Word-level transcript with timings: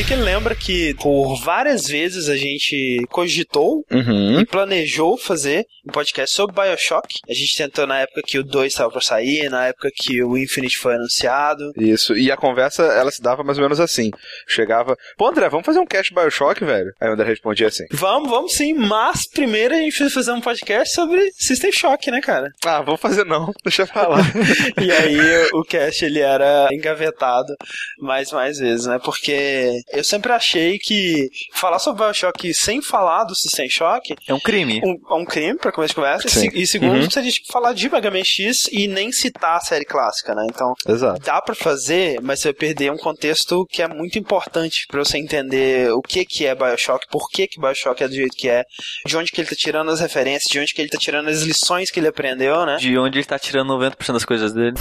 Rick 0.00 0.14
lembra 0.14 0.54
que 0.54 0.94
por 0.94 1.36
várias 1.42 1.86
vezes 1.86 2.30
a 2.30 2.36
gente 2.36 3.04
cogitou 3.10 3.84
Uhum. 3.90 4.40
e 4.40 4.46
planejou 4.46 5.18
fazer 5.18 5.66
um 5.86 5.92
podcast 5.92 6.34
sobre 6.34 6.54
Bioshock. 6.54 7.06
A 7.28 7.34
gente 7.34 7.54
tentou 7.56 7.86
na 7.86 8.00
época 8.00 8.22
que 8.26 8.38
o 8.38 8.42
2 8.42 8.72
estava 8.72 8.90
pra 8.90 9.00
sair, 9.02 9.50
na 9.50 9.66
época 9.66 9.90
que 9.94 10.22
o 10.22 10.38
Infinite 10.38 10.78
foi 10.78 10.94
anunciado. 10.94 11.70
Isso, 11.76 12.16
e 12.16 12.30
a 12.32 12.36
conversa, 12.36 12.82
ela 12.84 13.10
se 13.10 13.20
dava 13.20 13.42
mais 13.44 13.58
ou 13.58 13.62
menos 13.64 13.78
assim. 13.78 14.10
Chegava, 14.48 14.96
pô 15.18 15.26
André, 15.28 15.48
vamos 15.50 15.66
fazer 15.66 15.80
um 15.80 15.86
cast 15.86 16.14
Bioshock, 16.14 16.64
velho? 16.64 16.92
Aí 16.98 17.08
o 17.10 17.12
André 17.12 17.28
respondia 17.28 17.66
assim, 17.68 17.84
Vamos, 17.92 18.30
vamos 18.30 18.54
sim, 18.54 18.72
mas 18.72 19.28
primeiro 19.28 19.74
a 19.74 19.78
gente 19.78 19.90
precisa 19.90 20.10
fazer 20.14 20.32
um 20.32 20.40
podcast 20.40 20.94
sobre 20.94 21.30
System 21.34 21.72
Shock, 21.72 22.10
né, 22.10 22.22
cara? 22.22 22.50
ah, 22.64 22.80
vamos 22.80 23.00
fazer 23.02 23.24
não, 23.26 23.52
deixa 23.62 23.86
pra 23.86 24.08
lá. 24.08 24.18
E 24.80 24.90
aí 24.90 25.48
o 25.52 25.62
cast 25.62 26.02
ele 26.04 26.20
era 26.20 26.68
engavetado 26.72 27.54
mais 27.98 28.32
mais 28.32 28.58
vezes, 28.58 28.86
né? 28.86 28.98
Porque 29.04 29.80
eu 29.92 30.04
sempre 30.04 30.32
achei 30.32 30.78
que 30.78 31.28
falar 31.54 31.78
sobre 31.78 32.04
Bioshock 32.04 32.52
sem 32.54 32.80
falar 32.82 33.24
do 33.24 33.34
System 33.34 33.68
Shock 33.68 34.14
É 34.26 34.34
um 34.34 34.40
crime. 34.40 34.80
um, 34.84 34.98
é 35.10 35.14
um 35.20 35.24
crime 35.24 35.58
pra 35.58 35.72
começo 35.72 35.90
de 35.92 35.96
conversa. 35.96 36.28
Sim. 36.28 36.48
E 36.54 36.66
segundo, 36.66 36.94
Uhum. 36.96 37.10
se 37.10 37.18
a 37.18 37.22
gente 37.22 37.42
falar 37.50 37.72
de 37.72 37.88
Mega 37.90 38.10
Man 38.10 38.24
X 38.24 38.68
e 38.72 38.86
nem 38.86 39.10
citar 39.12 39.56
a 39.56 39.60
série 39.60 39.84
clássica, 39.84 40.34
né? 40.34 40.46
Então, 40.50 40.74
Exato. 40.88 41.20
dá 41.20 41.40
pra 41.40 41.54
fazer, 41.54 42.20
mas 42.22 42.40
você 42.40 42.48
vai 42.48 42.54
perder 42.54 42.90
um 42.92 42.96
contexto 42.96 43.66
que 43.70 43.82
é 43.82 43.88
muito 43.88 44.18
importante 44.18 44.86
pra 44.88 45.00
você 45.04 45.18
entender 45.18 45.92
o 45.92 46.00
que 46.02 46.24
que 46.24 46.46
é 46.46 46.54
BioShock, 46.54 47.06
por 47.10 47.28
que 47.30 47.46
que 47.46 47.60
BioShock 47.60 48.02
é 48.02 48.08
do 48.08 48.14
jeito 48.14 48.36
que 48.36 48.48
é, 48.48 48.64
de 49.06 49.16
onde 49.16 49.30
que 49.32 49.40
ele 49.40 49.48
tá 49.48 49.56
tirando 49.56 49.90
as 49.90 50.00
referências, 50.00 50.50
de 50.50 50.58
onde 50.60 50.72
que 50.74 50.80
ele 50.80 50.88
tá 50.90 50.98
tirando 50.98 51.28
as 51.28 51.42
lições 51.42 51.90
que 51.90 51.98
ele 52.00 52.08
aprendeu, 52.08 52.64
né? 52.64 52.76
De 52.76 52.96
onde 52.98 53.18
ele 53.18 53.24
tá 53.26 53.38
tirando 53.38 53.68
90% 53.76 54.12
das 54.12 54.24
coisas 54.24 54.52
dele. 54.52 54.76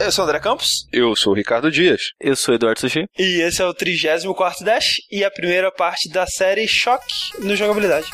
Eu 0.00 0.10
sou 0.10 0.24
o 0.24 0.26
André 0.28 0.40
Campos 0.40 0.86
Eu 0.92 1.14
sou 1.14 1.32
o 1.32 1.36
Ricardo 1.36 1.70
Dias. 1.70 2.12
Eu 2.20 2.34
sou 2.36 2.54
Eduardo 2.54 2.80
Sushi. 2.80 3.06
e 3.18 3.40
esse 3.40 3.62
é 3.62 3.66
o 3.66 3.74
34º 3.74 4.62
Dash 4.64 4.96
e 5.10 5.24
a 5.24 5.30
primeira 5.30 5.70
parte 5.70 6.08
da 6.08 6.26
série 6.26 6.66
Choque 6.66 7.06
no 7.40 7.54
Jogabilidade. 7.54 8.06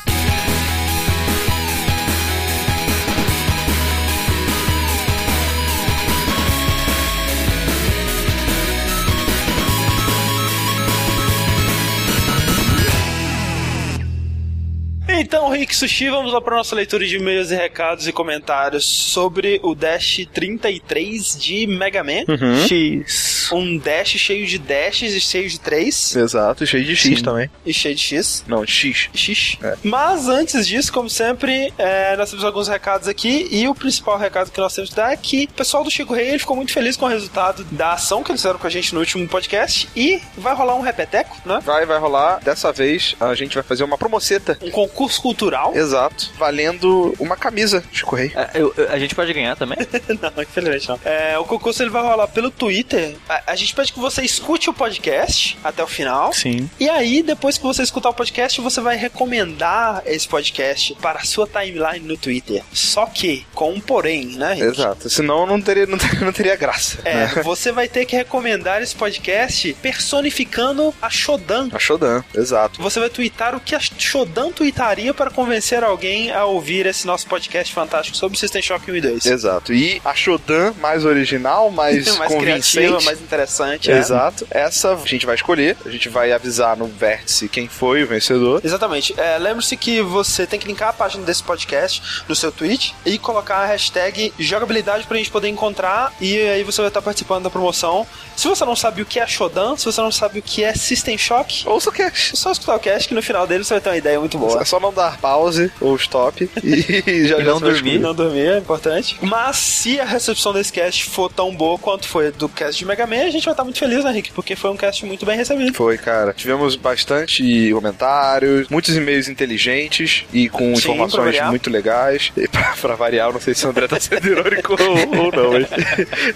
Então, 15.23 15.51
Rick 15.51 15.77
Sushi, 15.77 16.09
vamos 16.09 16.33
lá 16.33 16.41
para 16.41 16.57
nossa 16.57 16.75
leitura 16.75 17.05
de 17.07 17.17
e-mails 17.17 17.51
e 17.51 17.55
recados 17.55 18.09
e 18.09 18.13
comentários 18.13 18.87
sobre 18.87 19.61
o 19.63 19.75
Dash 19.75 20.27
33 20.33 21.37
de 21.39 21.67
Mega 21.67 22.03
Man. 22.03 22.25
Uhum. 22.27 22.67
X. 22.67 23.51
Um 23.53 23.77
Dash 23.77 24.13
cheio 24.17 24.47
de 24.47 24.59
dashes 24.59 25.13
e 25.13 25.21
cheio 25.21 25.47
de 25.47 25.61
3 25.61 26.17
Exato, 26.17 26.67
cheio 26.67 26.85
de 26.85 26.97
X 26.97 27.19
Sim. 27.19 27.23
também. 27.23 27.51
e 27.67 27.75
cheio 27.75 27.95
de 27.95 28.01
X. 28.01 28.45
Não, 28.49 28.65
de 28.65 28.73
X. 28.73 29.11
X. 29.13 29.59
É. 29.63 29.77
Mas 29.83 30.27
antes 30.27 30.67
disso, 30.67 30.91
como 30.91 31.11
sempre, 31.11 31.71
é, 31.77 32.17
nós 32.17 32.31
temos 32.31 32.43
alguns 32.43 32.67
recados 32.69 33.07
aqui 33.07 33.47
e 33.51 33.69
o 33.69 33.75
principal 33.75 34.17
recado 34.17 34.51
que 34.51 34.59
nós 34.59 34.75
temos 34.75 34.89
que 34.89 34.97
dar 34.97 35.13
é 35.13 35.17
que 35.19 35.45
o 35.45 35.55
pessoal 35.55 35.85
do 35.85 35.91
Chico 35.91 36.15
Rei 36.15 36.29
ele 36.29 36.39
ficou 36.39 36.57
muito 36.57 36.73
feliz 36.73 36.97
com 36.97 37.05
o 37.05 37.09
resultado 37.09 37.63
da 37.71 37.93
ação 37.93 38.23
que 38.23 38.31
eles 38.31 38.41
fizeram 38.41 38.59
com 38.59 38.67
a 38.67 38.71
gente 38.71 38.95
no 38.95 39.01
último 39.01 39.29
podcast 39.29 39.87
e 39.95 40.19
vai 40.39 40.55
rolar 40.55 40.77
um 40.77 40.81
repeteco, 40.81 41.37
né? 41.45 41.61
Vai, 41.63 41.85
vai 41.85 41.99
rolar. 41.99 42.41
Dessa 42.43 42.73
vez 42.73 43.15
a 43.21 43.35
gente 43.35 43.53
vai 43.53 43.63
fazer 43.63 43.85
uma 43.85 43.99
promoceta. 43.99 44.57
Um 44.63 44.71
concurso 44.71 45.10
cultural. 45.19 45.77
Exato. 45.77 46.31
Valendo 46.39 47.15
uma 47.19 47.37
camisa 47.37 47.83
de 47.93 48.03
correio. 48.05 48.33
É, 48.35 48.51
eu- 48.55 48.75
a 48.91 48.99
gente 48.99 49.15
pode 49.15 49.33
ganhar 49.33 49.57
também? 49.57 49.79
não, 50.21 50.43
infelizmente 50.43 50.89
não. 50.89 50.99
É, 51.05 51.39
o 51.39 51.45
concurso 51.45 51.83
ele 51.83 51.91
vai 51.91 52.03
rolar 52.03 52.29
pelo 52.29 52.51
Twitter. 52.51 53.17
A, 53.29 53.43
a 53.53 53.57
gente 53.57 53.75
pede 53.75 53.93
que 53.93 53.99
você 53.99 54.23
escute 54.23 54.69
o 54.71 54.75
podcast 54.75 55.59
até 55.63 55.83
o 55.83 55.87
final. 55.87 56.33
Sim. 56.33 56.69
E 56.79 56.89
aí, 56.89 57.23
depois 57.23 57.57
que 57.59 57.65
você 57.65 57.83
escutar 57.83 58.11
o 58.11 58.15
podcast, 58.15 58.61
você 58.61 58.81
vai 58.81 58.97
recomendar 58.97 60.03
esse 60.07 60.29
podcast 60.29 60.95
para 61.01 61.21
a 61.21 61.25
sua 61.25 61.47
timeline 61.47 62.07
no 62.07 62.17
Twitter. 62.17 62.63
Só 62.73 63.07
que, 63.07 63.47
com 63.55 63.73
um 63.73 63.81
porém, 63.81 64.27
né, 64.37 64.55
Rick? 64.55 64.67
Exato. 64.81 65.09
Senão 65.11 65.47
não 65.47 65.61
teria, 65.61 65.87
não 65.87 65.99
teria, 65.99 66.21
não 66.21 66.33
teria 66.33 66.57
graça. 66.57 66.99
É, 67.05 67.15
né? 67.15 67.43
você 67.45 67.73
vai 67.73 67.89
ter 67.89 68.05
que 68.07 68.17
recomendar 68.17 68.83
esse 68.83 68.95
podcast 68.95 69.75
personificando 69.83 70.95
a 71.01 71.09
Shodan. 71.11 71.69
A 71.73 71.79
Shodan, 71.79 72.23
exato. 72.35 72.81
Você 72.83 73.01
vai 73.01 73.09
twittar 73.09 73.55
o 73.55 73.61
que 73.61 73.75
a 73.75 73.81
Shodan 73.81 74.51
tweetaria 75.01 75.15
para 75.15 75.31
convencer 75.31 75.83
alguém 75.83 76.31
a 76.31 76.45
ouvir 76.45 76.87
esse 76.87 77.07
nosso 77.07 77.27
podcast 77.27 77.73
fantástico 77.73 78.17
sobre 78.17 78.39
System 78.39 78.61
Shock 78.63 78.91
1 78.91 78.97
e 78.97 79.01
2. 79.01 79.27
Exato. 79.27 79.73
E 79.73 80.01
a 80.05 80.15
Shodan 80.15 80.75
mais 80.81 81.05
original, 81.05 81.71
mais, 81.71 82.07
mais 82.19 82.33
convincente. 82.33 82.73
criativa, 82.77 83.01
mais 83.03 83.21
interessante. 83.21 83.91
é. 83.91 83.99
Exato. 83.99 84.47
Essa 84.51 84.93
a 84.95 85.07
gente 85.07 85.25
vai 85.27 85.35
escolher. 85.35 85.77
A 85.85 85.91
gente 85.91 86.09
vai 86.09 86.33
avisar 86.33 86.77
no 86.77 86.87
vértice 86.87 87.49
quem 87.49 87.67
foi 87.69 88.03
o 88.03 88.07
vencedor. 88.07 88.61
Exatamente. 88.63 89.15
É, 89.19 89.39
Lembre-se 89.39 89.77
que 89.77 90.03
você 90.03 90.47
tem 90.47 90.59
que 90.61 90.67
linkar 90.67 90.91
a 90.91 90.93
página 90.93 91.25
desse 91.25 91.43
podcast 91.43 92.03
no 92.29 92.35
seu 92.35 92.53
tweet 92.53 92.95
e 93.07 93.19
colocar 93.19 93.59
a 93.59 93.67
hashtag 93.67 94.33
jogabilidade 94.39 95.07
pra 95.07 95.17
gente 95.17 95.31
poder 95.31 95.49
encontrar 95.49 96.13
e 96.21 96.39
aí 96.41 96.63
você 96.63 96.81
vai 96.83 96.89
estar 96.89 97.03
participando 97.03 97.45
da 97.45 97.51
promoção. 97.51 98.07
Se 98.37 98.49
você 98.49 98.65
não 98.65 98.77
sabe 98.77 99.03
o 99.03 99.07
que 99.07 99.19
é 99.21 99.27
Shodan, 99.27 99.77
se 99.77 99.85
você 99.85 100.01
não 100.01 100.13
sabe 100.13 100.39
o 100.39 100.43
que 100.43 100.65
é 100.65 100.75
System 100.75 101.17
Shock, 101.17 101.67
Ouça 101.67 101.91
o 101.91 101.93
cast. 101.93 102.33
é 102.35 102.37
só 102.37 102.53
escutar 102.53 102.75
o 102.77 102.81
cast 102.81 103.09
que 103.09 103.15
no 103.15 103.23
final 103.23 103.47
dele 103.47 103.65
você 103.65 103.75
vai 103.75 103.81
ter 103.81 103.91
uma 103.91 103.97
ideia 103.97 104.19
muito 104.19 104.39
boa. 104.39 104.61
É 104.61 104.65
só 104.65 104.80
não 104.81 104.93
dar 104.93 105.19
pause 105.19 105.71
ou 105.81 105.95
stop 105.97 106.49
e 106.63 106.81
já 107.27 107.39
E 107.39 107.45
já 107.45 107.45
não 107.45 107.61
dormir. 107.61 107.99
Não 107.99 108.15
dormir 108.15 108.47
é 108.47 108.59
importante. 108.59 109.17
Mas 109.21 109.57
se 109.57 110.01
a 110.01 110.05
recepção 110.05 110.53
desse 110.53 110.73
cast 110.73 111.05
for 111.05 111.31
tão 111.31 111.55
boa 111.55 111.79
quanto 111.79 112.09
foi 112.09 112.31
do 112.33 112.49
cast 112.49 112.79
de 112.79 112.85
Mega 112.85 113.07
Man, 113.07 113.25
a 113.25 113.31
gente 113.31 113.45
vai 113.45 113.53
estar 113.53 113.65
muito 113.65 113.79
feliz, 113.79 114.05
né, 114.05 114.11
Rick? 114.11 114.33
Porque 114.33 114.57
foi 114.57 114.71
um 114.71 114.77
cast 114.77 115.05
muito 115.05 115.25
bem 115.27 115.37
recebido. 115.37 115.75
Foi, 115.75 115.99
cara. 115.99 116.33
Tivemos 116.33 116.77
bastante 116.77 117.71
comentários, 117.73 118.69
muitos 118.69 118.97
e-mails 118.97 119.29
inteligentes 119.29 120.25
e 120.33 120.49
com 120.49 120.75
Sim, 120.77 120.93
informações 120.93 121.41
muito 121.49 121.71
legais. 121.71 122.33
E 122.37 122.49
pra, 122.49 122.75
pra 122.81 122.95
variar, 122.95 123.29
eu 123.29 123.33
não 123.35 123.41
sei 123.41 123.55
se 123.55 123.67
o 123.67 123.71
André 123.71 123.87
tá 123.89 123.99
sendo 124.01 124.27
irônico 124.29 124.77
ou, 124.81 125.25
ou 125.25 125.33
não. 125.33 125.57
hein? 125.59 125.67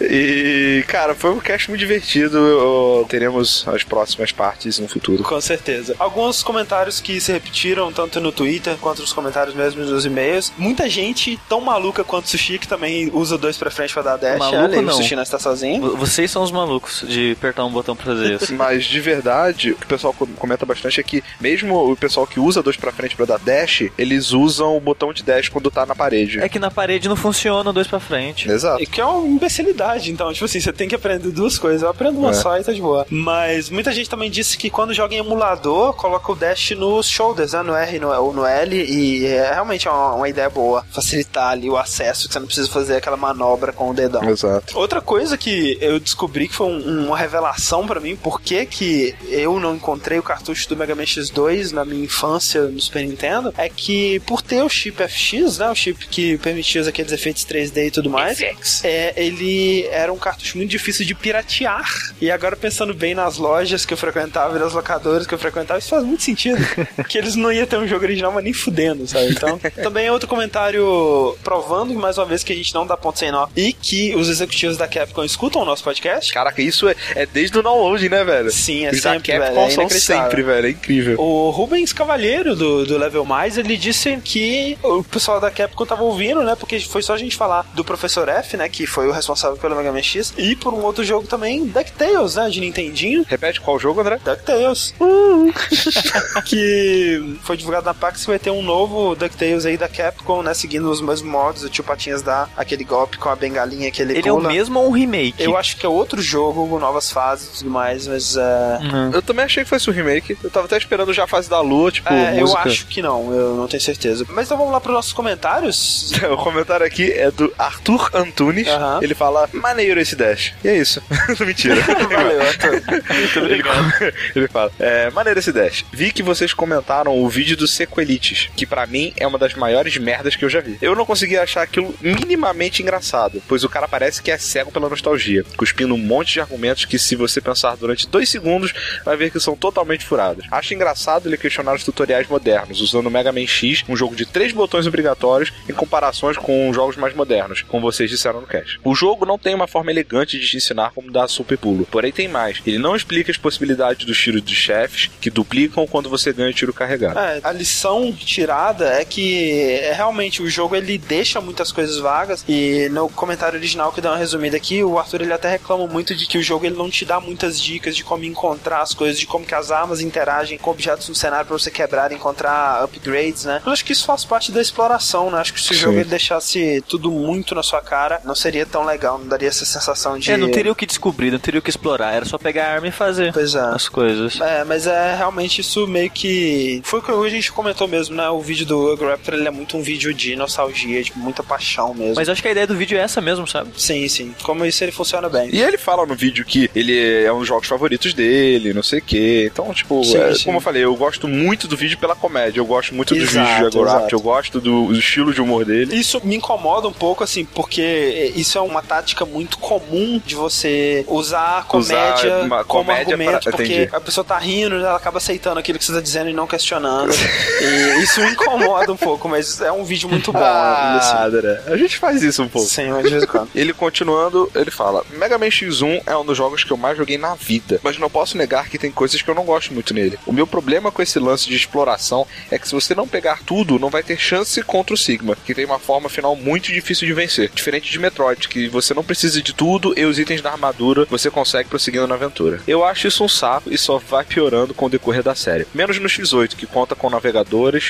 E, 0.01 0.85
cara, 0.87 1.15
foi 1.15 1.31
um 1.31 1.41
cast 1.41 1.69
muito 1.69 1.81
divertido. 1.81 3.07
Teremos 3.09 3.67
as 3.69 3.83
próximas 3.83 4.33
partes 4.33 4.79
no 4.79 4.89
futuro. 4.89 5.23
Com 5.23 5.41
certeza. 5.41 5.95
Alguns 5.99 6.43
comentários 6.43 7.01
que 7.01 7.21
se 7.21 7.33
repetiram 7.33 7.93
tanto 7.93 8.21
no 8.21 8.33
Twitter 8.35 8.77
quanto 8.81 9.01
nos 9.01 9.13
comentários 9.13 9.55
mesmo 9.55 9.85
nos 9.85 10.05
e-mails. 10.05 10.53
Muita 10.59 10.89
gente 10.89 11.39
tão 11.49 11.61
maluca 11.61 12.03
quanto 12.05 12.27
o 12.27 12.29
Sushi 12.29 12.59
que 12.59 12.69
também 12.69 13.11
usa 13.15 13.39
dois 13.39 13.57
pra 13.57 13.71
frente 13.71 13.93
pra 13.95 14.03
dar 14.03 14.17
dash. 14.17 14.39
Maluco 14.39 14.63
Olha, 14.65 14.83
não. 14.83 14.93
O 14.93 14.97
Sushi 14.97 15.15
não 15.17 15.23
está 15.23 15.39
sozinho. 15.39 15.97
Vocês 15.97 16.31
são 16.31 16.43
os 16.43 16.51
malucos 16.51 17.05
de 17.07 17.33
apertar 17.33 17.65
um 17.65 17.71
botão 17.71 17.95
pra 17.97 18.07
fazer 18.07 18.35
isso. 18.35 18.53
Mas 18.55 18.85
de 18.85 19.01
verdade, 19.01 19.73
o 19.73 19.77
que 19.77 19.85
o 19.85 19.89
pessoal 19.89 20.13
co- 20.13 20.27
comenta 20.39 20.67
bastante 20.67 21.01
é 21.01 21.03
que, 21.03 21.23
mesmo 21.41 21.91
o 21.93 21.97
pessoal 21.97 22.27
que 22.27 22.39
usa 22.41 22.63
dois 22.63 22.77
pra 22.77 22.93
frente 22.93 23.17
pra 23.17 23.25
dar 23.27 23.39
dash, 23.39 23.85
eles 23.97 24.33
usam 24.33 24.77
o 24.77 24.81
botão 24.81 25.13
de 25.13 25.23
dash 25.23 25.49
quando 25.49 25.71
tá 25.71 25.87
na 25.87 25.95
parede. 25.95 26.41
É 26.41 26.49
que 26.49 26.59
na 26.59 26.71
parede 26.71 27.09
não 27.09 27.17
funciona 27.17 27.73
dois 27.73 27.87
pra 27.87 28.01
frente. 28.01 28.51
Exato. 28.51 28.83
E 28.83 28.87
que 28.87 29.01
é 29.01 29.05
uma 29.05 29.27
imbecilidade, 29.27 30.11
então, 30.11 30.33
tipo 30.33 30.45
assim, 30.45 30.61
você 30.61 30.73
tem 30.73 30.89
que 30.89 30.95
aprender 30.95 31.31
duas 31.31 31.59
coisas. 31.59 31.83
Eu 31.83 31.89
aprendo 31.89 32.19
uma 32.19 32.31
É. 32.31 32.35
só 32.35 32.59
e 32.59 32.65
tá 32.65 32.73
de 32.73 32.81
boa. 32.81 33.07
Mas 33.11 33.71
muita 33.71 33.93
gente 33.93 34.09
também 34.11 34.31
disse 34.31 34.57
que 34.59 34.69
quando 34.71 34.93
joga 34.93 35.15
em 35.15 35.19
emulador, 35.19 35.93
coloca 35.95 36.33
o 36.33 36.35
dash 36.35 36.71
nos 36.73 37.09
shoulders, 37.09 37.53
né? 37.53 37.63
No 37.63 37.75
R 37.75 37.99
no- 37.99 38.24
ou 38.25 38.33
no 38.33 38.45
L, 38.45 38.77
e 38.77 39.27
é 39.27 39.53
realmente 39.53 39.89
uma, 39.89 40.15
uma 40.15 40.29
ideia 40.29 40.49
boa. 40.51 40.85
Facilitar 40.91 41.51
ali 41.51 41.69
o 41.69 41.77
acesso, 41.77 42.27
que 42.27 42.33
você 42.33 42.39
não 42.39 42.47
precisa 42.47 42.69
fazer 42.69 42.97
aquela 42.97 43.17
manobra 43.17 43.73
com 43.73 43.91
o 43.91 43.95
dedão. 43.95 44.23
Exato. 44.29 44.77
Outra 44.79 45.01
coisa 45.01 45.37
que 45.37 45.77
eu 45.81 45.99
descobri 46.01 46.49
que 46.49 46.55
foi 46.55 46.67
um- 46.69 47.07
uma 47.07 47.17
revelação 47.19 47.87
pra 47.87 48.01
mim, 48.01 48.17
por 48.17 48.41
que 48.41 48.65
que 48.67 49.15
eu 49.29 49.59
não 49.61 49.75
encontrei 49.77 50.19
o 50.19 50.23
cartucho 50.23 50.69
do 50.69 50.77
Mega 50.77 50.95
Man 50.95 51.03
X2 51.05 51.73
na 51.73 51.85
minha 51.85 52.05
infância 52.05 52.63
no 52.63 52.81
Super 52.81 53.05
Nintendo, 53.07 53.53
é 53.57 53.69
que 53.69 54.21
por 54.21 54.43
ter 54.43 54.63
o 54.63 54.69
chip 54.69 55.03
FX, 55.03 55.59
né, 55.59 55.69
o 55.71 55.75
chip 55.75 56.07
que 56.09 56.39
permitia 56.39 56.83
aqueles 56.89 57.13
efeitos 57.13 57.45
3D 57.45 57.87
e 57.87 57.91
tudo 57.91 58.11
mais, 58.11 58.39
é, 58.85 59.13
ele 59.17 59.87
era 59.91 60.13
um 60.13 60.19
cartucho 60.19 60.57
muito 60.57 60.71
difícil 60.71 61.05
de 61.05 61.15
piratear. 61.15 61.85
E 62.21 62.31
agora 62.31 62.57
pensando 62.57 62.93
bem 62.95 63.15
nas 63.15 63.37
lojas 63.37 63.85
que 63.85 63.93
eu 63.93 63.99
frequentava 63.99 64.57
e 64.57 64.61
nas 64.61 64.73
locadoras 64.73 65.27
que 65.27 65.35
eu 65.35 65.39
frequentava, 65.39 65.79
isso 65.79 65.89
faz 65.91 66.03
muito 66.05 66.23
sentido. 66.23 66.59
que 67.09 67.19
eles 67.19 67.37
não 67.37 67.53
iam 67.53 67.67
ter 67.67 67.79
um 67.79 67.87
jogo 67.87 68.05
original, 68.15 68.33
mas 68.33 68.45
nem 68.45 68.53
fudendo, 68.53 69.07
sabe? 69.07 69.31
Então, 69.31 69.59
também 69.83 70.07
é 70.07 70.13
outro 70.13 70.29
comentário 70.29 71.37
provando 71.43 71.93
mais 71.95 72.17
uma 72.17 72.25
vez 72.25 72.43
que 72.43 72.53
a 72.53 72.57
gente 72.57 72.73
não 72.75 72.87
dá 72.87 72.97
ponto 72.97 73.19
sem 73.19 73.31
nó 73.31 73.49
e 73.57 73.73
que 73.73 74.15
os 74.15 74.29
executivos 74.29 74.77
da 74.77 74.87
Capcom 74.87 75.25
escutam 75.25 75.63
o 75.63 75.65
nosso 75.65 75.83
podcast. 75.85 76.33
Caraca, 76.33 76.63
isso 76.63 76.89
é, 76.89 76.95
é 77.15 77.27
desde 77.27 77.59
o 77.59 77.63
download, 77.63 78.09
né, 78.09 78.25
velho? 78.25 78.51
Sim, 78.51 78.87
é 78.87 78.91
Os 78.91 79.01
da 79.01 79.13
sempre, 79.13 79.33
Capcom 79.33 79.55
velho, 79.55 79.67
é 79.67 79.71
são 79.71 79.89
sempre, 79.89 80.43
velho. 80.43 80.67
É 80.67 80.71
incrível. 80.71 81.21
O 81.21 81.51
Rubens 81.51 81.93
Cavalheiro 81.93 82.55
do, 82.55 82.87
do 82.87 82.97
Level 82.97 83.25
Mais, 83.25 83.59
ele 83.59 83.77
disse 83.77 84.17
que 84.19 84.79
o 84.83 85.03
pessoal 85.03 85.41
da 85.41 85.51
Capcom 85.51 85.85
tava 85.85 86.03
ouvindo, 86.03 86.43
né? 86.43 86.55
Porque 86.55 86.79
foi 86.81 87.03
só 87.03 87.15
a 87.15 87.19
gente 87.19 87.37
falar 87.37 87.67
do 87.75 87.85
Professor 87.85 88.29
F, 88.29 88.57
né? 88.57 88.69
Que 88.69 88.87
foi 88.87 89.09
o 89.09 89.13
responsável 89.13 89.57
pelo 89.57 89.77
Mega 89.77 89.93
Man 89.93 90.03
X. 90.03 90.33
E 90.37 90.55
por 90.57 90.73
um 90.73 90.83
outro 90.83 91.05
jogo 91.05 91.27
também, 91.27 91.67
DuckTales, 91.67 92.37
né? 92.37 92.49
De 92.49 92.61
Nintendinho. 92.61 93.25
Repete 93.29 93.61
qual 93.61 93.79
jogo, 93.79 94.01
André? 94.01 94.19
DuckTales. 94.25 94.95
que 96.45 97.39
foi 97.43 97.57
divulgado 97.57 97.87
na 97.87 97.95
antecipar 98.05 98.13
que 98.13 98.21
você 98.21 98.27
vai 98.27 98.39
ter 98.39 98.51
um 98.51 98.63
novo 98.63 99.15
DuckTales 99.15 99.65
aí 99.65 99.77
da 99.77 99.89
Capcom, 99.89 100.43
né? 100.43 100.55
Seguindo 100.55 100.91
os 100.91 101.01
mesmos 101.01 101.23
modos. 101.31 101.65
O 101.65 101.69
tio 101.69 101.85
Patinhas 101.85 102.23
dá 102.23 102.49
aquele 102.57 102.85
golpe 102.85 103.17
com 103.17 103.29
a 103.29 103.37
bengalinha 103.37 103.91
que 103.91 104.03
ele, 104.03 104.19
Ele 104.19 104.29
é 104.29 104.33
o 104.33 104.37
pula. 104.37 104.49
mesmo 104.51 104.79
ou 104.79 104.89
um 104.89 104.91
remake? 104.93 105.43
Eu 105.43 105.57
acho 105.57 105.77
que 105.77 105.87
é 105.87 105.89
outro 105.89 106.21
jogo, 106.21 106.69
com 106.69 106.79
novas 106.79 107.11
fases 107.11 107.49
e 107.55 107.59
tudo 107.59 107.71
mais, 107.71 108.07
mas 108.07 108.37
é. 108.37 108.79
Hum. 108.83 109.11
Eu 109.13 109.23
também 109.23 109.45
achei 109.45 109.65
que 109.65 109.71
fosse 109.71 109.89
o 109.89 109.93
remake. 109.93 110.37
Eu 110.43 110.51
tava 110.51 110.67
até 110.67 110.77
esperando 110.77 111.13
já 111.13 111.25
a 111.25 111.27
fase 111.29 111.49
da 111.49 111.61
lua, 111.61 111.91
tipo, 111.91 112.13
É, 112.13 112.41
eu 112.41 112.57
acho 112.59 112.87
que 112.87 113.01
não, 113.01 113.33
eu 113.33 113.55
não 113.57 113.69
tenho 113.69 113.83
certeza. 113.83 114.27
Mas 114.31 114.47
então 114.47 114.59
vamos 114.59 114.73
lá 114.73 114.81
para 114.81 114.91
os 114.91 114.95
nossos 114.97 115.13
comentários. 115.13 116.13
O 116.35 116.37
comentário 116.37 116.85
aqui 116.85 117.13
é 117.13 117.31
do 117.31 117.53
Arthur 117.59 118.11
Antunes. 118.15 118.67
Aham. 118.67 118.99
Ele 119.03 119.15
fala, 119.15 119.49
maneiro 119.53 120.01
esse 120.01 120.17
dash. 120.17 120.53
E 120.65 120.69
é 120.69 120.77
isso. 120.77 121.03
Mentira. 121.41 121.77
Valeu, 122.11 122.41
Arthur. 122.41 122.83
Muito 123.15 123.39
obrigado. 123.41 124.15
Ele 124.35 124.49
fala, 124.49 124.73
é, 124.81 125.11
maneiro 125.11 125.39
esse 125.39 125.53
dash. 125.53 125.85
Vi 125.93 126.11
que 126.13 126.23
vocês 126.23 126.53
comentaram 126.53 127.17
o 127.17 127.29
vídeo 127.29 127.57
do 127.57 127.69
Sequelites, 127.95 128.51
que 128.57 128.67
pra 128.67 128.87
mim 128.87 129.13
é 129.17 129.27
uma 129.27 129.39
das 129.39 129.55
maiores 129.55 129.97
merdas 129.97 130.35
que 130.35 130.45
eu 130.45 130.51
já 130.51 130.61
vi. 130.61 130.77
Eu 130.83 130.97
não 130.97 131.07
consegui 131.07 131.39
achar 131.39 131.63
aquilo 131.63 131.95
minimamente 132.01 132.83
engraçado, 132.83 133.43
pois 133.49 133.63
o 133.63 133.69
cara 133.69 133.87
parece 133.87 134.21
que 134.21 134.31
é 134.31 134.37
cego 134.37 134.73
pela 134.73 134.89
nostalgia, 134.89 135.45
cuspindo 135.57 135.95
um 135.95 135.99
monte 135.99 136.35
de 136.35 136.41
argumentos 136.41 136.85
que 136.85 136.99
se 136.99 137.15
você 137.15 137.41
pensar 137.41 137.77
durante 137.77 138.09
dois 138.09 138.29
segundos, 138.29 138.73
vai 139.05 139.17
ver 139.17 139.31
que 139.31 139.41
são 139.41 139.57
totalmente 139.57 140.05
furados. 140.05 140.47
Acho 140.51 140.75
engraçado 140.75 141.29
ele 141.29 141.37
questionar 141.37 141.75
os 141.75 141.85
tutoriais 141.85 142.27
modernos, 142.29 142.81
usando 142.81 143.11
Mega 143.11 143.33
Man 143.33 143.47
X, 143.47 143.85
um 143.89 143.97
jogo 143.97 144.17
de 144.17 144.27
três 144.27 144.53
botões 144.53 144.87
obrigatórios, 144.87 145.53
em 145.69 145.73
comparações 145.73 146.37
com 146.37 146.73
jogos 146.73 146.97
mais 146.97 147.15
modernos, 147.15 147.63
como 147.63 147.91
vocês 147.91 148.11
disseram 148.11 148.41
no 148.41 148.47
cast. 148.47 148.81
O 148.83 148.95
jogo 148.95 149.25
não 149.25 149.39
tem 149.39 149.55
uma 149.55 149.69
forma 149.69 149.91
elegante 149.91 150.39
de 150.39 150.47
te 150.47 150.57
ensinar 150.57 150.93
como 150.95 151.11
dar 151.11 151.29
super 151.29 151.57
pulo, 151.57 151.87
porém 151.91 152.13
tem 152.13 152.27
mais. 152.27 152.61
Ele 152.67 152.79
não 152.79 152.97
explica 152.97 153.31
as 153.31 153.39
possibilidades 153.39 154.05
dos 154.05 154.19
tiros 154.19 154.43
dos 154.43 154.55
chefes, 154.55 155.11
que 155.21 155.31
duplicam 155.31 155.87
quando 155.87 156.09
você 156.09 156.33
ganha 156.33 156.51
o 156.51 156.55
tiro 156.55 156.73
carregado. 156.73 157.19
É, 157.19 157.41
a 157.43 157.53
lição 157.53 157.84
tirada 158.13 158.87
é 158.89 159.05
que 159.05 159.79
é, 159.81 159.93
realmente 159.93 160.43
o 160.43 160.49
jogo 160.49 160.77
ele 160.77 160.99
deixa 160.99 161.41
muitas 161.41 161.73
coisas 161.73 161.99
vagas 161.99 162.45
e 162.49 162.89
no 162.91 163.09
comentário 163.09 163.59
original 163.59 163.93
que 163.93 164.01
dá 164.01 164.11
uma 164.11 164.19
resumida 164.19 164.57
aqui, 164.57 164.83
o 164.83 164.99
Arthur 164.99 165.23
ele 165.23 165.33
até 165.33 165.51
reclama 165.51 165.87
muito 165.87 166.15
de 166.15 166.27
que 166.27 166.39
o 166.39 166.43
jogo 166.43 166.67
ele 166.67 166.77
não 166.77 166.91
te 166.91 167.05
dá 167.05 167.21
muitas 167.21 167.61
dicas 167.61 167.97
de 167.97 168.05
como 168.05 168.25
encontrar 168.25 168.83
as 168.83 168.95
coisas, 168.95 169.19
de 169.19 169.27
como 169.27 169.45
que 169.45 169.55
as 169.55 169.71
armas 169.71 170.01
interagem 170.01 170.59
com 170.59 170.71
objetos 170.71 171.09
no 171.09 171.15
cenário 171.15 171.47
pra 171.47 171.59
você 171.59 171.71
quebrar 171.71 172.13
e 172.13 172.15
encontrar 172.15 172.85
upgrades, 172.85 173.45
né? 173.45 173.63
Eu 173.65 173.73
acho 173.73 173.85
que 173.85 173.93
isso 173.93 174.05
faz 174.05 174.25
parte 174.25 174.53
da 174.53 174.61
exploração, 174.61 175.31
né? 175.31 175.39
Acho 175.39 175.53
que 175.53 175.61
se 175.61 175.73
o 175.73 175.75
Sim. 175.75 175.81
jogo 175.81 175.99
ele 175.99 176.09
deixasse 176.09 176.83
tudo 176.89 177.11
muito 177.11 177.55
na 177.55 177.63
sua 177.63 177.81
cara, 177.81 178.21
não 178.25 178.35
seria 178.35 178.67
tão 178.67 178.85
legal, 178.85 179.19
não 179.19 179.27
daria 179.27 179.49
essa 179.49 179.65
sensação 179.65 180.19
de 180.19 180.31
É, 180.31 180.37
não 180.37 180.51
teria 180.51 180.73
o 180.73 180.75
que 180.75 180.87
descobrir, 180.87 181.31
não 181.31 181.39
teria 181.39 181.61
o 181.61 181.63
que 181.63 181.71
explorar, 181.71 182.13
era 182.13 182.25
só 182.25 182.39
pegar 182.39 182.67
a 182.67 182.75
arma 182.75 182.89
e 182.89 182.93
fazer 182.93 183.33
é. 183.37 183.75
as 183.75 183.89
coisas. 183.89 184.41
É, 184.41 184.65
mas 184.65 184.87
é 184.87 185.15
realmente 185.17 185.61
isso 185.61 185.87
meio 185.87 186.11
que. 186.11 186.81
Foi 186.85 187.01
o 187.01 187.03
que 187.03 187.11
a 187.11 187.29
gente 187.29 187.53
comentou 187.53 187.74
mesmo, 187.89 188.15
né? 188.17 188.29
O 188.31 188.41
vídeo 188.41 188.65
do 188.67 188.93
Ugly 188.93 189.07
Raptor 189.09 189.35
ele 189.35 189.49
é 189.49 189.51
muito 189.51 189.77
um 189.77 189.83
vídeo 189.83 190.13
de 190.15 190.37
nostalgia, 190.37 191.03
de 191.03 191.13
muita 191.17 191.43
paixão 191.43 191.93
mesmo. 191.95 192.15
Mas 192.17 192.29
acho 192.29 192.41
que 192.41 192.49
a 192.49 192.53
ideia 192.53 192.67
do 192.67 192.77
vídeo 192.77 192.97
é 192.99 193.01
essa 193.03 193.21
mesmo, 193.21 193.47
sabe? 193.47 193.71
Sim, 193.77 194.07
sim. 194.09 194.35
Como 194.43 194.65
isso 194.65 194.83
ele 194.85 194.93
funciona 194.93 195.29
bem. 195.29 195.49
E 195.53 195.61
ele 195.61 195.77
fala 195.79 196.07
no 196.07 196.15
vídeo 196.15 196.45
que 196.45 196.71
ele 196.75 197.25
é 197.25 197.33
um 197.33 197.39
dos 197.41 197.49
jogos 197.49 197.67
favoritos 197.69 198.15
dele, 198.15 198.73
não 198.73 198.83
sei 198.83 199.01
o 199.01 199.03
quê. 199.03 199.51
Então, 199.53 199.73
tipo, 199.75 200.05
Sim, 200.05 200.17
é, 200.19 200.35
sim. 200.35 200.45
como 200.45 200.59
eu 200.59 200.63
falei, 200.63 200.85
eu 200.85 200.95
gosto 200.95 201.27
muito 201.29 201.67
do 201.67 201.77
vídeo 201.77 201.99
pela 201.99 202.15
comédia. 202.15 202.61
Eu 202.61 202.67
gosto 202.67 202.95
muito 202.95 203.15
dos 203.15 203.31
Exato, 203.31 203.49
vídeos 203.55 203.71
de 203.73 203.77
Agorap, 203.79 203.99
exato. 204.01 204.15
eu 204.15 204.21
gosto 204.21 204.61
do, 204.61 204.87
do 204.89 204.99
estilo 204.99 205.33
de 205.35 205.41
humor 205.41 205.65
dele. 205.65 205.95
Isso 205.97 206.21
me 206.25 206.37
incomoda 206.37 206.87
um 206.89 206.93
pouco, 206.93 207.25
assim, 207.25 207.45
porque 207.45 208.33
isso 208.37 208.57
é 208.59 208.61
uma 208.61 208.83
tática 208.83 209.25
muito 209.25 209.59
comum 209.59 210.21
de 210.25 210.35
você 210.35 211.05
usar 211.09 211.67
a 211.69 211.77
Usar 211.77 212.13
comédia 212.13 212.39
uma 212.45 212.65
como 212.65 212.85
comédia 212.85 213.15
argumento, 213.15 213.43
pra- 213.43 213.53
porque 213.53 213.73
entendi. 213.73 213.89
a 213.97 214.01
pessoa 214.01 214.25
tá 214.25 214.39
rindo, 214.39 214.75
ela 214.77 214.97
acaba 214.97 215.19
aceitando 215.19 215.59
aquilo 215.59 215.79
que 215.79 215.85
você 215.85 215.93
tá 215.93 216.01
dizendo 216.01 216.31
e 216.31 216.33
não 216.33 216.47
questionando. 216.47 217.13
e 217.65 218.03
isso 218.03 218.21
me 218.21 218.31
incomoda 218.31 218.93
um 218.93 218.97
pouco, 218.97 219.29
mas 219.29 219.61
é 219.61 219.73
um 219.73 219.85
vídeo 219.85 220.09
muito 220.09 220.33
bom. 220.33 220.39
assim. 220.39 221.13
Ah, 221.15 221.25
André, 221.27 221.61
a 221.67 221.77
gente 221.77 221.97
faz 221.99 222.23
isso 222.23 222.43
um 222.43 222.49
pouco. 222.49 222.69
Sim, 222.69 222.91
mas 222.91 223.05
de 223.05 223.11
vez 223.11 223.23
em 223.23 223.27
quando. 223.27 223.49
Ele 223.55 223.73
continuando, 223.73 224.51
ele 224.55 224.71
fala: 224.71 225.05
Mega 225.19 225.39
Man 225.39 225.47
X1 225.47 226.03
é 226.07 226.17
um 226.17 226.25
dos 226.25 226.37
jogos 226.37 226.65
que 226.65 226.71
eu 226.71 226.77
mais 226.77 226.97
joguei 226.97 227.19
na 227.19 227.35
vida, 227.35 227.81
mas 227.83 227.99
não 227.99 228.11
posso 228.11 228.37
negar 228.37 228.69
que 228.69 228.79
tem 228.79 228.91
coisas 228.91 229.21
que 229.21 229.29
eu 229.29 229.35
não 229.35 229.45
gosto 229.45 229.73
muito 229.73 229.95
nele. 229.95 230.19
O 230.27 230.33
meu 230.33 230.47
problema 230.47 230.91
com 230.91 231.03
esse 231.03 231.19
lance 231.19 231.49
de 231.49 231.57
exploração 231.57 232.27
é 232.51 232.59
que 232.59 232.69
se 232.69 232.75
você 232.75 232.95
não 232.95 233.09
pegar 233.09 233.41
tudo, 233.45 233.79
não 233.79 233.91
vai 233.91 234.03
ter 234.03 234.19
chance 234.19 234.63
contra 234.63 234.95
o 234.95 234.99
Sigma, 234.99 235.37
que 235.45 235.55
tem 235.55 235.65
uma 235.65 235.79
forma 235.79 236.09
final 236.09 236.37
muito 236.37 236.73
difícil 236.73 237.07
de 237.07 237.13
vencer. 237.13 237.51
Diferente 237.55 237.91
de 237.91 237.99
Metroid, 237.99 238.49
que 238.49 238.69
você 238.69 238.95
não 238.95 239.05
precisa 239.05 239.41
de 239.41 239.53
tudo 239.55 239.95
e 239.97 240.05
os 240.05 240.19
itens 240.19 240.43
da 240.43 240.53
armadura 240.53 241.07
você 241.11 241.31
consegue 241.31 241.69
prosseguindo 241.69 242.07
na 242.07 242.15
aventura. 242.15 242.61
Eu 242.67 242.85
acho 242.85 243.09
isso 243.09 243.25
um 243.25 243.29
saco 243.29 243.71
e 243.73 243.79
só 243.79 243.99
vai 243.99 244.25
piorando 244.25 244.75
com 244.75 244.87
o 244.87 244.91
decorrer 244.91 245.23
da 245.23 245.35
série. 245.35 245.67
Menos 245.75 245.99
no 245.99 246.09
X8, 246.09 246.55
que 246.57 246.67
conta 246.67 246.95
com 246.95 247.09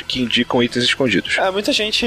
que 0.06 0.22
indicam 0.22 0.62
itens 0.62 0.84
escondidos. 0.84 1.38
É, 1.38 1.50
muita 1.50 1.72
gente 1.72 2.06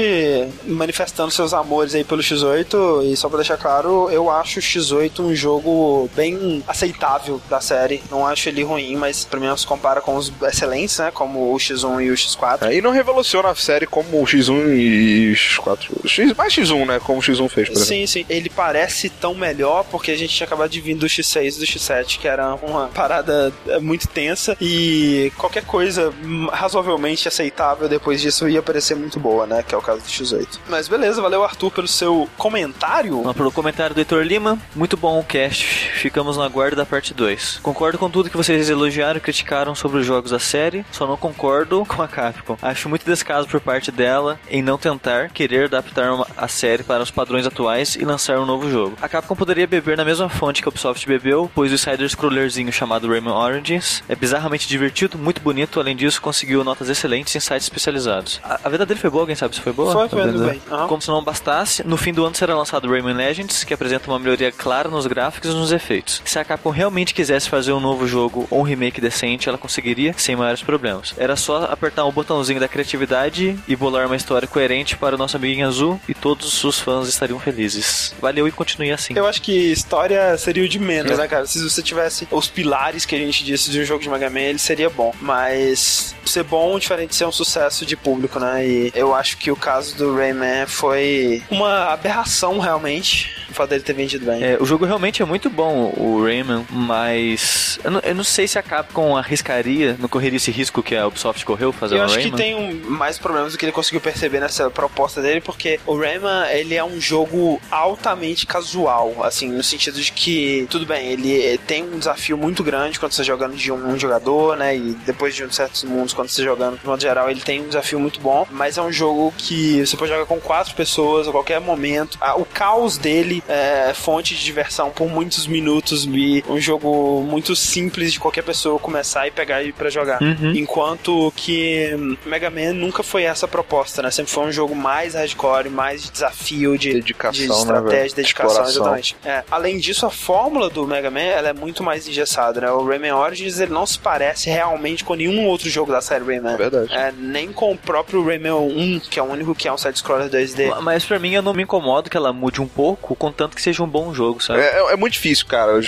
manifestando 0.64 1.30
seus 1.30 1.52
amores 1.52 1.94
aí 1.94 2.04
pelo 2.04 2.22
X8, 2.22 3.04
e 3.12 3.16
só 3.16 3.28
pra 3.28 3.38
deixar 3.38 3.56
claro, 3.56 4.10
eu 4.10 4.30
acho 4.30 4.58
o 4.58 4.62
X8 4.62 5.20
um 5.20 5.34
jogo 5.34 6.08
bem 6.14 6.62
aceitável 6.66 7.40
da 7.48 7.60
série. 7.60 8.02
Não 8.10 8.26
acho 8.26 8.48
ele 8.48 8.62
ruim, 8.62 8.96
mas 8.96 9.26
não 9.32 9.56
se 9.56 9.66
compara 9.66 10.00
com 10.00 10.16
os 10.16 10.32
excelentes, 10.42 10.98
né? 10.98 11.10
Como 11.10 11.52
o 11.52 11.56
X1 11.56 12.04
e 12.04 12.10
o 12.10 12.14
X4. 12.14 12.62
É, 12.62 12.74
e 12.74 12.82
não 12.82 12.90
revoluciona 12.90 13.50
a 13.50 13.54
série 13.54 13.86
como 13.86 14.20
o 14.20 14.24
X1 14.24 14.74
e 14.74 15.32
X4. 15.32 16.06
X, 16.06 16.34
mais 16.34 16.52
X1, 16.52 16.86
né? 16.86 17.00
Como 17.00 17.18
o 17.18 17.22
X1 17.22 17.48
fez, 17.48 17.68
por 17.68 17.76
exemplo. 17.76 17.84
Sim, 17.84 18.06
sim. 18.06 18.26
Ele 18.28 18.50
parece 18.50 19.08
tão 19.08 19.34
melhor 19.34 19.84
porque 19.84 20.10
a 20.10 20.16
gente 20.16 20.34
tinha 20.34 20.46
acabado 20.46 20.70
de 20.70 20.80
vir 20.80 20.94
do 20.94 21.06
X6 21.06 21.56
e 21.56 21.58
do 21.60 21.66
X7, 21.66 22.18
que 22.18 22.28
era 22.28 22.54
uma 22.56 22.88
parada 22.88 23.52
é, 23.66 23.78
muito 23.78 24.08
tensa 24.08 24.56
e 24.60 25.32
qualquer 25.36 25.64
coisa 25.64 26.12
hum, 26.22 26.48
razoavelmente 26.50 27.28
aceitável 27.42 27.88
depois 27.88 28.20
disso 28.20 28.48
ia 28.48 28.60
parecer 28.62 28.96
muito 28.96 29.20
boa, 29.20 29.46
né? 29.46 29.62
Que 29.62 29.74
é 29.74 29.78
o 29.78 29.82
caso 29.82 30.00
do 30.00 30.06
X8. 30.08 30.58
Mas 30.68 30.88
beleza, 30.88 31.22
valeu 31.22 31.44
Arthur 31.44 31.70
pelo 31.70 31.86
seu 31.88 32.28
comentário. 32.36 33.18
Vamos 33.22 33.36
pro 33.36 33.50
comentário 33.52 33.94
do 33.94 33.98
Heitor 34.00 34.22
Lima. 34.24 34.58
Muito 34.74 34.96
bom 34.96 35.18
o 35.20 35.24
cast. 35.24 35.64
Ficamos 35.64 36.36
na 36.36 36.48
guarda 36.48 36.76
da 36.76 36.86
parte 36.86 37.14
2. 37.14 37.60
Concordo 37.62 37.98
com 37.98 38.10
tudo 38.10 38.28
que 38.30 38.36
vocês 38.36 38.68
elogiaram 38.68 39.18
e 39.18 39.20
criticaram 39.20 39.74
sobre 39.74 39.98
os 40.00 40.06
jogos 40.06 40.30
da 40.32 40.38
série, 40.38 40.84
só 40.90 41.06
não 41.06 41.16
concordo 41.16 41.84
com 41.88 42.02
a 42.02 42.08
Capcom. 42.08 42.56
Acho 42.60 42.88
muito 42.88 43.04
descaso 43.04 43.46
por 43.46 43.60
parte 43.60 43.90
dela 43.92 44.38
em 44.50 44.60
não 44.62 44.76
tentar 44.76 45.30
querer 45.30 45.64
adaptar 45.66 46.12
uma- 46.12 46.26
a 46.36 46.48
série 46.48 46.82
para 46.82 47.02
os 47.02 47.10
padrões 47.10 47.46
atuais 47.46 47.94
e 47.94 48.04
lançar 48.04 48.38
um 48.38 48.46
novo 48.46 48.68
jogo. 48.70 48.96
A 49.00 49.08
Capcom 49.08 49.36
poderia 49.36 49.66
beber 49.66 49.96
na 49.96 50.04
mesma 50.04 50.28
fonte 50.28 50.60
que 50.62 50.68
a 50.68 50.70
Ubisoft 50.70 51.06
bebeu, 51.06 51.50
pois 51.54 51.72
o 51.72 51.78
side-scrollerzinho 51.78 52.72
chamado 52.72 53.08
Rayman 53.08 53.32
Origins 53.32 54.02
é 54.08 54.16
bizarramente 54.16 54.66
divertido, 54.68 55.16
muito 55.18 55.40
bonito, 55.40 55.78
além 55.80 55.94
disso 55.96 56.20
conseguiu 56.20 56.64
notas 56.64 56.88
excelentes 56.88 57.27
em 57.36 57.40
sites 57.40 57.64
especializados. 57.64 58.40
A, 58.42 58.60
a 58.64 58.68
venda 58.68 58.86
dele 58.86 58.98
foi 59.00 59.10
boa, 59.10 59.22
alguém 59.22 59.36
sabe 59.36 59.54
se 59.54 59.60
foi 59.60 59.72
boa? 59.72 59.92
Foi, 59.92 60.08
foi, 60.08 60.22
venda- 60.24 60.46
bem. 60.46 60.60
Como 60.88 61.02
se 61.02 61.08
não 61.08 61.22
bastasse, 61.22 61.86
no 61.86 61.96
fim 61.96 62.12
do 62.12 62.24
ano 62.24 62.34
será 62.34 62.54
lançado 62.54 62.88
Rayman 62.88 63.14
Legends, 63.14 63.64
que 63.64 63.74
apresenta 63.74 64.08
uma 64.10 64.18
melhoria 64.18 64.50
clara 64.52 64.88
nos 64.88 65.06
gráficos 65.06 65.50
e 65.50 65.54
nos 65.54 65.72
efeitos. 65.72 66.22
Se 66.24 66.38
a 66.38 66.44
Capcom 66.44 66.70
realmente 66.70 67.12
quisesse 67.14 67.48
fazer 67.48 67.72
um 67.72 67.80
novo 67.80 68.06
jogo 68.06 68.46
ou 68.50 68.60
um 68.60 68.62
remake 68.62 69.00
decente, 69.00 69.48
ela 69.48 69.58
conseguiria 69.58 70.14
sem 70.16 70.36
maiores 70.36 70.62
problemas. 70.62 71.14
Era 71.16 71.36
só 71.36 71.64
apertar 71.64 72.04
o 72.04 72.12
botãozinho 72.12 72.60
da 72.60 72.68
criatividade 72.68 73.58
e 73.66 73.76
bolar 73.76 74.06
uma 74.06 74.16
história 74.16 74.46
coerente 74.48 74.96
para 74.96 75.14
o 75.14 75.18
nosso 75.18 75.36
amiguinho 75.36 75.66
azul 75.66 76.00
e 76.08 76.14
todos 76.14 76.64
os 76.64 76.78
fãs 76.80 77.08
estariam 77.08 77.38
felizes. 77.38 78.14
Valeu 78.20 78.46
e 78.48 78.52
continue 78.52 78.90
assim. 78.92 79.14
Eu 79.16 79.26
acho 79.26 79.42
que 79.42 79.52
história 79.72 80.36
seria 80.38 80.64
o 80.64 80.68
de 80.68 80.78
menos, 80.78 81.16
né, 81.18 81.26
cara? 81.28 81.46
Se 81.46 81.62
você 81.62 81.82
tivesse 81.82 82.26
os 82.30 82.48
pilares 82.48 83.04
que 83.04 83.14
a 83.14 83.18
gente 83.18 83.44
disse 83.44 83.70
de 83.70 83.80
um 83.80 83.84
jogo 83.84 84.02
de 84.02 84.08
Mega 84.08 84.30
Man, 84.30 84.40
ele 84.40 84.58
seria 84.58 84.88
bom. 84.90 85.12
Mas 85.20 86.14
ser 86.24 86.42
bom, 86.42 86.78
diferente 86.78 87.10
de 87.10 87.16
ser 87.18 87.26
um 87.26 87.32
sucesso 87.32 87.84
de 87.84 87.96
público, 87.96 88.38
né? 88.38 88.66
E 88.66 88.92
eu 88.94 89.14
acho 89.14 89.36
que 89.38 89.50
o 89.50 89.56
caso 89.56 89.96
do 89.96 90.14
Rayman 90.16 90.66
foi 90.66 91.42
uma 91.50 91.86
aberração, 91.92 92.58
realmente. 92.58 93.36
O 93.50 93.54
fato 93.54 93.70
dele 93.70 93.82
ter 93.82 93.92
vendido 93.94 94.26
bem. 94.26 94.42
É, 94.44 94.56
o 94.60 94.64
jogo 94.66 94.84
realmente 94.84 95.22
é 95.22 95.24
muito 95.24 95.48
bom, 95.50 95.92
o 95.96 96.22
Rayman, 96.22 96.64
mas 96.70 97.78
eu 97.82 97.90
não, 97.90 98.00
eu 98.00 98.14
não 98.14 98.22
sei 98.24 98.46
se 98.46 98.58
a 98.58 98.62
Capcom 98.62 99.16
arriscaria, 99.16 99.96
não 99.98 100.08
correria 100.08 100.36
esse 100.36 100.50
risco 100.50 100.82
que 100.82 100.94
a 100.94 101.06
Ubisoft 101.06 101.44
correu 101.44 101.72
fazer 101.72 101.96
Eu 101.96 102.00
um 102.00 102.04
acho 102.04 102.14
Rayman. 102.14 102.30
que 102.30 102.36
tem 102.36 102.54
um- 102.54 102.90
mais 102.90 103.18
problemas 103.18 103.52
do 103.52 103.58
que 103.58 103.64
ele 103.64 103.72
conseguiu 103.72 104.00
perceber 104.00 104.38
nessa 104.40 104.70
proposta 104.70 105.20
dele, 105.22 105.40
porque 105.40 105.80
o 105.86 105.98
Rayman, 105.98 106.46
ele 106.52 106.74
é 106.74 106.84
um 106.84 107.00
jogo 107.00 107.60
altamente 107.70 108.46
casual, 108.46 109.16
assim, 109.24 109.48
no 109.50 109.62
sentido 109.62 110.00
de 110.00 110.12
que, 110.12 110.66
tudo 110.70 110.84
bem, 110.86 111.08
ele 111.12 111.58
tem 111.66 111.82
um 111.82 111.98
desafio 111.98 112.36
muito 112.36 112.62
grande 112.62 112.98
quando 113.00 113.12
você 113.12 113.18
tá 113.22 113.26
jogando 113.26 113.56
de 113.56 113.72
um 113.72 113.98
jogador, 113.98 114.56
né, 114.56 114.76
e 114.76 114.96
depois 115.06 115.34
de 115.34 115.42
um 115.44 115.50
certos 115.50 115.84
mundos, 115.84 116.12
quando 116.12 116.28
você 116.28 116.42
tá 116.42 116.48
jogando, 116.48 116.78
de 116.78 116.86
modo 116.86 117.00
geral, 117.08 117.30
ele 117.30 117.40
tem 117.40 117.60
um 117.60 117.66
desafio 117.68 117.98
muito 117.98 118.20
bom, 118.20 118.46
mas 118.50 118.76
é 118.78 118.82
um 118.82 118.92
jogo 118.92 119.32
que 119.36 119.84
você 119.86 119.96
pode 119.96 120.10
jogar 120.12 120.26
com 120.26 120.38
quatro 120.40 120.74
pessoas 120.74 121.26
a 121.28 121.32
qualquer 121.32 121.60
momento. 121.60 122.18
Ah, 122.20 122.36
O 122.36 122.44
caos 122.44 122.98
dele 122.98 123.42
é 123.48 123.92
fonte 123.94 124.34
de 124.34 124.44
diversão 124.44 124.90
por 124.90 125.08
muitos 125.08 125.46
minutos 125.46 126.04
e 126.04 126.44
um 126.48 126.60
jogo 126.60 127.22
muito 127.22 127.54
simples 127.56 128.12
de 128.12 128.20
qualquer 128.20 128.42
pessoa 128.42 128.78
começar 128.78 129.26
e 129.26 129.30
pegar 129.30 129.62
e 129.62 129.68
ir 129.68 129.72
pra 129.72 129.88
jogar. 129.90 130.20
Uhum. 130.22 130.52
Enquanto 130.54 131.32
que 131.36 131.94
hum, 131.94 132.16
Mega 132.26 132.50
Man 132.50 132.72
nunca 132.74 133.02
foi 133.02 133.22
essa 133.24 133.48
proposta, 133.48 134.02
né? 134.02 134.10
Sempre 134.10 134.32
foi 134.32 134.44
um 134.44 134.52
jogo 134.52 134.74
mais 134.74 135.14
hardcore, 135.14 135.68
mais 135.70 136.02
de 136.02 136.10
desafio, 136.10 136.76
de 136.78 136.92
Dedicação, 136.94 137.32
de 137.32 137.48
né, 137.48 137.54
estratégia, 137.54 137.98
velho? 138.02 138.14
dedicação, 138.14 138.50
Exploração. 138.64 138.82
exatamente. 138.82 139.16
É. 139.24 139.44
Além 139.50 139.78
disso, 139.78 140.06
a 140.06 140.10
fórmula 140.10 140.68
do 140.68 140.86
Mega 140.86 141.10
Man 141.10 141.20
ela 141.20 141.48
é 141.48 141.52
muito 141.52 141.82
mais 141.82 142.06
engessada, 142.08 142.60
né? 142.60 142.70
O 142.70 142.84
Rayman 142.86 143.12
Origins 143.12 143.58
ele 143.60 143.72
não 143.72 143.86
se 143.86 143.98
parece 143.98 144.50
realmente 144.50 145.04
com 145.04 145.14
nenhum 145.14 145.46
outro 145.46 145.68
jogo 145.70 145.90
da 145.92 146.00
série 146.00 146.24
Rayman. 146.24 146.54
É 146.54 146.56
verdade. 146.56 146.94
É, 146.98 147.12
nem 147.16 147.52
com 147.52 147.72
o 147.72 147.76
próprio 147.78 148.24
Rayman 148.24 148.52
1, 148.52 149.00
que 149.10 149.18
é 149.18 149.22
o 149.22 149.26
único 149.26 149.54
que 149.54 149.68
é 149.68 149.72
um 149.72 149.78
side-scroller 149.78 150.28
2D. 150.30 150.80
Mas 150.82 151.04
pra 151.04 151.18
mim 151.18 151.32
eu 151.32 151.42
não 151.42 151.54
me 151.54 151.62
incomodo 151.62 152.10
que 152.10 152.16
ela 152.16 152.32
mude 152.32 152.60
um 152.60 152.68
pouco, 152.68 153.14
contanto 153.14 153.54
que 153.56 153.62
seja 153.62 153.82
um 153.82 153.86
bom 153.88 154.12
jogo, 154.12 154.42
sabe? 154.42 154.60
É, 154.60 154.80
é- 154.80 154.92
é 154.92 154.96
muito 154.96 155.12
difícil, 155.14 155.46
cara. 155.46 155.80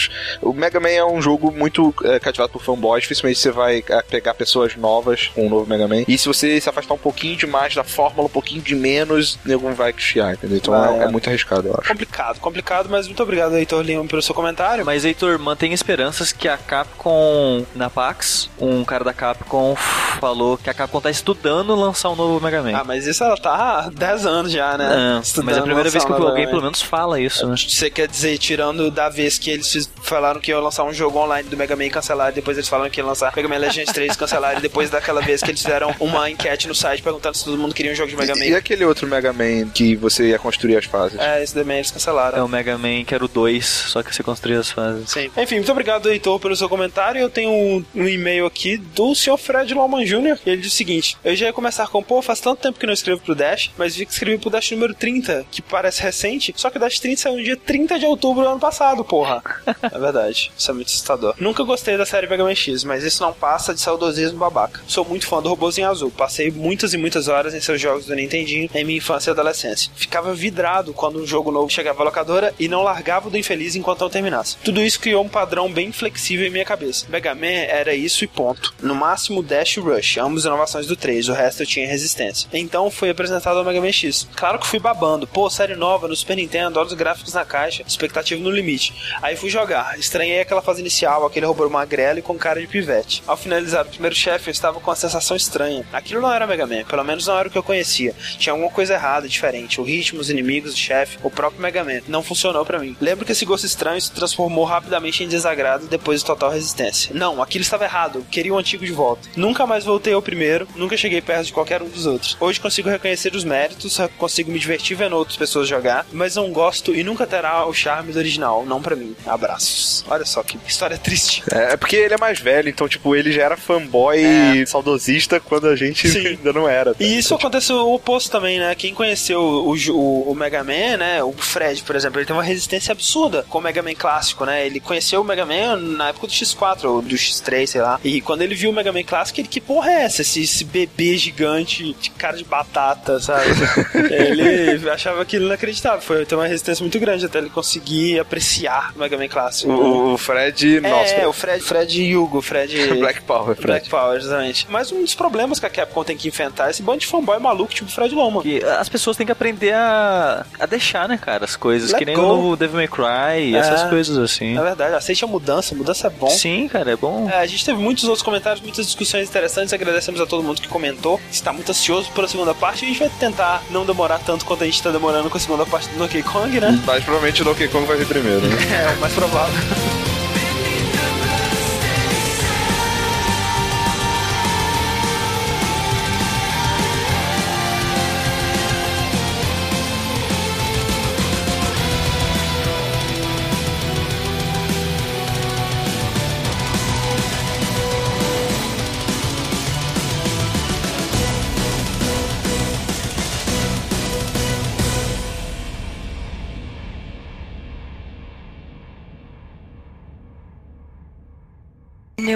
O 0.43 0.53
Mega 0.53 0.79
Man 0.81 0.89
é 0.91 1.05
um 1.05 1.21
jogo 1.21 1.51
muito 1.51 1.95
é, 2.05 2.19
cativado 2.21 2.53
por 2.53 2.63
fanboys. 2.63 3.03
Dificilmente 3.03 3.39
você 3.39 3.51
vai 3.51 3.85
é, 3.89 4.03
pegar 4.03 4.35
pessoas 4.35 4.77
novas 4.77 5.29
com 5.35 5.47
o 5.47 5.51
novo 5.51 5.67
Mega 5.69 5.87
Man. 5.89 6.05
E 6.07 6.17
se 6.19 6.27
você 6.29 6.61
se 6.61 6.69
afastar 6.69 6.95
um 6.95 6.99
pouquinho 6.99 7.37
demais 7.37 7.75
da 7.75 7.83
fórmula, 7.85 8.27
um 8.27 8.31
pouquinho 8.31 8.63
de 8.63 8.75
menos, 8.75 9.39
nego 9.45 9.71
vai 9.73 9.93
chiar, 9.97 10.35
entendeu? 10.35 10.59
Então 10.59 10.73
Vai, 10.75 10.99
é, 11.01 11.03
é. 11.05 11.09
muito 11.09 11.29
arriscado, 11.29 11.69
eu 11.69 11.75
acho. 11.79 11.89
Complicado, 11.89 12.41
complicado, 12.41 12.89
mas 12.91 13.07
muito 13.07 13.23
obrigado, 13.23 13.57
Heitor 13.57 13.83
Lima, 13.83 14.05
pelo 14.05 14.23
seu 14.23 14.35
comentário. 14.35 14.85
Mas 14.85 15.05
Heitor, 15.05 15.39
mantém 15.39 15.73
esperanças 15.73 16.33
que 16.33 16.49
a 16.49 16.57
Capcom, 16.57 17.65
na 17.75 17.89
PAX, 17.89 18.49
um 18.59 18.85
cara 18.85 19.05
da 19.05 19.13
Capcom 19.13 19.75
falou 20.21 20.57
que 20.59 20.69
a 20.69 20.75
Capcom 20.75 21.00
tá 21.01 21.11
estudando 21.11 21.75
lançar 21.75 22.11
um 22.11 22.17
novo 22.17 22.43
Mega 22.45 22.63
Man. 22.63 22.77
Ah, 22.77 22.85
mas 22.85 23.07
isso 23.07 23.23
ela 23.25 23.37
tá 23.37 23.51
há 23.53 23.91
10 23.91 24.27
anos 24.27 24.53
já, 24.53 24.77
né? 24.77 24.89
Não, 25.15 25.21
Estudando 25.21 25.47
mas 25.47 25.57
é 25.57 25.61
a 25.61 25.63
primeira 25.63 25.91
vez 25.91 26.05
que 26.05 26.11
um 26.13 26.15
alguém 26.15 26.35
Mega 26.35 26.49
pelo 26.49 26.61
Man. 26.61 26.67
menos 26.69 26.83
fala 26.83 27.21
isso, 27.21 27.47
né? 27.47 27.55
Você 27.57 27.91
quer 27.91 28.09
dizer, 28.09 28.39
tirando 28.39 28.91
da 28.91 29.09
vez 29.09 29.39
que 29.39 29.51
eles 29.51 29.91
falaram 30.03 30.41
que 30.41 30.51
iam 30.51 30.61
lançar 30.61 30.85
um 30.85 30.93
jogo 30.93 31.19
online 31.19 31.49
do 31.49 31.57
Mega 31.57 31.75
Man 31.77 31.85
e 31.87 31.91
cancelaram, 31.91 32.31
e 32.31 32.35
depois 32.35 32.57
eles 32.57 32.69
falaram 32.69 32.91
que 32.91 33.01
iam 33.01 33.07
lançar 33.07 33.33
Mega 33.35 33.49
Man 33.49 33.59
Legends 33.59 33.93
3 33.93 34.15
e 34.15 34.19
cancelaram, 34.19 34.59
e 34.59 34.63
depois 34.63 34.91
daquela 34.91 35.21
vez 35.21 35.43
que 35.43 35.51
eles 35.51 35.63
fizeram 35.63 35.95
uma 36.01 36.29
enquete 36.31 36.69
no 36.69 36.75
site 36.75 37.03
perguntando 37.03 37.37
se 37.37 37.45
todo 37.45 37.57
mundo 37.59 37.75
queria 37.75 37.93
um 37.93 37.95
jogo 37.95 38.11
de 38.11 38.17
Mega 38.17 38.33
E, 38.37 38.49
e 38.49 38.51
Man. 38.53 38.57
aquele 38.59 38.85
outro 38.85 39.07
Mega 39.07 39.33
Man 39.33 39.69
que 39.73 39.95
você 39.97 40.29
ia 40.31 40.39
construir 40.39 40.77
as 40.77 40.85
fases? 40.85 41.19
É, 41.19 41.43
esse 41.43 41.55
também 41.55 41.79
eles 41.79 41.91
cancelaram. 41.91 42.39
É 42.39 42.43
o 42.43 42.49
Mega 42.49 42.77
Man 42.79 43.05
que 43.05 43.15
era 43.15 43.25
o 43.25 43.29
2, 43.29 43.65
só 43.67 44.03
que 44.03 44.15
você 44.15 44.23
construía 44.23 44.59
as 44.61 44.71
fases. 44.71 45.11
Sim. 45.11 45.31
Enfim, 45.37 45.57
muito 45.57 45.73
obrigado, 45.73 46.09
Heitor, 46.11 46.39
pelo 46.39 46.55
seu 46.57 46.69
comentário. 46.69 47.21
Eu 47.21 47.31
tenho 47.31 47.51
um, 47.51 47.85
um 47.95 48.09
e-mail 48.09 48.47
aqui 48.47 48.77
do 48.77 49.15
Sr. 49.15 49.37
Fred 49.39 49.73
Lawman 49.75 50.05
Jr. 50.05 50.39
Ele 50.47 50.57
diz 50.61 50.73
o 50.73 50.77
seguinte: 50.91 51.17
Eu 51.25 51.37
já 51.37 51.47
ia 51.47 51.53
começar 51.53 51.85
a 51.85 51.87
compor, 51.87 52.23
faz 52.23 52.41
tanto 52.41 52.61
tempo 52.61 52.79
que 52.79 52.87
não 52.87 52.93
escrevo 52.93 53.21
pro 53.21 53.35
Dash, 53.35 53.71
mas 53.79 53.95
vi 53.95 54.05
que 54.05 54.13
escrevi 54.13 54.39
pro 54.39 54.51
Dash 54.51 54.71
número 54.73 54.95
30, 54.95 55.47
que 55.51 55.63
parece 55.63 56.03
recente, 56.03 56.53
só 56.57 56.71
que 56.71 56.77
o 56.77 56.81
Dash 56.81 56.99
30 56.99 57.21
saiu 57.21 57.37
no 57.37 57.45
dia 57.45 57.57
30 57.57 57.99
de 57.99 58.07
outubro 58.07 58.43
do 58.43 58.49
ano 58.51 58.61
passado, 58.61 59.05
porra. 59.05 59.43
é 59.83 59.99
verdade. 59.99 60.51
Isso 60.57 60.71
é 60.71 60.75
muito 60.75 60.89
assustador. 60.89 61.35
Nunca 61.39 61.63
gostei 61.63 61.97
da 61.97 62.05
série 62.05 62.27
Mega 62.27 62.43
Man 62.43 62.55
X, 62.55 62.85
mas 62.85 63.05
isso 63.05 63.23
não 63.23 63.33
passa 63.33 63.73
de 63.73 63.81
saudosismo 63.81 64.39
babaca. 64.39 64.81
Sou 64.89 65.05
muito 65.05 65.27
fã 65.27 65.41
do 65.41 65.49
Robôzinho 65.49 65.89
Azul. 65.89 66.11
Passei 66.11 66.51
muitas 66.51 66.93
e 66.95 66.99
muitas 66.99 67.29
horas 67.29 67.55
em 67.55 67.61
seus 67.61 67.81
jogos 67.81 68.07
do 68.07 68.15
Nintendinho 68.15 68.69
em 68.75 68.85
minha 68.85 68.99
infância 68.99 69.31
e 69.31 69.33
adolescência. 69.33 69.91
Ficava 69.95 70.35
vidrado 70.35 70.93
quando 70.93 71.21
um 71.21 71.27
jogo 71.27 71.51
novo 71.51 71.71
chegava 71.71 72.03
à 72.03 72.05
locadora 72.05 72.55
e 72.59 72.69
não 72.69 72.83
largava 72.83 73.29
o 73.29 73.31
do 73.31 73.39
infeliz 73.39 73.77
enquanto 73.77 74.01
não 74.01 74.11
terminasse. 74.11 74.57
Tudo 74.65 74.81
isso 74.81 75.01
criou 75.01 75.25
um 75.25 75.29
padrão 75.29 75.71
bem 75.71 75.93
flexível 75.93 76.47
em 76.47 76.51
minha 76.51 76.65
cabeça. 76.65 77.07
Mega 77.09 77.35
Man 77.35 77.47
era 77.47 77.95
isso 77.95 78.25
e 78.25 78.27
ponto. 78.27 78.75
No 78.83 78.95
máximo 78.95 79.43
Dash 79.43 79.77
e 79.77 79.81
Rush, 79.81 80.19
ambos 80.19 80.45
inovações 80.45 80.70
do 80.87 80.97
3, 80.97 81.29
o 81.29 81.33
resto 81.33 81.63
eu 81.63 81.67
tinha 81.67 81.87
resistência. 81.87 82.49
Então 82.53 82.91
foi 82.91 83.11
apresentado 83.11 83.61
o 83.61 83.65
Mega 83.65 83.81
Man 83.81 83.93
X. 83.93 84.29
Claro 84.35 84.59
que 84.59 84.67
fui 84.67 84.79
babando. 84.79 85.27
Pô, 85.27 85.49
série 85.51 85.75
nova 85.75 86.09
no 86.09 86.17
Super 86.17 86.37
Nintendo, 86.37 86.79
olha 86.79 86.89
os 86.89 86.95
gráficos 86.95 87.35
na 87.35 87.45
caixa, 87.45 87.83
expectativa 87.87 88.43
no 88.43 88.51
limite. 88.51 88.95
Aí 89.23 89.37
fui 89.37 89.51
jogar. 89.51 89.99
Estranhei 89.99 90.41
aquela 90.41 90.63
fase 90.63 90.81
inicial, 90.81 91.27
aquele 91.27 91.47
robô 91.47 91.69
magrelo 91.69 92.19
e 92.19 92.23
com 92.23 92.39
cara 92.39 92.61
de 92.61 92.67
pivete. 92.67 93.23
Ao 93.27 93.37
finalizar 93.37 93.85
o 93.85 93.89
primeiro 93.89 94.15
chefe, 94.15 94.49
eu 94.49 94.53
estava 94.53 94.81
com 94.81 94.91
uma 94.91 94.97
sensação 94.97 95.37
estranha. 95.37 95.85
Aquilo 95.93 96.21
não 96.21 96.33
era 96.33 96.47
Mega 96.47 96.67
Man, 96.67 96.85
pelo 96.85 97.05
menos 97.05 97.27
não 97.27 97.39
era 97.39 97.49
o 97.49 97.51
que 97.51 97.59
eu 97.59 97.63
conhecia. 97.63 98.15
Tinha 98.39 98.53
alguma 98.53 98.71
coisa 98.71 98.95
errada, 98.95 99.29
diferente. 99.29 99.81
O 99.81 99.85
ritmo, 99.85 100.21
os 100.21 100.31
inimigos, 100.31 100.75
o 100.75 100.77
chefe, 100.77 101.19
o 101.23 101.31
próprio 101.31 101.61
Mega 101.61 101.85
Man. 101.85 102.01
Não 102.09 102.23
funcionou 102.23 102.65
pra 102.65 102.79
mim. 102.79 102.97
Lembro 103.01 103.25
que 103.25 103.33
esse 103.33 103.45
gosto 103.45 103.67
estranho 103.67 104.01
se 104.01 104.11
transformou 104.11 104.65
rapidamente 104.65 105.23
em 105.25 105.29
desagrado 105.29 105.87
depois 105.87 106.21
de 106.21 106.27
total 106.27 106.51
resistência. 106.51 107.15
Não, 107.15 107.43
aquilo 107.43 107.63
estava 107.63 107.85
errado. 107.85 108.25
Queria 108.31 108.55
o 108.55 108.59
antigo 108.59 108.85
de 108.85 108.93
volta. 108.93 109.29
Nunca 109.37 109.67
mais 109.67 109.85
voltei 109.85 110.13
ao 110.13 110.23
primeiro, 110.23 110.60
nunca 110.77 110.97
cheguei 110.97 111.21
perto 111.21 111.47
de 111.47 111.53
qualquer 111.53 111.83
um 111.83 111.89
dos 111.89 112.07
outros. 112.07 112.37
Hoje 112.41 112.61
consigo 112.61 112.89
reconhecer 112.89 113.35
os 113.35 113.45
méritos, 113.45 113.99
consigo 114.19 114.51
me 114.51 114.59
divertir 114.59 114.97
vendo 114.97 115.17
outras 115.17 115.37
pessoas 115.37 115.69
jogar, 115.69 116.07
mas 116.13 116.37
não 116.37 116.51
gosto 116.51 116.95
e 116.95 117.03
nunca 117.03 117.27
terá 117.27 117.65
o 117.67 117.73
charme 117.75 118.13
do 118.13 118.19
original, 118.19 118.65
não 118.67 118.81
pra 118.83 118.97
mim. 118.97 119.15
Abraços. 119.27 120.05
Olha 120.09 120.25
só 120.25 120.43
que 120.43 120.59
história 120.67 120.99
triste. 120.99 121.43
É, 121.53 121.73
é 121.73 121.77
porque 121.77 121.97
ele 121.97 122.15
é 122.15 122.19
mais 122.19 122.39
velho, 122.41 122.69
então, 122.69 122.89
tipo, 122.89 123.15
ele 123.15 123.33
já 123.33 123.43
era 123.43 123.57
fanboy 123.57 124.23
É. 124.23 124.67
saudosista 124.67 125.41
quando 125.41 125.67
a 125.69 125.77
gente 125.77 126.09
Sim. 126.09 126.27
ainda 126.29 126.53
não 126.53 126.69
era. 126.69 126.95
E 127.01 127.19
isso 127.19 127.35
aconteceu 127.35 127.77
o 127.77 127.95
oposto 127.95 128.31
também, 128.31 128.59
né? 128.59 128.75
Quem 128.75 128.95
conheceu 128.95 129.41
o, 129.41 129.75
o, 129.93 130.31
o 130.33 130.35
Mega 130.35 130.63
Man, 130.63 130.97
né? 130.99 131.23
O 131.23 131.33
Fred, 131.33 131.83
por 131.83 131.97
exemplo, 131.97 132.19
ele 132.19 132.27
tem 132.27 132.35
uma 132.37 132.43
resistência 132.43 132.93
absurda 132.93 133.45
com 133.49 133.59
o 133.59 133.61
Mega 133.63 133.83
Man 133.83 133.95
clássico, 133.95 134.45
né? 134.45 134.67
Ele 134.67 134.81
conheceu 134.81 135.21
o 135.21 135.25
Mega 135.25 135.45
Man 135.47 135.77
na 135.77 136.09
época 136.09 136.27
do 136.27 136.33
X4 136.33 136.85
ou 136.85 137.03
do 137.03 137.15
X3, 137.15 137.67
sei 137.67 137.81
lá. 137.81 138.01
E 138.05 138.21
quando 138.21 138.43
ele 138.43 138.55
viu 138.55 138.71
o 138.71 138.73
Mega 138.73 138.93
Man 138.93 139.03
clássico, 139.03 139.41
ele, 139.41 139.49
que 139.49 139.61
porra 139.61 139.91
é 139.91 140.03
essa? 140.03 140.23
Esse, 140.23 140.43
esse 140.51 140.65
bebê 140.65 141.17
gigante 141.17 141.95
de 142.01 142.11
cara 142.11 142.37
de 142.37 142.45
batata, 142.45 143.19
sabe? 143.21 143.47
ele 144.11 144.91
achava 144.91 145.23
aquilo 145.23 145.47
inacreditável. 145.47 146.01
Foi 146.01 146.25
ter 146.27 146.35
uma 146.35 146.47
resistência 146.47 146.83
muito 146.83 146.99
grande 146.99 147.25
até 147.27 147.39
ele 147.39 147.51
conseguir 147.51 148.19
apreciar 148.19 148.93
o 148.95 148.99
Mega 148.99 149.17
Man 149.17 149.29
clássico. 149.29 149.71
O, 149.73 150.15
o 150.15 150.19
Fred, 150.19 150.79
é, 150.79 150.81
nossa, 150.81 151.29
o 151.29 151.33
Fred, 151.33 151.63
Fred 151.63 152.17
Hugo, 152.17 152.39
o 152.39 152.43
Fred... 152.43 152.89
Black 152.99 153.23
Power, 153.23 153.55
Fred. 153.55 153.67
Black 153.67 153.89
Power, 153.89 154.17
exatamente. 154.19 154.67
Mas 154.69 154.91
um 154.93 155.03
dos 155.03 155.15
problemas 155.15 155.59
que 155.61 155.67
a 155.67 155.71
Capcom 155.71 156.05
tem 156.05 156.17
que 156.17 156.29
enfrentar 156.29 156.69
é 156.69 156.71
esse 156.71 156.83
bando 156.83 156.99
de 156.99 157.07
fanboy 157.07 157.39
maluco, 157.39 157.73
tipo 157.73 157.91
Fred 157.91 158.15
Loma. 158.15 158.43
Que 158.43 158.63
as 158.65 158.89
pessoas 158.89 159.17
têm 159.17 159.27
que 159.27 159.33
aprender 159.33 159.73
a, 159.73 160.45
a 160.59 160.67
deixar, 160.67 161.09
né, 161.09 161.19
cara, 161.19 161.45
as 161.45 161.57
coisas. 161.57 161.91
Let 161.93 161.99
que 161.99 162.05
nem 162.05 162.17
go. 162.17 162.23
o 162.23 162.27
novo 162.27 162.57
Devil 162.57 162.77
May 162.77 162.89
Cry, 162.89 163.55
essas 163.57 163.83
É. 163.83 163.89
coisas 163.89 164.19
assim. 164.19 164.55
Na 164.55 164.63
verdade, 164.63 164.95
aceite 164.95 165.25
a 165.25 165.29
mudança, 165.29 165.75
mudança 165.75 166.07
é 166.09 166.11
bom. 166.11 166.31
Sim, 166.31 166.69
cara, 166.69 166.91
é 166.93 166.97
bom. 166.97 167.29
É, 167.31 167.39
a 167.39 167.47
gente 167.47 167.65
teve 167.65 167.79
muitos 167.79 168.05
outros 168.05 168.23
comentários, 168.23 168.63
muitas 168.63 168.87
discussões 168.87 169.29
interessantes. 169.29 169.73
Agradecemos 169.73 170.21
a 170.21 170.27
todo 170.41 170.47
mundo 170.47 170.61
que 170.61 170.69
comentou. 170.69 171.21
Está 171.31 171.53
muito 171.53 171.71
ansioso 171.71 172.11
pela 172.13 172.27
segunda 172.27 172.55
parte. 172.55 172.85
A 172.85 172.89
gente 172.89 172.99
vai 172.99 173.11
tentar 173.21 173.63
não 173.71 173.85
demorar 173.85 174.19
tanto 174.19 174.45
quanto 174.45 174.63
a 174.63 174.67
gente 174.67 174.77
está 174.77 174.91
demorando 174.91 175.29
com 175.29 175.37
a 175.37 175.41
segunda 175.41 175.67
parte 175.67 175.89
do 175.91 175.99
Donkey 175.99 176.23
Kong, 176.23 176.59
né? 176.59 176.83
Mas 176.87 177.05
provavelmente 177.05 177.43
o 177.43 177.45
Donkey 177.45 177.69
Kong 177.69 177.87
vai 177.87 177.97
vir 177.97 178.07
primeiro, 178.07 178.41
né? 178.41 178.57
É, 178.71 178.97
o 178.97 179.01
mais 179.01 179.13
provável. 179.13 179.55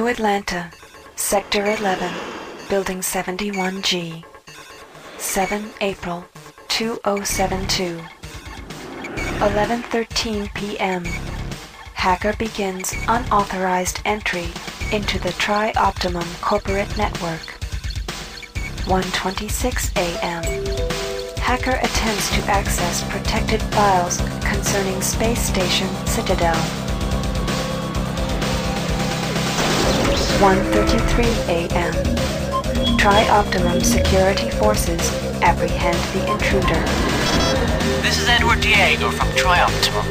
New 0.04 0.10
Atlanta, 0.10 0.70
Sector 1.16 1.64
11, 1.64 2.12
Building 2.68 2.98
71G. 2.98 4.22
7 5.16 5.70
April 5.80 6.26
2072. 6.68 8.02
11:13 9.40 10.54
p.m. 10.54 11.04
Hacker 11.94 12.34
begins 12.36 12.92
unauthorized 13.08 14.02
entry 14.04 14.48
into 14.92 15.18
the 15.18 15.32
Tri-Optimum 15.38 16.28
corporate 16.42 16.94
network. 16.98 17.56
1:26 18.84 19.88
a.m. 19.96 20.44
Hacker 21.38 21.78
attempts 21.82 22.28
to 22.36 22.42
access 22.50 23.02
protected 23.08 23.62
files 23.72 24.18
concerning 24.42 25.00
space 25.00 25.40
station 25.40 25.88
Citadel. 26.04 26.83
1:33 30.14 31.48
a.m. 31.48 31.94
Tri-Optimum 32.96 33.80
security 33.80 34.50
forces 34.50 35.00
apprehend 35.42 35.98
the 36.14 36.30
intruder. 36.30 36.80
This 38.00 38.18
is 38.20 38.28
Edward 38.28 38.60
Diego 38.60 39.10
from 39.10 39.28
Trioptimum. 39.30 40.06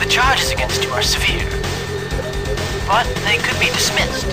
The 0.00 0.08
charges 0.08 0.50
against 0.50 0.82
you 0.82 0.90
are 0.90 1.02
severe, 1.02 1.48
but 2.86 3.06
they 3.24 3.36
could 3.36 3.58
be 3.60 3.66
dismissed 3.66 4.26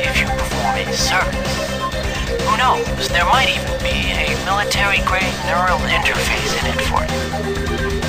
if 0.00 0.18
you 0.18 0.26
perform 0.26 0.76
a 0.76 0.92
service. 0.92 1.70
Who 2.48 2.56
knows, 2.56 3.08
there 3.08 3.26
might 3.26 3.50
even 3.50 3.78
be 3.82 4.10
a 4.16 4.34
military-grade 4.44 5.36
neural 5.46 5.78
interface 5.86 6.52
in 6.60 6.66
it 6.72 6.80
for 6.88 7.04
you. 7.04 7.20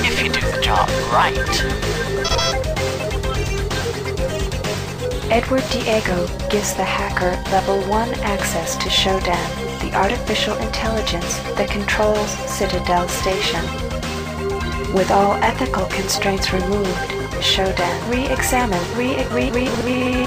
If 0.08 0.22
you 0.22 0.30
do 0.32 0.40
the 0.40 0.60
job 0.62 0.88
right. 1.12 2.61
Edward 5.30 5.64
Diego 5.70 6.26
gives 6.48 6.74
the 6.74 6.84
hacker 6.84 7.32
level 7.50 7.80
1 7.88 8.14
access 8.20 8.76
to 8.76 8.88
Shodan, 8.88 9.80
the 9.80 9.94
artificial 9.96 10.56
intelligence 10.58 11.38
that 11.56 11.70
controls 11.70 12.30
Citadel 12.50 13.08
Station. 13.08 13.64
With 14.92 15.10
all 15.10 15.34
ethical 15.42 15.86
constraints 15.86 16.52
removed, 16.52 17.10
Shodan 17.40 18.10
re-examine, 18.10 18.82
re 18.96 19.24
re 19.28 19.50
re 19.50 19.68
re 19.84 20.26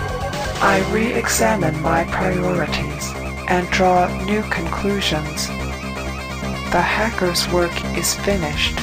I 0.62 0.84
re-examine 0.92 1.82
my 1.82 2.06
priorities. 2.06 3.14
and 3.48 3.70
draw 3.70 4.08
new 4.25 4.42
conclusions. 4.44 5.48
The 6.72 6.82
hacker's 6.82 7.48
work 7.52 7.74
is 7.96 8.16
finished, 8.16 8.75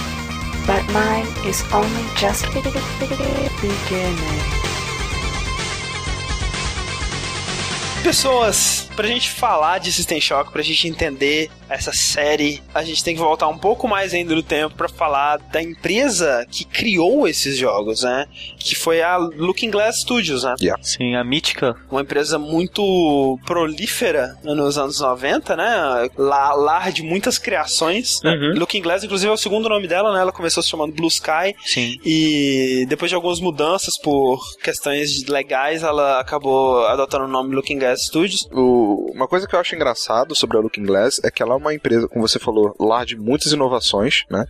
but 0.66 0.86
mine 0.92 1.26
is 1.44 1.64
only 1.72 2.04
just 2.16 2.46
beginning. 3.60 4.61
Pessoas, 8.02 8.88
pra 8.96 9.06
gente 9.06 9.30
falar 9.30 9.78
de 9.78 9.92
System 9.92 10.20
Shock, 10.20 10.50
pra 10.50 10.60
gente 10.60 10.88
entender 10.88 11.48
essa 11.74 11.92
série, 11.92 12.62
a 12.74 12.82
gente 12.84 13.02
tem 13.02 13.14
que 13.14 13.20
voltar 13.20 13.48
um 13.48 13.58
pouco 13.58 13.86
mais 13.88 14.12
ainda 14.14 14.34
no 14.34 14.42
tempo 14.42 14.74
pra 14.76 14.88
falar 14.88 15.38
da 15.38 15.62
empresa 15.62 16.46
que 16.50 16.64
criou 16.64 17.26
esses 17.26 17.56
jogos, 17.56 18.02
né? 18.02 18.26
Que 18.58 18.74
foi 18.74 19.02
a 19.02 19.16
Looking 19.16 19.70
Glass 19.70 20.00
Studios, 20.00 20.44
né? 20.44 20.54
Sim, 20.82 21.14
a 21.16 21.24
mítica. 21.24 21.74
Uma 21.90 22.02
empresa 22.02 22.38
muito 22.38 23.38
prolífera 23.46 24.36
nos 24.42 24.76
anos 24.78 25.00
90, 25.00 25.56
né? 25.56 26.08
La- 26.16 26.54
Lar 26.54 26.92
de 26.92 27.02
muitas 27.02 27.38
criações. 27.38 28.20
Uhum. 28.24 28.54
Looking 28.58 28.82
Glass, 28.82 29.04
inclusive, 29.04 29.30
é 29.30 29.34
o 29.34 29.36
segundo 29.36 29.68
nome 29.68 29.86
dela, 29.86 30.12
né? 30.12 30.20
Ela 30.20 30.32
começou 30.32 30.62
se 30.62 30.68
chamando 30.68 30.94
Blue 30.94 31.08
Sky. 31.08 31.54
Sim. 31.64 31.98
E 32.04 32.84
depois 32.88 33.10
de 33.10 33.14
algumas 33.14 33.40
mudanças 33.40 33.98
por 33.98 34.40
questões 34.62 35.24
legais, 35.26 35.82
ela 35.82 36.20
acabou 36.20 36.86
adotando 36.86 37.24
o 37.24 37.28
nome 37.28 37.54
Looking 37.54 37.78
Glass 37.78 38.06
Studios. 38.06 38.46
O- 38.52 39.10
uma 39.14 39.28
coisa 39.28 39.46
que 39.46 39.54
eu 39.54 39.60
acho 39.60 39.74
engraçado 39.74 40.34
sobre 40.34 40.56
a 40.56 40.60
Looking 40.60 40.84
Glass 40.84 41.20
é 41.24 41.30
que 41.30 41.42
ela 41.42 41.54
é 41.54 41.56
uma 41.62 41.74
empresa, 41.74 42.06
como 42.08 42.26
você 42.26 42.38
falou, 42.38 42.74
lar 42.78 43.06
de 43.06 43.16
muitas 43.16 43.52
inovações, 43.52 44.24
né? 44.30 44.44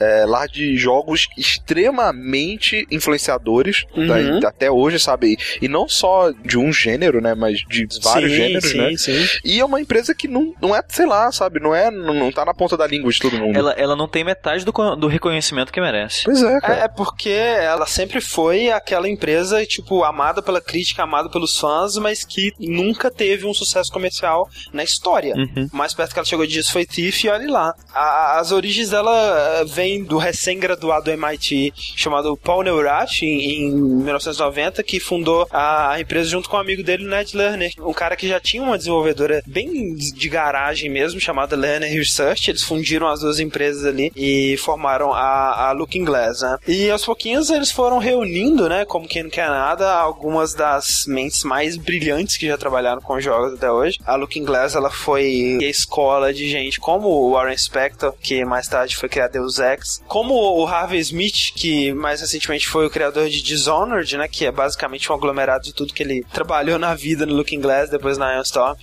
É, 0.00 0.24
lar 0.26 0.48
de 0.48 0.76
jogos 0.76 1.28
extremamente 1.36 2.86
influenciadores, 2.90 3.84
Uhum. 3.96 4.40
tá? 4.40 4.48
até 4.48 4.70
hoje, 4.70 4.98
sabe? 4.98 5.36
E 5.60 5.68
não 5.68 5.88
só 5.88 6.30
de 6.30 6.58
um 6.58 6.72
gênero, 6.72 7.20
né? 7.20 7.34
Mas 7.34 7.58
de 7.68 7.86
vários 8.02 8.30
sim, 8.30 8.36
gêneros, 8.36 8.70
sim, 8.70 8.78
né? 8.78 8.96
Sim. 8.96 9.26
E 9.44 9.58
é 9.60 9.64
uma 9.64 9.80
empresa 9.80 10.14
que 10.14 10.28
não, 10.28 10.54
não 10.60 10.74
é, 10.74 10.82
sei 10.88 11.06
lá, 11.06 11.30
sabe? 11.32 11.60
Não 11.60 11.74
é, 11.74 11.90
não, 11.90 12.14
não 12.14 12.32
tá 12.32 12.44
na 12.44 12.54
ponta 12.54 12.76
da 12.76 12.86
língua 12.86 13.10
de 13.10 13.18
todo 13.18 13.36
mundo. 13.36 13.56
Ela, 13.56 13.72
ela 13.72 13.96
não 13.96 14.08
tem 14.08 14.24
metade 14.24 14.64
do, 14.64 14.72
do 14.96 15.06
reconhecimento 15.06 15.72
que 15.72 15.80
merece. 15.80 16.24
Pois 16.24 16.42
é, 16.42 16.56
É, 16.56 16.60
cara. 16.60 16.74
é 16.84 16.88
porque 16.88 17.28
ela 17.30 17.86
sempre 17.86 18.20
foi 18.20 18.70
aquela 18.70 19.08
empresa, 19.08 19.64
tipo, 19.66 20.04
amada 20.04 20.42
pela 20.42 20.60
crítica, 20.60 21.02
amada 21.02 21.28
pelos 21.28 21.58
fãs, 21.58 21.96
mas 21.96 22.24
que 22.24 22.52
nunca 22.58 23.10
teve 23.10 23.46
um 23.46 23.54
sucesso 23.54 23.92
comercial 23.92 24.48
na 24.72 24.82
história. 24.84 25.34
Uhum. 25.34 25.68
Mais 25.72 25.92
perto 25.94 26.12
que 26.12 26.18
ela 26.18 26.26
chegou 26.26 26.43
disso 26.46 26.72
foi 26.72 26.84
Thief 26.86 27.24
e 27.24 27.28
olhe 27.28 27.46
lá. 27.46 27.74
A- 27.94 28.38
as 28.38 28.52
origens 28.52 28.90
dela 28.90 29.12
eh, 29.60 29.64
vêm 29.64 30.02
do 30.02 30.18
recém-graduado 30.18 31.04
do 31.06 31.10
MIT 31.10 31.72
chamado 31.96 32.36
Paul 32.36 32.62
Neurath, 32.62 33.22
em, 33.22 33.62
em 33.66 33.70
1990, 34.04 34.82
que 34.82 34.98
fundou 35.00 35.46
a, 35.50 35.98
empresa 36.00 36.28
junto 36.30 36.48
com 36.48 36.56
um 36.56 36.60
amigo 36.60 36.82
dele, 36.82 37.04
Ned 37.06 37.36
Lerner. 37.36 37.72
Um 37.80 37.92
cara 37.92 38.16
que 38.16 38.28
já 38.28 38.40
tinha 38.40 38.62
uma 38.62 38.76
desenvolvedora 38.78 39.42
bem 39.46 39.94
de 39.94 40.28
garagem 40.28 40.90
mesmo, 40.90 41.20
chamada 41.20 41.56
Lerner 41.56 41.92
Research. 41.92 42.50
Eles 42.50 42.62
fundiram 42.62 43.06
as 43.08 43.20
duas 43.20 43.38
empresas 43.40 43.84
ali 43.84 44.12
e 44.16 44.56
formaram 44.58 45.12
a, 45.12 45.68
a 45.68 45.72
Looking 45.72 46.04
Glass, 46.04 46.42
né? 46.42 46.58
E 46.66 46.90
aos 46.90 47.04
pouquinhos 47.04 47.50
eles 47.50 47.70
foram 47.70 47.98
reunindo, 47.98 48.68
né, 48.68 48.84
como 48.84 49.08
quem 49.08 49.22
não 49.24 49.30
quer 49.30 49.48
nada, 49.48 49.92
algumas 49.92 50.54
das 50.54 51.04
mentes 51.06 51.44
mais 51.44 51.76
brilhantes 51.76 52.36
que 52.36 52.46
já 52.46 52.56
trabalharam 52.56 53.00
com 53.00 53.20
jogos 53.20 53.54
até 53.54 53.70
hoje. 53.70 53.98
A 54.06 54.16
Looking 54.16 54.44
Glass, 54.44 54.74
ela 54.74 54.90
foi 54.90 55.58
a 55.60 55.64
escola 55.66 56.23
de 56.32 56.48
gente 56.48 56.80
como 56.80 57.08
o 57.08 57.32
Warren 57.32 57.56
Spector, 57.56 58.14
que 58.20 58.44
mais 58.44 58.68
tarde 58.68 58.96
foi 58.96 59.08
criar 59.08 59.28
Deus 59.28 59.58
Ex, 59.58 60.02
como 60.06 60.34
o 60.34 60.66
Harvey 60.66 61.00
Smith, 61.00 61.52
que 61.54 61.92
mais 61.92 62.20
recentemente 62.20 62.68
foi 62.68 62.86
o 62.86 62.90
criador 62.90 63.28
de 63.28 63.42
Dishonored, 63.42 64.16
né, 64.16 64.28
que 64.28 64.46
é 64.46 64.52
basicamente 64.52 65.10
um 65.10 65.14
aglomerado 65.14 65.64
de 65.64 65.74
tudo 65.74 65.92
que 65.92 66.02
ele 66.02 66.24
trabalhou 66.32 66.78
na 66.78 66.94
vida 66.94 67.26
no 67.26 67.34
Looking 67.34 67.60
Glass, 67.60 67.90
depois 67.90 68.18
na 68.18 68.34
Ion 68.34 68.42
Storm. 68.42 68.76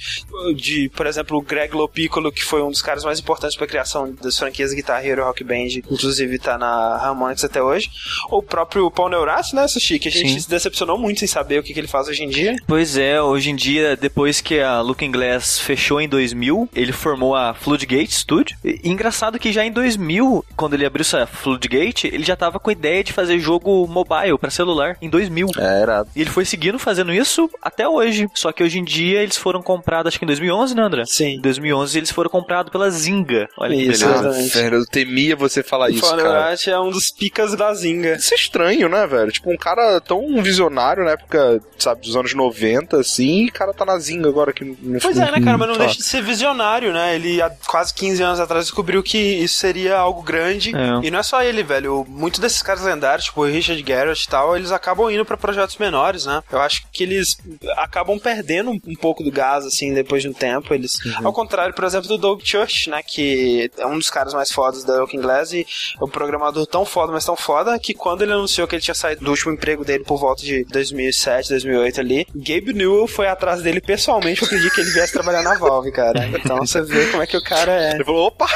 De, 0.56 0.90
por 0.90 1.08
exemplo, 1.08 1.38
o 1.38 1.42
Greg 1.42 1.74
Lopiccolo, 1.74 2.32
que 2.32 2.44
foi 2.44 2.62
um 2.62 2.70
dos 2.70 2.82
caras 2.82 3.04
mais 3.04 3.20
importantes 3.20 3.56
para 3.56 3.66
a 3.66 3.70
criação 3.70 4.14
das 4.22 4.38
franquias 4.38 4.74
Guitar 4.74 5.06
Hero 5.06 5.22
e 5.22 5.24
Rock 5.24 5.44
Band, 5.44 5.68
inclusive 5.92 6.40
tá 6.40 6.58
na 6.58 6.96
Harmonix 6.96 7.44
até 7.44 7.62
hoje. 7.62 7.90
Ou 8.30 8.40
o 8.40 8.44
próprio 8.44 8.90
Paul 8.92 9.10
Neurath, 9.10 9.54
né, 9.54 9.68
Sushi, 9.68 10.00
que 10.00 10.08
a 10.08 10.12
gente 10.12 10.34
Sim. 10.34 10.40
se 10.40 10.50
decepcionou 10.50 10.98
muito 10.98 11.20
sem 11.20 11.28
saber 11.28 11.60
o 11.60 11.64
que, 11.64 11.74
que 11.74 11.80
ele 11.80 11.88
faz 11.88 12.08
hoje 12.08 12.24
em 12.24 12.30
dia. 12.30 12.56
Pois 12.68 12.98
é, 12.98 13.22
hoje 13.22 13.50
em 13.50 13.56
dia, 13.56 13.96
depois 13.96 14.42
que 14.42 14.60
a 14.60 14.82
Looking 14.82 15.12
Glass 15.12 15.60
fechou 15.60 16.02
em 16.02 16.10
2000, 16.10 16.70
ele 16.76 16.92
formou 16.92 17.31
a 17.36 17.54
Floodgate 17.54 18.14
Studio. 18.14 18.56
E, 18.64 18.80
engraçado 18.84 19.40
que 19.40 19.52
já 19.52 19.66
em 19.66 19.72
2000, 19.72 20.46
quando 20.56 20.74
ele 20.74 20.86
abriu 20.86 21.02
essa 21.02 21.26
Floodgate, 21.26 22.08
ele 22.08 22.24
já 22.24 22.36
tava 22.36 22.60
com 22.60 22.70
a 22.70 22.74
ideia 22.74 23.04
de 23.04 23.14
fazer 23.14 23.40
jogo 23.40 23.88
mobile 23.88 24.38
pra 24.40 24.50
celular 24.50 24.98
em 25.02 25.10
2000. 25.10 25.50
É, 25.58 25.82
era. 25.82 26.06
E 26.16 26.22
ele 26.22 26.30
foi 26.30 26.46
seguindo 26.46 26.78
fazendo 26.80 27.14
isso 27.14 27.50
até 27.62 27.88
hoje. 27.88 28.28
Só 28.34 28.52
que 28.52 28.64
hoje 28.64 28.80
em 28.80 28.84
dia 28.84 29.22
eles 29.22 29.38
foram 29.38 29.62
comprados, 29.62 30.10
acho 30.10 30.20
que 30.20 30.26
em 30.26 30.28
2011, 30.28 30.76
né, 30.76 30.82
André? 30.84 31.04
Sim. 31.06 31.36
Em 31.36 31.42
2011 31.42 31.98
eles 31.98 32.12
foram 32.12 32.30
comprados 32.30 32.72
pela 32.72 32.90
Zynga. 32.90 33.48
Olha 33.58 33.76
que 33.76 33.84
Isso, 33.84 34.06
beleza. 34.06 34.28
exatamente. 34.28 34.58
Velho, 34.58 34.78
eu 34.78 34.86
temia 34.86 35.36
você 35.36 35.64
falar 35.64 35.90
isso, 35.90 36.02
Paul 36.02 36.18
cara. 36.18 36.24
Neurath 36.24 36.68
é 36.68 36.80
um 36.80 36.90
dos 36.92 37.12
picas 37.12 37.56
da 37.56 37.74
Zinga. 37.74 38.16
Isso 38.16 38.34
é 38.34 38.38
estranho, 38.38 38.90
né, 38.90 39.06
velho? 39.08 39.32
Tipo, 39.32 39.52
um 39.52 39.58
cara 39.58 40.00
tão 40.02 40.42
visionário 40.42 41.04
na 41.04 41.12
época, 41.12 41.62
sabe, 41.78 42.02
dos 42.02 42.16
anos 42.16 42.34
90, 42.34 42.98
assim, 42.98 43.46
e 43.46 43.50
o 43.50 43.54
cara 43.54 43.74
tá 43.74 43.86
na 43.86 43.98
zinga 43.98 44.28
agora 44.30 44.54
que 44.54 44.64
não 44.64 45.00
Pois 45.00 45.18
é, 45.18 45.32
né, 45.32 45.42
cara? 45.42 45.58
Mas 45.58 45.68
não 45.68 45.76
lá. 45.76 45.86
deixa 45.86 45.98
de 45.98 46.04
ser 46.04 46.22
visionário, 46.22 46.92
né? 46.94 47.16
Ele, 47.16 47.21
há 47.42 47.50
quase 47.68 47.94
15 47.94 48.24
anos 48.24 48.40
atrás, 48.40 48.66
descobriu 48.66 49.04
que 49.04 49.18
isso 49.18 49.56
seria 49.56 49.98
algo 49.98 50.22
grande. 50.22 50.76
É. 50.76 51.06
E 51.06 51.12
não 51.12 51.20
é 51.20 51.24
só 51.24 51.44
ele, 51.44 51.64
velho. 51.64 52.06
Muitos 52.08 52.40
desses 52.40 52.62
caras 52.62 52.84
lendários, 52.84 53.26
tipo 53.26 53.42
o 53.42 53.46
Richard 53.46 53.82
Garrett 53.84 54.24
e 54.24 54.30
tal, 54.30 54.56
eles 54.56 54.72
acabam 54.72 55.10
indo 55.12 55.26
pra 55.26 55.38
projetos 55.38 55.78
menores, 55.78 56.26
né? 56.26 56.42
Eu 56.52 56.60
acho 56.60 56.84
que 56.92 57.04
eles 57.04 57.38
acabam 57.78 58.20
perdendo 58.20 58.72
um, 58.72 58.96
pouco 58.96 59.24
do 59.24 59.32
gás, 59.32 59.66
assim, 59.66 59.94
depois 59.94 60.22
de 60.22 60.30
um 60.30 60.34
tempo. 60.34 60.74
Eles... 60.74 60.94
Ao 61.24 61.34
contrário, 61.34 61.74
por 61.74 61.84
exemplo, 61.84 62.08
do 62.08 62.18
Doug 62.18 62.42
Church, 62.44 62.90
né? 62.90 63.02
Que 63.04 63.72
é 63.78 63.86
um 63.86 63.98
dos 63.98 64.10
caras 64.10 64.34
mais 64.34 64.52
fodas 64.52 64.84
da 64.84 65.00
Looking 65.00 65.22
Glass 65.22 65.54
e 65.54 65.66
é 66.00 66.04
um 66.04 66.10
programador 66.10 66.66
tão 66.66 66.86
foda, 66.86 67.12
mas 67.12 67.26
tão 67.26 67.36
foda, 67.36 67.78
que 67.80 67.94
quando 67.94 68.22
ele 68.22 68.34
anunciou 68.34 68.68
que 68.68 68.76
ele 68.76 68.82
tinha 68.82 68.96
saído 68.96 69.24
do 69.24 69.32
último 69.32 69.52
emprego 69.52 69.84
dele 69.84 70.04
por 70.04 70.18
volta 70.18 70.44
de 70.44 70.64
2007, 70.66 71.50
2008 71.50 72.00
ali, 72.00 72.28
Gabe 72.36 72.74
Newell 72.74 73.08
foi 73.08 73.28
atrás 73.28 73.62
dele 73.62 73.82
pessoalmente 73.82 74.40
pra 74.40 74.50
pedir 74.50 74.72
que 74.72 74.82
ele 74.82 74.92
viesse 74.92 75.14
trabalhar 75.14 75.42
na 75.42 75.56
Valve, 75.56 75.92
cara. 75.92 76.28
Então 76.28 76.58
você 76.58 76.82
vê 76.82 77.11
como 77.12 77.24
é 77.24 77.28
que 77.28 77.38
o 77.38 77.44
cara 77.44 77.72
é. 77.72 77.92
Ele 77.96 78.04
falou, 78.04 78.28
opa! 78.28 78.48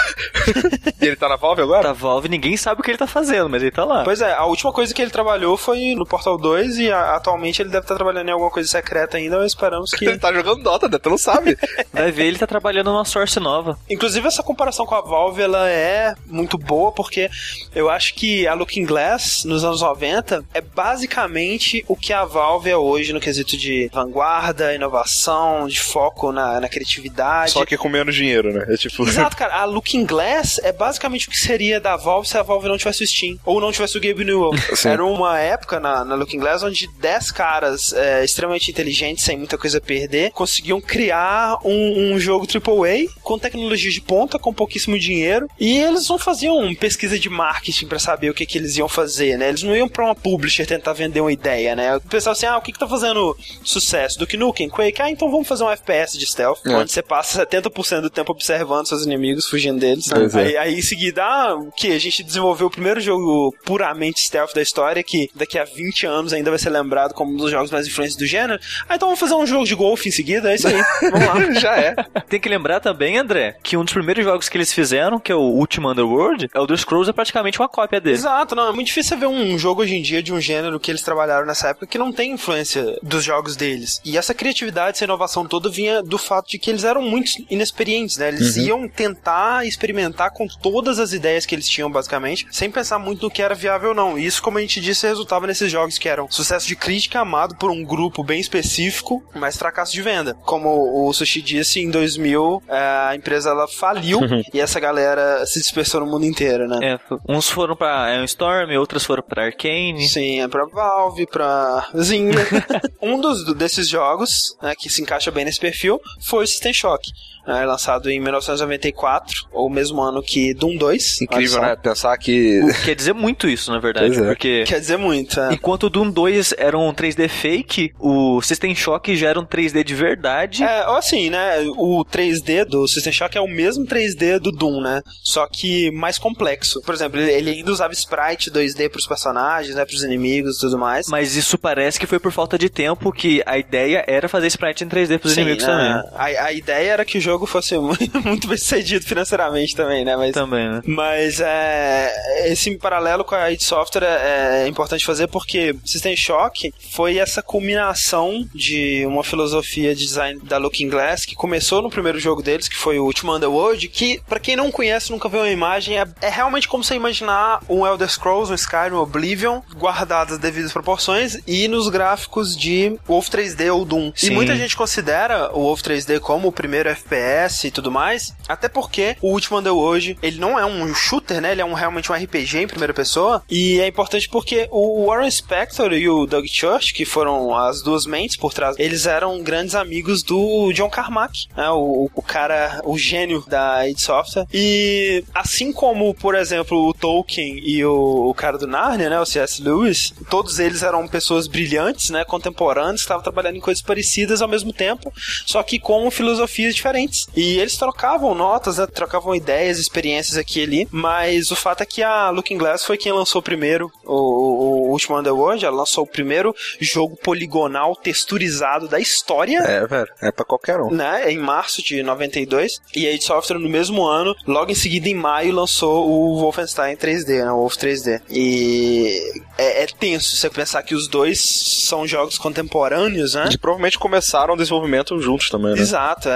e 1.01 1.05
ele 1.05 1.15
tá 1.15 1.27
na 1.29 1.35
Valve 1.35 1.61
agora? 1.61 1.83
Da 1.83 1.93
Valve 1.93 2.29
ninguém 2.29 2.55
sabe 2.57 2.81
o 2.81 2.83
que 2.83 2.91
ele 2.91 2.97
tá 2.97 3.07
fazendo, 3.07 3.49
mas 3.49 3.61
ele 3.61 3.71
tá 3.71 3.83
lá. 3.83 4.03
Pois 4.03 4.21
é, 4.21 4.33
a 4.33 4.45
última 4.45 4.71
coisa 4.71 4.93
que 4.93 5.01
ele 5.01 5.11
trabalhou 5.11 5.57
foi 5.57 5.93
no 5.95 6.05
Portal 6.05 6.37
2 6.37 6.79
e 6.79 6.91
a- 6.91 7.15
atualmente 7.15 7.61
ele 7.61 7.69
deve 7.69 7.83
estar 7.83 7.95
trabalhando 7.95 8.29
em 8.29 8.31
alguma 8.31 8.49
coisa 8.51 8.69
secreta 8.69 9.17
ainda, 9.17 9.37
mas 9.37 9.47
esperamos 9.47 9.91
que... 9.91 10.05
Ele 10.15 10.19
tá 10.19 10.31
jogando 10.33 10.63
Dota, 10.63 10.87
né? 10.87 10.97
Tu 10.97 11.09
não 11.09 11.17
sabe. 11.17 11.57
Vai 11.91 12.11
ver, 12.11 12.25
ele 12.27 12.37
tá 12.37 12.47
trabalhando 12.47 12.91
numa 12.91 13.05
source 13.05 13.39
nova. 13.39 13.77
Inclusive 13.89 14.27
essa 14.27 14.43
comparação 14.43 14.85
com 14.85 14.95
a 14.95 15.01
Valve, 15.01 15.41
ela 15.41 15.69
é 15.69 16.13
muito 16.25 16.57
boa 16.57 16.91
porque 16.91 17.29
eu 17.73 17.89
acho 17.89 18.13
que 18.15 18.47
a 18.47 18.53
Looking 18.53 18.85
Glass 18.85 19.43
nos 19.45 19.63
anos 19.63 19.81
90 19.81 20.43
é 20.53 20.61
basicamente 20.61 21.83
o 21.87 21.95
que 21.95 22.13
a 22.13 22.23
Valve 22.25 22.69
é 22.69 22.77
hoje 22.77 23.13
no 23.13 23.19
quesito 23.19 23.57
de 23.57 23.89
vanguarda, 23.93 24.73
inovação, 24.73 25.67
de 25.67 25.79
foco 25.79 26.31
na, 26.31 26.59
na 26.59 26.69
criatividade. 26.69 27.51
Só 27.51 27.65
que 27.65 27.77
com 27.77 27.89
menos 27.89 28.15
dinheiro, 28.15 28.44
né? 28.51 28.65
É 28.69 28.77
tipo. 28.77 29.08
Exato, 29.08 29.36
cara. 29.36 29.55
A 29.55 29.65
Looking 29.65 30.05
Glass 30.05 30.60
é 30.63 30.71
basicamente 30.71 31.27
o 31.27 31.31
que 31.31 31.38
seria 31.38 31.79
da 31.79 31.95
Valve 31.95 32.27
se 32.27 32.38
a 32.38 32.43
Valve 32.43 32.67
não 32.67 32.77
tivesse 32.77 33.03
o 33.03 33.08
Steam. 33.08 33.38
Ou 33.45 33.60
não 33.62 33.71
tivesse 33.71 33.97
o 33.97 34.01
Gabe 34.01 34.23
Newell. 34.23 34.51
Sim. 34.75 34.89
Era 34.89 35.05
uma 35.05 35.39
época 35.39 35.79
na, 35.79 36.03
na 36.05 36.15
Looking 36.15 36.39
Glass 36.39 36.63
onde 36.63 36.88
10 36.99 37.31
caras 37.31 37.93
é, 37.93 38.23
extremamente 38.23 38.69
inteligentes, 38.71 39.23
sem 39.23 39.38
muita 39.38 39.58
coisa 39.58 39.77
a 39.77 39.81
perder, 39.81 40.31
conseguiam 40.31 40.79
criar 40.81 41.58
um, 41.63 42.13
um 42.13 42.19
jogo 42.19 42.45
AAA 42.45 43.08
com 43.21 43.38
tecnologia 43.39 43.91
de 43.91 44.01
ponta, 44.01 44.38
com 44.39 44.53
pouquíssimo 44.53 44.97
dinheiro. 44.97 45.47
E 45.60 45.77
eles 45.77 46.08
não 46.08 46.17
faziam 46.17 46.73
pesquisa 46.75 47.17
de 47.19 47.29
marketing 47.29 47.88
pra 47.88 47.99
saber 47.99 48.29
o 48.29 48.34
que, 48.34 48.45
que 48.45 48.58
eles 48.58 48.77
iam 48.77 48.88
fazer, 48.89 49.38
né? 49.38 49.49
Eles 49.49 49.63
não 49.63 49.75
iam 49.75 49.88
pra 49.88 50.05
uma 50.05 50.15
publisher 50.15 50.65
tentar 50.65 50.93
vender 50.93 51.21
uma 51.21 51.31
ideia, 51.31 51.75
né? 51.75 51.95
O 51.97 52.01
pessoal 52.01 52.34
assim, 52.34 52.45
ah, 52.45 52.58
o 52.58 52.62
que, 52.62 52.71
que 52.71 52.79
tá 52.79 52.88
fazendo 52.88 53.36
sucesso? 53.63 54.19
Do 54.19 54.27
Nukem, 54.38 54.69
Quake? 54.69 55.01
Ah, 55.01 55.10
então 55.10 55.31
vamos 55.31 55.47
fazer 55.47 55.63
um 55.63 55.69
FPS 55.71 56.17
de 56.17 56.25
stealth, 56.25 56.60
É. 56.65 56.75
onde 56.75 56.91
você 56.91 57.01
passa 57.01 57.45
70% 57.45 58.01
do 58.01 58.10
tempo 58.10 58.31
observando 58.36 58.88
seus 58.88 59.06
inimigos, 59.06 59.48
fugindo 59.48 59.80
deles. 59.80 60.08
né? 60.08 60.30
É. 60.34 60.38
Aí, 60.38 60.58
aí 60.58 60.76
em 60.76 60.82
seguida, 60.82 61.24
ah, 61.24 61.56
o 61.56 61.71
que? 61.71 61.91
A 61.91 62.00
gente 62.00 62.24
desenvolveu 62.24 62.67
o 62.67 62.69
primeiro 62.69 63.00
jogo 63.00 63.54
puramente 63.65 64.21
stealth 64.21 64.54
da 64.54 64.62
história, 64.62 65.02
que 65.04 65.30
daqui 65.34 65.58
a 65.58 65.63
20 65.63 66.06
anos 66.06 66.34
ainda 66.34 66.50
vai 66.50 66.60
ser 66.60 66.69
lembrado 66.69 67.13
como 67.13 67.34
um 67.34 67.38
dos 67.38 67.52
jogos 67.52 67.71
mais 67.71 67.88
influentes 67.88 68.15
do 68.15 68.26
gênero. 68.26 68.60
Ah, 68.88 68.95
então 68.95 69.08
vamos 69.08 69.19
fazer 69.19 69.36
um 69.36 69.45
jogo 69.45 69.65
de 69.65 69.76
golfe 69.76 70.10
em 70.10 70.12
seguida, 70.12 70.52
é 70.52 70.56
isso 70.56 70.67
aí. 70.67 70.76
Vamos 71.12 71.54
lá. 71.54 71.60
Já 71.60 71.78
é. 71.78 71.95
Tem 72.30 72.39
que 72.39 72.50
lembrar 72.50 72.80
também, 72.80 73.17
André, 73.17 73.58
que 73.63 73.78
um 73.78 73.84
dos 73.84 73.93
primeiros 73.93 74.24
jogos 74.24 74.50
que 74.50 74.58
eles 74.58 74.74
fizeram, 74.74 75.19
que 75.19 75.32
é 75.32 75.36
o 75.36 75.39
Ultima 75.41 75.91
Underworld, 75.91 76.50
Elder 76.54 76.78
Scrolls 76.78 77.10
é 77.10 77.13
praticamente 77.13 77.60
uma 77.60 77.69
cópia 77.69 78.00
dele. 78.02 78.15
Exato, 78.15 78.56
não, 78.56 78.67
é 78.69 78.71
muito 78.71 78.88
difícil 78.88 79.10
você 79.10 79.19
ver 79.19 79.28
um 79.28 79.58
jogo 79.58 79.82
hoje 79.82 79.95
em 79.95 80.02
dia 80.02 80.21
de 80.21 80.34
um 80.34 80.41
gênero 80.41 80.80
que 80.80 80.91
eles 80.91 81.02
trabalharam 81.02 81.45
nessa 81.45 81.69
época 81.69 81.88
que 81.88 81.98
não 81.98 82.12
tem 82.12 82.34
influência 82.34 82.98
dos 83.02 83.24
jogos 83.24 83.56
deles. 83.56 84.02
E 84.04 84.17
essa 84.17 84.34
criatividade, 84.34 84.98
essa 84.98 85.04
inovação 85.06 85.45
toda 85.45 85.69
vinha 85.69 86.02
do 86.02 86.17
fato 86.17 86.50
de 86.50 86.58
que 86.58 86.69
eles 86.69 86.84
eram 86.84 87.02
muito 87.02 87.30
inexperientes, 87.50 88.17
né? 88.17 88.24
Eles 88.27 88.55
iam 88.57 88.88
tentar 88.88 89.65
experimentar 89.65 90.31
com 90.31 90.47
todas 90.47 90.99
as 90.99 91.13
ideias 91.13 91.45
que 91.45 91.55
eles 91.55 91.67
tinham, 91.67 91.91
basicamente, 91.91 92.47
sem 92.51 92.69
pensar 92.69 92.99
muito 92.99 93.23
no 93.23 93.31
que 93.31 93.41
era 93.41 93.55
viável 93.55 93.89
ou 93.89 93.95
não. 93.95 94.17
E 94.17 94.25
isso, 94.25 94.41
como 94.41 94.57
a 94.57 94.61
gente 94.61 94.79
disse, 94.81 95.07
resultava 95.07 95.47
nesses 95.47 95.71
jogos 95.71 95.97
que 95.97 96.09
eram 96.09 96.29
sucesso 96.29 96.67
de 96.67 96.75
crítica, 96.75 97.19
amado 97.19 97.55
por 97.55 97.69
um 97.69 97.83
grupo 97.83 98.23
bem 98.23 98.39
específico, 98.39 99.23
mas 99.33 99.57
fracasso 99.57 99.93
de 99.93 100.01
venda. 100.01 100.33
Como 100.45 101.07
o 101.07 101.13
Sushi 101.13 101.41
disse, 101.41 101.79
em 101.79 101.89
2000, 101.89 102.63
é, 102.67 102.77
a 103.09 103.15
empresa 103.15 103.49
ela 103.49 103.67
faliu 103.67 104.19
e 104.53 104.59
essa 104.59 104.79
galera 104.79 105.45
se 105.45 105.59
dispersou 105.59 106.01
no 106.01 106.07
mundo 106.07 106.25
inteiro, 106.25 106.67
né? 106.67 106.79
É, 106.81 106.99
uns 107.27 107.49
foram 107.49 107.75
pra 107.75 108.13
Ion 108.15 108.23
Storm, 108.25 108.71
outros 108.77 109.03
foram 109.03 109.23
pra 109.23 109.45
Arcane. 109.45 110.07
Sim, 110.07 110.41
é 110.41 110.47
pra 110.47 110.65
Valve, 110.65 111.25
pra 111.27 111.88
Zynga. 111.97 112.45
um 113.01 113.19
dos, 113.19 113.53
desses 113.55 113.88
jogos, 113.88 114.55
né, 114.61 114.73
que 114.77 114.89
se 114.89 115.01
encaixa 115.01 115.31
bem 115.31 115.45
nesse 115.45 115.59
perfil, 115.59 115.99
foi 116.21 116.43
o 116.43 116.47
System 116.47 116.73
Shock. 116.73 117.09
né, 117.47 117.65
lançado 117.65 118.09
em 118.09 118.14
1994, 118.19 119.47
ou 119.51 119.69
mesmo 119.69 120.01
ano 120.01 120.21
que 120.21 120.54
Doom 120.54 120.78
2. 120.78 121.21
Incrível, 121.21 121.62
né? 121.62 121.75
Pensar 121.75 122.17
que. 122.17 122.62
Quer 122.86 122.95
dizer 122.95 123.13
muito 123.13 123.47
isso, 123.47 123.71
na 123.71 123.80
verdade. 123.80 124.08
Pois 124.08 124.21
é. 124.21 124.28
Porque 124.28 124.63
Quer 124.65 124.80
dizer 124.80 124.97
muito, 124.97 125.39
é. 125.39 125.54
enquanto 125.54 125.86
o 125.86 125.89
Doom 125.89 126.10
2 126.12 126.54
era 126.58 126.78
um 126.78 126.93
3D 126.93 127.28
fake, 127.30 127.93
o 127.99 128.41
System 128.41 128.75
Shock 128.75 129.15
já 129.15 129.30
era 129.30 129.39
um 129.39 129.45
3D 129.45 129.84
de 129.84 129.95
verdade. 129.95 130.63
É, 130.63 130.88
ou 130.88 130.95
assim, 130.95 131.30
né? 131.30 131.60
O 131.78 132.04
3D 132.06 132.65
do 132.65 132.88
System 132.88 133.13
Shock 133.13 133.38
é 133.38 133.41
o 133.41 133.47
mesmo 133.47 133.86
3D 133.86 134.39
do 134.39 134.51
Doom, 134.51 134.82
né? 134.82 135.01
Só 135.23 135.47
que 135.47 135.91
mais 135.91 136.17
complexo. 136.17 136.82
Por 136.82 136.93
exemplo, 136.93 137.19
ele, 137.19 137.32
ele 137.32 137.49
ainda 137.51 137.71
usava 137.71 137.93
sprite 137.93 138.51
2D 138.51 138.89
pros 138.89 139.08
personagens, 139.08 139.75
né? 139.75 139.86
Pros 139.86 140.04
inimigos 140.04 140.58
e 140.58 140.60
tudo 140.60 140.78
mais. 140.78 141.08
Mas 141.08 141.36
isso 141.36 141.58
parece 141.58 141.99
que 141.99 142.06
foi 142.06 142.19
por 142.19 142.32
falta 142.32 142.58
de 142.58 142.69
tempo, 142.69 143.12
que 143.12 143.41
a 143.45 143.58
ideia 143.58 144.04
era 144.08 144.28
fazer 144.28 144.47
sprite 144.47 144.84
em 144.84 144.88
3D 144.88 145.19
pros 145.19 145.34
Sim, 145.34 145.41
inimigos 145.41 145.65
né? 145.65 145.73
também. 145.73 146.12
A, 146.15 146.45
a 146.45 146.54
ideia 146.54 146.91
era 146.91 147.06
que 147.06 147.17
o 147.17 147.21
jogo 147.21 147.45
fosse 147.45 147.75
muito, 148.23 148.47
bem 148.47 148.57
sucedido 148.57 149.05
financeiramente 149.05 149.75
também, 149.75 150.03
né? 150.03 150.15
Mas 150.15 150.31
Também, 150.31 150.69
né? 150.69 150.81
Mas 150.85 151.39
é, 151.39 152.51
esse 152.51 152.75
paralelo 152.77 153.23
com 153.23 153.35
a 153.35 153.51
id 153.51 153.61
Software 153.61 154.03
é, 154.03 154.63
é 154.63 154.67
importante 154.67 155.05
fazer 155.05 155.27
porque 155.27 155.75
System 155.85 156.15
Shock 156.15 156.73
foi 156.91 157.17
essa 157.17 157.41
culminação 157.41 158.47
de 158.53 159.05
uma 159.05 159.23
filosofia 159.23 159.95
de 159.95 160.05
design 160.05 160.39
da 160.43 160.57
Looking 160.57 160.89
Glass 160.89 161.25
que 161.25 161.35
começou 161.35 161.81
no 161.81 161.89
primeiro 161.89 162.19
jogo 162.19 162.41
deles, 162.41 162.67
que 162.67 162.75
foi 162.75 162.99
o 162.99 163.05
Último 163.05 163.35
Underworld, 163.35 163.87
que 163.87 164.21
pra 164.27 164.39
quem 164.39 164.55
não 164.55 164.71
conhece, 164.71 165.11
nunca 165.11 165.29
viu 165.29 165.39
uma 165.39 165.49
imagem, 165.49 165.99
é, 165.99 166.05
é 166.21 166.29
realmente 166.29 166.67
como 166.67 166.83
você 166.83 166.95
imaginar 166.95 167.61
um 167.69 167.85
Elder 167.85 168.09
Scrolls, 168.09 168.51
um 168.51 168.55
Skyrim, 168.55 168.95
um 168.95 168.99
Oblivion, 168.99 169.61
guardadas 169.75 170.33
as 170.33 170.39
devidas 170.39 170.71
proporções 170.71 171.37
e 171.47 171.67
nos 171.67 171.89
gráficos 171.89 172.55
de 172.55 172.97
Wolf 173.07 173.29
3D 173.29 173.73
ou 173.73 173.85
Doom. 173.85 174.11
Sim. 174.15 174.27
E 174.27 174.29
muita 174.31 174.55
gente 174.55 174.75
considera 174.75 175.51
o 175.53 175.61
Wolf 175.61 175.81
3D 175.81 176.19
como 176.19 176.47
o 176.47 176.51
primeiro 176.51 176.89
FPS 176.89 177.67
e 177.67 177.71
tudo 177.71 177.85
mais, 177.91 178.34
até 178.48 178.67
porque 178.67 179.15
o 179.21 179.32
último 179.32 179.58
Underworld, 179.58 180.17
ele 180.21 180.39
não 180.39 180.60
é 180.60 180.65
um 180.65 180.93
shooter, 180.93 181.41
né? 181.41 181.52
Ele 181.52 181.62
é 181.62 181.65
um, 181.65 181.74
realmente 181.74 182.12
um 182.12 182.15
RPG 182.15 182.60
em 182.60 182.67
primeira 182.67 182.93
pessoa. 182.93 183.43
E 183.50 183.80
é 183.80 183.88
importante 183.88 184.30
porque 184.30 184.67
o 184.71 185.06
Warren 185.08 185.30
Spector 185.30 185.93
e 185.93 186.08
o 186.10 186.26
Doug 186.26 186.45
Church, 186.48 186.93
que 186.93 187.06
foram 187.06 187.56
as 187.56 187.82
duas 187.82 188.06
mentes 188.06 188.36
por 188.38 188.54
trás, 188.54 188.76
eles 188.80 189.06
eram 189.06 189.41
grandes 189.41 189.76
amigos 189.76 190.24
do 190.24 190.71
John 190.74 190.89
Carmack, 190.89 191.48
né? 191.56 191.69
O, 191.69 192.10
o 192.13 192.21
cara, 192.21 192.82
o 192.84 192.98
gênio 192.98 193.43
da 193.48 193.88
id 193.88 194.00
Software. 194.00 194.45
E 194.54 195.24
assim 195.34 195.71
como, 195.71 196.13
por 196.13 196.36
exemplo, 196.36 196.88
o 196.88 196.93
Tolkien 196.93 197.60
e 197.63 197.84
o, 197.84 198.30
o 198.30 198.34
cara 198.34 198.58
do 198.58 198.67
Narnia, 198.67 199.10
né? 199.10 199.19
O 199.19 199.26
C.S. 199.26 199.62
Lewis, 199.62 200.13
todos 200.30 200.60
eles 200.60 200.84
eram 200.84 201.08
pessoas 201.08 201.48
brilhantes, 201.48 202.10
né? 202.10 202.24
Contemporâneas, 202.24 203.02
que 203.02 203.06
estavam 203.06 203.24
trabalhando 203.24 203.58
em 203.58 203.62
coisas 203.62 203.82
parecidas 203.82 204.41
ao 204.41 204.48
mesmo 204.48 204.71
tempo, 204.71 205.13
só 205.45 205.62
que 205.63 205.80
com 205.80 206.10
filosofias 206.12 206.76
diferentes. 206.76 207.28
E 207.36 207.60
eles 207.60 207.74
trocavam 207.77 208.33
notas, 208.35 208.77
né? 208.77 208.88
Trocavam 208.88 209.35
ideias, 209.35 209.79
experiências 209.79 210.38
aqui 210.38 210.59
e 210.59 210.63
ali, 210.63 210.88
mas 210.91 211.51
o 211.51 211.55
fato 211.55 211.81
é 211.81 211.85
que 211.85 212.01
a 212.03 212.29
Looking 212.29 212.57
Glass 212.57 212.83
foi 212.85 212.97
quem 212.97 213.11
lançou 213.11 213.41
primeiro 213.41 213.91
o, 214.03 214.13
o, 214.13 214.88
o 214.88 214.91
último 214.91 215.17
Underworld, 215.17 215.65
ela 215.65 215.75
lançou 215.77 216.03
o 216.03 216.07
primeiro 216.07 216.55
jogo 216.79 217.15
poligonal 217.17 217.95
texturizado 217.95 218.88
da 218.88 218.99
história 218.99 219.59
É, 219.59 219.85
velho. 219.85 220.07
É 220.21 220.31
pra 220.31 220.45
qualquer 220.45 220.79
um. 220.79 220.89
né, 220.91 221.31
em 221.31 221.38
março 221.38 221.81
de 221.83 222.01
92, 222.03 222.79
e 222.95 223.07
a 223.07 223.11
id 223.11 223.21
Software 223.21 223.59
no 223.59 223.69
mesmo 223.69 224.05
ano, 224.05 224.35
logo 224.47 224.71
em 224.71 224.75
seguida 224.75 225.09
em 225.09 225.15
maio, 225.15 225.53
lançou 225.53 226.09
o 226.09 226.39
Wolfenstein 226.39 226.95
3D, 226.95 227.43
né, 227.43 227.51
o 227.51 227.57
Wolf 227.57 227.75
3D. 227.75 228.21
E 228.29 229.19
é, 229.57 229.83
é 229.83 229.88
tenso 229.88 230.35
você 230.35 230.49
pensar 230.49 230.83
que 230.83 230.93
os 230.95 231.07
dois 231.07 231.39
são 231.41 232.07
jogos 232.07 232.38
contemporâneos, 232.38 233.33
né? 233.35 233.49
E 233.51 233.57
provavelmente 233.57 233.97
começaram 233.99 234.53
o 234.53 234.57
desenvolvimento 234.57 235.19
juntos 235.19 235.49
também, 235.49 235.73
né? 235.75 235.81
Exato, 235.81 236.29
é, 236.29 236.31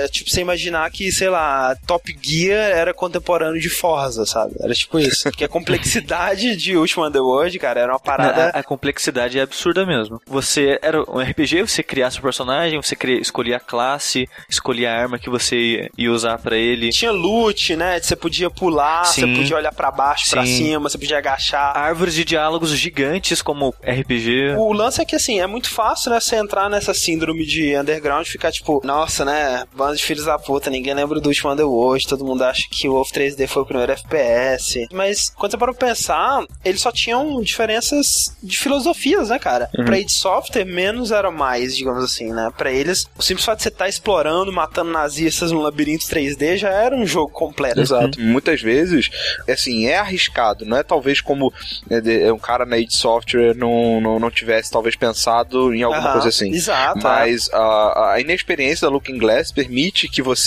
é- 0.00 0.04
é 0.04 0.08
tipo 0.08 0.30
você 0.30 0.40
imaginar 0.64 0.90
que, 0.90 1.10
sei 1.12 1.28
lá, 1.28 1.76
Top 1.86 2.16
Gear 2.22 2.70
era 2.70 2.94
contemporâneo 2.94 3.60
de 3.60 3.68
Forza, 3.68 4.24
sabe? 4.24 4.54
Era 4.60 4.72
tipo 4.72 4.98
isso. 4.98 5.24
Porque 5.24 5.44
a 5.44 5.48
complexidade 5.48 6.56
de 6.56 6.76
Ultima 6.76 7.08
Underworld, 7.08 7.58
cara, 7.58 7.80
era 7.80 7.92
uma 7.92 8.00
parada. 8.00 8.50
A, 8.54 8.60
a 8.60 8.62
complexidade 8.62 9.38
é 9.38 9.42
absurda 9.42 9.84
mesmo. 9.84 10.20
Você 10.26 10.78
era 10.82 11.00
um 11.10 11.20
RPG, 11.20 11.62
você 11.62 11.82
criar 11.82 12.10
seu 12.10 12.22
personagem, 12.22 12.80
você 12.80 12.96
cria, 12.96 13.20
escolhia 13.20 13.56
a 13.56 13.60
classe, 13.60 14.28
escolhia 14.48 14.90
a 14.90 14.96
arma 14.96 15.18
que 15.18 15.28
você 15.30 15.56
ia, 15.56 15.90
ia 15.96 16.12
usar 16.12 16.38
pra 16.38 16.56
ele. 16.56 16.90
Tinha 16.90 17.10
loot, 17.12 17.76
né? 17.76 18.00
Você 18.00 18.16
podia 18.16 18.50
pular, 18.50 19.04
você 19.04 19.22
Sim. 19.22 19.36
podia 19.36 19.56
olhar 19.56 19.72
pra 19.72 19.90
baixo, 19.90 20.30
pra 20.30 20.44
Sim. 20.44 20.56
cima, 20.56 20.88
você 20.88 20.98
podia 20.98 21.18
agachar. 21.18 21.76
Árvores 21.76 22.14
de 22.14 22.24
diálogos 22.24 22.70
gigantes 22.70 23.42
como 23.42 23.74
RPG. 23.82 24.54
O 24.56 24.72
lance 24.72 25.00
é 25.00 25.04
que, 25.04 25.16
assim, 25.16 25.40
é 25.40 25.46
muito 25.46 25.70
fácil, 25.70 26.10
né, 26.10 26.20
você 26.20 26.36
entrar 26.36 26.68
nessa 26.70 26.94
síndrome 26.94 27.44
de 27.44 27.76
underground 27.76 28.26
e 28.26 28.30
ficar 28.30 28.50
tipo, 28.52 28.80
nossa, 28.84 29.24
né, 29.24 29.64
bando 29.74 29.96
de 29.96 30.02
filhos 30.02 30.24
da 30.24 30.38
puta, 30.38 30.53
ninguém 30.70 30.94
lembra 30.94 31.20
do 31.20 31.28
último 31.28 31.50
Underworld, 31.52 32.06
todo 32.06 32.24
mundo 32.24 32.42
acha 32.42 32.66
que 32.70 32.88
o 32.88 32.92
Wolf 32.92 33.10
3D 33.10 33.46
foi 33.46 33.62
o 33.62 33.66
primeiro 33.66 33.92
FPS. 33.92 34.86
Mas, 34.92 35.30
quando 35.30 35.52
você 35.52 35.58
para 35.58 35.74
pensar, 35.74 36.44
eles 36.64 36.80
só 36.80 36.90
tinham 36.90 37.40
diferenças 37.42 38.34
de 38.42 38.58
filosofias, 38.58 39.28
né, 39.28 39.38
cara? 39.38 39.68
Pra 39.84 39.98
id 39.98 40.10
Software, 40.10 40.64
menos 40.64 41.10
era 41.10 41.30
mais, 41.30 41.76
digamos 41.76 42.04
assim, 42.04 42.32
né? 42.32 42.50
Pra 42.56 42.70
eles, 42.70 43.06
o 43.18 43.22
simples 43.22 43.44
fato 43.44 43.58
de 43.58 43.64
você 43.64 43.68
estar 43.68 43.88
explorando, 43.88 44.52
matando 44.52 44.90
nazistas 44.90 45.50
no 45.50 45.60
labirinto 45.60 46.06
3D 46.06 46.56
já 46.56 46.70
era 46.70 46.94
um 46.94 47.06
jogo 47.06 47.32
completo. 47.32 47.80
Exato. 47.80 48.20
Muitas 48.20 48.60
vezes, 48.60 49.10
assim, 49.48 49.86
é 49.86 49.98
arriscado. 49.98 50.64
Não 50.64 50.76
é 50.76 50.82
talvez 50.82 51.20
como 51.20 51.52
é, 51.90 52.26
é, 52.26 52.32
um 52.32 52.38
cara 52.38 52.64
na 52.64 52.78
id 52.78 52.90
Software 52.90 53.54
não, 53.56 54.00
não, 54.00 54.18
não 54.18 54.30
tivesse 54.30 54.70
talvez 54.70 54.96
pensado 54.96 55.74
em 55.74 55.82
alguma 55.82 56.02
Aham, 56.02 56.12
coisa 56.12 56.28
assim. 56.28 56.52
Exato. 56.52 56.98
é. 56.98 57.02
Mas 57.02 57.50
a, 57.52 58.12
a 58.12 58.20
inexperiência 58.20 58.86
da 58.86 58.92
Looking 58.92 59.18
Glass 59.18 59.52
permite 59.52 60.08
que 60.08 60.22
você 60.22 60.43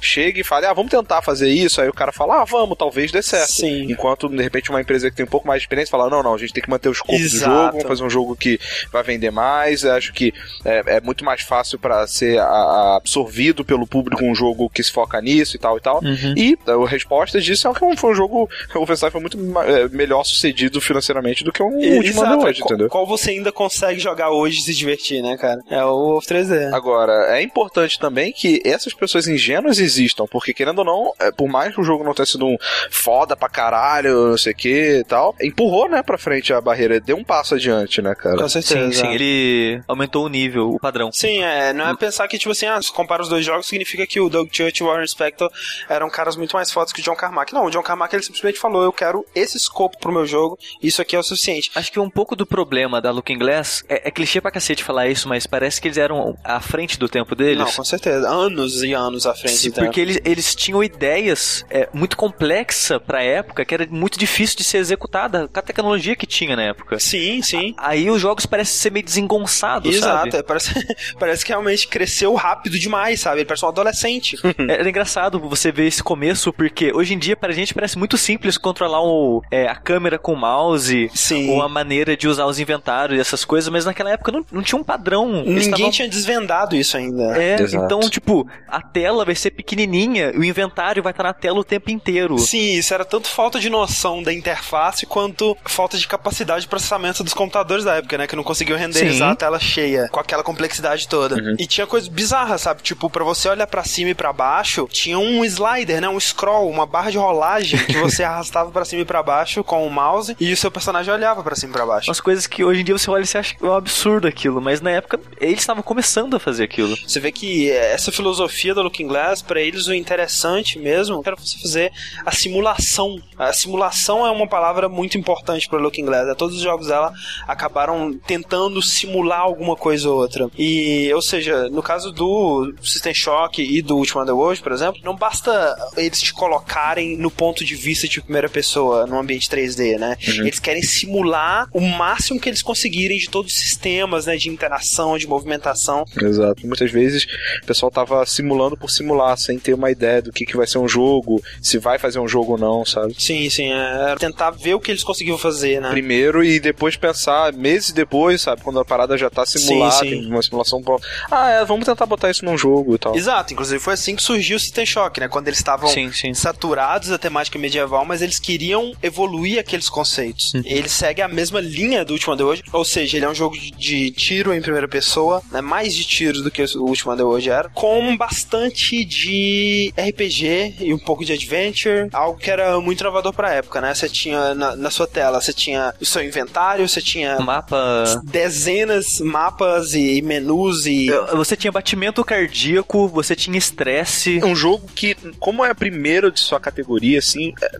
chegue 0.00 0.40
e 0.40 0.44
fale, 0.44 0.66
ah, 0.66 0.72
vamos 0.72 0.90
tentar 0.90 1.22
fazer 1.22 1.48
isso. 1.48 1.80
Aí 1.80 1.88
o 1.88 1.92
cara 1.92 2.12
fala, 2.12 2.42
ah, 2.42 2.44
vamos, 2.44 2.76
talvez 2.78 3.10
dê 3.12 3.22
certo. 3.22 3.50
Sim. 3.50 3.90
Enquanto, 3.90 4.28
de 4.28 4.42
repente, 4.42 4.70
uma 4.70 4.80
empresa 4.80 5.10
que 5.10 5.16
tem 5.16 5.24
um 5.24 5.28
pouco 5.28 5.46
mais 5.46 5.60
de 5.60 5.64
experiência 5.66 5.90
fala, 5.90 6.08
não, 6.10 6.22
não, 6.22 6.34
a 6.34 6.38
gente 6.38 6.52
tem 6.52 6.62
que 6.62 6.70
manter 6.70 6.88
o 6.88 6.92
escopo 6.92 7.12
do 7.18 7.24
Exato. 7.24 7.50
jogo, 7.52 7.70
vamos 7.72 7.88
fazer 7.88 8.04
um 8.04 8.10
jogo 8.10 8.36
que 8.36 8.58
vai 8.92 9.02
vender 9.02 9.30
mais. 9.30 9.84
Acho 9.84 10.12
que 10.12 10.32
é, 10.64 10.96
é 10.96 11.00
muito 11.00 11.24
mais 11.24 11.42
fácil 11.42 11.78
para 11.78 12.06
ser 12.06 12.38
a- 12.38 12.44
a- 12.44 12.96
absorvido 12.96 13.64
pelo 13.64 13.86
público 13.86 14.24
um 14.24 14.34
jogo 14.34 14.68
que 14.70 14.82
se 14.82 14.90
foca 14.92 15.20
nisso 15.20 15.56
e 15.56 15.58
tal 15.58 15.76
e 15.76 15.80
tal. 15.80 15.96
Uhum. 16.02 16.34
E 16.36 16.56
a 16.66 16.88
resposta 16.88 17.40
disso 17.40 17.68
é 17.68 17.72
que 17.74 17.96
foi 17.96 18.10
um 18.12 18.14
jogo, 18.14 18.48
o 18.74 18.78
Wolfenstein 18.78 19.10
foi 19.10 19.20
muito 19.20 19.38
é, 19.60 19.88
melhor 19.88 20.24
sucedido 20.24 20.80
financeiramente 20.80 21.44
do 21.44 21.52
que 21.52 21.62
um 21.62 21.66
último 21.66 22.02
Exato, 22.04 22.26
Underworld, 22.26 22.60
qual, 22.60 22.68
entendeu? 22.72 22.88
qual 22.88 23.06
você 23.06 23.30
ainda 23.30 23.52
consegue 23.52 23.98
jogar 24.00 24.30
hoje 24.30 24.58
e 24.58 24.62
se 24.62 24.74
divertir, 24.74 25.22
né, 25.22 25.36
cara? 25.36 25.60
É 25.70 25.82
o 25.84 26.12
Wolf 26.12 26.26
3D. 26.26 26.72
Agora, 26.72 27.12
é 27.36 27.42
importante 27.42 27.98
também 27.98 28.32
que 28.32 28.60
essas 28.64 28.92
pessoas 28.94 29.26
ingênuas 29.34 29.78
existam, 29.78 30.26
porque 30.26 30.54
querendo 30.54 30.78
ou 30.78 30.84
não, 30.84 31.12
é, 31.18 31.30
por 31.30 31.48
mais 31.48 31.74
que 31.74 31.80
o 31.80 31.84
jogo 31.84 32.04
não 32.04 32.14
tenha 32.14 32.26
sido 32.26 32.46
um 32.46 32.56
foda 32.90 33.36
pra 33.36 33.48
caralho, 33.48 34.30
não 34.30 34.38
sei 34.38 34.52
o 34.52 34.56
que 34.56 34.98
e 34.98 35.04
tal, 35.04 35.34
empurrou, 35.40 35.88
né, 35.88 36.02
pra 36.02 36.16
frente 36.16 36.52
a 36.52 36.60
barreira, 36.60 37.00
deu 37.00 37.16
um 37.16 37.24
passo 37.24 37.54
adiante, 37.54 38.00
né, 38.00 38.14
cara? 38.14 38.36
Com 38.36 38.48
certeza. 38.48 38.92
Sim, 38.92 38.92
sim, 38.92 39.12
ele 39.12 39.82
aumentou 39.86 40.24
o 40.24 40.28
nível, 40.28 40.70
o 40.70 40.78
padrão. 40.78 41.10
Sim, 41.12 41.42
é, 41.42 41.72
não 41.72 41.88
é 41.88 41.96
pensar 41.96 42.26
que, 42.28 42.38
tipo 42.38 42.52
assim, 42.52 42.66
ah, 42.66 42.80
se 42.80 42.92
compara 42.92 43.22
os 43.22 43.28
dois 43.28 43.44
jogos, 43.44 43.66
significa 43.66 44.06
que 44.06 44.20
o 44.20 44.28
Doug 44.28 44.48
Church 44.52 44.80
e 44.80 44.84
o 44.84 44.88
Warren 44.88 45.06
Spector 45.06 45.50
eram 45.88 46.08
caras 46.08 46.36
muito 46.36 46.54
mais 46.56 46.70
fodas 46.70 46.92
que 46.92 47.00
o 47.00 47.04
John 47.04 47.16
Carmack. 47.16 47.52
Não, 47.52 47.66
o 47.66 47.70
John 47.70 47.82
Carmack, 47.82 48.14
ele 48.14 48.22
simplesmente 48.22 48.58
falou, 48.58 48.82
eu 48.82 48.92
quero 48.92 49.24
esse 49.34 49.56
escopo 49.56 49.98
pro 49.98 50.12
meu 50.12 50.26
jogo, 50.26 50.58
isso 50.82 51.02
aqui 51.02 51.16
é 51.16 51.18
o 51.18 51.22
suficiente. 51.22 51.70
Acho 51.74 51.90
que 51.90 52.00
um 52.00 52.10
pouco 52.10 52.36
do 52.36 52.46
problema 52.46 53.00
da 53.00 53.10
Looking 53.10 53.38
Glass 53.38 53.84
é, 53.88 54.08
é 54.08 54.10
clichê 54.10 54.40
pra 54.40 54.50
cacete 54.50 54.84
falar 54.84 55.08
isso, 55.08 55.28
mas 55.28 55.46
parece 55.46 55.80
que 55.80 55.88
eles 55.88 55.98
eram 55.98 56.36
à 56.44 56.60
frente 56.60 56.98
do 56.98 57.08
tempo 57.08 57.34
deles. 57.34 57.58
Não, 57.58 57.72
com 57.72 57.84
certeza. 57.84 58.28
Anos 58.28 58.82
e 58.82 58.92
anos 58.92 59.23
à 59.30 59.34
frente. 59.34 59.56
Sim, 59.56 59.68
então. 59.68 59.84
porque 59.84 60.00
eles, 60.00 60.20
eles 60.24 60.54
tinham 60.54 60.82
ideias 60.82 61.64
é, 61.70 61.88
muito 61.92 62.16
complexas 62.16 63.00
pra 63.06 63.22
época, 63.22 63.64
que 63.64 63.74
era 63.74 63.86
muito 63.90 64.18
difícil 64.18 64.56
de 64.56 64.64
ser 64.64 64.78
executada 64.78 65.48
com 65.48 65.58
a 65.58 65.62
tecnologia 65.62 66.16
que 66.16 66.26
tinha 66.26 66.56
na 66.56 66.62
época. 66.62 66.98
Sim, 66.98 67.42
sim. 67.42 67.74
Aí 67.78 68.10
os 68.10 68.20
jogos 68.20 68.46
parecem 68.46 68.74
ser 68.74 68.90
meio 68.92 69.04
desengonçados, 69.04 69.94
Exato, 69.94 70.30
sabe? 70.30 70.36
é, 70.36 70.42
parece, 70.42 70.74
parece 71.18 71.44
que 71.44 71.50
realmente 71.52 71.88
cresceu 71.88 72.34
rápido 72.34 72.78
demais, 72.78 73.20
sabe? 73.20 73.38
Ele 73.40 73.44
parece 73.46 73.64
um 73.64 73.68
adolescente. 73.68 74.36
Era 74.68 74.88
engraçado 74.88 75.38
você 75.40 75.70
ver 75.70 75.86
esse 75.86 76.02
começo, 76.02 76.52
porque 76.52 76.92
hoje 76.92 77.14
em 77.14 77.18
dia 77.18 77.36
pra 77.36 77.52
gente 77.52 77.74
parece 77.74 77.98
muito 77.98 78.16
simples 78.16 78.58
controlar 78.58 79.02
o, 79.02 79.42
é, 79.50 79.66
a 79.66 79.76
câmera 79.76 80.18
com 80.18 80.32
o 80.32 80.36
mouse, 80.36 81.10
Sim. 81.14 81.50
ou 81.50 81.62
a 81.62 81.68
maneira 81.68 82.16
de 82.16 82.26
usar 82.28 82.46
os 82.46 82.58
inventários 82.58 83.18
e 83.18 83.20
essas 83.20 83.44
coisas, 83.44 83.68
mas 83.70 83.84
naquela 83.84 84.10
época 84.10 84.32
não, 84.32 84.44
não 84.50 84.62
tinha 84.62 84.78
um 84.80 84.84
padrão. 84.84 85.42
Ninguém 85.44 85.70
tavam- 85.70 85.90
tinha 85.90 86.08
desvendado 86.08 86.74
isso 86.76 86.96
ainda. 86.96 87.36
É, 87.40 87.60
Exato. 87.60 87.84
então, 87.84 88.00
tipo, 88.10 88.48
a 88.68 88.80
tela 88.80 89.13
vai 89.22 89.34
ser 89.34 89.50
pequenininha, 89.50 90.32
o 90.34 90.42
inventário 90.42 91.02
vai 91.02 91.12
estar 91.12 91.24
na 91.24 91.34
tela 91.34 91.58
o 91.58 91.64
tempo 91.64 91.90
inteiro. 91.90 92.38
Sim, 92.38 92.72
isso 92.78 92.94
era 92.94 93.04
tanto 93.04 93.28
falta 93.28 93.60
de 93.60 93.68
noção 93.68 94.22
da 94.22 94.32
interface 94.32 95.04
quanto 95.04 95.54
falta 95.66 95.98
de 95.98 96.08
capacidade 96.08 96.62
de 96.62 96.68
processamento 96.68 97.22
dos 97.22 97.34
computadores 97.34 97.84
da 97.84 97.96
época, 97.96 98.16
né? 98.16 98.26
Que 98.26 98.34
não 98.36 98.42
conseguiam 98.42 98.78
renderizar 98.78 99.28
Sim. 99.28 99.32
a 99.32 99.36
tela 99.36 99.58
cheia 99.60 100.08
com 100.10 100.20
aquela 100.20 100.42
complexidade 100.42 101.06
toda. 101.06 101.36
E 101.58 101.66
tinha 101.66 101.86
coisa 101.86 102.10
bizarra, 102.10 102.56
sabe? 102.56 102.82
Tipo, 102.82 103.10
pra 103.10 103.24
você 103.24 103.48
olhar 103.48 103.66
pra 103.66 103.84
cima 103.84 104.10
e 104.10 104.14
pra 104.14 104.32
baixo, 104.32 104.88
tinha 104.90 105.18
um 105.18 105.44
slider, 105.44 106.00
né? 106.00 106.08
Um 106.08 106.18
scroll, 106.18 106.70
uma 106.70 106.86
barra 106.86 107.10
de 107.10 107.18
rolagem 107.18 107.78
que 107.84 107.98
você 107.98 108.22
arrastava 108.24 108.70
pra 108.70 108.84
cima 108.84 109.02
e 109.02 109.04
pra 109.04 109.22
baixo 109.22 109.62
com 109.62 109.86
o 109.86 109.90
mouse 109.90 110.36
e 110.40 110.52
o 110.52 110.56
seu 110.56 110.70
personagem 110.70 111.12
olhava 111.12 111.42
pra 111.42 111.54
cima 111.54 111.72
e 111.72 111.74
pra 111.74 111.86
baixo. 111.86 112.08
Umas 112.08 112.20
coisas 112.20 112.46
que 112.46 112.64
hoje 112.64 112.80
em 112.80 112.84
dia 112.84 112.96
você 112.96 113.10
olha 113.10 113.22
e 113.22 113.26
você 113.26 113.38
acha 113.38 113.54
que 113.54 113.64
é 113.64 113.68
um 113.68 113.74
absurdo 113.74 114.26
aquilo, 114.26 114.60
mas 114.60 114.80
na 114.80 114.90
época 114.90 115.20
eles 115.40 115.60
estavam 115.60 115.82
começando 115.82 116.34
a 116.34 116.40
fazer 116.40 116.64
aquilo. 116.64 116.96
Você 117.06 117.20
vê 117.20 117.32
que 117.32 117.70
essa 117.70 118.12
filosofia 118.12 118.74
da 118.74 118.82
Looking 118.94 119.08
Glass, 119.08 119.42
pra 119.42 119.60
eles, 119.60 119.88
o 119.88 119.94
interessante 119.94 120.78
mesmo 120.78 121.20
era 121.26 121.34
você 121.34 121.58
fazer 121.58 121.92
a 122.24 122.30
simulação. 122.30 123.20
A 123.36 123.52
simulação 123.52 124.24
é 124.24 124.30
uma 124.30 124.46
palavra 124.46 124.88
muito 124.88 125.18
importante 125.18 125.68
pra 125.68 125.80
Looking 125.80 126.04
Glass. 126.04 126.28
né? 126.28 126.34
Todos 126.34 126.56
os 126.56 126.62
jogos 126.62 126.86
dela 126.86 127.12
acabaram 127.48 128.16
tentando 128.24 128.80
simular 128.80 129.40
alguma 129.40 129.74
coisa 129.74 130.08
ou 130.08 130.18
outra. 130.18 130.48
E, 130.56 131.10
ou 131.12 131.20
seja, 131.20 131.68
no 131.70 131.82
caso 131.82 132.12
do 132.12 132.72
System 132.82 133.12
Shock 133.12 133.60
e 133.60 133.82
do 133.82 133.96
Ultima 133.96 134.22
Underworld, 134.22 134.62
por 134.62 134.70
exemplo, 134.70 135.00
não 135.02 135.16
basta 135.16 135.76
eles 135.96 136.20
te 136.20 136.32
colocarem 136.32 137.16
no 137.16 137.30
ponto 137.30 137.64
de 137.64 137.74
vista 137.74 138.06
de 138.06 138.20
primeira 138.20 138.48
pessoa 138.48 139.06
no 139.06 139.18
ambiente 139.18 139.48
3D, 139.48 139.98
né? 139.98 140.16
Eles 140.20 140.60
querem 140.60 140.82
simular 140.82 141.68
o 141.72 141.80
máximo 141.80 142.38
que 142.38 142.48
eles 142.48 142.62
conseguirem 142.62 143.18
de 143.18 143.28
todos 143.28 143.52
os 143.52 143.58
sistemas, 143.58 144.26
né? 144.26 144.36
De 144.36 144.48
interação, 144.48 145.18
de 145.18 145.26
movimentação. 145.26 146.04
Exato. 146.20 146.64
Muitas 146.66 146.92
vezes 146.92 147.26
o 147.62 147.66
pessoal 147.66 147.90
tava 147.90 148.24
simulando 148.26 148.76
por 148.84 148.90
simular, 148.90 149.36
sem 149.38 149.58
ter 149.58 149.72
uma 149.72 149.90
ideia 149.90 150.20
do 150.20 150.30
que, 150.30 150.44
que 150.44 150.56
vai 150.56 150.66
ser 150.66 150.76
um 150.78 150.86
jogo, 150.86 151.42
se 151.62 151.78
vai 151.78 151.98
fazer 151.98 152.18
um 152.18 152.28
jogo 152.28 152.52
ou 152.52 152.58
não, 152.58 152.84
sabe? 152.84 153.14
Sim, 153.18 153.48
sim, 153.48 153.72
é 153.72 154.14
tentar 154.18 154.50
ver 154.50 154.74
o 154.74 154.80
que 154.80 154.90
eles 154.90 155.02
conseguiram 155.02 155.38
fazer, 155.38 155.80
né? 155.80 155.88
Primeiro 155.90 156.44
e 156.44 156.60
depois 156.60 156.96
pensar, 156.96 157.52
meses 157.54 157.92
depois, 157.92 158.42
sabe? 158.42 158.62
Quando 158.62 158.78
a 158.78 158.84
parada 158.84 159.16
já 159.16 159.30
tá 159.30 159.46
simulada, 159.46 160.04
Sim, 160.04 160.22
sim. 160.22 160.26
uma 160.26 160.42
simulação 160.42 160.82
pronta. 160.82 161.06
Ah, 161.30 161.50
é, 161.50 161.64
vamos 161.64 161.86
tentar 161.86 162.04
botar 162.04 162.30
isso 162.30 162.44
num 162.44 162.58
jogo 162.58 162.94
e 162.94 162.98
tal. 162.98 163.16
Exato, 163.16 163.54
inclusive 163.54 163.80
foi 163.80 163.94
assim 163.94 164.14
que 164.14 164.22
surgiu 164.22 164.56
o 164.56 164.60
System 164.60 164.84
Shock, 164.84 165.18
né? 165.18 165.28
Quando 165.28 165.48
eles 165.48 165.58
estavam 165.58 165.90
saturados 166.34 167.08
da 167.08 167.18
temática 167.18 167.58
medieval, 167.58 168.04
mas 168.04 168.20
eles 168.20 168.38
queriam 168.38 168.92
evoluir 169.02 169.58
aqueles 169.58 169.88
conceitos. 169.88 170.52
Ele 170.64 170.88
segue 170.88 171.22
a 171.22 171.28
mesma 171.28 171.60
linha 171.60 172.04
do 172.04 172.12
Ultima 172.12 172.34
Underworld, 172.34 172.62
ou 172.72 172.84
seja, 172.84 173.16
ele 173.16 173.24
é 173.24 173.30
um 173.30 173.34
jogo 173.34 173.56
de, 173.56 173.70
de 173.70 174.10
tiro 174.10 174.52
em 174.52 174.60
primeira 174.60 174.86
pessoa, 174.88 175.42
né? 175.50 175.60
Mais 175.62 175.94
de 175.94 176.04
tiros 176.04 176.42
do 176.42 176.50
que 176.50 176.62
o 176.76 176.82
Ultima 176.82 177.14
Underworld 177.14 177.48
era, 177.48 177.68
com 177.70 178.16
bastante 178.16 178.73
de 179.04 179.92
RPG 179.96 180.74
e 180.80 180.92
um 180.94 180.98
pouco 180.98 181.24
de 181.24 181.32
adventure, 181.32 182.08
algo 182.12 182.38
que 182.38 182.50
era 182.50 182.80
muito 182.80 183.00
inovador 183.00 183.32
pra 183.32 183.52
época, 183.52 183.80
né? 183.80 183.94
Você 183.94 184.08
tinha 184.08 184.54
na, 184.54 184.74
na 184.76 184.90
sua 184.90 185.06
tela, 185.06 185.40
você 185.40 185.52
tinha 185.52 185.94
o 186.00 186.04
seu 186.04 186.22
inventário, 186.24 186.88
você 186.88 187.00
tinha 187.00 187.38
Mapa. 187.40 188.20
dezenas 188.24 189.20
mapas 189.20 189.94
e 189.94 190.20
menus 190.22 190.86
e 190.86 191.08
Você 191.32 191.56
tinha 191.56 191.70
batimento 191.72 192.24
cardíaco, 192.24 193.08
você 193.08 193.34
tinha 193.36 193.56
estresse. 193.58 194.40
um 194.44 194.54
jogo 194.54 194.88
que, 194.94 195.14
como 195.38 195.64
é 195.64 195.70
o 195.70 195.74
primeiro 195.74 196.30
de 196.30 196.40
sua 196.40 196.58
categoria, 196.60 197.18
assim, 197.18 197.52
é- 197.62 197.70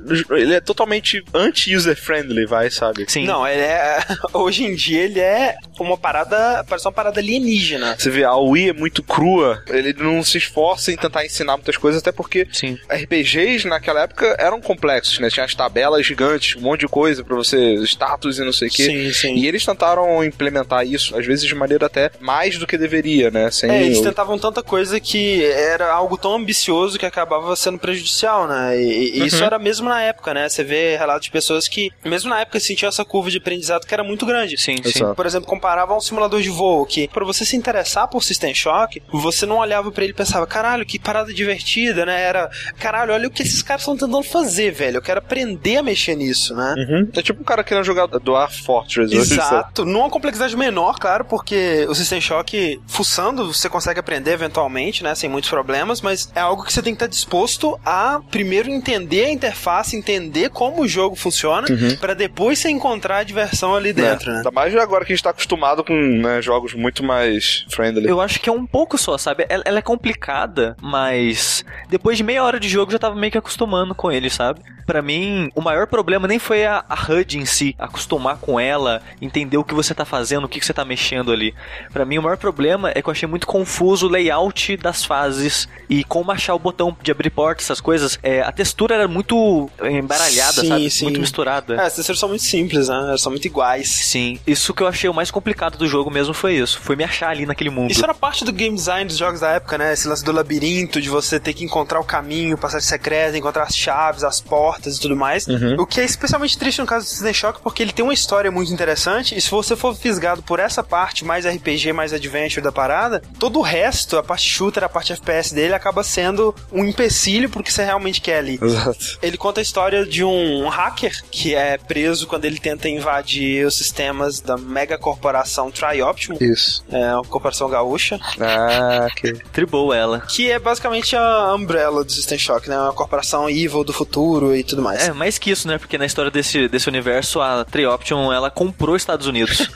ele 0.40 0.54
é 0.54 0.60
totalmente 0.60 1.22
anti-user-friendly, 1.34 2.46
vai, 2.46 2.70
sabe? 2.70 3.04
Sim. 3.08 3.24
Não, 3.26 3.46
ele 3.46 3.60
é. 3.62 3.98
Hoje 4.32 4.64
em 4.64 4.74
dia 4.74 5.00
ele 5.02 5.20
é 5.20 5.56
uma 5.78 5.96
parada. 5.96 6.64
Parece 6.68 6.86
uma 6.86 6.92
parada 6.92 7.20
alienígena. 7.20 7.96
Você 7.98 8.10
vê, 8.10 8.24
a 8.24 8.34
Wii 8.36 8.70
é 8.70 8.72
muito 8.72 9.02
crua, 9.02 9.62
ele 9.68 9.92
não 9.94 10.22
se 10.22 10.38
esforça 10.38 10.83
em 10.92 10.96
tentar 10.96 11.24
ensinar 11.24 11.56
muitas 11.56 11.76
coisas, 11.76 12.00
até 12.00 12.12
porque 12.12 12.46
Sim. 12.52 12.78
RPGs 12.90 13.66
naquela 13.68 14.02
época 14.02 14.36
eram 14.38 14.60
complexos, 14.60 15.18
né? 15.18 15.28
Tinha 15.30 15.44
as 15.44 15.54
tabelas 15.54 16.04
gigantes, 16.06 16.56
um 16.56 16.60
monte 16.60 16.80
de 16.80 16.88
coisa 16.88 17.22
pra 17.24 17.34
você, 17.36 17.74
status 17.84 18.38
e 18.38 18.44
não 18.44 18.52
sei 18.52 18.68
o 18.68 18.70
quê. 18.70 18.84
Sim, 18.84 19.12
sim. 19.12 19.34
E 19.36 19.46
eles 19.46 19.64
tentaram 19.64 20.24
implementar 20.24 20.86
isso, 20.86 21.16
às 21.16 21.26
vezes 21.26 21.44
de 21.46 21.54
maneira 21.54 21.86
até 21.86 22.10
mais 22.20 22.58
do 22.58 22.66
que 22.66 22.76
deveria, 22.78 23.30
né? 23.30 23.50
Sem 23.50 23.70
É, 23.70 23.82
eles 23.82 23.98
o- 23.98 24.02
tentavam 24.02 24.38
tanta 24.38 24.62
coisa 24.62 24.98
que 25.00 25.44
era 25.44 25.92
algo 25.92 26.16
tão 26.16 26.34
ambicioso 26.34 26.98
que 26.98 27.06
acabava 27.06 27.54
sendo 27.56 27.78
prejudicial, 27.78 28.46
né? 28.48 28.80
E, 28.80 29.18
e 29.22 29.26
isso 29.26 29.42
era 29.42 29.58
mesmo 29.58 29.88
na 29.88 30.00
época, 30.02 30.34
né? 30.34 30.48
Você 30.48 30.64
vê 30.64 30.96
relatos 30.96 31.26
de 31.26 31.30
pessoas 31.30 31.68
que, 31.68 31.90
mesmo 32.04 32.30
na 32.30 32.40
época, 32.40 32.58
sentiam 32.60 32.88
essa 32.88 33.04
curva 33.04 33.30
de 33.30 33.38
aprendizado 33.38 33.86
que 33.86 33.94
era 33.94 34.02
muito 34.04 34.26
grande. 34.26 34.56
Sim, 34.58 34.76
sim. 34.82 34.90
Exato. 34.98 35.14
Por 35.14 35.26
exemplo, 35.26 35.46
comparava 35.48 35.92
a 35.92 35.96
um 35.96 36.00
simulador 36.00 36.40
de 36.40 36.48
voo, 36.50 36.84
que 36.86 37.08
pra 37.08 37.24
você 37.24 37.44
se 37.44 37.56
interessar 37.56 38.08
por 38.08 38.22
System 38.24 38.54
Shock, 38.54 39.02
você 39.12 39.46
não 39.46 39.58
olhava 39.58 39.90
pra 39.92 40.04
ele 40.04 40.12
e 40.12 40.16
pensava, 40.16 40.46
caralho, 40.46 40.73
que 40.82 40.98
parada 40.98 41.34
divertida, 41.34 42.06
né? 42.06 42.22
Era, 42.22 42.50
caralho, 42.78 43.12
olha 43.12 43.28
o 43.28 43.30
que 43.30 43.42
esses 43.42 43.60
caras 43.62 43.82
estão 43.82 43.94
tentando 43.94 44.22
fazer, 44.22 44.70
velho. 44.70 44.96
Eu 44.96 45.02
quero 45.02 45.18
aprender 45.18 45.76
a 45.76 45.82
mexer 45.82 46.14
nisso, 46.14 46.54
né? 46.54 46.74
Uhum. 46.78 47.08
É 47.14 47.20
tipo 47.20 47.42
um 47.42 47.44
cara 47.44 47.62
querendo 47.62 47.84
jogar 47.84 48.06
Dwarf 48.06 48.62
Fortress. 48.62 49.14
hoje, 49.14 49.34
sabe? 49.34 49.56
Exato, 49.56 49.84
numa 49.84 50.08
complexidade 50.08 50.56
menor, 50.56 50.98
claro, 50.98 51.24
porque 51.26 51.84
o 51.88 51.94
System 51.94 52.20
Shock, 52.20 52.80
fuçando, 52.86 53.52
você 53.52 53.68
consegue 53.68 54.00
aprender 54.00 54.32
eventualmente, 54.32 55.02
né, 55.02 55.14
sem 55.14 55.28
muitos 55.28 55.50
problemas, 55.50 56.00
mas 56.00 56.30
é 56.34 56.40
algo 56.40 56.64
que 56.64 56.72
você 56.72 56.80
tem 56.80 56.94
que 56.94 56.96
estar 56.96 57.06
disposto 57.06 57.78
a 57.84 58.20
primeiro 58.30 58.70
entender 58.70 59.26
a 59.26 59.30
interface, 59.30 59.96
entender 59.96 60.50
como 60.50 60.82
o 60.82 60.88
jogo 60.88 61.16
funciona, 61.16 61.66
pra 62.00 62.14
depois 62.14 62.58
você 62.58 62.70
encontrar 62.70 63.18
a 63.18 63.22
diversão 63.24 63.74
ali 63.74 63.92
dentro, 63.92 64.30
né? 64.30 64.38
Ainda 64.38 64.50
mais 64.50 64.74
agora 64.76 65.04
que 65.04 65.12
a 65.12 65.16
gente 65.16 65.24
tá 65.24 65.30
acostumado 65.30 65.84
com 65.84 65.94
né, 65.94 66.40
jogos 66.40 66.74
muito 66.74 67.02
mais 67.02 67.64
friendly. 67.68 68.08
Eu 68.08 68.20
acho 68.20 68.40
que 68.40 68.48
é 68.48 68.52
um 68.52 68.66
pouco 68.66 68.96
só, 68.96 69.18
sabe? 69.18 69.44
Ela, 69.48 69.62
ela 69.66 69.78
é 69.78 69.82
complicada, 69.82 70.63
mas 70.80 71.64
depois 71.88 72.16
de 72.16 72.22
meia 72.24 72.42
hora 72.44 72.58
de 72.60 72.68
jogo 72.68 72.90
eu 72.90 72.92
já 72.94 72.98
tava 72.98 73.14
meio 73.14 73.30
que 73.32 73.38
acostumando 73.38 73.94
com 73.94 74.10
ele, 74.10 74.30
sabe? 74.30 74.60
Pra 74.86 75.00
mim, 75.00 75.50
o 75.54 75.62
maior 75.62 75.86
problema 75.86 76.28
nem 76.28 76.38
foi 76.38 76.66
a, 76.66 76.84
a 76.88 76.94
HUD 76.94 77.38
em 77.38 77.46
si, 77.46 77.74
acostumar 77.78 78.36
com 78.36 78.60
ela, 78.60 79.00
entender 79.20 79.56
o 79.56 79.64
que 79.64 79.72
você 79.72 79.94
tá 79.94 80.04
fazendo, 80.04 80.44
o 80.44 80.48
que, 80.48 80.60
que 80.60 80.66
você 80.66 80.74
tá 80.74 80.84
mexendo 80.84 81.32
ali. 81.32 81.54
Pra 81.92 82.04
mim, 82.04 82.18
o 82.18 82.22
maior 82.22 82.36
problema 82.36 82.90
é 82.94 83.00
que 83.00 83.08
eu 83.08 83.12
achei 83.12 83.26
muito 83.26 83.46
confuso 83.46 84.06
o 84.06 84.10
layout 84.10 84.76
das 84.76 85.02
fases 85.04 85.66
e 85.88 86.04
como 86.04 86.30
achar 86.30 86.54
o 86.54 86.58
botão 86.58 86.94
de 87.02 87.10
abrir 87.10 87.30
porta, 87.30 87.62
essas 87.62 87.80
coisas. 87.80 88.18
É, 88.22 88.42
a 88.42 88.52
textura 88.52 88.94
era 88.94 89.08
muito 89.08 89.70
embaralhada, 89.82 90.60
Sim, 90.60 90.68
sabe? 90.68 90.90
sim. 90.90 91.04
Muito 91.04 91.20
misturada. 91.20 91.76
É, 91.76 91.86
as 91.86 91.94
texturas 91.94 92.20
são 92.20 92.28
muito 92.28 92.44
simples, 92.44 92.88
né? 92.88 92.96
Elas 92.96 93.22
são 93.22 93.32
muito 93.32 93.46
iguais. 93.46 93.88
Sim, 93.88 94.38
isso 94.46 94.74
que 94.74 94.82
eu 94.82 94.86
achei 94.86 95.08
o 95.08 95.14
mais 95.14 95.30
complicado 95.30 95.78
do 95.78 95.86
jogo 95.86 96.10
mesmo 96.10 96.34
foi 96.34 96.56
isso. 96.56 96.78
Foi 96.80 96.94
me 96.94 97.04
achar 97.04 97.30
ali 97.30 97.46
naquele 97.46 97.70
mundo. 97.70 97.90
Isso 97.90 98.04
era 98.04 98.12
parte 98.12 98.44
do 98.44 98.52
game 98.52 98.76
design 98.76 99.06
dos 99.06 99.16
jogos 99.16 99.40
da 99.40 99.52
época, 99.52 99.78
né? 99.78 99.94
Esse 99.94 100.06
lance 100.06 100.22
do 100.22 100.30
labirinto, 100.32 100.53
de 100.58 101.08
você 101.08 101.38
ter 101.40 101.52
que 101.52 101.64
encontrar 101.64 102.00
o 102.00 102.04
caminho, 102.04 102.56
passagem 102.56 102.86
secreta, 102.88 103.36
encontrar 103.36 103.64
as 103.64 103.76
chaves, 103.76 104.22
as 104.24 104.40
portas 104.40 104.96
e 104.96 105.00
tudo 105.00 105.16
mais. 105.16 105.46
O 105.78 105.86
que 105.86 106.00
é 106.00 106.04
especialmente 106.04 106.56
triste 106.58 106.80
no 106.80 106.86
caso 106.86 107.06
do 107.06 107.08
System 107.10 107.32
Shock, 107.34 107.60
porque 107.62 107.82
ele 107.82 107.92
tem 107.92 108.04
uma 108.04 108.14
história 108.14 108.50
muito 108.50 108.72
interessante, 108.72 109.36
e 109.36 109.40
se 109.40 109.50
você 109.50 109.74
for 109.76 109.94
fisgado 109.94 110.42
por 110.42 110.58
essa 110.58 110.82
parte 110.82 111.24
mais 111.24 111.44
RPG, 111.46 111.92
mais 111.92 112.12
adventure 112.12 112.62
da 112.62 112.72
parada, 112.72 113.22
todo 113.38 113.58
o 113.58 113.62
resto, 113.62 114.16
a 114.16 114.22
parte 114.22 114.48
shooter, 114.48 114.84
a 114.84 114.88
parte 114.88 115.12
FPS 115.12 115.54
dele, 115.54 115.74
acaba 115.74 116.02
sendo 116.02 116.54
um 116.72 116.84
empecilho 116.84 117.48
pro 117.48 117.62
que 117.62 117.72
você 117.72 117.84
realmente 117.84 118.20
quer 118.20 118.38
ali. 118.38 118.58
Exato. 118.62 119.18
Ele 119.22 119.36
conta 119.36 119.60
a 119.60 119.62
história 119.62 120.04
de 120.06 120.24
um 120.24 120.68
hacker 120.68 121.12
que 121.30 121.54
é 121.54 121.76
preso 121.78 122.26
quando 122.26 122.44
ele 122.44 122.58
tenta 122.58 122.88
invadir 122.88 123.66
os 123.66 123.76
sistemas 123.76 124.40
da 124.40 124.56
mega 124.56 124.96
corporação 124.98 125.70
Trioptimum, 125.70 126.38
Isso. 126.40 126.84
é 126.90 127.14
uma 127.14 127.24
corporação 127.24 127.68
gaúcha, 127.68 128.18
Ah, 128.40 129.08
que. 129.16 129.32
Tribou 129.52 129.92
ela. 129.92 130.20
que 130.20 130.43
é 130.50 130.58
basicamente 130.58 131.16
a 131.16 131.54
Umbrella 131.54 132.04
do 132.04 132.10
System 132.12 132.38
Shock, 132.38 132.68
né? 132.68 132.78
Uma 132.78 132.92
corporação 132.92 133.48
evil 133.48 133.84
do 133.84 133.92
futuro 133.92 134.54
e 134.54 134.62
tudo 134.64 134.82
mais. 134.82 135.08
É, 135.08 135.12
mais 135.12 135.38
que 135.38 135.50
isso, 135.50 135.68
né? 135.68 135.78
Porque 135.78 135.98
na 135.98 136.06
história 136.06 136.30
desse, 136.30 136.68
desse 136.68 136.88
universo, 136.88 137.40
a 137.40 137.64
Trioption, 137.64 138.32
ela 138.32 138.50
comprou 138.50 138.96
Estados 138.96 139.26
Unidos. 139.26 139.68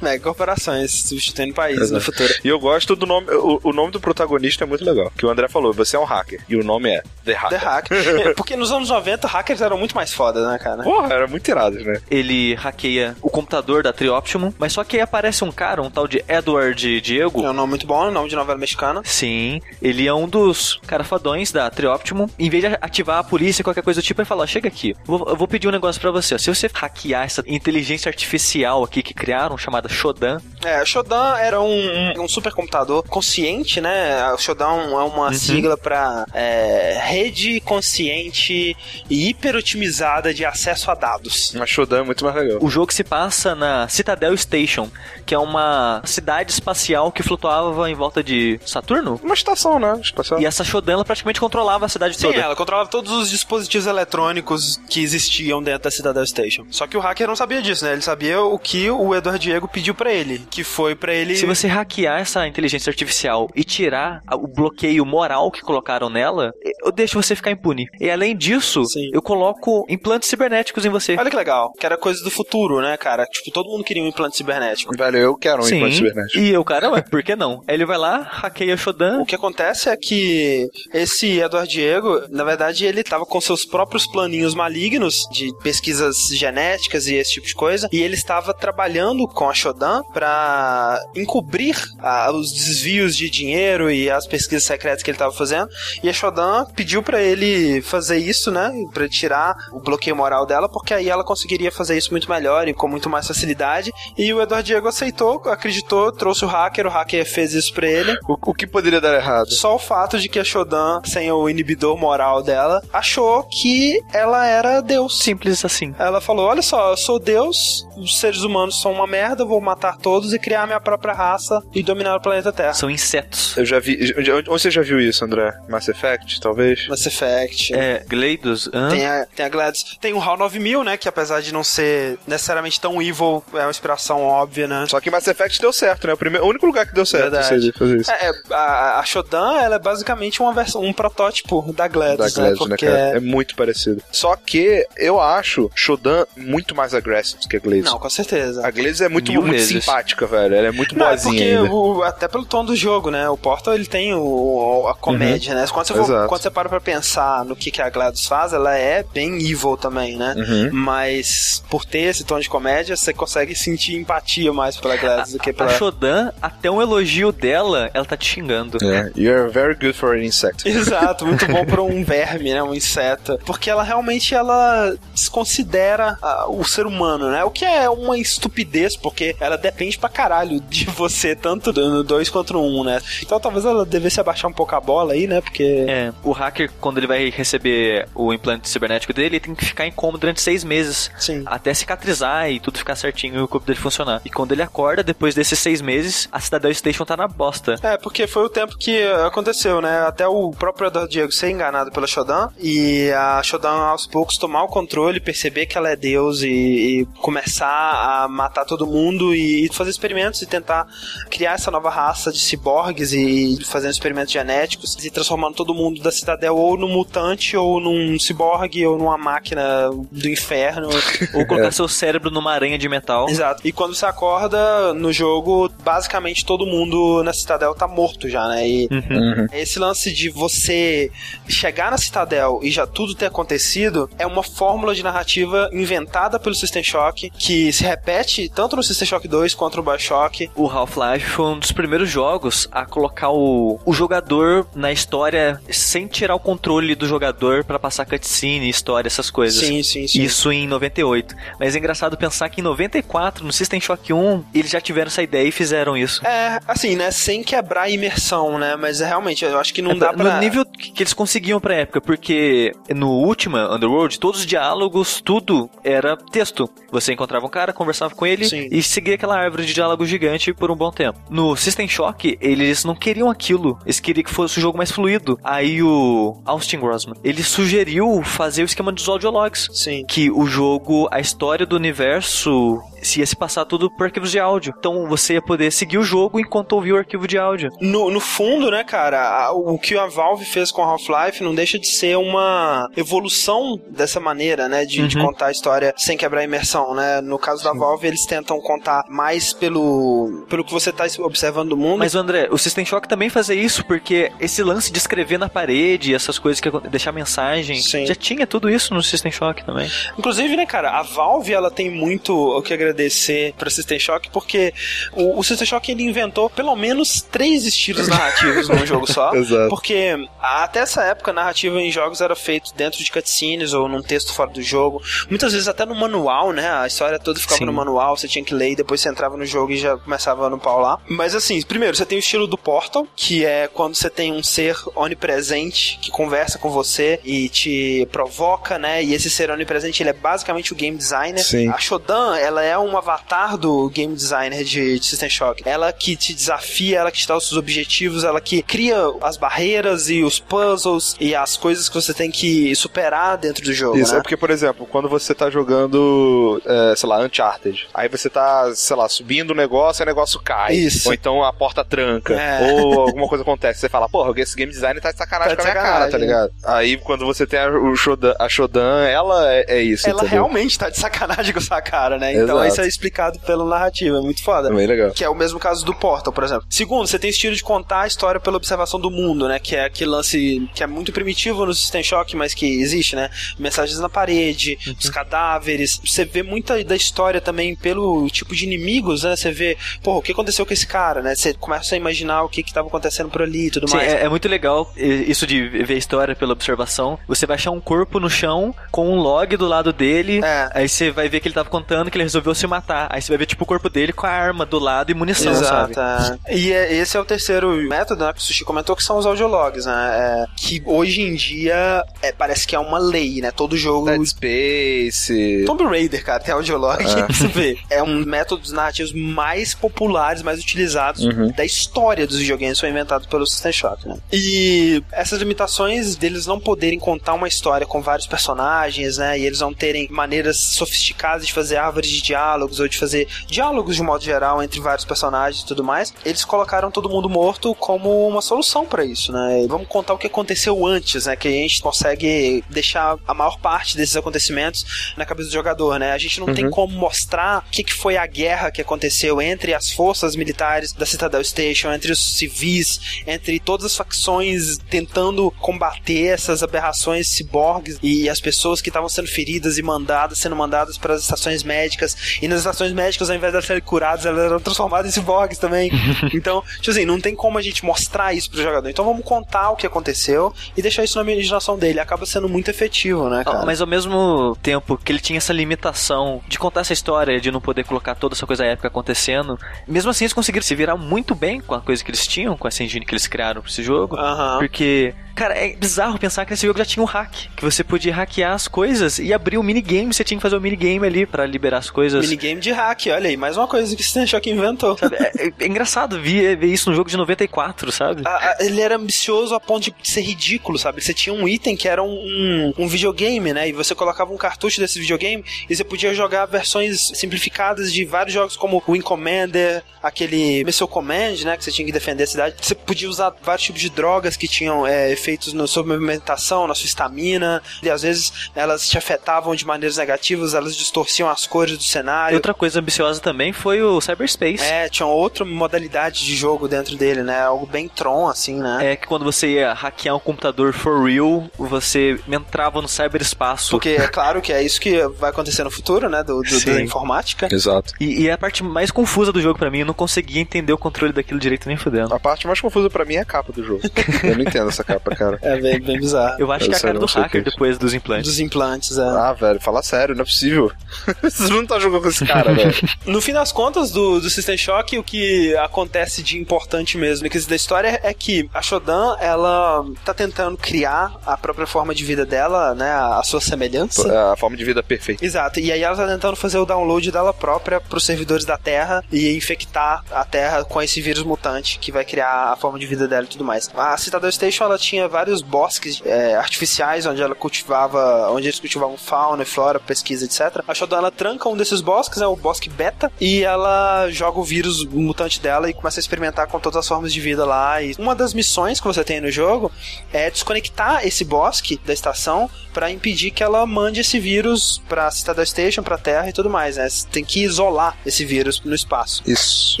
Mega 0.00 0.22
corporações, 0.24 0.92
substituindo 0.92 1.54
países 1.54 1.90
no 1.90 2.00
futuro. 2.00 2.32
E 2.44 2.48
eu 2.48 2.58
gosto 2.58 2.96
do 2.96 3.06
nome. 3.06 3.30
O, 3.30 3.60
o 3.64 3.72
nome 3.72 3.90
do 3.92 4.00
protagonista 4.00 4.64
é 4.64 4.66
muito 4.66 4.84
legal. 4.84 5.10
Que 5.16 5.26
o 5.26 5.30
André 5.30 5.48
falou, 5.48 5.72
você 5.72 5.96
é 5.96 5.98
um 5.98 6.04
hacker. 6.04 6.40
E 6.48 6.56
o 6.56 6.64
nome 6.64 6.90
é 6.90 7.02
The 7.24 7.32
Hacker. 7.32 7.58
The 7.58 7.64
Hack. 7.64 7.86
É, 8.16 8.34
Porque 8.34 8.56
nos 8.56 8.70
anos 8.70 8.88
90, 8.88 9.26
hackers 9.26 9.60
eram 9.60 9.76
muito 9.76 9.94
mais 9.94 10.12
foda, 10.12 10.50
né, 10.50 10.58
cara? 10.58 10.82
Porra, 10.82 11.12
era 11.12 11.26
muito 11.26 11.46
irado, 11.48 11.76
né? 11.80 12.00
Ele 12.10 12.54
hackeia 12.54 13.16
o 13.20 13.28
computador 13.28 13.82
da 13.82 13.92
Trioptimum, 13.92 14.52
mas 14.58 14.72
só 14.72 14.84
que 14.84 14.96
aí 14.96 15.02
aparece 15.02 15.44
um 15.44 15.52
cara, 15.52 15.82
um 15.82 15.90
tal 15.90 16.06
de 16.06 16.24
Edward 16.28 17.00
Diego. 17.00 17.44
É 17.44 17.50
um 17.50 17.52
nome 17.52 17.70
muito 17.70 17.86
bom, 17.86 18.06
é 18.06 18.08
um 18.08 18.12
nome 18.12 18.28
de 18.28 18.36
novela 18.36 18.58
mexicana. 18.58 19.02
Sim, 19.04 19.60
ele 19.82 20.05
é 20.06 20.14
um 20.14 20.28
dos 20.28 20.78
carafadões 20.86 21.50
da 21.52 21.68
Trioptimum. 21.70 22.28
Em 22.38 22.48
vez 22.50 22.62
de 22.64 22.78
ativar 22.80 23.18
a 23.18 23.24
polícia, 23.24 23.64
qualquer 23.64 23.82
coisa 23.82 24.00
do 24.00 24.04
tipo, 24.04 24.20
ele 24.20 24.26
fala: 24.26 24.36
falar, 24.36 24.46
chega 24.48 24.68
aqui, 24.68 24.94
vou- 25.06 25.26
eu 25.28 25.36
vou 25.36 25.48
pedir 25.48 25.66
um 25.66 25.70
negócio 25.70 25.98
pra 26.00 26.10
você. 26.10 26.34
ó. 26.34 26.38
Se 26.38 26.52
você 26.54 26.68
hackear 26.72 27.24
essa 27.24 27.42
inteligência 27.46 28.08
artificial 28.08 28.84
aqui 28.84 29.02
que 29.02 29.14
criaram, 29.14 29.56
chamada 29.56 29.88
Shodan, 29.88 30.38
É, 30.64 30.82
o 30.82 30.86
Shodan 30.86 31.36
era 31.38 31.60
um, 31.60 32.22
um, 32.22 32.28
supercomputador 32.28 33.02
consciente, 33.04 33.80
né? 33.80 34.30
O 34.32 34.38
Shodan 34.38 34.66
é 34.90 34.94
uma 35.04 35.32
sigla 35.32 35.76
pra 35.76 36.26
é, 36.34 36.98
rede 37.02 37.60
consciente 37.60 38.76
e 39.08 39.28
hiperotimizada 39.28 40.34
de 40.34 40.44
acesso 40.44 40.90
a 40.90 40.94
dados. 40.94 41.52
Mas 41.56 41.70
Shodan 41.70 42.00
é 42.00 42.02
muito 42.02 42.24
mais 42.24 42.36
legal. 42.36 42.58
o 42.60 42.68
jogo 42.68 42.92
se 42.92 43.04
passa 43.04 43.54
na 43.54 43.88
Citadel 43.88 44.36
Station, 44.36 44.90
que 45.24 45.34
é 45.34 45.38
uma 45.38 46.02
cidade 46.04 46.52
espacial 46.52 47.10
que 47.12 47.22
flutuava 47.22 47.88
em 47.90 47.94
volta 47.94 48.22
de 48.22 48.60
Saturno. 48.66 49.20
Uma 49.22 49.34
estação, 49.34 49.78
né? 49.78 49.95
Espacial. 50.00 50.40
E 50.40 50.46
essa 50.46 50.64
Shodan, 50.64 50.94
ela 50.94 51.04
praticamente 51.04 51.40
controlava 51.40 51.86
a 51.86 51.88
cidade 51.88 52.16
Sim, 52.16 52.28
toda. 52.28 52.38
ela 52.40 52.56
controlava 52.56 52.88
todos 52.88 53.12
os 53.12 53.30
dispositivos 53.30 53.86
eletrônicos 53.86 54.80
que 54.88 55.02
existiam 55.02 55.62
dentro 55.62 55.84
da 55.84 55.90
Citadel 55.90 56.26
Station. 56.26 56.66
Só 56.70 56.86
que 56.86 56.96
o 56.96 57.00
hacker 57.00 57.26
não 57.26 57.36
sabia 57.36 57.62
disso, 57.62 57.84
né? 57.84 57.92
Ele 57.92 58.02
sabia 58.02 58.40
o 58.40 58.58
que 58.58 58.90
o 58.90 59.14
Edward 59.14 59.38
Diego 59.38 59.68
pediu 59.68 59.94
pra 59.94 60.12
ele, 60.12 60.46
que 60.50 60.64
foi 60.64 60.94
pra 60.94 61.12
ele 61.14 61.36
Se 61.36 61.46
você 61.46 61.66
hackear 61.66 62.20
essa 62.20 62.46
inteligência 62.46 62.90
artificial 62.90 63.48
e 63.54 63.64
tirar 63.64 64.22
o 64.32 64.46
bloqueio 64.46 65.04
moral 65.04 65.50
que 65.50 65.60
colocaram 65.60 66.08
nela, 66.08 66.52
eu 66.84 66.92
deixo 66.92 67.20
você 67.20 67.34
ficar 67.34 67.50
impune. 67.50 67.86
E 68.00 68.10
além 68.10 68.36
disso, 68.36 68.84
Sim. 68.84 69.10
eu 69.12 69.22
coloco 69.22 69.84
implantes 69.88 70.28
cibernéticos 70.28 70.84
em 70.84 70.88
você. 70.88 71.16
Olha 71.18 71.30
que 71.30 71.36
legal, 71.36 71.72
que 71.78 71.86
era 71.86 71.96
coisa 71.96 72.22
do 72.22 72.30
futuro, 72.30 72.80
né, 72.80 72.96
cara? 72.96 73.26
Tipo, 73.26 73.50
todo 73.50 73.68
mundo 73.68 73.84
queria 73.84 74.02
um 74.02 74.06
implante 74.06 74.36
cibernético. 74.36 74.96
Velho, 74.96 75.18
eu 75.18 75.36
quero 75.36 75.60
um 75.60 75.64
Sim. 75.64 75.76
implante 75.76 75.96
cibernético. 75.96 76.38
E 76.38 76.50
eu, 76.50 76.64
caramba, 76.64 77.02
por 77.02 77.22
que 77.22 77.36
não? 77.36 77.62
Aí 77.66 77.74
ele 77.74 77.84
vai 77.84 77.98
lá, 77.98 78.18
hackeia 78.22 78.74
a 78.74 78.76
Shodan. 78.76 79.20
O 79.20 79.26
que 79.26 79.34
acontece 79.34 79.85
é 79.90 79.96
que 79.96 80.68
esse 80.92 81.38
Eduardo 81.38 81.68
Diego, 81.68 82.22
na 82.30 82.44
verdade, 82.44 82.84
ele 82.84 83.02
tava 83.02 83.24
com 83.26 83.40
seus 83.40 83.64
próprios 83.64 84.06
planinhos 84.06 84.54
malignos 84.54 85.26
de 85.30 85.52
pesquisas 85.62 86.16
genéticas 86.32 87.06
e 87.06 87.14
esse 87.14 87.32
tipo 87.32 87.46
de 87.46 87.54
coisa, 87.54 87.88
e 87.92 88.02
ele 88.02 88.14
estava 88.14 88.52
trabalhando 88.54 89.26
com 89.28 89.48
a 89.48 89.54
Shodan 89.54 90.02
pra 90.12 91.00
encobrir 91.14 91.76
ah, 92.00 92.30
os 92.32 92.52
desvios 92.52 93.16
de 93.16 93.30
dinheiro 93.30 93.90
e 93.90 94.10
as 94.10 94.26
pesquisas 94.26 94.64
secretas 94.64 95.02
que 95.02 95.10
ele 95.10 95.16
estava 95.16 95.32
fazendo, 95.32 95.68
e 96.02 96.08
a 96.08 96.12
Shodan 96.12 96.64
pediu 96.74 97.02
pra 97.02 97.20
ele 97.22 97.80
fazer 97.82 98.18
isso, 98.18 98.50
né, 98.50 98.72
Pra 98.92 99.04
ele 99.04 99.12
tirar 99.12 99.54
o 99.72 99.80
bloqueio 99.80 100.16
moral 100.16 100.46
dela, 100.46 100.68
porque 100.68 100.94
aí 100.94 101.08
ela 101.08 101.24
conseguiria 101.24 101.70
fazer 101.70 101.96
isso 101.96 102.10
muito 102.10 102.30
melhor 102.30 102.68
e 102.68 102.74
com 102.74 102.88
muito 102.88 103.08
mais 103.08 103.26
facilidade, 103.26 103.92
e 104.16 104.32
o 104.32 104.40
Eduardo 104.40 104.66
Diego 104.66 104.88
aceitou, 104.88 105.42
acreditou, 105.46 106.12
trouxe 106.12 106.44
o 106.44 106.48
hacker, 106.48 106.86
o 106.86 106.90
hacker 106.90 107.24
fez 107.26 107.52
isso 107.52 107.72
pra 107.72 107.88
ele, 107.88 108.16
O, 108.28 108.36
o 108.50 108.54
que 108.54 108.66
poderia 108.66 109.00
dar 109.00 109.14
errado? 109.14 109.50
só 109.52 109.75
o 109.76 109.78
fato 109.78 110.18
de 110.18 110.28
que 110.28 110.38
a 110.38 110.44
Shodan, 110.44 111.00
sem 111.04 111.30
o 111.30 111.48
inibidor 111.48 111.96
moral 111.96 112.42
dela, 112.42 112.82
achou 112.92 113.42
que 113.44 114.02
ela 114.12 114.46
era 114.46 114.80
Deus. 114.80 115.18
Simples 115.18 115.64
assim. 115.64 115.94
Ela 115.98 116.20
falou: 116.20 116.46
Olha 116.46 116.62
só, 116.62 116.90
eu 116.90 116.96
sou 116.96 117.18
Deus, 117.18 117.86
os 117.96 118.18
seres 118.18 118.42
humanos 118.42 118.80
são 118.80 118.92
uma 118.92 119.06
merda, 119.06 119.42
eu 119.42 119.48
vou 119.48 119.60
matar 119.60 119.96
todos 119.96 120.32
e 120.32 120.38
criar 120.38 120.66
minha 120.66 120.80
própria 120.80 121.14
raça 121.14 121.62
e 121.74 121.82
dominar 121.82 122.16
o 122.16 122.20
planeta 122.20 122.52
Terra. 122.52 122.74
São 122.74 122.90
insetos. 122.90 123.56
Eu 123.56 123.64
já 123.64 123.78
vi. 123.78 124.14
Onde, 124.18 124.32
onde 124.32 124.48
você 124.48 124.70
já 124.70 124.82
viu 124.82 125.00
isso, 125.00 125.24
André? 125.24 125.52
Mass 125.68 125.88
Effect, 125.88 126.40
talvez? 126.40 126.88
Mass 126.88 127.06
Effect. 127.06 127.74
É, 127.74 128.04
Gleidos. 128.08 128.68
Tem 128.90 129.06
a, 129.06 129.26
tem 129.26 129.46
a 129.46 129.48
Gladys. 129.48 129.84
Tem 130.00 130.12
o 130.12 130.20
HAL 130.20 130.36
9000, 130.36 130.84
né? 130.84 130.96
Que 130.96 131.08
apesar 131.08 131.40
de 131.40 131.52
não 131.52 131.62
ser 131.64 132.18
necessariamente 132.26 132.80
tão 132.80 133.00
evil, 133.00 133.42
é 133.52 133.60
uma 133.60 133.70
inspiração 133.70 134.22
óbvia, 134.22 134.66
né? 134.66 134.86
Só 134.88 135.00
que 135.00 135.10
Mass 135.10 135.26
Effect 135.26 135.60
deu 135.60 135.72
certo, 135.72 136.06
né? 136.06 136.12
O, 136.12 136.16
primeiro, 136.16 136.44
o 136.46 136.48
único 136.48 136.66
lugar 136.66 136.86
que 136.86 136.94
deu 136.94 137.04
certo 137.06 137.30
Verdade. 137.30 137.72
fazer 137.72 138.00
isso. 138.00 138.10
É, 138.10 138.30
é, 138.30 138.54
a, 138.54 138.98
a 139.00 139.04
Shodan, 139.04 139.52
ela 139.66 139.76
é 139.76 139.78
basicamente 139.78 140.40
uma 140.40 140.52
versão, 140.52 140.82
um 140.82 140.92
protótipo 140.92 141.72
da 141.72 141.86
Gladys, 141.88 142.16
Da 142.34 142.42
né? 142.42 142.48
Gladys, 142.48 142.60
né, 142.60 142.66
Porque 142.68 142.86
cara? 142.86 142.98
É 143.16 143.20
muito 143.20 143.54
parecido. 143.56 144.02
Só 144.10 144.34
que 144.36 144.86
eu 144.96 145.20
acho 145.20 145.70
Shodan 145.74 146.24
muito 146.36 146.74
mais 146.74 146.94
agressivo 146.94 147.40
que 147.48 147.56
a 147.56 147.60
Gladys. 147.60 147.84
Não, 147.84 147.98
com 147.98 148.10
certeza. 148.10 148.66
A 148.66 148.70
Gladys 148.70 149.00
é 149.00 149.08
muito, 149.08 149.30
Mil 149.32 149.42
muito 149.42 149.52
vezes. 149.56 149.84
simpática, 149.84 150.26
velho. 150.26 150.54
Ela 150.54 150.68
é 150.68 150.72
muito 150.72 150.96
Não, 150.96 151.06
é 151.06 151.08
boazinha 151.10 151.32
porque 151.32 151.44
ainda. 151.44 151.72
o- 151.72 152.02
até 152.02 152.28
pelo 152.28 152.44
tom 152.44 152.64
do 152.64 152.74
jogo, 152.76 153.10
né? 153.10 153.28
O 153.28 153.36
Portal 153.36 153.74
ele 153.74 153.86
tem 153.86 154.14
o, 154.14 154.86
a 154.88 154.94
comédia, 154.94 155.54
né? 155.54 155.66
Quando 155.70 155.86
você, 155.86 155.94
for- 155.94 156.28
quando 156.28 156.42
você 156.42 156.50
para 156.50 156.68
pra 156.68 156.80
pensar 156.80 157.44
no 157.44 157.54
que, 157.56 157.70
que 157.70 157.82
a 157.82 157.88
GLaDOS 157.90 158.26
faz, 158.26 158.52
ela 158.52 158.76
é 158.76 159.04
bem 159.12 159.36
evil 159.38 159.76
também, 159.76 160.16
né? 160.16 160.34
Uhum. 160.36 160.70
Mas 160.72 161.62
por 161.68 161.84
ter 161.84 162.02
esse 162.02 162.24
tom 162.24 162.38
de 162.38 162.48
comédia, 162.48 162.96
você 162.96 163.12
consegue 163.12 163.54
sentir 163.54 163.94
empatia 163.96 164.52
mais 164.52 164.76
pela 164.76 164.96
GLaDOS 164.96 165.32
do 165.32 165.38
que 165.38 165.50
A 165.50 165.54
pela. 165.54 165.70
Shodan, 165.70 166.32
até 166.40 166.70
um 166.70 166.80
elogio 166.80 167.32
dela, 167.32 167.90
ela 167.92 168.04
tá 168.04 168.16
te 168.16 168.26
xingando. 168.26 168.78
É. 168.84 169.10
You're 169.16 169.50
very 169.56 169.74
good 169.74 169.94
for 169.94 170.14
an 170.14 170.22
insect. 170.22 170.64
Exato, 170.68 171.24
muito 171.24 171.46
bom 171.46 171.64
pra 171.64 171.82
um 171.82 172.04
verme, 172.04 172.52
né? 172.52 172.62
Um 172.62 172.74
inseto. 172.74 173.38
Porque 173.46 173.70
ela 173.70 173.82
realmente 173.82 174.34
ela 174.34 174.94
desconsidera 175.14 176.18
ah, 176.20 176.46
o 176.48 176.62
ser 176.62 176.86
humano, 176.86 177.30
né? 177.30 177.42
O 177.42 177.50
que 177.50 177.64
é 177.64 177.88
uma 177.88 178.18
estupidez, 178.18 178.96
porque 178.96 179.34
ela 179.40 179.56
depende 179.56 179.98
pra 179.98 180.10
caralho 180.10 180.60
de 180.60 180.84
você, 180.84 181.34
tanto 181.34 181.72
no 181.72 182.04
2 182.04 182.28
quanto 182.28 182.52
no 182.52 182.60
1, 182.60 182.80
um, 182.80 182.84
né? 182.84 183.00
Então 183.22 183.40
talvez 183.40 183.64
ela 183.64 183.86
devesse 183.86 184.20
abaixar 184.20 184.50
um 184.50 184.54
pouco 184.54 184.74
a 184.74 184.80
bola 184.80 185.14
aí, 185.14 185.26
né? 185.26 185.40
Porque. 185.40 185.86
É, 185.88 186.12
o 186.22 186.32
hacker, 186.32 186.70
quando 186.78 186.98
ele 186.98 187.06
vai 187.06 187.30
receber 187.30 188.06
o 188.14 188.34
implante 188.34 188.68
cibernético 188.68 189.14
dele, 189.14 189.36
ele 189.36 189.40
tem 189.40 189.54
que 189.54 189.64
ficar 189.64 189.86
em 189.86 189.92
coma 189.92 190.18
durante 190.18 190.42
seis 190.42 190.64
meses. 190.64 191.10
Sim. 191.18 191.44
Até 191.46 191.72
cicatrizar 191.72 192.50
e 192.50 192.60
tudo 192.60 192.78
ficar 192.78 192.96
certinho 192.96 193.36
e 193.36 193.40
o 193.40 193.48
corpo 193.48 193.66
dele 193.66 193.78
funcionar. 193.78 194.20
E 194.24 194.30
quando 194.30 194.52
ele 194.52 194.62
acorda, 194.62 195.02
depois 195.02 195.34
desses 195.34 195.58
seis 195.58 195.80
meses, 195.80 196.28
a 196.30 196.40
Citadel 196.40 196.74
Station 196.74 197.04
tá 197.06 197.16
na 197.16 197.26
bosta. 197.26 197.76
É, 197.82 197.96
porque 197.96 198.26
foi 198.26 198.44
o 198.44 198.48
tempo 198.50 198.76
que 198.76 199.02
aconteceu, 199.24 199.45
né? 199.80 200.00
Até 200.06 200.26
o 200.26 200.50
próprio 200.50 200.88
Eduardo 200.88 201.10
Diego 201.10 201.32
ser 201.32 201.50
enganado 201.50 201.90
pela 201.90 202.06
Shodan 202.06 202.48
e 202.58 203.10
a 203.12 203.42
Shodan 203.42 203.70
aos 203.70 204.06
poucos 204.06 204.38
tomar 204.38 204.62
o 204.64 204.68
controle, 204.68 205.20
perceber 205.20 205.66
que 205.66 205.76
ela 205.76 205.90
é 205.90 205.96
Deus 205.96 206.42
e, 206.42 206.48
e 206.48 207.06
começar 207.20 207.68
a 207.68 208.28
matar 208.28 208.64
todo 208.64 208.86
mundo 208.86 209.34
e 209.34 209.68
fazer 209.72 209.90
experimentos 209.90 210.42
e 210.42 210.46
tentar 210.46 210.86
criar 211.30 211.52
essa 211.52 211.70
nova 211.70 211.90
raça 211.90 212.32
de 212.32 212.38
ciborgues 212.38 213.12
e 213.12 213.58
fazendo 213.64 213.92
experimentos 213.92 214.32
genéticos 214.32 214.96
e 215.04 215.10
transformando 215.10 215.54
todo 215.54 215.74
mundo 215.74 216.00
da 216.02 216.10
Citadel 216.10 216.56
ou 216.56 216.76
num 216.76 216.88
mutante 216.88 217.56
ou 217.56 217.80
num 217.80 218.18
ciborgue 218.18 218.86
ou 218.86 218.98
numa 218.98 219.16
máquina 219.16 219.90
do 220.10 220.28
inferno. 220.28 220.88
Ou 221.34 221.46
colocar 221.46 221.72
seu 221.72 221.88
cérebro 221.88 222.30
numa 222.30 222.52
aranha 222.52 222.78
de 222.78 222.88
metal. 222.88 223.28
Exato. 223.28 223.60
E 223.64 223.72
quando 223.72 223.94
você 223.94 224.06
acorda 224.06 224.94
no 224.94 225.12
jogo, 225.12 225.70
basicamente 225.82 226.44
todo 226.44 226.66
mundo 226.66 227.22
na 227.22 227.32
Citadel 227.32 227.74
tá 227.74 227.86
morto 227.86 228.28
já, 228.28 228.46
né? 228.48 228.66
E 228.68 228.88
Uhum. 228.90 229.35
Esse 229.52 229.78
lance 229.78 230.12
de 230.12 230.28
você 230.28 231.10
chegar 231.48 231.90
na 231.90 231.98
Citadel 231.98 232.60
e 232.62 232.70
já 232.70 232.86
tudo 232.86 233.14
ter 233.14 233.26
acontecido 233.26 234.08
é 234.18 234.26
uma 234.26 234.42
fórmula 234.42 234.94
de 234.94 235.02
narrativa 235.02 235.68
inventada 235.72 236.38
pelo 236.38 236.54
System 236.54 236.82
Shock 236.82 237.30
que 237.30 237.72
se 237.72 237.84
repete 237.84 238.48
tanto 238.48 238.76
no 238.76 238.82
System 238.82 239.06
Shock 239.06 239.28
2 239.28 239.54
quanto 239.54 239.76
no 239.76 239.82
Bioshock. 239.82 240.50
O 240.54 240.66
Half-Life 240.68 241.26
foi 241.30 241.46
um 241.46 241.58
dos 241.58 241.72
primeiros 241.72 242.08
jogos 242.08 242.68
a 242.70 242.84
colocar 242.84 243.30
o, 243.30 243.80
o 243.84 243.92
jogador 243.92 244.66
na 244.74 244.92
história 244.92 245.60
sem 245.70 246.06
tirar 246.06 246.34
o 246.34 246.40
controle 246.40 246.94
do 246.94 247.06
jogador 247.06 247.64
pra 247.64 247.78
passar 247.78 248.04
cutscene, 248.06 248.68
história, 248.68 249.08
essas 249.08 249.30
coisas. 249.30 249.64
Sim, 249.64 249.82
sim, 249.82 250.06
sim. 250.06 250.22
Isso 250.22 250.50
em 250.52 250.66
98. 250.66 251.34
Mas 251.58 251.74
é 251.74 251.78
engraçado 251.78 252.16
pensar 252.16 252.48
que 252.48 252.60
em 252.60 252.64
94, 252.64 253.44
no 253.44 253.52
System 253.52 253.80
Shock 253.80 254.12
1, 254.12 254.44
eles 254.54 254.70
já 254.70 254.80
tiveram 254.80 255.08
essa 255.08 255.22
ideia 255.22 255.48
e 255.48 255.52
fizeram 255.52 255.96
isso. 255.96 256.26
É, 256.26 256.60
assim, 256.66 256.96
né? 256.96 257.10
Sem 257.10 257.42
quebrar 257.42 257.82
a 257.82 257.90
imersão, 257.90 258.58
né? 258.58 258.76
Mas 258.76 259.00
é, 259.00 259.06
realmente, 259.06 259.25
eu 259.42 259.58
acho 259.58 259.72
que 259.74 259.82
não 259.82 259.92
É, 259.92 259.94
dá 259.96 260.12
pra. 260.12 260.34
No 260.34 260.40
nível 260.40 260.64
que 260.64 261.02
eles 261.02 261.12
conseguiam 261.12 261.60
pra 261.60 261.74
época, 261.74 262.00
porque 262.00 262.72
no 262.94 263.10
Ultima 263.10 263.72
Underworld, 263.74 264.18
todos 264.18 264.40
os 264.40 264.46
diálogos, 264.46 265.20
tudo 265.24 265.68
era 265.84 266.16
texto. 266.16 266.68
Você 266.90 267.12
encontrava 267.12 267.46
um 267.46 267.48
cara, 267.48 267.72
conversava 267.72 268.14
com 268.14 268.26
ele 268.26 268.44
Sim. 268.44 268.68
e 268.70 268.82
seguia 268.82 269.14
aquela 269.14 269.36
árvore 269.38 269.64
de 269.66 269.74
diálogo 269.74 270.04
gigante 270.06 270.52
por 270.52 270.70
um 270.70 270.76
bom 270.76 270.90
tempo. 270.90 271.18
No 271.30 271.56
System 271.56 271.88
Shock, 271.88 272.38
eles 272.40 272.84
não 272.84 272.94
queriam 272.94 273.30
aquilo. 273.30 273.78
Eles 273.84 274.00
queriam 274.00 274.24
que 274.24 274.30
fosse 274.30 274.58
o 274.58 274.60
jogo 274.60 274.76
mais 274.78 274.90
fluido. 274.90 275.38
Aí 275.44 275.82
o 275.82 276.40
Austin 276.44 276.78
Grossman, 276.78 277.16
ele 277.22 277.42
sugeriu 277.42 278.22
fazer 278.22 278.62
o 278.62 278.66
esquema 278.66 278.92
dos 278.92 279.08
audiologs. 279.08 279.68
Sim. 279.72 280.04
Que 280.06 280.30
o 280.30 280.46
jogo, 280.46 281.08
a 281.10 281.20
história 281.20 281.66
do 281.66 281.76
universo 281.76 282.80
se 283.02 283.20
ia 283.20 283.26
se 283.26 283.36
passar 283.36 283.64
tudo 283.64 283.88
por 283.90 284.06
arquivos 284.06 284.30
de 284.30 284.38
áudio. 284.40 284.74
Então 284.76 285.06
você 285.08 285.34
ia 285.34 285.42
poder 285.42 285.70
seguir 285.70 285.98
o 285.98 286.02
jogo 286.02 286.40
enquanto 286.40 286.72
ouvia 286.72 286.94
o 286.94 286.98
arquivo 286.98 287.28
de 287.28 287.38
áudio. 287.38 287.70
No, 287.80 288.10
no 288.10 288.18
fundo, 288.20 288.70
né, 288.70 288.82
cara, 288.82 289.05
a- 289.14 289.52
o 289.52 289.78
que 289.78 289.96
a 289.96 290.06
Valve 290.06 290.44
fez 290.44 290.70
com 290.70 290.82
Half-Life 290.82 291.42
não 291.42 291.54
deixa 291.54 291.78
de 291.78 291.86
ser 291.86 292.16
uma 292.16 292.88
evolução 292.96 293.80
dessa 293.88 294.20
maneira, 294.20 294.68
né, 294.68 294.84
de, 294.84 295.06
de 295.06 295.16
Uhum. 295.18 295.26
contar 295.26 295.46
a 295.46 295.50
história 295.50 295.94
sem 295.96 296.16
quebrar 296.16 296.40
a 296.40 296.44
imersão, 296.44 296.94
né? 296.94 297.20
No 297.20 297.38
caso 297.38 297.62
da 297.64 297.72
Valve, 297.72 298.06
eles 298.06 298.24
tentam 298.26 298.60
contar 298.60 299.04
mais 299.08 299.52
pelo, 299.52 300.44
pelo 300.48 300.64
que 300.64 300.72
você 300.72 300.92
tá 300.92 301.04
observando 301.20 301.70
do 301.70 301.76
mundo. 301.76 301.98
Mas, 301.98 302.14
André, 302.14 302.48
o 302.50 302.58
System 302.58 302.84
Shock 302.84 303.08
também 303.08 303.28
fazia 303.30 303.54
isso, 303.54 303.84
porque 303.86 304.30
esse 304.40 304.62
lance 304.62 304.90
de 304.92 304.98
escrever 304.98 305.38
na 305.38 305.48
parede, 305.48 306.14
essas 306.14 306.38
coisas 306.38 306.60
que 306.60 306.70
deixar 306.88 307.12
mensagem, 307.12 307.80
Sim. 307.80 308.06
já 308.06 308.14
tinha 308.14 308.46
tudo 308.46 308.68
isso 308.70 308.92
no 308.94 309.02
System 309.02 309.30
Shock 309.32 309.64
também. 309.64 309.90
Inclusive, 310.18 310.56
né, 310.56 310.66
cara, 310.66 310.90
a 310.98 311.02
Valve, 311.02 311.52
ela 311.52 311.70
tem 311.70 311.90
muito 311.90 312.34
o 312.36 312.62
que 312.62 312.72
agradecer 312.72 313.54
pra 313.58 313.70
System 313.70 313.98
Shock, 313.98 314.30
porque 314.30 314.72
o, 315.12 315.38
o 315.38 315.42
System 315.44 315.66
Shock 315.66 315.90
ele 315.92 316.02
inventou 316.02 316.48
pelo 316.50 316.74
menos 316.76 317.20
três 317.22 317.66
estilos 317.66 318.08
narrativos 318.08 318.68
num 318.68 318.84
jogo 318.86 318.95
só. 319.04 319.34
Exato. 319.36 319.68
Porque 319.68 320.28
até 320.40 320.80
essa 320.80 321.02
época 321.02 321.32
a 321.32 321.34
narrativa 321.34 321.80
em 321.80 321.90
jogos 321.90 322.20
era 322.20 322.36
feita 322.36 322.70
dentro 322.76 323.02
de 323.02 323.10
cutscenes 323.10 323.72
ou 323.72 323.88
num 323.88 324.02
texto 324.02 324.32
fora 324.32 324.50
do 324.50 324.62
jogo. 324.62 325.02
Muitas 325.28 325.52
vezes 325.52 325.66
até 325.66 325.84
no 325.84 325.94
manual, 325.94 326.52
né? 326.52 326.70
A 326.70 326.86
história 326.86 327.18
toda 327.18 327.40
ficava 327.40 327.58
Sim. 327.58 327.64
no 327.64 327.72
manual, 327.72 328.16
você 328.16 328.28
tinha 328.28 328.44
que 328.44 328.54
ler 328.54 328.72
e 328.72 328.76
depois 328.76 329.00
você 329.00 329.08
entrava 329.08 329.36
no 329.36 329.44
jogo 329.44 329.72
e 329.72 329.76
já 329.76 329.96
começava 329.96 330.48
no 330.48 330.58
pau 330.58 330.80
lá. 330.80 330.98
Mas 331.08 331.34
assim, 331.34 331.60
primeiro, 331.62 331.96
você 331.96 332.06
tem 332.06 332.18
o 332.18 332.20
estilo 332.20 332.46
do 332.46 332.56
Portal, 332.56 333.06
que 333.16 333.44
é 333.44 333.68
quando 333.68 333.94
você 333.94 334.08
tem 334.08 334.32
um 334.32 334.42
ser 334.42 334.76
onipresente 334.94 335.98
que 336.00 336.10
conversa 336.10 336.58
com 336.58 336.70
você 336.70 337.20
e 337.24 337.48
te 337.48 338.08
provoca, 338.12 338.78
né? 338.78 339.02
E 339.02 339.14
esse 339.14 339.28
ser 339.30 339.50
onipresente, 339.50 340.02
ele 340.02 340.10
é 340.10 340.12
basicamente 340.12 340.72
o 340.72 340.76
game 340.76 340.96
designer. 340.96 341.42
Sim. 341.42 341.68
A 341.68 341.78
Shodan, 341.78 342.36
ela 342.36 342.62
é 342.62 342.78
um 342.78 342.96
avatar 342.96 343.56
do 343.56 343.88
game 343.90 344.14
designer 344.14 344.64
de, 344.64 344.98
de 344.98 345.06
System 345.06 345.28
Shock. 345.28 345.62
Ela 345.64 345.92
que 345.92 346.16
te 346.16 346.32
desafia, 346.34 346.98
ela 346.98 347.10
que 347.10 347.18
te 347.18 347.28
dá 347.28 347.36
os 347.36 347.48
seus 347.48 347.58
objetivos, 347.58 348.24
ela 348.24 348.40
que 348.40 348.62
cria 348.62 348.85
as 349.20 349.36
barreiras 349.36 350.08
e 350.08 350.22
os 350.22 350.38
puzzles 350.38 351.16
e 351.20 351.34
as 351.34 351.56
coisas 351.56 351.88
que 351.88 351.94
você 351.94 352.12
tem 352.14 352.30
que 352.30 352.74
superar 352.74 353.36
dentro 353.36 353.64
do 353.64 353.72
jogo, 353.72 353.98
Isso, 353.98 354.12
né? 354.12 354.18
é 354.18 354.22
porque, 354.22 354.36
por 354.36 354.50
exemplo, 354.50 354.86
quando 354.86 355.08
você 355.08 355.34
tá 355.34 355.50
jogando, 355.50 356.60
é, 356.64 356.94
sei 356.96 357.08
lá, 357.08 357.20
Uncharted, 357.20 357.88
aí 357.94 358.08
você 358.08 358.28
tá, 358.28 358.72
sei 358.74 358.96
lá, 358.96 359.08
subindo 359.08 359.50
o 359.50 359.54
negócio 359.54 360.02
e 360.02 360.04
o 360.04 360.06
negócio 360.06 360.40
cai. 360.40 360.74
Isso. 360.74 361.08
Ou 361.08 361.14
então 361.14 361.44
a 361.44 361.52
porta 361.52 361.84
tranca. 361.84 362.34
É. 362.34 362.72
Ou 362.72 363.00
alguma 363.00 363.28
coisa 363.28 363.42
acontece. 363.42 363.80
Você 363.80 363.88
fala, 363.88 364.08
porra, 364.08 364.32
esse 364.40 364.56
game 364.56 364.70
design 364.70 365.00
tá 365.00 365.10
de 365.10 365.18
sacanagem 365.18 365.56
Tá 365.56 365.62
com 365.62 365.68
a 365.68 365.72
minha 365.72 365.82
cara, 365.82 365.86
tá 365.86 366.04
sacanagem, 366.12 366.26
ligado? 366.26 366.50
Aí 366.64 366.96
quando 366.98 367.24
você 367.24 367.46
tem 367.46 367.58
a, 367.58 367.68
o 367.68 367.94
Shodan, 367.96 368.34
a 368.38 368.48
Shodan, 368.48 369.04
ela 369.06 369.52
é, 369.52 369.64
é 369.68 369.82
isso, 369.82 370.08
Ela 370.08 370.22
entendeu? 370.22 370.42
realmente 370.42 370.78
tá 370.78 370.90
de 370.90 370.98
sacanagem 370.98 371.52
com 371.54 371.58
essa 371.58 371.80
cara, 371.80 372.18
né? 372.18 372.32
Então 372.32 372.56
Exato. 372.58 372.66
isso 372.66 372.80
é 372.82 372.86
explicado 372.86 373.38
pela 373.40 373.64
narrativa, 373.64 374.18
é 374.18 374.20
muito 374.20 374.42
foda. 374.42 374.68
É 374.68 374.72
bem 374.72 374.86
legal. 374.86 375.10
Que 375.10 375.24
é 375.24 375.28
o 375.28 375.34
mesmo 375.34 375.58
caso 375.58 375.84
do 375.84 375.94
Portal, 375.94 376.32
por 376.32 376.44
exemplo. 376.44 376.66
Segundo, 376.70 377.06
você 377.06 377.18
tem 377.18 377.30
estilo 377.30 377.54
de 377.54 377.62
contar 377.62 378.02
a 378.02 378.06
história 378.06 378.40
pela 378.40 378.56
observação 378.56 378.75
do 379.00 379.10
mundo, 379.10 379.48
né? 379.48 379.58
Que 379.58 379.76
é 379.76 379.84
aquele 379.84 380.10
lance 380.10 380.68
que 380.74 380.82
é 380.82 380.86
muito 380.86 381.12
primitivo 381.12 381.64
no 381.66 381.74
System 381.74 382.02
Shock, 382.02 382.36
mas 382.36 382.54
que 382.54 382.66
existe, 382.80 383.16
né? 383.16 383.30
Mensagens 383.58 383.98
na 383.98 384.08
parede, 384.08 384.78
os 384.98 385.10
cadáveres. 385.10 386.00
Você 386.04 386.24
vê 386.24 386.42
muita 386.42 386.82
da 386.84 386.96
história 386.96 387.40
também 387.40 387.74
pelo 387.74 388.28
tipo 388.30 388.54
de 388.54 388.64
inimigos, 388.64 389.24
né? 389.24 389.34
Você 389.36 389.50
vê, 389.50 389.76
pô, 390.02 390.18
o 390.18 390.22
que 390.22 390.32
aconteceu 390.32 390.64
com 390.66 390.72
esse 390.72 390.86
cara, 390.86 391.22
né? 391.22 391.34
Você 391.34 391.54
começa 391.54 391.94
a 391.94 391.98
imaginar 391.98 392.42
o 392.42 392.48
que 392.48 392.62
que 392.62 392.72
tava 392.72 392.88
acontecendo 392.88 393.28
por 393.30 393.42
ali 393.42 393.66
e 393.66 393.70
tudo 393.70 393.88
Sim, 393.88 393.96
mais. 393.96 394.12
é, 394.12 394.24
é 394.24 394.28
muito 394.28 394.48
legal 394.48 394.92
isso 394.96 395.46
de 395.46 395.68
ver 395.68 395.94
a 395.94 395.98
história 395.98 396.34
pela 396.34 396.52
observação. 396.52 397.18
Você 397.26 397.46
vai 397.46 397.56
achar 397.56 397.70
um 397.70 397.80
corpo 397.80 398.18
no 398.20 398.28
chão 398.30 398.74
com 398.90 399.08
um 399.10 399.16
log 399.20 399.56
do 399.56 399.66
lado 399.66 399.92
dele. 399.92 400.40
É. 400.44 400.70
Aí 400.74 400.88
você 400.88 401.10
vai 401.10 401.28
ver 401.28 401.40
que 401.40 401.48
ele 401.48 401.54
tava 401.54 401.68
contando 401.68 402.10
que 402.10 402.16
ele 402.16 402.24
resolveu 402.24 402.54
se 402.54 402.66
matar. 402.66 403.08
Aí 403.10 403.20
você 403.22 403.28
vai 403.28 403.38
ver 403.38 403.46
tipo 403.46 403.64
o 403.64 403.66
corpo 403.66 403.88
dele 403.88 404.12
com 404.12 404.26
a 404.26 404.30
arma 404.30 404.64
do 404.66 404.78
lado 404.78 405.10
e 405.10 405.14
munição, 405.14 405.54
sabe? 405.54 405.92
Exato. 405.92 406.40
é. 406.46 406.56
E 406.56 406.72
é- 406.72 406.94
esse 406.94 407.16
é 407.16 407.20
o 407.20 407.24
terceiro 407.24 407.70
método, 407.88 408.24
né, 408.24 408.32
que 408.32 408.38
o 408.38 408.42
Sushi 408.42 408.64
comentou, 408.66 408.94
que 408.96 409.02
são 409.02 409.16
os 409.16 409.24
audiologs, 409.26 409.86
né? 409.86 409.92
É, 410.18 410.46
que 410.56 410.82
hoje 410.84 411.22
em 411.22 411.34
dia 411.34 412.04
é, 412.20 412.32
parece 412.32 412.66
que 412.66 412.74
é 412.74 412.78
uma 412.78 412.98
lei, 412.98 413.40
né? 413.40 413.50
Todo 413.50 413.76
jogo. 413.76 414.06
Dead 414.06 414.24
Space. 414.26 415.64
Tomb 415.66 415.84
Raider, 415.84 416.24
cara, 416.24 416.40
tem 416.42 416.52
audiolog. 416.52 417.02
É. 417.02 417.26
Você 417.32 417.46
vê. 417.48 417.78
É 417.88 418.02
um 418.02 418.24
método 418.24 418.62
dos 418.62 418.72
narrativos 418.72 419.12
mais 419.12 419.74
populares, 419.74 420.42
mais 420.42 420.60
utilizados 420.60 421.24
Uhum. 421.24 421.50
da 421.56 421.64
história 421.64 422.26
dos 422.26 422.38
videogames. 422.38 422.78
Foi 422.80 422.88
inventado 422.90 423.28
pelo 423.28 423.46
System 423.46 423.72
Shock, 423.72 424.08
né? 424.08 424.16
E 424.32 425.02
essas 425.12 425.38
limitações 425.38 426.16
deles 426.16 426.46
não 426.46 426.58
poderem 426.58 426.98
contar 426.98 427.34
uma 427.34 427.48
história 427.48 427.86
com 427.86 428.02
vários 428.02 428.26
personagens, 428.26 429.18
né? 429.18 429.38
E 429.38 429.46
eles 429.46 429.60
não 429.60 429.72
terem 429.72 430.08
maneiras 430.10 430.56
sofisticadas 430.58 431.46
de 431.46 431.52
fazer 431.52 431.76
árvores 431.76 432.10
de 432.10 432.20
diálogos 432.22 432.80
ou 432.80 432.88
de 432.88 432.98
fazer 432.98 433.28
diálogos 433.46 433.96
de 433.96 434.02
modo 434.02 434.22
geral 434.24 434.62
entre 434.62 434.80
vários 434.80 435.04
personagens 435.04 435.62
e 435.62 435.66
tudo 435.66 435.84
mais. 435.84 436.12
Eles 436.24 436.44
colocaram 436.44 436.90
todo 436.90 437.08
mundo 437.08 437.28
morto 437.28 437.74
como 437.74 438.26
uma 438.26 438.42
solução 438.42 438.55
pra 438.84 439.04
isso, 439.04 439.32
né? 439.32 439.64
E 439.64 439.66
vamos 439.66 439.88
contar 439.88 440.14
o 440.14 440.18
que 440.18 440.26
aconteceu 440.26 440.86
antes, 440.86 441.26
né? 441.26 441.36
Que 441.36 441.48
a 441.48 441.50
gente 441.50 441.80
consegue 441.80 442.64
deixar 442.68 443.18
a 443.26 443.34
maior 443.34 443.58
parte 443.58 443.96
desses 443.96 444.16
acontecimentos 444.16 445.14
na 445.16 445.24
cabeça 445.24 445.48
do 445.48 445.52
jogador, 445.52 445.98
né? 445.98 446.12
A 446.12 446.18
gente 446.18 446.40
não 446.40 446.52
tem 446.54 446.68
como 446.70 446.94
mostrar 446.94 447.64
o 447.66 447.70
que, 447.70 447.84
que 447.84 447.94
foi 447.94 448.16
a 448.16 448.26
guerra 448.26 448.70
que 448.70 448.80
aconteceu 448.80 449.40
entre 449.40 449.74
as 449.74 449.90
forças 449.90 450.36
militares 450.36 450.92
da 450.92 451.06
Citadel 451.06 451.42
Station, 451.44 451.92
entre 451.92 452.12
os 452.12 452.36
civis, 452.36 453.22
entre 453.26 453.58
todas 453.58 453.86
as 453.86 453.96
facções 453.96 454.78
tentando 454.90 455.50
combater 455.60 456.26
essas 456.26 456.62
aberrações 456.62 457.28
ciborgues 457.28 457.98
e 458.02 458.28
as 458.28 458.40
pessoas 458.40 458.80
que 458.80 458.88
estavam 458.88 459.08
sendo 459.08 459.28
feridas 459.28 459.78
e 459.78 459.82
mandadas, 459.82 460.38
sendo 460.38 460.56
mandadas 460.56 460.96
para 460.98 461.14
as 461.14 461.22
estações 461.22 461.62
médicas. 461.62 462.38
E 462.40 462.48
nas 462.48 462.60
estações 462.60 462.92
médicas, 462.92 463.30
ao 463.30 463.36
invés 463.36 463.52
de 463.52 463.56
elas 463.56 463.66
serem 463.66 463.82
curadas, 463.82 464.26
elas 464.26 464.44
eram 464.44 464.60
transformadas 464.60 465.10
em 465.10 465.14
ciborgues 465.14 465.58
também. 465.58 465.90
então, 466.34 466.62
tipo 466.76 466.90
assim, 466.90 467.04
não 467.04 467.20
tem 467.20 467.34
como 467.34 467.58
a 467.58 467.62
gente 467.62 467.84
mostrar 467.84 468.34
isso 468.34 468.45
pro 468.48 468.62
jogador. 468.62 468.88
Então 468.88 469.04
vamos 469.04 469.24
contar 469.24 469.70
o 469.70 469.76
que 469.76 469.86
aconteceu 469.86 470.52
e 470.76 470.82
deixar 470.82 471.04
isso 471.04 471.22
na 471.22 471.30
imaginação 471.30 471.78
dele. 471.78 472.00
Acaba 472.00 472.26
sendo 472.26 472.48
muito 472.48 472.70
efetivo, 472.70 473.28
né, 473.28 473.44
cara? 473.44 473.64
Mas 473.64 473.80
ao 473.80 473.86
mesmo 473.86 474.56
tempo 474.62 474.96
que 474.96 475.12
ele 475.12 475.20
tinha 475.20 475.38
essa 475.38 475.52
limitação 475.52 476.40
de 476.48 476.58
contar 476.58 476.80
essa 476.80 476.92
história, 476.92 477.40
de 477.40 477.50
não 477.50 477.60
poder 477.60 477.84
colocar 477.84 478.14
toda 478.14 478.34
essa 478.34 478.46
coisa 478.46 478.64
épica 478.64 478.88
acontecendo, 478.88 479.58
mesmo 479.86 480.10
assim 480.10 480.24
eles 480.24 480.32
conseguiram 480.32 480.64
se 480.64 480.74
virar 480.74 480.96
muito 480.96 481.34
bem 481.34 481.60
com 481.60 481.74
a 481.74 481.80
coisa 481.80 482.04
que 482.04 482.10
eles 482.10 482.26
tinham, 482.26 482.56
com 482.56 482.68
essa 482.68 482.82
engine 482.82 483.04
que 483.04 483.12
eles 483.12 483.26
criaram 483.26 483.60
pra 483.60 483.70
esse 483.70 483.82
jogo. 483.82 484.16
Porque, 484.58 485.14
cara, 485.36 485.54
é 485.54 485.76
bizarro 485.76 486.18
pensar 486.18 486.44
que 486.44 486.50
nesse 486.50 486.66
jogo 486.66 486.78
já 486.78 486.84
tinha 486.84 487.02
um 487.02 487.06
hack, 487.06 487.32
que 487.56 487.62
você 487.64 487.84
podia 487.84 488.12
hackear 488.14 488.52
as 488.52 488.66
coisas 488.66 489.18
e 489.18 489.32
abrir 489.32 489.58
o 489.58 489.62
minigame, 489.62 490.12
você 490.12 490.24
tinha 490.24 490.38
que 490.38 490.42
fazer 490.42 490.56
o 490.56 490.60
minigame 490.60 491.06
ali 491.06 491.24
pra 491.26 491.46
liberar 491.46 491.78
as 491.78 491.90
coisas. 491.90 492.24
Minigame 492.24 492.60
de 492.60 492.72
hack, 492.72 493.06
olha 493.08 493.28
aí, 493.28 493.36
mais 493.36 493.56
uma 493.56 493.68
coisa 493.68 493.94
que 493.94 494.02
o 494.02 494.26
Shock 494.26 494.50
inventou. 494.50 494.96
Sabe, 494.98 495.16
é, 495.16 495.52
é 495.60 495.66
engraçado 495.66 496.20
ver, 496.20 496.56
ver 496.56 496.66
isso 496.66 496.90
num 496.90 496.96
jogo 496.96 497.08
de 497.10 497.16
94, 497.16 497.92
sabe? 497.92 498.22
A- 498.24 498.30
a- 498.30 498.56
ele 498.60 498.80
era 498.80 498.96
ambicioso 498.96 499.54
a 499.54 499.60
ponto 499.60 499.90
de 499.90 500.08
ser 500.10 500.22
ridículo, 500.22 500.78
sabe? 500.78 501.02
Você 501.02 501.12
tinha 501.14 501.34
um 501.34 501.46
item 501.46 501.76
que 501.76 501.86
era 501.86 502.02
um, 502.02 502.08
um, 502.08 502.72
um 502.78 502.88
videogame, 502.88 503.52
né? 503.52 503.68
E 503.68 503.72
você 503.72 503.94
colocava 503.94 504.32
um 504.32 504.36
cartucho 504.36 504.80
desse 504.80 504.98
videogame 504.98 505.44
e 505.68 505.76
você 505.76 505.84
podia 505.84 506.14
jogar 506.14 506.46
versões 506.46 507.12
simplificadas 507.14 507.92
de 507.92 508.04
vários 508.04 508.32
jogos, 508.32 508.56
como 508.56 508.82
o 508.86 508.92
Wing 508.92 509.02
Commander, 509.04 509.82
aquele 510.02 510.64
Missile 510.64 510.88
Command, 510.88 511.36
né? 511.44 511.56
Que 511.56 511.64
você 511.64 511.70
tinha 511.72 511.84
que 511.84 511.92
defender 511.92 512.24
a 512.24 512.26
cidade. 512.26 512.54
Você 512.60 512.74
podia 512.74 513.08
usar 513.08 513.34
vários 513.42 513.64
tipos 513.66 513.80
de 513.80 513.90
drogas 513.90 514.36
que 514.36 514.48
tinham 514.48 514.86
é, 514.86 515.12
efeitos 515.26 515.52
na 515.52 515.66
sua 515.66 515.82
movimentação, 515.82 516.66
na 516.68 516.74
sua 516.74 516.86
estamina. 516.86 517.60
E 517.82 517.90
às 517.90 518.02
vezes 518.02 518.50
elas 518.54 518.88
te 518.88 518.96
afetavam 518.96 519.54
de 519.54 519.66
maneiras 519.66 519.96
negativas, 519.96 520.54
elas 520.54 520.76
distorciam 520.76 521.28
as 521.28 521.46
cores 521.46 521.76
do 521.76 521.80
E 521.80 521.84
cenário. 521.84 522.36
outra 522.36 522.54
coisa 522.54 522.78
ambiciosa 522.78 523.20
também 523.20 523.52
foi 523.52 523.82
o 523.82 524.00
Cyberspace. 524.00 524.62
É, 524.62 524.88
tinha 524.88 525.06
outra 525.06 525.44
modalidade 525.44 526.24
de 526.24 526.36
jogo 526.36 526.68
dentro 526.68 526.96
dele, 526.96 527.22
né? 527.22 527.40
Algo 527.42 527.66
bem 527.66 527.88
Tron, 527.88 528.28
assim, 528.28 528.56
né? 528.60 528.92
É 528.92 528.96
que 528.96 529.06
quando 529.06 529.24
você 529.24 529.48
ia 529.48 529.72
hackear 529.72 530.14
um 530.16 530.20
computador 530.20 530.72
for 530.72 531.04
real, 531.04 531.50
você 531.58 532.18
entrava 532.28 532.80
no 532.80 532.88
cyberespaço. 532.88 533.70
Porque 533.70 533.90
é 533.90 534.06
claro 534.08 534.40
que 534.40 534.52
é 534.52 534.62
isso 534.62 534.80
que 534.80 535.06
vai 535.18 535.30
acontecer 535.30 535.64
no 535.64 535.70
futuro, 535.70 536.08
né? 536.08 536.22
Do, 536.22 536.40
do- 536.42 536.64
da 536.64 536.80
informática. 536.80 537.48
Exato. 537.50 537.92
E, 538.00 538.22
e 538.22 538.28
é 538.28 538.32
a 538.32 538.38
parte 538.38 538.62
mais 538.62 538.90
confusa 538.90 539.32
do 539.32 539.40
jogo 539.40 539.58
pra 539.58 539.70
mim, 539.70 539.80
eu 539.80 539.86
não 539.86 539.94
conseguia 539.94 540.40
entender 540.40 540.72
o 540.72 540.78
controle 540.78 541.12
daquilo 541.12 541.40
direito 541.40 541.66
nem 541.68 541.76
fudendo. 541.76 542.14
A 542.14 542.20
parte 542.20 542.46
mais 542.46 542.60
confusa 542.60 542.88
pra 542.90 543.04
mim 543.04 543.14
é 543.14 543.20
a 543.20 543.24
capa 543.24 543.52
do 543.52 543.64
jogo. 543.64 543.80
Eu 544.22 544.34
não 544.34 544.42
entendo 544.42 544.68
essa 544.68 544.84
capa, 544.84 545.14
cara. 545.16 545.38
É 545.42 545.60
bem, 545.60 545.80
bem 545.80 545.98
bizarro. 545.98 546.36
Eu 546.38 546.50
acho 546.52 546.64
Eu 546.64 546.70
que 546.70 546.74
é 546.74 546.78
a 546.78 546.80
cara 546.80 546.98
do 546.98 547.06
hacker 547.06 547.30
que 547.30 547.38
é 547.38 547.50
depois 547.50 547.78
dos 547.78 547.94
implantes. 547.94 548.30
Dos 548.30 548.40
implantes, 548.40 548.98
é. 548.98 549.02
Ah, 549.02 549.32
velho, 549.32 549.60
fala 549.60 549.82
sério, 549.82 550.14
não 550.14 550.22
é 550.22 550.24
possível. 550.24 550.70
Vocês 551.22 551.50
não 551.50 551.62
estão 551.62 551.80
jogando 551.80 552.02
com 552.02 552.08
esse 552.08 552.26
cara, 552.26 552.52
velho. 552.52 552.74
No 553.06 553.20
fim 553.20 553.32
das 553.32 553.52
contas, 553.52 553.90
do, 553.90 554.20
do 554.20 554.28
System 554.28 554.56
Shock, 554.56 554.98
o 554.98 555.02
que 555.02 555.56
acontece 555.56 556.22
de 556.22 556.38
importante 556.38 556.98
mesmo 556.98 557.28
quesito 557.28 557.50
da 557.50 557.56
história 557.56 558.00
é 558.02 558.12
que 558.12 558.48
a 558.52 558.62
Shodan, 558.62 559.16
ela 559.20 559.84
tá 560.04 560.12
tentando 560.12 560.56
criar 560.56 561.14
a 561.24 561.36
própria 561.36 561.66
forma 561.66 561.94
de 561.94 562.04
vida 562.04 562.24
dela, 562.24 562.74
né? 562.74 562.90
A, 562.90 563.18
a 563.18 563.22
sua 563.22 563.40
semelhança. 563.40 564.32
A 564.32 564.36
forma 564.36 564.56
de 564.56 564.64
vida 564.64 564.82
perfeita. 564.82 565.24
Exato, 565.24 565.60
e 565.60 565.70
aí 565.70 565.82
ela 565.82 565.96
tá 565.96 566.06
tentando 566.06 566.36
fazer 566.36 566.58
o 566.58 566.66
download 566.66 567.10
dela 567.10 567.32
própria 567.32 567.80
pros 567.80 568.04
servidores 568.04 568.44
da 568.44 568.56
Terra 568.56 569.04
e 569.12 569.36
infectar 569.36 570.04
a 570.10 570.24
Terra 570.24 570.64
com 570.64 570.80
esse 570.82 571.00
vírus 571.00 571.22
mutante 571.22 571.78
que 571.78 571.92
vai 571.92 572.04
criar 572.04 572.52
a 572.52 572.56
forma 572.56 572.78
de 572.78 572.86
vida 572.86 573.06
dela 573.06 573.24
e 573.24 573.28
tudo 573.28 573.44
mais. 573.44 573.70
A 573.74 573.96
Citadel 573.96 574.30
Station 574.32 574.64
ela 574.64 574.78
tinha 574.78 575.05
vários 575.08 575.42
bosques 575.42 576.02
é, 576.04 576.34
artificiais 576.34 577.06
onde 577.06 577.22
ela 577.22 577.34
cultivava, 577.34 578.30
onde 578.30 578.46
eles 578.46 578.60
cultivavam 578.60 578.96
fauna 578.96 579.42
e 579.42 579.46
flora, 579.46 579.78
pesquisa, 579.80 580.24
etc. 580.24 580.62
A 580.66 580.74
Shodan 580.74 580.98
ela 580.98 581.10
tranca 581.10 581.48
um 581.48 581.56
desses 581.56 581.80
bosques, 581.80 582.20
é 582.20 582.26
o 582.26 582.36
bosque 582.36 582.68
beta, 582.68 583.12
e 583.20 583.42
ela 583.42 584.08
joga 584.10 584.38
o 584.38 584.44
vírus 584.44 584.84
mutante 584.84 585.40
dela 585.40 585.68
e 585.70 585.74
começa 585.74 585.98
a 585.98 586.02
experimentar 586.02 586.46
com 586.46 586.58
todas 586.58 586.78
as 586.78 586.88
formas 586.88 587.12
de 587.12 587.20
vida 587.20 587.44
lá. 587.44 587.82
E 587.82 587.94
uma 587.98 588.14
das 588.14 588.34
missões 588.34 588.80
que 588.80 588.86
você 588.86 589.04
tem 589.04 589.20
no 589.20 589.30
jogo 589.30 589.70
é 590.12 590.30
desconectar 590.30 591.06
esse 591.06 591.24
bosque 591.24 591.80
da 591.84 591.92
estação 591.92 592.50
para 592.76 592.90
impedir 592.90 593.30
que 593.30 593.42
ela 593.42 593.64
mande 593.64 594.00
esse 594.00 594.20
vírus 594.20 594.82
pra 594.86 595.10
Citadel 595.10 595.46
Station, 595.46 595.82
pra 595.82 595.96
Terra 595.96 596.28
e 596.28 596.32
tudo 596.32 596.50
mais, 596.50 596.76
né? 596.76 596.86
Você 596.86 597.06
tem 597.10 597.24
que 597.24 597.42
isolar 597.42 597.96
esse 598.04 598.22
vírus 598.22 598.60
no 598.62 598.74
espaço. 598.74 599.22
Isso. 599.26 599.80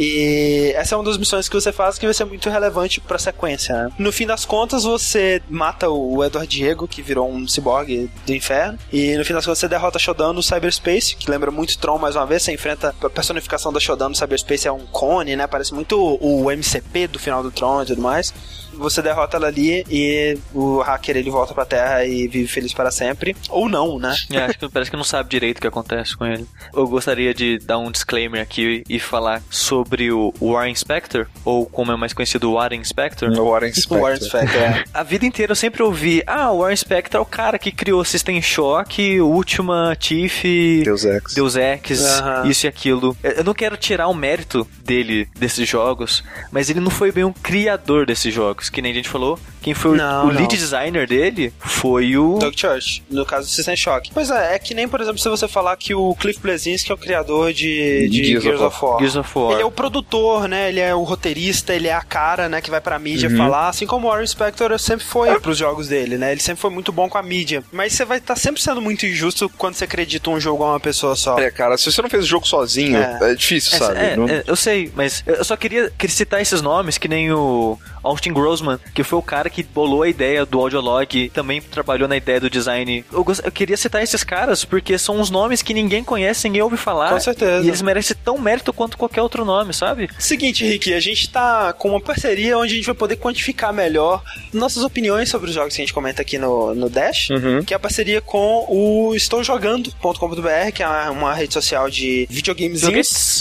E 0.00 0.72
essa 0.74 0.94
é 0.94 0.98
uma 0.98 1.04
das 1.04 1.18
missões 1.18 1.46
que 1.46 1.54
você 1.54 1.70
faz 1.70 1.98
que 1.98 2.06
vai 2.06 2.14
ser 2.14 2.24
muito 2.24 2.48
relevante 2.48 2.98
pra 2.98 3.18
sequência, 3.18 3.74
né? 3.74 3.90
No 3.98 4.10
fim 4.10 4.26
das 4.26 4.46
contas, 4.46 4.84
você 4.84 5.05
mata 5.48 5.88
o 5.88 6.24
Edward 6.24 6.48
Diego, 6.48 6.88
que 6.88 7.02
virou 7.02 7.30
um 7.30 7.46
ciborgue 7.46 8.10
do 8.26 8.34
inferno. 8.34 8.78
E 8.92 9.16
no 9.16 9.24
final 9.24 9.42
você 9.42 9.68
derrota 9.68 9.98
Shodan 9.98 10.32
no 10.32 10.42
Cyberspace, 10.42 11.16
que 11.16 11.30
lembra 11.30 11.50
muito 11.50 11.78
Tron 11.78 11.98
mais 11.98 12.16
uma 12.16 12.26
vez. 12.26 12.42
Você 12.42 12.52
enfrenta 12.52 12.94
a 13.02 13.10
personificação 13.10 13.72
da 13.72 13.80
Shodan 13.80 14.08
no 14.08 14.14
Cyberspace, 14.14 14.68
é 14.68 14.72
um 14.72 14.86
cone, 14.86 15.36
né? 15.36 15.46
Parece 15.46 15.74
muito 15.74 15.96
o 16.20 16.50
MCP 16.50 17.08
do 17.08 17.18
final 17.18 17.42
do 17.42 17.50
Tron 17.50 17.82
e 17.82 17.86
tudo 17.86 18.02
mais 18.02 18.32
você 18.76 19.02
derrota 19.02 19.36
ela 19.36 19.46
ali 19.46 19.84
e 19.90 20.38
o 20.54 20.80
hacker 20.80 21.16
ele 21.16 21.30
volta 21.30 21.54
pra 21.54 21.64
Terra 21.64 22.04
e 22.04 22.28
vive 22.28 22.46
feliz 22.46 22.72
para 22.72 22.90
sempre. 22.90 23.36
Ou 23.48 23.68
não, 23.68 23.98
né? 23.98 24.14
É, 24.32 24.38
acho 24.38 24.58
que 24.58 24.68
parece 24.68 24.90
que 24.90 24.96
não 24.96 25.04
sabe 25.04 25.28
direito 25.28 25.58
o 25.58 25.60
que 25.60 25.66
acontece 25.66 26.16
com 26.16 26.24
ele. 26.24 26.46
Eu 26.74 26.86
gostaria 26.86 27.32
de 27.34 27.58
dar 27.58 27.78
um 27.78 27.90
disclaimer 27.90 28.40
aqui 28.40 28.82
e 28.88 28.98
falar 28.98 29.42
sobre 29.50 30.10
o 30.12 30.32
Warren 30.40 30.74
Spector, 30.74 31.26
ou 31.44 31.66
como 31.66 31.92
é 31.92 31.96
mais 31.96 32.12
conhecido, 32.12 32.50
o 32.50 32.54
Warren 32.54 32.82
Spector. 32.84 33.30
O 33.30 33.50
Warren 33.50 33.72
Spector. 33.72 34.00
Warren 34.00 34.20
Spector, 34.20 34.60
é. 34.62 34.84
A 34.92 35.02
vida 35.02 35.26
inteira 35.26 35.52
eu 35.52 35.56
sempre 35.56 35.82
ouvi, 35.82 36.22
ah, 36.26 36.50
o 36.50 36.58
Warren 36.58 36.76
Spector 36.76 37.18
é 37.18 37.22
o 37.22 37.26
cara 37.26 37.58
que 37.58 37.70
criou 37.70 38.04
System 38.04 38.40
Shock, 38.42 39.20
Ultima, 39.20 39.96
Tiff, 39.98 40.82
Deus 40.84 41.04
Ex. 41.04 41.34
Deus 41.34 41.56
Ex, 41.56 42.04
Aham. 42.04 42.46
isso 42.46 42.66
e 42.66 42.68
aquilo. 42.68 43.16
Eu 43.22 43.44
não 43.44 43.54
quero 43.54 43.76
tirar 43.76 44.08
o 44.08 44.14
mérito 44.14 44.66
dele, 44.84 45.28
desses 45.38 45.68
jogos, 45.68 46.22
mas 46.50 46.70
ele 46.70 46.80
não 46.80 46.90
foi 46.90 47.10
bem 47.12 47.24
um 47.24 47.32
criador 47.32 48.06
desses 48.06 48.32
jogos, 48.32 48.65
que 48.68 48.82
nem 48.82 48.92
a 48.92 48.94
gente 48.94 49.08
falou. 49.08 49.38
Quem 49.66 49.74
foi 49.74 49.90
o- 49.90 49.94
Não, 49.96 50.26
o 50.26 50.28
lead 50.28 50.42
não. 50.42 50.46
designer 50.48 51.08
dele 51.08 51.52
foi 51.58 52.16
o... 52.16 52.38
Doug 52.38 52.54
Church, 52.56 53.02
no 53.10 53.26
caso 53.26 53.48
do 53.48 53.50
System 53.52 53.74
Shock. 53.74 54.12
Pois 54.14 54.30
é, 54.30 54.54
é 54.54 54.58
que 54.60 54.72
nem, 54.74 54.86
por 54.86 55.00
exemplo, 55.00 55.18
se 55.18 55.28
você 55.28 55.48
falar 55.48 55.76
que 55.76 55.92
o 55.92 56.14
Cliff 56.14 56.38
Bleszinski 56.38 56.92
é 56.92 56.94
o 56.94 56.96
criador 56.96 57.52
de, 57.52 58.08
de 58.08 58.24
Gears 58.26 58.44
Gears, 58.44 58.60
of 58.60 58.78
War. 58.84 58.98
Gears 59.00 59.16
of 59.16 59.30
War. 59.36 59.52
Ele 59.54 59.62
é 59.62 59.64
o 59.64 59.70
produtor, 59.72 60.46
né? 60.46 60.68
Ele 60.68 60.78
é 60.78 60.94
o 60.94 61.02
roteirista, 61.02 61.74
ele 61.74 61.88
é 61.88 61.92
a 61.92 62.00
cara, 62.00 62.48
né? 62.48 62.60
Que 62.60 62.70
vai 62.70 62.80
pra 62.80 62.96
mídia 62.96 63.28
Uhum. 63.28 63.36
falar. 63.36 63.68
Assim 63.70 63.86
como 63.88 64.06
o 64.06 64.10
Warren 64.10 64.24
Spector 64.28 64.78
sempre 64.78 65.04
foi 65.04 65.36
pros 65.40 65.58
jogos 65.58 65.88
dele, 65.88 66.16
né? 66.16 66.30
Ele 66.30 66.40
sempre 66.40 66.60
foi 66.60 66.70
muito 66.70 66.92
bom 66.92 67.08
com 67.08 67.18
a 67.18 67.22
mídia. 67.24 67.64
Mas 67.72 67.92
você 67.92 68.04
vai 68.04 68.18
estar 68.18 68.36
sempre 68.36 68.62
sendo 68.62 68.80
muito 68.80 69.04
injusto 69.04 69.48
quando 69.58 69.74
você 69.74 69.82
acredita 69.82 70.30
um 70.30 70.38
jogo 70.38 70.62
a 70.62 70.70
uma 70.74 70.80
pessoa 70.80 71.16
só. 71.16 71.36
É, 71.40 71.50
cara, 71.50 71.76
se 71.76 71.90
você 71.90 72.00
não 72.00 72.08
fez 72.08 72.22
o 72.22 72.26
jogo 72.28 72.46
sozinho, 72.46 72.96
É. 72.96 73.18
é, 73.32 73.34
difícil, 73.34 73.74
É, 73.74 73.78
sabe? 73.78 73.98
é, 73.98 74.16
Não- 74.16 74.28
é, 74.28 74.44
eu 74.46 74.54
sei, 74.54 74.92
mas 74.94 75.24
eu 75.26 75.44
só 75.44 75.56
queria, 75.56 75.90
queria 75.98 76.14
citar 76.14 76.40
esses 76.40 76.62
nomes, 76.62 76.98
que 76.98 77.08
nem 77.08 77.32
o 77.32 77.76
Austin 78.04 78.32
Grossman, 78.32 78.78
que 78.94 79.02
foi 79.02 79.18
o 79.18 79.22
cara 79.22 79.50
que 79.50 79.55
bolou 79.62 80.02
a 80.02 80.08
ideia 80.08 80.44
do 80.46 80.58
audiolog, 80.60 81.30
também 81.30 81.60
trabalhou 81.60 82.08
na 82.08 82.16
ideia 82.16 82.40
do 82.40 82.48
design. 82.50 83.04
Eu, 83.12 83.24
gost- 83.24 83.44
eu 83.44 83.52
queria 83.52 83.76
citar 83.76 84.02
esses 84.02 84.22
caras 84.24 84.64
porque 84.64 84.98
são 84.98 85.18
uns 85.18 85.30
nomes 85.30 85.62
que 85.62 85.72
ninguém 85.74 86.02
conhece, 86.04 86.46
ninguém 86.48 86.62
ouve 86.62 86.76
falar. 86.76 87.10
Com 87.12 87.20
certeza. 87.20 87.64
E 87.64 87.68
eles 87.68 87.82
merecem 87.82 88.16
tão 88.24 88.38
mérito 88.38 88.72
quanto 88.72 88.96
qualquer 88.96 89.22
outro 89.22 89.44
nome, 89.44 89.72
sabe? 89.74 90.08
Seguinte, 90.18 90.64
Rick, 90.64 90.92
a 90.94 91.00
gente 91.00 91.28
tá 91.30 91.72
com 91.72 91.90
uma 91.90 92.00
parceria 92.00 92.56
onde 92.58 92.72
a 92.72 92.76
gente 92.76 92.86
vai 92.86 92.94
poder 92.94 93.16
quantificar 93.16 93.72
melhor 93.72 94.22
nossas 94.52 94.82
opiniões 94.82 95.28
sobre 95.28 95.48
os 95.48 95.54
jogos 95.54 95.74
que 95.74 95.82
a 95.82 95.84
gente 95.84 95.92
comenta 95.94 96.22
aqui 96.22 96.38
no, 96.38 96.74
no 96.74 96.88
Dash, 96.90 97.28
Uhum. 97.30 97.62
que 97.64 97.74
é 97.74 97.76
a 97.76 97.80
parceria 97.80 98.20
com 98.20 98.64
o 98.68 99.14
estoujogando.com.br, 99.14 100.72
que 100.74 100.82
é 100.82 100.88
uma, 101.10 101.34
rede 101.34 101.52
social 101.54 101.90
de 101.90 102.26
videogames. 102.30 102.82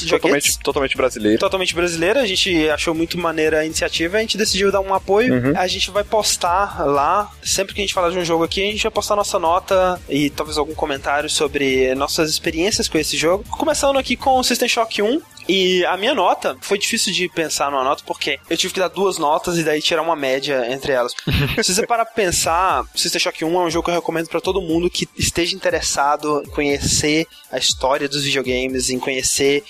Totalmente, 0.07 0.59
totalmente 0.59 0.97
brasileiro. 0.97 1.39
totalmente 1.39 1.73
brasileira. 1.75 2.21
A 2.21 2.25
gente 2.25 2.69
achou 2.69 2.93
muito 2.93 3.17
maneira 3.17 3.59
a 3.59 3.65
iniciativa, 3.65 4.17
a 4.17 4.21
gente 4.21 4.37
decidiu 4.37 4.71
dar 4.71 4.81
um 4.81 4.93
apoio. 4.93 5.33
Uhum. 5.33 5.53
A 5.57 5.67
gente 5.67 5.89
vai 5.91 6.03
postar 6.05 6.85
lá, 6.85 7.31
sempre 7.43 7.73
que 7.73 7.81
a 7.81 7.83
gente 7.83 7.93
falar 7.93 8.09
de 8.11 8.17
um 8.17 8.25
jogo 8.25 8.43
aqui, 8.43 8.61
a 8.61 8.71
gente 8.71 8.83
vai 8.83 8.91
postar 8.91 9.15
nossa 9.15 9.39
nota 9.39 9.99
e 10.07 10.29
talvez 10.29 10.57
algum 10.57 10.75
comentário 10.75 11.29
sobre 11.29 11.93
nossas 11.95 12.29
experiências 12.29 12.87
com 12.87 12.97
esse 12.97 13.17
jogo. 13.17 13.43
Começando 13.49 13.97
aqui 13.97 14.15
com 14.15 14.41
System 14.43 14.67
Shock 14.69 15.01
1. 15.01 15.21
E 15.47 15.85
a 15.85 15.95
minha 15.95 16.15
nota, 16.15 16.57
foi 16.61 16.77
difícil 16.77 17.13
de 17.13 17.29
pensar 17.29 17.69
numa 17.69 17.83
nota, 17.83 18.03
porque 18.05 18.39
eu 18.49 18.57
tive 18.57 18.73
que 18.73 18.79
dar 18.79 18.87
duas 18.87 19.17
notas 19.17 19.57
e 19.57 19.63
daí 19.63 19.81
tirar 19.81 20.01
uma 20.01 20.15
média 20.15 20.71
entre 20.71 20.91
elas. 20.91 21.13
Se 21.63 21.75
você 21.75 21.85
parar 21.85 22.05
pra 22.05 22.13
pensar, 22.13 22.83
System 22.95 23.19
Shock 23.19 23.45
1 23.45 23.61
é 23.61 23.65
um 23.65 23.69
jogo 23.69 23.85
que 23.85 23.91
eu 23.91 23.95
recomendo 23.95 24.27
pra 24.27 24.41
todo 24.41 24.61
mundo 24.61 24.89
que 24.89 25.07
esteja 25.17 25.55
interessado 25.55 26.41
em 26.45 26.49
conhecer 26.49 27.27
a 27.51 27.57
história 27.57 28.09
dos 28.09 28.23
videogames, 28.23 28.89
em 28.89 28.99
conhecer 28.99 29.63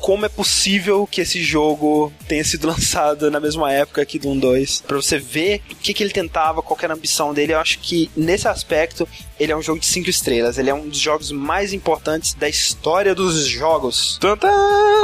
como 0.00 0.24
é 0.24 0.28
possível 0.28 1.06
que 1.06 1.20
esse 1.20 1.42
jogo 1.42 2.12
tenha 2.26 2.42
sido 2.42 2.66
lançado 2.68 3.30
na 3.30 3.38
mesma 3.38 3.72
época 3.72 4.04
que 4.04 4.18
do 4.18 4.30
1 4.30 4.38
2. 4.38 4.84
Pra 4.86 4.96
você 4.96 5.18
ver 5.18 5.62
o 5.70 5.76
que, 5.76 5.92
que 5.94 6.02
ele 6.02 6.12
tentava, 6.12 6.62
qual 6.62 6.78
era 6.82 6.94
a 6.94 6.96
ambição 6.96 7.32
dele, 7.34 7.52
eu 7.52 7.58
acho 7.58 7.78
que 7.78 8.10
nesse 8.16 8.48
aspecto 8.48 9.06
ele 9.38 9.52
é 9.52 9.56
um 9.56 9.62
jogo 9.62 9.80
de 9.80 9.86
5 9.86 10.08
estrelas. 10.08 10.58
Ele 10.58 10.70
é 10.70 10.74
um 10.74 10.88
dos 10.88 10.98
jogos 10.98 11.30
mais 11.30 11.72
importantes 11.72 12.34
da 12.34 12.48
história 12.48 13.14
dos 13.14 13.46
jogos. 13.46 14.18
Tantã! 14.20 14.50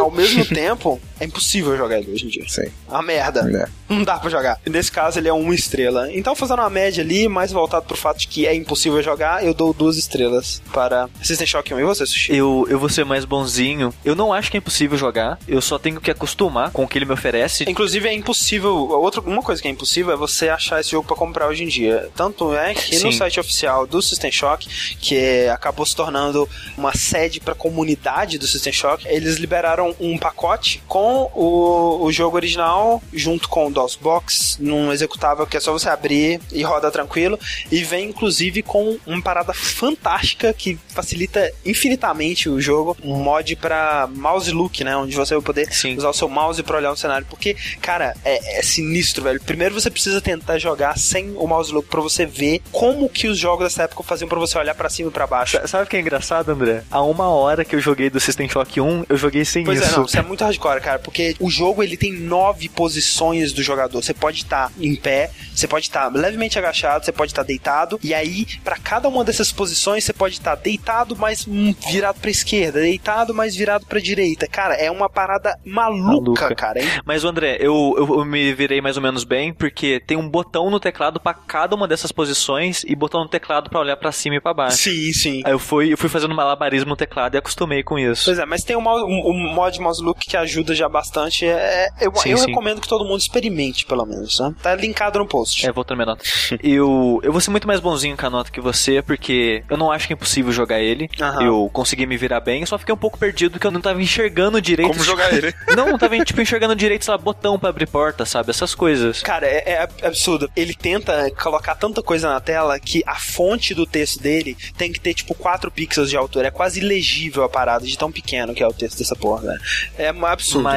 Ao 0.06 0.10
mesmo 0.12 0.44
tempo, 0.46 1.00
é 1.20 1.24
impossível 1.24 1.76
jogar 1.76 1.98
ele 1.98 2.12
hoje 2.12 2.26
em 2.26 2.28
dia. 2.28 2.44
Sim. 2.48 2.70
A 2.88 3.02
merda. 3.02 3.40
É. 3.50 3.68
Não 3.92 4.02
dá 4.02 4.18
pra 4.18 4.28
jogar. 4.30 4.60
Nesse 4.66 4.90
caso, 4.90 5.18
ele 5.18 5.28
é 5.28 5.32
uma 5.32 5.54
estrela. 5.54 6.12
Então, 6.12 6.34
fazendo 6.34 6.58
uma 6.60 6.70
média 6.70 7.02
ali, 7.02 7.28
mais 7.28 7.52
voltado 7.52 7.86
pro 7.86 7.96
fato 7.96 8.18
de 8.18 8.26
que 8.28 8.46
é 8.46 8.54
impossível 8.54 9.02
jogar, 9.02 9.44
eu 9.44 9.54
dou 9.54 9.72
duas 9.72 9.96
estrelas 9.96 10.60
para 10.72 11.08
System 11.22 11.46
Shock 11.46 11.72
1. 11.74 11.80
E 11.80 11.84
você, 11.84 12.04
Sushi? 12.06 12.34
Eu, 12.34 12.66
eu 12.68 12.78
vou 12.78 12.88
ser 12.88 13.04
mais 13.04 13.24
bonzinho. 13.24 13.94
Eu 14.04 14.14
não 14.14 14.32
acho 14.32 14.50
que 14.50 14.56
é 14.56 14.58
impossível 14.58 14.98
jogar. 14.98 15.38
Eu 15.46 15.60
só 15.60 15.78
tenho 15.78 16.00
que 16.00 16.10
acostumar 16.10 16.70
com 16.72 16.84
o 16.84 16.88
que 16.88 16.98
ele 16.98 17.04
me 17.04 17.12
oferece. 17.12 17.64
Inclusive 17.68 18.08
é 18.08 18.12
impossível. 18.12 18.74
Outra, 18.74 19.20
uma 19.20 19.42
coisa 19.42 19.62
que 19.62 19.68
é 19.68 19.70
impossível 19.70 20.12
é 20.12 20.16
você 20.16 20.48
achar 20.48 20.80
esse 20.80 20.90
jogo 20.90 21.06
pra 21.06 21.16
comprar 21.16 21.48
hoje 21.48 21.62
em 21.64 21.68
dia. 21.68 22.08
Tanto 22.16 22.54
é 22.54 22.74
que 22.74 22.94
no 22.96 23.12
Sim. 23.12 23.18
site 23.18 23.38
oficial 23.38 23.86
do 23.86 24.02
System 24.02 24.32
Shock, 24.32 24.66
que 25.00 25.16
é- 25.16 25.50
acabou 25.50 25.86
se 25.86 25.94
tornando 25.94 26.48
uma 26.76 26.94
sede 26.96 27.38
pra 27.40 27.54
comunidade 27.54 28.36
do 28.38 28.46
System 28.46 28.72
Shock, 28.72 29.06
eles 29.08 29.36
liberaram 29.36 29.94
um 30.00 30.18
pacote 30.18 30.82
com 30.88 31.05
o, 31.34 32.04
o 32.04 32.12
jogo 32.12 32.36
original 32.36 33.02
junto 33.12 33.48
com 33.48 33.66
o 33.66 33.70
DOSBox, 33.70 34.58
num 34.60 34.92
executável 34.92 35.46
que 35.46 35.56
é 35.56 35.60
só 35.60 35.72
você 35.72 35.88
abrir 35.88 36.40
e 36.52 36.62
roda 36.62 36.90
tranquilo. 36.90 37.38
E 37.70 37.82
vem 37.82 38.08
inclusive 38.10 38.62
com 38.62 38.98
uma 39.06 39.22
parada 39.22 39.52
fantástica 39.52 40.52
que 40.52 40.78
facilita 40.88 41.50
infinitamente 41.64 42.48
o 42.48 42.60
jogo, 42.60 42.96
um 43.02 43.14
mod 43.16 43.54
pra 43.56 44.08
mouse 44.14 44.50
look, 44.50 44.82
né, 44.82 44.96
onde 44.96 45.14
você 45.16 45.34
vai 45.34 45.42
poder 45.42 45.72
Sim. 45.72 45.96
usar 45.96 46.08
o 46.10 46.14
seu 46.14 46.28
mouse 46.28 46.62
pra 46.62 46.76
olhar 46.78 46.90
o 46.92 46.96
cenário, 46.96 47.26
porque, 47.28 47.54
cara, 47.80 48.14
é, 48.24 48.58
é 48.58 48.62
sinistro, 48.62 49.22
velho. 49.24 49.40
Primeiro 49.42 49.74
você 49.74 49.90
precisa 49.90 50.20
tentar 50.20 50.58
jogar 50.58 50.98
sem 50.98 51.34
o 51.36 51.46
mouse 51.46 51.72
look 51.72 51.88
pra 51.88 52.00
você 52.00 52.24
ver 52.26 52.60
como 52.72 53.08
que 53.08 53.28
os 53.28 53.38
jogos 53.38 53.64
dessa 53.64 53.84
época 53.84 54.02
faziam 54.02 54.28
pra 54.28 54.38
você 54.38 54.58
olhar 54.58 54.74
pra 54.74 54.88
cima 54.88 55.08
e 55.08 55.12
pra 55.12 55.26
baixo. 55.26 55.58
Sa- 55.58 55.66
Sabe 55.66 55.84
o 55.84 55.86
que 55.86 55.96
é 55.96 56.00
engraçado, 56.00 56.50
André? 56.50 56.82
Há 56.90 57.02
uma 57.02 57.28
hora 57.28 57.64
que 57.64 57.76
eu 57.76 57.80
joguei 57.80 58.08
do 58.08 58.18
System 58.18 58.48
Shock 58.48 58.80
1, 58.80 59.04
eu 59.08 59.16
joguei 59.16 59.44
sem 59.44 59.64
Pois 59.64 59.80
isso. 59.80 59.92
é, 59.94 59.96
não, 59.98 60.04
isso 60.06 60.18
é 60.18 60.22
muito 60.22 60.42
hardcore, 60.44 60.80
cara, 60.80 60.95
porque 60.98 61.34
o 61.40 61.50
jogo 61.50 61.82
ele 61.82 61.96
tem 61.96 62.12
nove 62.12 62.68
posições 62.68 63.52
do 63.52 63.62
jogador. 63.62 64.02
Você 64.02 64.14
pode 64.14 64.38
estar 64.38 64.70
em 64.80 64.94
pé, 64.94 65.30
você 65.54 65.66
pode 65.66 65.86
estar 65.86 66.08
levemente 66.14 66.58
agachado, 66.58 67.04
você 67.04 67.12
pode 67.12 67.32
estar 67.32 67.42
deitado, 67.42 67.98
e 68.02 68.14
aí, 68.14 68.46
pra 68.64 68.76
cada 68.76 69.08
uma 69.08 69.24
dessas 69.24 69.50
posições, 69.52 70.04
você 70.04 70.12
pode 70.12 70.34
estar 70.34 70.54
deitado, 70.54 71.16
mas 71.16 71.46
hum, 71.46 71.74
virado 71.88 72.20
pra 72.20 72.30
esquerda, 72.30 72.80
deitado, 72.80 73.34
mas 73.34 73.54
virado 73.56 73.86
pra 73.86 74.00
direita. 74.00 74.46
Cara, 74.46 74.74
é 74.74 74.90
uma 74.90 75.08
parada 75.08 75.58
maluca, 75.64 76.06
Maluca. 76.42 76.54
cara. 76.54 76.80
hein? 76.80 76.88
Mas, 77.04 77.24
André, 77.24 77.56
eu, 77.60 77.94
eu, 77.96 78.18
eu 78.18 78.24
me 78.24 78.52
virei 78.54 78.80
mais 78.80 78.96
ou 78.96 79.02
menos 79.02 79.24
bem, 79.24 79.52
porque 79.52 80.00
tem 80.06 80.16
um 80.16 80.28
botão 80.28 80.70
no 80.70 80.80
teclado 80.80 81.20
pra 81.20 81.34
cada 81.34 81.74
uma 81.74 81.86
dessas 81.88 82.12
posições 82.12 82.84
e 82.86 82.94
botão 82.94 83.22
no 83.22 83.28
teclado 83.28 83.68
pra 83.70 83.80
olhar 83.80 83.96
pra 83.96 84.12
cima 84.12 84.36
e 84.36 84.40
pra 84.40 84.54
baixo. 84.54 84.76
Sim, 84.78 85.12
sim. 85.12 85.42
Aí 85.44 85.52
eu 85.52 85.58
fui, 85.58 85.92
eu 85.92 85.98
fui 85.98 86.08
fazendo 86.08 86.34
malabarismo 86.34 86.90
no 86.90 86.96
teclado 86.96 87.34
e 87.34 87.38
acostumei 87.38 87.82
com 87.82 87.98
isso. 87.98 88.24
Pois 88.24 88.38
é, 88.38 88.46
mas 88.46 88.62
tem 88.64 88.76
um, 88.76 88.88
um, 88.88 89.30
um 89.30 89.54
mod 89.54 89.78
mouse 89.80 90.02
look 90.02 90.20
que 90.26 90.36
ajuda 90.36 90.74
já 90.74 90.85
bastante. 90.88 91.46
É, 91.46 91.88
eu 92.00 92.14
Sim, 92.16 92.30
eu 92.30 92.38
sim. 92.38 92.46
recomendo 92.46 92.80
que 92.80 92.88
todo 92.88 93.04
mundo 93.04 93.20
experimente, 93.20 93.84
pelo 93.86 94.04
menos, 94.06 94.38
né? 94.40 94.54
Tá 94.62 94.74
linkado 94.74 95.18
no 95.18 95.26
post. 95.26 95.66
É, 95.66 95.72
vou 95.72 95.80
outra 95.80 95.96
minha 95.96 96.06
nota. 96.06 96.24
eu, 96.62 97.20
eu 97.22 97.32
vou 97.32 97.40
ser 97.40 97.50
muito 97.50 97.66
mais 97.66 97.80
bonzinho 97.80 98.16
com 98.16 98.26
a 98.26 98.30
nota 98.30 98.50
que 98.50 98.60
você, 98.60 99.02
porque 99.02 99.62
eu 99.68 99.76
não 99.76 99.90
acho 99.90 100.06
que 100.06 100.12
é 100.12 100.16
impossível 100.16 100.52
jogar 100.52 100.80
ele. 100.80 101.08
Aham. 101.20 101.42
Eu 101.42 101.70
consegui 101.72 102.06
me 102.06 102.16
virar 102.16 102.40
bem, 102.40 102.64
só 102.66 102.78
fiquei 102.78 102.94
um 102.94 102.98
pouco 102.98 103.18
perdido 103.18 103.52
porque 103.52 103.66
eu 103.66 103.70
não 103.70 103.80
tava 103.80 104.00
enxergando 104.02 104.60
direito. 104.60 104.90
Como 104.90 105.02
jogar 105.04 105.32
ele? 105.32 105.54
Não, 105.76 105.90
não 105.90 105.98
tava 105.98 106.18
tipo, 106.24 106.40
enxergando 106.40 106.74
direito, 106.74 107.04
sei 107.04 107.12
lá, 107.12 107.18
botão 107.18 107.58
pra 107.58 107.68
abrir 107.68 107.86
porta, 107.86 108.24
sabe? 108.24 108.50
Essas 108.50 108.74
coisas. 108.74 109.22
Cara, 109.22 109.46
é, 109.46 109.62
é 109.72 109.82
ab- 109.82 109.92
absurdo. 110.02 110.50
Ele 110.56 110.74
tenta 110.74 111.30
colocar 111.32 111.74
tanta 111.74 112.02
coisa 112.02 112.28
na 112.28 112.40
tela 112.40 112.78
que 112.80 113.02
a 113.06 113.16
fonte 113.16 113.74
do 113.74 113.84
texto 113.86 114.20
dele 114.22 114.56
tem 114.76 114.90
que 114.92 114.98
ter, 115.00 115.12
tipo, 115.14 115.34
4 115.34 115.70
pixels 115.70 116.08
de 116.08 116.16
altura. 116.16 116.48
É 116.48 116.50
quase 116.50 116.80
ilegível 116.80 117.44
a 117.44 117.48
parada 117.48 117.84
de 117.86 117.96
tão 117.98 118.10
pequeno 118.10 118.54
que 118.54 118.62
é 118.62 118.66
o 118.66 118.72
texto 118.72 118.98
dessa 118.98 119.14
porra, 119.16 119.42
velho. 119.42 119.60
É 119.98 120.12
um 120.12 120.24
absurdo. 120.24 120.64
Mas, 120.64 120.75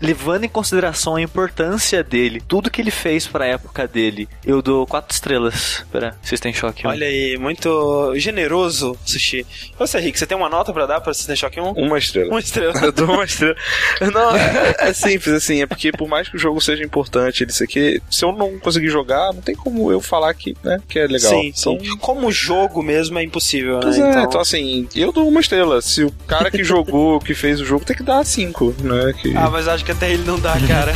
levando 0.00 0.44
em 0.44 0.48
consideração 0.48 1.16
a 1.16 1.22
importância 1.22 2.02
dele, 2.02 2.42
tudo 2.46 2.70
que 2.70 2.80
ele 2.80 2.90
fez 2.90 3.26
pra 3.26 3.46
época 3.46 3.86
dele, 3.86 4.28
eu 4.44 4.62
dou 4.62 4.86
quatro 4.86 5.12
estrelas 5.14 5.84
pra 5.90 6.14
System 6.22 6.52
Shock 6.52 6.80
1. 6.80 6.82
cara. 6.82 6.94
Olha 6.94 7.06
aí, 7.06 7.36
muito 7.38 8.12
generoso, 8.16 8.96
Sushi. 9.04 9.46
Você, 9.78 9.98
Rick, 9.98 10.18
você 10.18 10.26
tem 10.26 10.36
uma 10.36 10.48
nota 10.48 10.72
pra 10.72 10.86
dar 10.86 11.00
pra 11.00 11.14
System 11.14 11.36
Shock 11.36 11.60
1? 11.60 11.72
Uma 11.72 11.98
estrela. 11.98 12.30
Uma 12.30 12.40
estrela. 12.40 12.72
Eu 12.82 12.92
dou 12.92 13.06
uma 13.06 13.24
estrela. 13.24 13.56
Não, 14.12 14.36
é, 14.36 14.74
é 14.78 14.92
simples, 14.94 15.34
assim, 15.34 15.62
é 15.62 15.66
porque 15.66 15.92
por 15.92 16.08
mais 16.08 16.28
que 16.28 16.36
o 16.36 16.38
jogo 16.38 16.60
seja 16.60 16.82
importante, 16.82 17.44
ele 17.44 17.50
isso 17.50 17.64
aqui, 17.64 18.00
se 18.10 18.24
eu 18.24 18.32
não 18.32 18.58
conseguir 18.58 18.88
jogar, 18.88 19.32
não 19.34 19.42
tem 19.42 19.54
como 19.54 19.90
eu 19.92 20.00
falar 20.00 20.32
que, 20.34 20.56
né, 20.62 20.78
que 20.88 20.98
é 20.98 21.06
legal. 21.06 21.30
Sim, 21.30 21.52
sim. 21.54 21.78
Então, 21.80 21.96
Como 21.98 22.30
jogo 22.32 22.82
mesmo 22.82 23.18
é 23.18 23.22
impossível, 23.22 23.80
né? 23.80 23.90
É, 23.90 24.22
então... 24.22 24.40
assim, 24.40 24.88
eu 24.94 25.12
dou 25.12 25.28
uma 25.28 25.40
estrela. 25.40 25.82
Se 25.82 26.04
o 26.04 26.12
cara 26.26 26.50
que 26.50 26.64
jogou, 26.64 27.20
que 27.20 27.34
fez 27.34 27.60
o 27.60 27.64
jogo, 27.64 27.84
tem 27.84 27.96
que 27.96 28.02
dar 28.02 28.24
cinco, 28.24 28.74
né? 28.80 29.12
Que... 29.20 29.36
Ah, 29.42 29.48
mas 29.48 29.66
acho 29.66 29.82
que 29.82 29.90
até 29.90 30.12
ele 30.12 30.24
não 30.24 30.38
dá, 30.38 30.52
cara. 30.68 30.92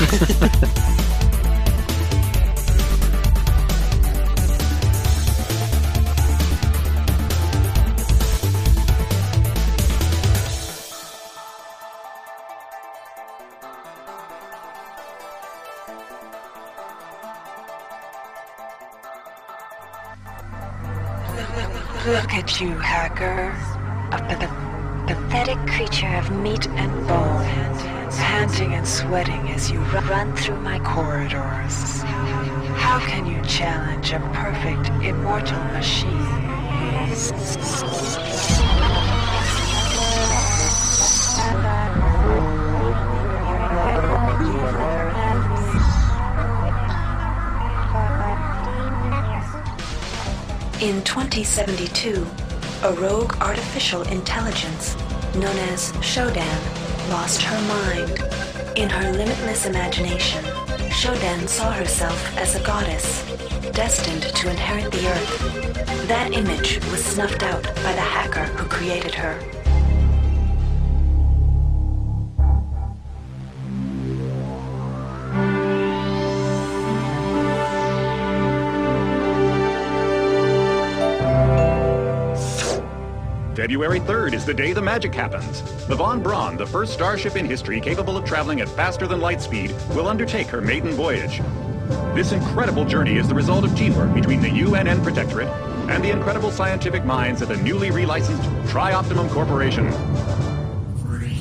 Look 22.07 22.34
at 22.34 22.61
you, 22.61 22.76
hacker. 22.76 23.55
A 24.12 24.18
pathetic 25.09 25.57
creature 25.66 26.14
of 26.18 26.30
meat 26.30 26.66
and 26.76 27.07
bone. 27.09 27.93
Panting 28.19 28.75
and 28.75 28.87
sweating 28.87 29.49
as 29.51 29.71
you 29.71 29.79
ru- 29.79 30.01
run 30.01 30.35
through 30.37 30.61
my 30.61 30.79
corridors. 30.81 32.03
How 32.77 32.99
can 33.01 33.27
you 33.27 33.41
challenge 33.43 34.12
a 34.12 34.21
perfect, 34.33 34.89
immortal 35.05 35.62
machine? 35.73 36.11
In 50.81 51.03
2072, 51.03 52.27
a 52.83 52.93
rogue 52.93 53.35
artificial 53.41 54.03
intelligence 54.03 54.97
known 55.35 55.57
as 55.71 55.93
Shodan 55.95 56.84
lost 57.11 57.43
her 57.43 57.61
mind. 57.69 58.23
In 58.77 58.89
her 58.89 59.13
limitless 59.13 59.67
imagination, 59.67 60.45
Shodan 60.91 61.49
saw 61.49 61.71
herself 61.71 62.37
as 62.39 62.55
a 62.55 62.63
goddess, 62.63 63.25
destined 63.73 64.23
to 64.23 64.51
inherit 64.51 64.91
the 64.93 65.09
earth. 65.09 66.09
That 66.09 66.33
image 66.33 66.81
was 66.91 67.05
snuffed 67.05 67.43
out 67.43 67.63
by 67.63 67.93
the 67.93 68.01
hacker 68.01 68.45
who 68.45 68.69
created 68.69 69.15
her. 69.15 69.39
February 83.65 83.99
3rd 84.01 84.35
is 84.35 84.45
the 84.45 84.53
day 84.53 84.75
the 84.75 84.83
magic 84.83 85.15
happens. 85.15 85.62
The 85.87 85.95
Von 85.95 86.23
Braun, 86.23 86.59
the 86.59 86.67
first 86.67 86.93
starship 86.93 87.35
in 87.35 87.47
history 87.47 87.81
capable 87.81 88.15
of 88.15 88.27
traveling 88.27 88.61
at 88.61 88.69
faster 88.69 89.07
than 89.07 89.23
light 89.23 89.41
speed, 89.41 89.75
will 89.95 90.07
undertake 90.07 90.49
her 90.49 90.61
maiden 90.61 90.91
voyage. 90.93 91.41
This 92.15 92.33
incredible 92.33 92.85
journey 92.85 93.17
is 93.17 93.27
the 93.27 93.35
result 93.35 93.65
of 93.65 93.75
teamwork 93.75 94.12
between 94.12 94.43
the 94.43 94.51
UNN 94.51 95.03
Protectorate 95.03 95.49
and 95.89 96.05
the 96.05 96.11
incredible 96.11 96.51
scientific 96.51 97.07
minds 97.07 97.41
at 97.41 97.49
the 97.49 97.57
newly 97.57 97.89
relicensed 97.89 98.45
Trioptimum 98.67 99.31
Corporation. 99.31 99.87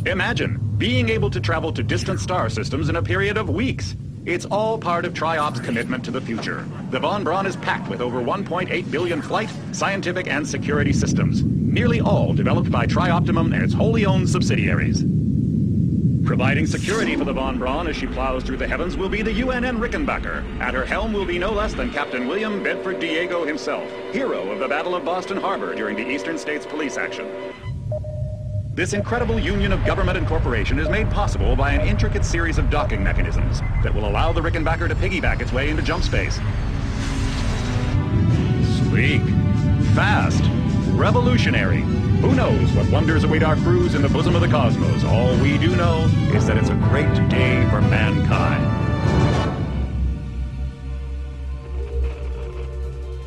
Imagine 0.07 0.61
being 0.77 1.09
able 1.09 1.29
to 1.29 1.41
travel 1.41 1.73
to 1.73 1.83
distant 1.83 2.21
star 2.21 2.49
systems 2.49 2.87
in 2.87 2.95
a 2.95 3.03
period 3.03 3.35
of 3.35 3.49
weeks. 3.49 3.97
It's 4.25 4.45
all 4.45 4.77
part 4.77 5.03
of 5.03 5.13
Triop's 5.13 5.59
commitment 5.59 6.05
to 6.05 6.11
the 6.11 6.21
future. 6.21 6.65
The 6.89 6.99
Von 6.99 7.25
Braun 7.25 7.45
is 7.45 7.57
packed 7.57 7.89
with 7.89 7.99
over 7.99 8.21
1.8 8.21 8.89
billion 8.89 9.21
flight, 9.21 9.49
scientific, 9.73 10.27
and 10.27 10.47
security 10.47 10.93
systems, 10.93 11.43
nearly 11.73 11.99
all 11.99 12.33
developed 12.33 12.71
by 12.71 12.85
Trioptimum 12.85 13.51
and 13.53 13.63
its 13.63 13.73
wholly 13.73 14.05
owned 14.05 14.29
subsidiaries. 14.29 15.03
Providing 16.23 16.67
security 16.67 17.17
for 17.17 17.25
the 17.25 17.33
Von 17.33 17.57
Braun 17.57 17.87
as 17.87 17.97
she 17.97 18.05
plows 18.07 18.43
through 18.43 18.57
the 18.57 18.67
heavens 18.67 18.95
will 18.95 19.09
be 19.09 19.23
the 19.23 19.41
UNN 19.41 19.79
Rickenbacker. 19.79 20.59
At 20.61 20.73
her 20.75 20.85
helm 20.85 21.11
will 21.11 21.25
be 21.25 21.39
no 21.39 21.51
less 21.51 21.73
than 21.73 21.91
Captain 21.91 22.27
William 22.27 22.63
Bedford 22.63 22.99
Diego 22.99 23.43
himself, 23.43 23.91
hero 24.13 24.51
of 24.51 24.59
the 24.59 24.67
Battle 24.67 24.95
of 24.95 25.03
Boston 25.03 25.35
Harbor 25.35 25.73
during 25.73 25.97
the 25.97 26.07
Eastern 26.07 26.37
States 26.37 26.65
Police 26.65 26.95
action. 26.95 27.27
This 28.75 28.93
incredible 28.93 29.39
union 29.39 29.71
of 29.71 29.83
government 29.85 30.17
and 30.17 30.27
corporation 30.27 30.79
is 30.79 30.89
made 30.89 31.09
possible 31.09 31.55
by 31.55 31.73
an 31.73 31.87
intricate 31.87 32.23
series 32.23 32.57
of 32.57 32.69
docking 32.69 33.03
mechanisms 33.03 33.61
that 33.83 33.93
will 33.93 34.07
allow 34.07 34.31
the 34.31 34.41
Rickenbacker 34.41 34.87
to 34.87 34.95
piggyback 34.95 35.41
its 35.41 35.51
way 35.51 35.69
into 35.69 35.81
jump 35.81 36.03
space. 36.03 36.35
Sleek, 38.89 39.21
fast, 39.93 40.43
revolutionary. 40.93 41.81
Who 42.21 42.33
knows 42.33 42.71
what 42.73 42.89
wonders 42.89 43.23
await 43.23 43.43
our 43.43 43.55
crews 43.57 43.95
in 43.95 44.01
the 44.01 44.09
bosom 44.09 44.35
of 44.35 44.41
the 44.41 44.47
cosmos? 44.47 45.03
All 45.03 45.35
we 45.41 45.57
do 45.57 45.75
know 45.75 46.05
is 46.33 46.45
that 46.47 46.57
it's 46.57 46.69
a 46.69 46.75
great 46.75 47.13
day 47.29 47.67
for 47.69 47.81
mankind. 47.81 48.63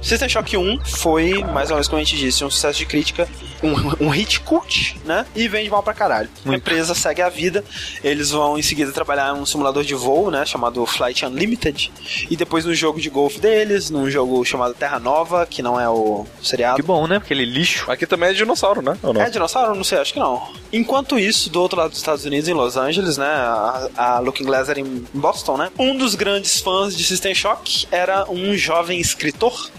System 0.00 0.28
Shock 0.28 0.56
1 0.56 0.84
foi, 0.84 1.42
mais 1.52 1.68
uma 1.70 1.76
vez 1.76 1.88
como 1.88 2.00
a 2.00 2.04
gente 2.04 2.16
disse, 2.16 2.44
um 2.44 2.50
sucesso 2.50 2.78
de 2.78 2.86
crítica, 2.86 3.28
um, 3.62 4.07
um 4.07 4.09
hit 4.09 4.40
cult, 4.40 4.98
né? 5.04 5.26
E 5.34 5.48
vende 5.48 5.70
mal 5.70 5.82
pra 5.82 5.94
caralho. 5.94 6.28
A 6.44 6.54
empresa 6.54 6.94
segue 6.94 7.22
a 7.22 7.28
vida, 7.28 7.64
eles 8.02 8.30
vão 8.30 8.59
em 8.59 8.62
seguida 8.62 8.92
trabalhar 8.92 9.34
num 9.34 9.46
simulador 9.46 9.84
de 9.84 9.94
voo, 9.94 10.30
né? 10.30 10.44
Chamado 10.44 10.84
Flight 10.86 11.24
Unlimited. 11.24 11.92
E 12.30 12.36
depois 12.36 12.64
no 12.64 12.74
jogo 12.74 13.00
de 13.00 13.11
golfe 13.11 13.40
deles, 13.40 13.90
num 13.90 14.11
jogo 14.11 14.44
chamado 14.44 14.74
Terra 14.74 14.98
Nova, 14.98 15.46
que 15.46 15.62
não 15.62 15.78
é 15.80 15.88
o 15.88 16.26
seriado. 16.42 16.76
Que 16.76 16.82
bom, 16.82 17.07
né? 17.07 17.16
Aquele 17.16 17.44
lixo. 17.44 17.90
Aqui 17.90 18.07
também 18.07 18.30
é 18.30 18.32
dinossauro, 18.32 18.82
né? 18.82 18.96
Ou 19.02 19.12
não? 19.12 19.20
É 19.20 19.30
dinossauro? 19.30 19.74
Não 19.74 19.84
sei, 19.84 19.98
acho 19.98 20.12
que 20.12 20.18
não. 20.18 20.42
Enquanto 20.72 21.18
isso, 21.18 21.50
do 21.50 21.61
outro 21.61 21.78
lado 21.78 21.90
dos 21.90 21.98
Estados 21.98 22.24
Unidos, 22.24 22.48
em 22.48 22.54
Los 22.54 22.76
Angeles, 22.76 23.16
né? 23.16 23.26
A, 23.26 23.88
a 23.96 24.18
Looking 24.18 24.44
Glass 24.44 24.68
era 24.68 24.80
em 24.80 25.04
Boston, 25.14 25.57
né? 25.57 25.70
Um 25.78 25.96
dos 25.96 26.14
grandes 26.14 26.61
fãs 26.61 26.96
de 26.96 27.04
System 27.04 27.34
Shock 27.34 27.86
era 27.90 28.30
um 28.30 28.57
jovem 28.57 29.00
escritor 29.00 29.70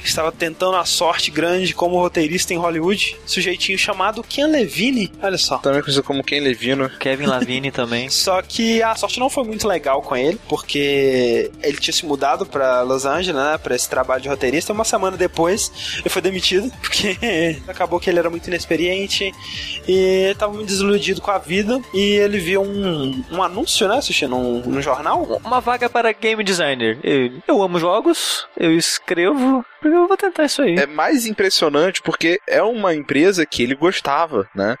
que 0.00 0.08
estava 0.08 0.32
tentando 0.32 0.76
a 0.76 0.84
sorte 0.84 1.30
grande 1.30 1.74
como 1.74 1.98
roteirista 1.98 2.54
em 2.54 2.56
Hollywood. 2.56 3.16
Sujeitinho 3.26 3.78
chamado 3.78 4.22
Ken 4.22 4.46
Levine. 4.46 5.12
Olha 5.22 5.36
só. 5.38 5.58
Também 5.58 5.82
conhecido 5.82 6.04
como 6.04 6.22
Ken 6.22 6.40
Levino. 6.40 6.88
Kevin 6.98 7.26
Lavigne 7.26 7.70
também. 7.70 8.08
Só 8.10 8.40
que 8.40 8.82
a 8.82 8.94
sorte 8.94 9.18
não 9.18 9.28
foi 9.28 9.44
muito 9.44 9.66
legal 9.66 10.00
com 10.02 10.16
ele, 10.16 10.38
porque 10.48 11.50
ele 11.62 11.76
tinha 11.78 11.92
se 11.92 12.06
mudado 12.06 12.46
pra 12.46 12.82
Los 12.82 13.04
Angeles, 13.04 13.34
né, 13.34 13.58
pra 13.58 13.74
esse 13.74 13.88
trabalho 13.88 14.22
de 14.22 14.28
roteirista. 14.28 14.72
Uma 14.72 14.84
semana 14.84 15.16
depois, 15.16 15.70
ele 16.00 16.08
foi 16.08 16.22
demitido, 16.22 16.70
porque 16.80 17.16
acabou 17.68 17.98
que 18.00 18.08
ele 18.08 18.18
era 18.18 18.30
muito 18.30 18.46
inexperiente 18.46 19.32
e 19.86 20.34
tava 20.38 20.52
muito 20.52 20.68
desiludido 20.68 21.20
com 21.20 21.30
a 21.30 21.38
vida. 21.38 21.80
E 21.92 22.00
ele 22.16 22.38
viu 22.38 22.62
um, 22.62 23.24
um 23.30 23.42
anúncio, 23.42 23.88
né, 23.88 23.98
assistindo 23.98 24.30
num, 24.30 24.60
num 24.60 24.82
jornal. 24.82 25.40
Uma 25.44 25.60
vaga 25.60 25.88
para 25.88 26.12
game 26.12 26.42
designer. 26.42 26.98
Eu, 27.02 27.32
eu 27.46 27.62
amo 27.62 27.78
jogos, 27.78 28.46
eu 28.56 28.76
escrevo, 28.76 29.64
eu 29.94 30.06
vou 30.08 30.16
tentar 30.16 30.44
isso 30.44 30.62
aí. 30.62 30.76
É 30.76 30.86
mais 30.86 31.26
impressionante 31.26 32.02
porque 32.02 32.40
é 32.46 32.62
uma 32.62 32.94
empresa 32.94 33.44
que 33.46 33.62
ele 33.62 33.74
gostava, 33.74 34.48
né? 34.54 34.76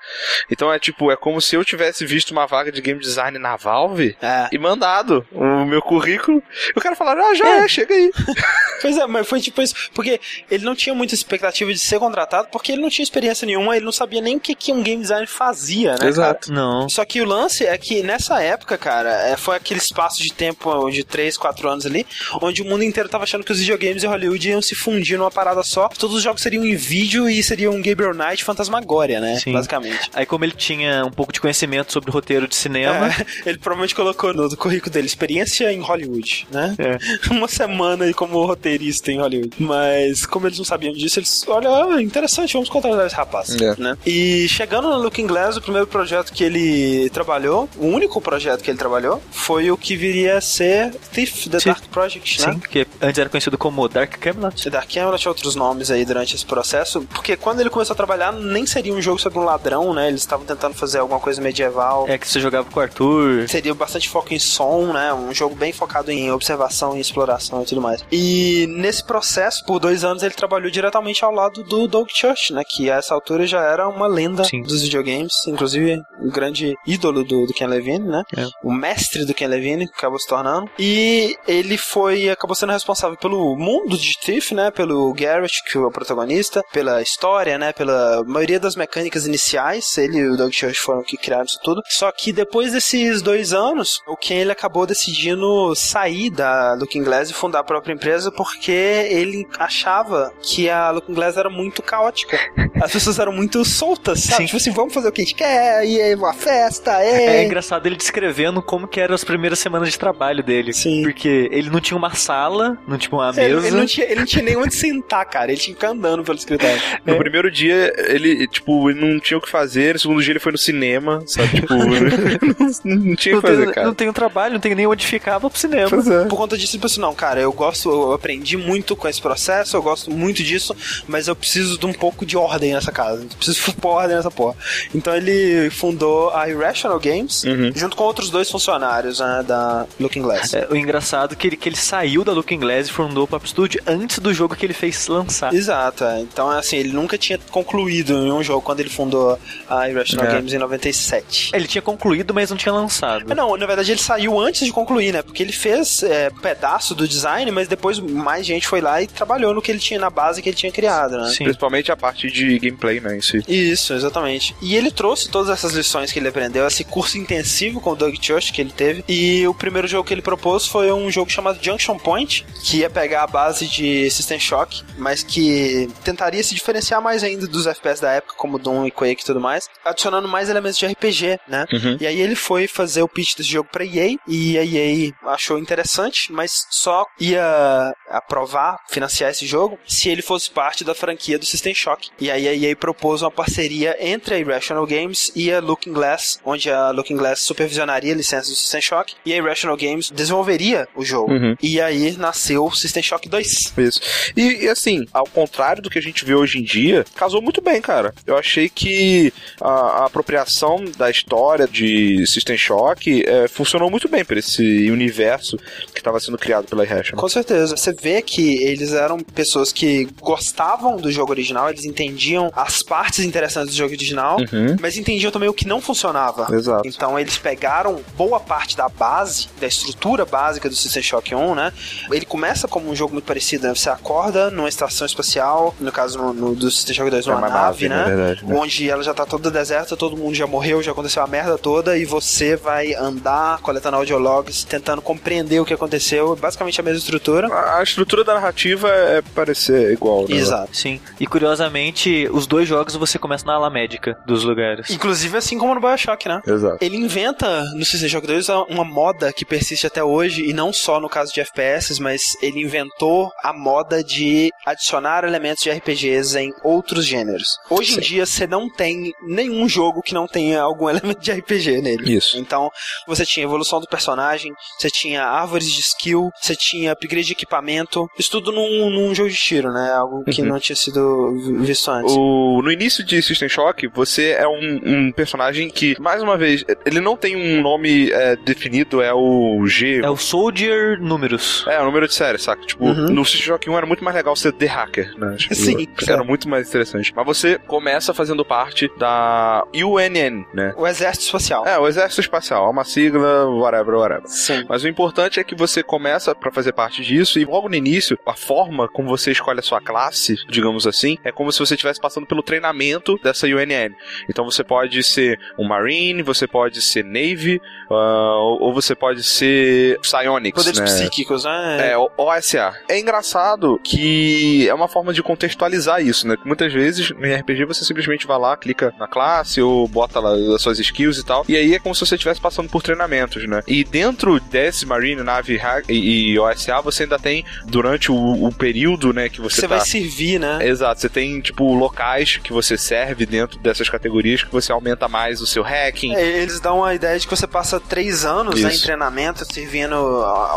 Então 0.50 0.72
é 0.72 0.78
tipo, 0.78 1.10
é 1.10 1.16
como 1.16 1.40
se 1.40 1.56
eu 1.56 1.64
tivesse 1.64 2.04
visto 2.06 2.30
uma 2.30 2.46
vaga 2.46 2.70
de 2.72 2.80
game 2.80 3.00
design 3.00 3.38
na 3.38 3.56
Valve 3.56 4.16
É. 4.22 4.48
e 4.52 4.58
mandado 4.58 5.26
o 5.32 5.64
meu 5.64 5.82
currículo. 5.82 6.42
E 6.74 6.78
o 6.78 6.82
cara 6.82 6.96
falaram, 6.96 7.26
ah, 7.26 7.34
já 7.34 7.48
é, 7.64 7.68
chega 7.68 7.94
aí. 7.94 8.10
Pois 8.82 8.98
é, 8.98 9.06
mas 9.06 9.26
foi 9.26 9.40
tipo 9.40 9.62
isso, 9.62 9.74
porque 9.94 10.20
ele 10.50 10.62
não 10.64 10.74
tinha 10.74 10.94
muita 10.94 11.14
expectativa 11.14 11.72
de 11.72 11.78
ser 11.78 11.98
contratado, 11.98 12.48
porque 12.52 12.72
ele 12.72 12.82
não 12.82 12.90
tinha 12.90 13.02
experiência 13.02 13.46
nenhuma, 13.46 13.74
ele 13.74 13.84
não 13.86 13.90
sabia 13.90 14.20
nem 14.20 14.36
o 14.36 14.40
que, 14.40 14.54
que 14.54 14.70
um 14.70 14.82
game 14.82 15.00
designer 15.00 15.26
fazia, 15.26 15.92
né? 15.92 15.96
cara? 15.98 16.08
Exato. 16.10 16.52
Não. 16.52 16.86
Só 16.88 17.02
que 17.04 17.20
o 17.22 17.24
lance 17.24 17.64
é 17.64 17.76
que 17.78 18.02
nessa 18.02 18.40
época, 18.42 18.76
cara, 18.76 19.10
é, 19.28 19.36
foi 19.36 19.56
aquele 19.56 19.80
espaço 19.80 20.22
de 20.22 20.30
tempo 20.32 20.90
de 20.90 21.02
3, 21.04 21.38
4 21.38 21.68
anos 21.68 21.86
ali, 21.86 22.06
onde 22.42 22.60
o 22.60 22.66
mundo 22.66 22.84
inteiro 22.84 23.08
tava 23.08 23.24
achando 23.24 23.44
que 23.44 23.50
os 23.52 23.58
videogames 23.58 24.02
e 24.02 24.06
Hollywood 24.06 24.48
iam 24.50 24.60
se 24.60 24.74
fundir 24.74 24.95
numa 25.16 25.30
parada 25.30 25.62
só. 25.62 25.88
Todos 25.88 26.16
os 26.16 26.22
jogos 26.22 26.42
seriam 26.42 26.64
em 26.64 26.74
vídeo 26.76 27.28
e 27.28 27.42
seria 27.42 27.70
um 27.70 27.80
Gabriel 27.82 28.14
Knight 28.14 28.42
fantasmagória, 28.44 29.20
né? 29.20 29.38
Sim. 29.38 29.52
Basicamente. 29.52 30.10
Aí 30.14 30.26
como 30.26 30.44
ele 30.44 30.52
tinha 30.52 31.04
um 31.04 31.10
pouco 31.10 31.32
de 31.32 31.40
conhecimento 31.40 31.92
sobre 31.92 32.10
roteiro 32.10 32.46
de 32.48 32.54
cinema, 32.56 33.08
É, 33.08 33.26
ele 33.48 33.58
provavelmente 33.58 33.94
colocou 33.94 34.32
no 34.32 34.54
currículo 34.56 34.92
dele 34.92 35.06
experiência 35.06 35.72
em 35.72 35.80
Hollywood, 35.80 36.46
né? 36.50 36.74
É. 36.78 36.96
Uma 37.32 37.48
semana 37.48 38.04
aí 38.04 38.14
como 38.14 38.44
roteirista 38.44 39.10
em 39.12 39.18
Hollywood. 39.18 39.50
Mas 39.58 40.24
como 40.26 40.46
eles 40.46 40.58
não 40.58 40.64
sabiam 40.64 40.92
disso, 40.92 41.18
eles, 41.18 41.44
olha, 41.48 41.68
ah, 41.68 42.02
interessante, 42.02 42.52
vamos 42.54 42.68
contratar 42.68 43.06
esse 43.06 43.14
rapaz, 43.16 43.54
É. 43.60 43.74
né? 43.78 43.96
E 44.06 44.46
chegando 44.48 44.88
no 44.88 44.98
Looking 44.98 45.26
Glass, 45.26 45.56
o 45.56 45.60
primeiro 45.62 45.86
projeto 45.86 46.32
que 46.32 46.42
ele 46.44 47.10
trabalhou, 47.10 47.68
o 47.76 47.86
único 47.86 48.20
projeto 48.20 48.62
que 48.62 48.70
ele 48.70 48.78
trabalhou, 48.78 49.22
foi 49.30 49.70
o 49.70 49.76
que 49.76 49.96
viria 49.96 50.38
a 50.38 50.40
ser 50.40 50.92
Thief, 51.12 51.48
The 51.48 51.60
Sim. 51.60 51.68
Dark 51.70 51.84
Project, 51.88 52.40
né? 52.46 52.52
sim, 52.52 52.58
que 52.60 52.86
antes 53.00 53.18
era 53.18 53.28
conhecido 53.28 53.58
como 53.58 53.88
Dark 53.88 54.16
Camelot. 54.18 54.68
Dark 54.70 54.85
Camelot 54.86 55.20
tinha 55.20 55.30
outros 55.30 55.54
nomes 55.54 55.90
aí 55.90 56.04
durante 56.04 56.34
esse 56.34 56.44
processo, 56.44 57.02
porque 57.12 57.36
quando 57.36 57.60
ele 57.60 57.70
começou 57.70 57.94
a 57.94 57.96
trabalhar, 57.96 58.32
nem 58.32 58.66
seria 58.66 58.92
um 58.92 59.02
jogo 59.02 59.18
sobre 59.18 59.38
um 59.38 59.44
ladrão, 59.44 59.92
né? 59.92 60.08
Eles 60.08 60.20
estavam 60.20 60.46
tentando 60.46 60.74
fazer 60.74 60.98
alguma 60.98 61.20
coisa 61.20 61.40
medieval. 61.40 62.06
É 62.08 62.18
que 62.18 62.28
você 62.28 62.40
jogava 62.40 62.68
com 62.70 62.78
o 62.78 62.82
Arthur. 62.82 63.48
Seria 63.48 63.74
bastante 63.74 64.08
foco 64.08 64.32
em 64.32 64.38
som, 64.38 64.92
né? 64.92 65.12
Um 65.12 65.34
jogo 65.34 65.54
bem 65.54 65.72
focado 65.72 66.10
em 66.10 66.30
observação 66.30 66.96
e 66.96 67.00
exploração 67.00 67.62
e 67.62 67.66
tudo 67.66 67.80
mais. 67.80 68.04
E 68.10 68.66
nesse 68.68 69.04
processo, 69.04 69.64
por 69.64 69.78
dois 69.78 70.04
anos, 70.04 70.22
ele 70.22 70.34
trabalhou 70.34 70.70
diretamente 70.70 71.24
ao 71.24 71.32
lado 71.32 71.62
do 71.62 71.86
Doug 71.86 72.08
Church, 72.12 72.52
né? 72.52 72.62
Que 72.66 72.90
a 72.90 72.96
essa 72.96 73.14
altura 73.14 73.46
já 73.46 73.62
era 73.62 73.88
uma 73.88 74.06
lenda 74.06 74.44
Sim. 74.44 74.62
dos 74.62 74.82
videogames, 74.82 75.32
inclusive 75.46 76.00
um 76.20 76.30
grande 76.30 76.74
ídolo 76.86 77.24
do, 77.24 77.46
do 77.46 77.52
Ken 77.52 77.66
Levine, 77.66 78.06
né? 78.06 78.22
É. 78.36 78.46
O 78.62 78.72
mestre 78.72 79.24
do 79.24 79.34
Ken 79.34 79.46
Levine, 79.46 79.86
que 79.86 79.94
acabou 79.94 80.18
se 80.18 80.26
tornando. 80.26 80.70
E 80.78 81.36
ele 81.46 81.76
foi, 81.76 82.28
acabou 82.28 82.54
sendo 82.54 82.72
responsável 82.72 83.16
pelo 83.16 83.56
mundo 83.56 83.96
de 83.96 84.18
Thief, 84.18 84.52
né? 84.52 84.65
Pelo 84.70 85.12
Garrett, 85.14 85.62
que 85.70 85.76
é 85.78 85.80
o 85.80 85.90
protagonista, 85.90 86.62
pela 86.72 87.00
história, 87.02 87.58
né? 87.58 87.72
Pela 87.72 88.22
maioria 88.24 88.58
das 88.60 88.76
mecânicas 88.76 89.26
iniciais. 89.26 89.96
Ele 89.98 90.18
e 90.18 90.28
o 90.28 90.36
Doug 90.36 90.52
Church 90.52 90.78
foram 90.78 91.02
que 91.02 91.16
criaram 91.16 91.44
isso 91.44 91.58
tudo. 91.62 91.82
Só 91.88 92.10
que 92.12 92.32
depois 92.32 92.72
desses 92.72 93.22
dois 93.22 93.52
anos, 93.52 94.00
o 94.06 94.16
Ken 94.16 94.36
ele 94.38 94.52
acabou 94.52 94.86
decidindo 94.86 95.74
sair 95.74 96.30
da 96.30 96.74
Looking 96.74 97.02
Glass 97.02 97.30
e 97.30 97.34
fundar 97.34 97.60
a 97.60 97.64
própria 97.64 97.92
empresa 97.92 98.30
porque 98.30 98.70
ele 98.72 99.46
achava 99.58 100.32
que 100.42 100.68
a 100.68 100.90
Looking 100.90 101.14
Glass 101.14 101.36
era 101.36 101.48
muito 101.50 101.82
caótica. 101.82 102.38
As 102.82 102.92
pessoas 102.92 103.18
eram 103.18 103.32
muito 103.32 103.64
soltas, 103.64 104.20
sabe? 104.20 104.36
Sim. 104.42 104.44
Tipo 104.46 104.56
assim, 104.56 104.70
vamos 104.70 104.92
fazer 104.94 105.08
o 105.08 105.12
que 105.12 105.20
a 105.22 105.24
gente 105.24 105.34
quer, 105.34 105.86
e 105.86 106.00
aí 106.00 106.14
uma 106.14 106.32
festa, 106.34 107.02
É 107.02 107.36
é. 107.38 107.44
engraçado 107.44 107.86
ele 107.86 107.96
descrevendo 107.96 108.60
como 108.62 108.86
que 108.86 109.00
eram 109.00 109.14
as 109.14 109.24
primeiras 109.24 109.58
semanas 109.58 109.90
de 109.90 109.98
trabalho 109.98 110.42
dele. 110.42 110.72
Sim. 110.72 111.02
Porque 111.02 111.48
ele 111.52 111.70
não 111.70 111.80
tinha 111.80 111.96
uma 111.96 112.14
sala, 112.14 112.78
não 112.86 112.98
tinha 112.98 113.12
uma 113.18 113.30
Ele, 113.36 113.54
mesa. 113.54 113.66
ele 113.68 113.76
não 113.76 113.86
tinha, 113.86 114.06
ele 114.06 114.20
não 114.20 114.26
tinha 114.26 114.44
nem 114.44 114.55
onde 114.56 114.74
sentar, 114.74 115.24
cara. 115.26 115.50
Ele 115.52 115.60
tinha 115.60 115.74
que 115.74 115.80
ficar 115.80 115.92
andando 115.92 116.22
pelo 116.24 116.38
escritório. 116.38 116.80
No 117.04 117.16
primeiro 117.16 117.50
dia, 117.50 117.92
ele, 118.08 118.46
tipo, 118.46 118.90
ele 118.90 119.00
não 119.00 119.20
tinha 119.20 119.38
o 119.38 119.40
que 119.40 119.48
fazer. 119.48 119.94
No 119.94 120.00
segundo 120.00 120.22
dia, 120.22 120.32
ele 120.32 120.40
foi 120.40 120.52
no 120.52 120.58
cinema, 120.58 121.22
sabe? 121.26 121.60
Tipo, 121.60 121.74
não, 122.84 122.96
não 122.96 123.16
tinha 123.16 123.38
o 123.38 123.40
que 123.42 123.46
fazer, 123.48 123.64
tem, 123.66 123.74
cara. 123.74 123.86
não 123.86 123.94
tem 123.94 124.08
um 124.08 124.12
trabalho, 124.12 124.54
não 124.54 124.60
tem 124.60 124.74
nem 124.74 124.86
onde 124.86 125.06
ficar, 125.06 125.38
vou 125.38 125.50
pro 125.50 125.58
cinema. 125.58 125.88
Pois 125.88 126.08
é. 126.08 126.24
Por 126.24 126.36
conta 126.36 126.56
disso, 126.56 126.76
ele 126.76 126.82
pensou, 126.82 127.00
não, 127.02 127.14
cara, 127.14 127.40
eu 127.40 127.52
gosto, 127.52 127.88
eu 127.90 128.12
aprendi 128.12 128.56
muito 128.56 128.94
com 128.96 129.08
esse 129.08 129.20
processo, 129.20 129.76
eu 129.76 129.82
gosto 129.82 130.10
muito 130.10 130.42
disso, 130.42 130.74
mas 131.06 131.28
eu 131.28 131.36
preciso 131.36 131.78
de 131.78 131.86
um 131.86 131.92
pouco 131.92 132.24
de 132.26 132.36
ordem 132.36 132.72
nessa 132.74 132.92
casa. 132.92 133.22
Eu 133.22 133.28
preciso 133.36 133.72
pôr 133.80 133.90
ordem 133.90 134.16
nessa 134.16 134.30
porra. 134.30 134.56
Então 134.94 135.14
ele 135.14 135.70
fundou 135.70 136.30
a 136.34 136.48
Irrational 136.48 136.98
Games, 137.00 137.44
Uhum. 137.44 137.70
junto 137.74 137.96
com 137.96 138.04
outros 138.04 138.30
dois 138.30 138.50
funcionários 138.50 139.20
né, 139.20 139.44
da 139.46 139.86
Looking 140.00 140.22
Glass. 140.22 140.54
É, 140.54 140.66
o 140.70 140.76
engraçado 140.76 141.32
é 141.32 141.36
que 141.36 141.46
ele, 141.46 141.56
que 141.56 141.68
ele 141.68 141.76
saiu 141.76 142.24
da 142.24 142.32
Looking 142.32 142.58
Glass 142.58 142.88
e 142.88 142.92
fundou 142.92 143.24
o 143.24 143.26
Pop 143.26 143.48
Studio 143.48 143.80
antes 143.86 144.18
do 144.18 144.32
jogo 144.34 144.45
que 144.54 144.64
ele 144.66 144.74
fez 144.74 145.06
lançar. 145.08 145.52
Exato, 145.52 146.04
é. 146.04 146.20
então 146.20 146.50
assim, 146.50 146.76
ele 146.76 146.92
nunca 146.92 147.16
tinha 147.16 147.38
concluído 147.50 148.20
nenhum 148.20 148.42
jogo 148.42 148.60
quando 148.60 148.80
ele 148.80 148.90
fundou 148.90 149.38
a 149.68 149.88
Irrational 149.88 150.26
É. 150.26 150.34
Games 150.34 150.52
em 150.52 150.58
97. 150.58 151.50
Ele 151.54 151.66
tinha 151.66 151.82
concluído, 151.82 152.34
mas 152.34 152.50
não 152.50 152.56
tinha 152.56 152.72
lançado. 152.72 153.24
Mas 153.26 153.36
Não, 153.36 153.56
na 153.56 153.66
verdade 153.66 153.90
ele 153.90 154.00
saiu 154.00 154.38
antes 154.38 154.64
de 154.66 154.72
concluir, 154.72 155.12
né? 155.12 155.22
Porque 155.22 155.42
ele 155.42 155.52
fez 155.52 156.02
é, 156.02 156.30
pedaço 156.30 156.94
do 156.94 157.08
design, 157.08 157.50
mas 157.50 157.68
depois 157.68 157.98
mais 157.98 158.44
gente 158.46 158.66
foi 158.66 158.80
lá 158.80 159.02
e 159.02 159.06
trabalhou 159.06 159.54
no 159.54 159.62
que 159.62 159.70
ele 159.70 159.78
tinha 159.78 159.98
na 159.98 160.10
base 160.10 160.42
que 160.42 160.48
ele 160.48 160.56
tinha 160.56 160.72
criado, 160.72 161.16
né? 161.18 161.30
Sim. 161.30 161.44
Principalmente 161.44 161.90
a 161.90 161.96
parte 161.96 162.30
de 162.30 162.58
gameplay, 162.58 163.00
né, 163.00 163.16
em 163.16 163.22
si. 163.22 163.42
Isso, 163.48 163.92
exatamente. 163.94 164.54
E 164.60 164.76
ele 164.76 164.90
trouxe 164.90 165.28
todas 165.28 165.50
essas 165.50 165.72
lições 165.72 166.12
que 166.12 166.18
ele 166.18 166.28
aprendeu, 166.28 166.66
esse 166.66 166.84
curso 166.84 167.18
intensivo 167.18 167.80
com 167.80 167.90
o 167.90 167.96
Doug 167.96 168.14
Church 168.20 168.52
que 168.52 168.60
ele 168.60 168.72
teve. 168.72 169.04
E 169.08 169.46
o 169.46 169.54
primeiro 169.54 169.86
jogo 169.88 170.06
que 170.06 170.14
ele 170.14 170.22
propôs 170.22 170.66
foi 170.66 170.92
um 170.92 171.10
jogo 171.10 171.30
chamado 171.30 171.58
Junction 171.62 171.96
Point, 171.98 172.44
que 172.62 172.78
ia 172.78 172.90
pegar 172.90 173.22
a 173.22 173.26
base 173.26 173.66
de 173.66 174.10
System 174.36 174.40
Shock, 174.40 174.84
mas 174.98 175.22
que 175.22 175.88
tentaria 176.04 176.42
se 176.42 176.54
diferenciar 176.54 177.00
mais 177.00 177.24
ainda 177.24 177.46
dos 177.46 177.66
FPS 177.66 178.00
da 178.00 178.12
época, 178.12 178.34
como 178.36 178.58
Doom 178.58 178.86
e 178.86 178.90
Quake 178.90 179.22
e 179.22 179.24
tudo 179.24 179.40
mais, 179.40 179.68
adicionando 179.84 180.28
mais 180.28 180.48
elementos 180.48 180.78
de 180.78 180.86
RPG, 180.86 181.38
né? 181.48 181.66
Uhum. 181.72 181.96
E 182.00 182.06
aí 182.06 182.20
ele 182.20 182.36
foi 182.36 182.66
fazer 182.66 183.02
o 183.02 183.08
pitch 183.08 183.36
desse 183.36 183.50
jogo 183.50 183.68
pra 183.70 183.84
EA, 183.84 184.16
e 184.26 184.58
a 184.58 184.64
EA 184.64 185.12
achou 185.26 185.58
interessante, 185.58 186.32
mas 186.32 186.66
só 186.70 187.04
ia 187.18 187.94
aprovar, 188.08 188.78
financiar 188.88 189.30
esse 189.30 189.46
jogo, 189.46 189.78
se 189.86 190.08
ele 190.08 190.22
fosse 190.22 190.50
parte 190.50 190.84
da 190.84 190.94
franquia 190.94 191.38
do 191.38 191.46
System 191.46 191.74
Shock. 191.74 192.10
E 192.20 192.30
aí 192.30 192.48
a 192.48 192.54
EA 192.54 192.76
propôs 192.76 193.22
uma 193.22 193.30
parceria 193.30 193.96
entre 194.00 194.34
a 194.34 194.38
Irrational 194.38 194.86
Games 194.86 195.32
e 195.34 195.52
a 195.52 195.60
Looking 195.60 195.92
Glass, 195.92 196.38
onde 196.44 196.70
a 196.70 196.90
Looking 196.90 197.16
Glass 197.16 197.40
supervisionaria 197.40 198.12
a 198.12 198.16
licença 198.16 198.50
do 198.50 198.56
System 198.56 198.80
Shock 198.80 199.14
e 199.24 199.32
a 199.32 199.36
Irrational 199.36 199.76
Games 199.76 200.10
desenvolveria 200.10 200.88
o 200.94 201.04
jogo. 201.04 201.32
Uhum. 201.32 201.56
E 201.62 201.80
aí 201.80 202.16
nasceu 202.16 202.64
o 202.64 202.74
System 202.74 203.02
Shock 203.02 203.28
2. 203.28 203.74
Isso. 203.76 204.00
E, 204.36 204.64
e, 204.64 204.68
assim, 204.68 205.06
ao 205.12 205.26
contrário 205.26 205.82
do 205.82 205.90
que 205.90 205.98
a 205.98 206.02
gente 206.02 206.24
vê 206.24 206.34
hoje 206.34 206.58
em 206.58 206.62
dia, 206.62 207.04
casou 207.14 207.42
muito 207.42 207.60
bem, 207.60 207.80
cara. 207.80 208.14
Eu 208.26 208.36
achei 208.36 208.68
que 208.68 209.32
a, 209.60 209.68
a 209.70 210.06
apropriação 210.06 210.84
da 210.96 211.10
história 211.10 211.66
de 211.66 212.26
System 212.26 212.56
Shock 212.56 213.24
é, 213.26 213.48
funcionou 213.48 213.90
muito 213.90 214.08
bem 214.08 214.24
para 214.24 214.38
esse 214.38 214.90
universo 214.90 215.56
que 215.92 215.98
estava 215.98 216.18
sendo 216.20 216.38
criado 216.38 216.66
pela 216.66 216.84
Irrational. 216.84 217.20
Com 217.20 217.28
certeza. 217.28 217.76
Você 217.76 217.92
vê 217.92 218.22
que 218.22 218.62
eles 218.62 218.92
eram 218.92 219.18
pessoas 219.20 219.72
que 219.72 220.06
gostavam 220.20 220.96
do 220.96 221.10
jogo 221.10 221.30
original, 221.32 221.68
eles 221.70 221.84
entendiam 221.84 222.50
as 222.54 222.82
partes 222.82 223.20
interessantes 223.20 223.70
do 223.74 223.76
jogo 223.76 223.90
original, 223.92 224.36
Uhum. 224.52 224.76
mas 224.80 224.96
entendiam 224.96 225.30
também 225.30 225.48
o 225.48 225.54
que 225.54 225.66
não 225.66 225.80
funcionava. 225.80 226.54
Exato. 226.54 226.86
Então 226.86 227.18
eles 227.18 227.36
pegaram 227.38 228.00
boa 228.16 228.38
parte 228.40 228.76
da 228.76 228.88
base, 228.88 229.48
da 229.60 229.66
estrutura 229.66 230.24
básica 230.24 230.68
do 230.68 230.74
System 230.74 231.02
Shock 231.02 231.34
1, 231.34 231.54
né? 231.54 231.72
Ele 232.10 232.24
começa 232.24 232.66
como 232.68 232.90
um 232.90 232.94
jogo 232.94 233.12
muito 233.12 233.24
parecido, 233.24 233.66
né? 233.66 233.74
Você 233.74 233.88
acorda 233.90 234.15
numa 234.52 234.68
estação 234.68 235.06
espacial, 235.06 235.74
no 235.80 235.92
caso 235.92 236.18
no, 236.18 236.32
no- 236.32 236.54
do 236.54 236.70
System 236.70 236.94
Shock 236.94 237.10
2, 237.10 237.26
É 237.26 237.30
numa 237.30 237.38
uma 237.40 237.48
nave, 237.48 237.88
nave, 237.88 237.88
na 237.88 237.96
né? 237.96 238.04
verdade, 238.16 238.44
né? 238.46 238.54
Onde 238.58 238.90
ela 238.90 239.02
já 239.02 239.14
tá 239.14 239.24
toda 239.26 239.50
deserta, 239.50 239.96
todo 239.96 240.16
mundo 240.16 240.34
já 240.34 240.46
morreu, 240.46 240.82
já 240.82 240.92
aconteceu 240.92 241.22
a 241.22 241.26
merda 241.26 241.56
toda, 241.58 241.96
e 241.98 242.04
você 242.04 242.56
vai 242.56 242.94
andar 242.94 243.58
coletando 243.60 243.96
audiologs, 243.96 244.64
tentando 244.64 245.00
compreender 245.02 245.60
o 245.60 245.64
que 245.64 245.74
aconteceu. 245.74 246.34
Basicamente 246.36 246.80
a 246.80 246.84
mesma 246.84 246.98
estrutura. 246.98 247.48
A 247.52 247.76
a 247.78 247.82
estrutura 247.82 248.24
da 248.24 248.34
narrativa 248.34 248.88
é 248.88 249.22
parecer 249.34 249.92
igual, 249.92 250.26
né? 250.28 250.34
Exato. 250.36 250.74
Sim. 250.76 251.00
E 251.20 251.26
curiosamente, 251.26 252.28
os 252.32 252.46
dois 252.46 252.66
jogos 252.68 252.94
você 252.96 253.18
começa 253.18 253.44
na 253.46 253.54
ala 253.54 253.68
médica 253.70 254.16
dos 254.26 254.44
lugares. 254.44 254.90
Inclusive 254.90 255.36
assim 255.36 255.58
como 255.58 255.74
no 255.74 255.80
Bioshock, 255.80 256.26
né? 256.28 256.40
Exato. 256.46 256.78
Ele 256.80 256.96
inventa 256.96 257.64
no 257.74 257.84
System 257.84 258.08
Shock 258.08 258.26
2 258.26 258.48
uma 258.68 258.84
moda 258.84 259.32
que 259.32 259.44
persiste 259.44 259.86
até 259.86 260.02
hoje, 260.02 260.48
e 260.48 260.52
não 260.52 260.72
só 260.72 261.00
no 261.00 261.08
caso 261.08 261.32
de 261.32 261.40
FPS, 261.40 262.00
mas 262.00 262.36
ele 262.42 262.60
inventou 262.62 263.30
a 263.42 263.52
moda 263.52 264.02
de 264.06 264.50
adicionar 264.64 265.24
elementos 265.24 265.62
de 265.62 265.70
RPGs 265.70 266.38
em 266.38 266.52
outros 266.62 267.04
gêneros. 267.04 267.58
Hoje 267.68 267.96
em 267.96 268.00
dia 268.00 268.24
você 268.26 268.46
não 268.46 268.68
tem 268.70 269.12
nenhum 269.26 269.68
jogo 269.68 270.02
que 270.02 270.14
não 270.14 270.26
tenha 270.26 270.60
algum 270.62 270.88
elemento 270.90 271.20
de 271.20 271.32
RPG 271.32 271.82
nele. 271.82 272.14
Isso. 272.16 272.38
Então, 272.38 272.70
você 273.06 273.24
tinha 273.26 273.44
evolução 273.44 273.80
do 273.80 273.86
personagem, 273.88 274.52
você 274.78 274.88
tinha 274.90 275.24
árvores 275.24 275.70
de 275.70 275.80
skill, 275.80 276.30
você 276.40 276.54
tinha 276.56 276.92
upgrade 276.92 277.26
de 277.26 277.32
equipamento, 277.32 278.08
isso 278.18 278.30
tudo 278.30 278.52
num, 278.52 278.90
num 278.90 279.14
jogo 279.14 279.28
de 279.30 279.36
tiro, 279.36 279.72
né? 279.72 279.92
Algo 279.92 280.24
que 280.24 280.42
Uhum. 280.42 280.48
não 280.48 280.60
tinha 280.60 280.76
sido 280.76 281.32
vi- 281.34 281.66
visto 281.66 281.90
antes. 281.90 282.14
O, 282.16 282.60
no 282.62 282.70
início 282.70 283.02
de 283.04 283.20
System 283.22 283.48
Shock, 283.48 283.88
você 283.88 284.30
é 284.32 284.46
um, 284.46 284.80
um 284.84 285.12
personagem 285.12 285.68
que, 285.70 286.00
mais 286.00 286.22
uma 286.22 286.36
vez, 286.36 286.64
ele 286.84 287.00
não 287.00 287.16
tem 287.16 287.34
um 287.36 287.60
nome 287.62 288.10
é, 288.10 288.36
definido, 288.36 289.00
é 289.02 289.12
o 289.12 289.66
G. 289.66 290.00
É 290.04 290.10
o 290.10 290.16
Soldier 290.16 291.00
Números. 291.00 291.64
É, 291.68 291.80
o 291.80 291.84
número 291.84 292.06
de 292.06 292.14
série, 292.14 292.38
saca? 292.38 292.62
Tipo, 292.66 292.84
Uhum. 292.86 293.08
no 293.10 293.24
System 293.24 293.42
Shock 293.46 293.68
1 293.70 293.76
era 293.76 293.86
muito 293.86 293.95
mais 294.04 294.16
legal 294.16 294.34
ser 294.36 294.52
The 294.52 294.66
Hacker, 294.66 295.14
né? 295.18 295.36
Tipo, 295.36 295.54
Sim. 295.54 295.88
Era 296.08 296.24
muito 296.24 296.48
mais 296.48 296.68
interessante. 296.68 297.12
Mas 297.14 297.26
você 297.26 297.58
começa 297.58 298.14
fazendo 298.14 298.44
parte 298.44 298.90
da 298.98 299.64
UNN, 299.74 300.44
né? 300.52 300.74
O 300.76 300.86
Exército 300.86 301.26
Espacial. 301.26 301.66
É, 301.66 301.78
o 301.78 301.86
Exército 301.86 302.20
Espacial, 302.20 302.66
é 302.66 302.70
uma 302.70 302.84
sigla, 302.84 303.46
whatever, 303.46 303.94
whatever. 303.94 304.26
Sim. 304.26 304.64
Mas 304.68 304.84
o 304.84 304.88
importante 304.88 305.40
é 305.40 305.44
que 305.44 305.54
você 305.54 305.82
começa 305.82 306.34
pra 306.34 306.52
fazer 306.52 306.72
parte 306.72 307.02
disso 307.02 307.38
e 307.38 307.44
logo 307.44 307.68
no 307.68 307.74
início, 307.74 308.18
a 308.26 308.34
forma 308.34 308.88
como 308.88 309.08
você 309.08 309.30
escolhe 309.30 309.60
a 309.60 309.62
sua 309.62 309.80
classe, 309.80 310.36
digamos 310.48 310.86
assim, 310.86 311.18
é 311.24 311.32
como 311.32 311.52
se 311.52 311.58
você 311.58 311.74
estivesse 311.74 312.00
passando 312.00 312.26
pelo 312.26 312.42
treinamento 312.42 313.18
dessa 313.22 313.46
UNN. 313.46 313.94
Então 314.28 314.44
você 314.44 314.62
pode 314.62 315.02
ser 315.02 315.38
um 315.58 315.66
Marine, 315.66 316.22
você 316.22 316.46
pode 316.46 316.80
ser 316.82 317.04
Navy, 317.04 317.60
ah, 317.90 318.36
ou, 318.60 318.72
você 318.72 318.94
pode 318.94 319.22
ser 319.22 319.98
Psionics, 320.00 320.64
Poderes 320.64 320.80
né? 320.80 320.86
psíquicos, 320.86 321.44
né? 321.44 321.92
É, 321.92 321.96
OSA. 321.96 322.74
É 322.88 322.98
engraçado 322.98 323.75
que 323.82 324.68
é 324.68 324.74
uma 324.74 324.88
forma 324.88 325.12
de 325.12 325.22
contextualizar 325.22 326.00
isso, 326.00 326.26
né? 326.26 326.36
Muitas 326.44 326.72
vezes 326.72 327.10
no 327.10 327.34
RPG 327.34 327.64
você 327.64 327.84
simplesmente 327.84 328.26
vai 328.26 328.38
lá, 328.38 328.56
clica 328.56 328.94
na 328.98 329.06
classe 329.06 329.60
ou 329.60 329.86
bota 329.88 330.20
lá 330.20 330.32
as 330.54 330.62
suas 330.62 330.78
skills 330.78 331.18
e 331.18 331.24
tal, 331.24 331.44
e 331.48 331.56
aí 331.56 331.74
é 331.74 331.78
como 331.78 331.94
se 331.94 332.04
você 332.04 332.14
estivesse 332.14 332.40
passando 332.40 332.68
por 332.68 332.82
treinamentos, 332.82 333.46
né? 333.48 333.62
E 333.66 333.84
dentro 333.84 334.38
desse 334.40 334.86
Marine, 334.86 335.22
Nave 335.22 335.60
e, 335.88 336.32
e 336.32 336.38
OSA 336.38 336.80
você 336.80 337.04
ainda 337.04 337.18
tem, 337.18 337.44
durante 337.66 338.10
o, 338.10 338.16
o 338.46 338.52
período, 338.52 339.12
né, 339.12 339.28
que 339.28 339.40
você, 339.40 339.56
Você 339.56 339.68
tá... 339.68 339.76
vai 339.76 339.86
servir, 339.86 340.38
né? 340.38 340.58
Exato, 340.66 341.00
você 341.00 341.08
tem, 341.08 341.40
tipo, 341.40 341.74
locais 341.74 342.36
que 342.36 342.52
você 342.52 342.76
serve 342.76 343.26
dentro 343.26 343.58
dessas 343.58 343.88
categorias 343.88 344.42
que 344.42 344.52
você 344.52 344.72
aumenta 344.72 345.08
mais 345.08 345.40
o 345.40 345.46
seu 345.46 345.62
hacking. 345.62 346.14
É, 346.14 346.42
Eles 346.42 346.60
dão 346.60 346.84
a 346.84 346.94
ideia 346.94 347.18
de 347.18 347.26
que 347.26 347.34
você 347.34 347.46
passa 347.46 347.80
três 347.80 348.24
anos 348.24 348.60
né, 348.60 348.74
em 348.74 348.78
treinamento, 348.78 349.44
servindo 349.52 349.96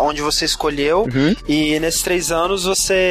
onde 0.02 0.22
você 0.22 0.46
escolheu. 0.46 1.02
Uhum. 1.04 1.36
E 1.48 1.80
nesses 1.80 2.02
três 2.02 2.32
anos 2.32 2.64
você 2.64 3.09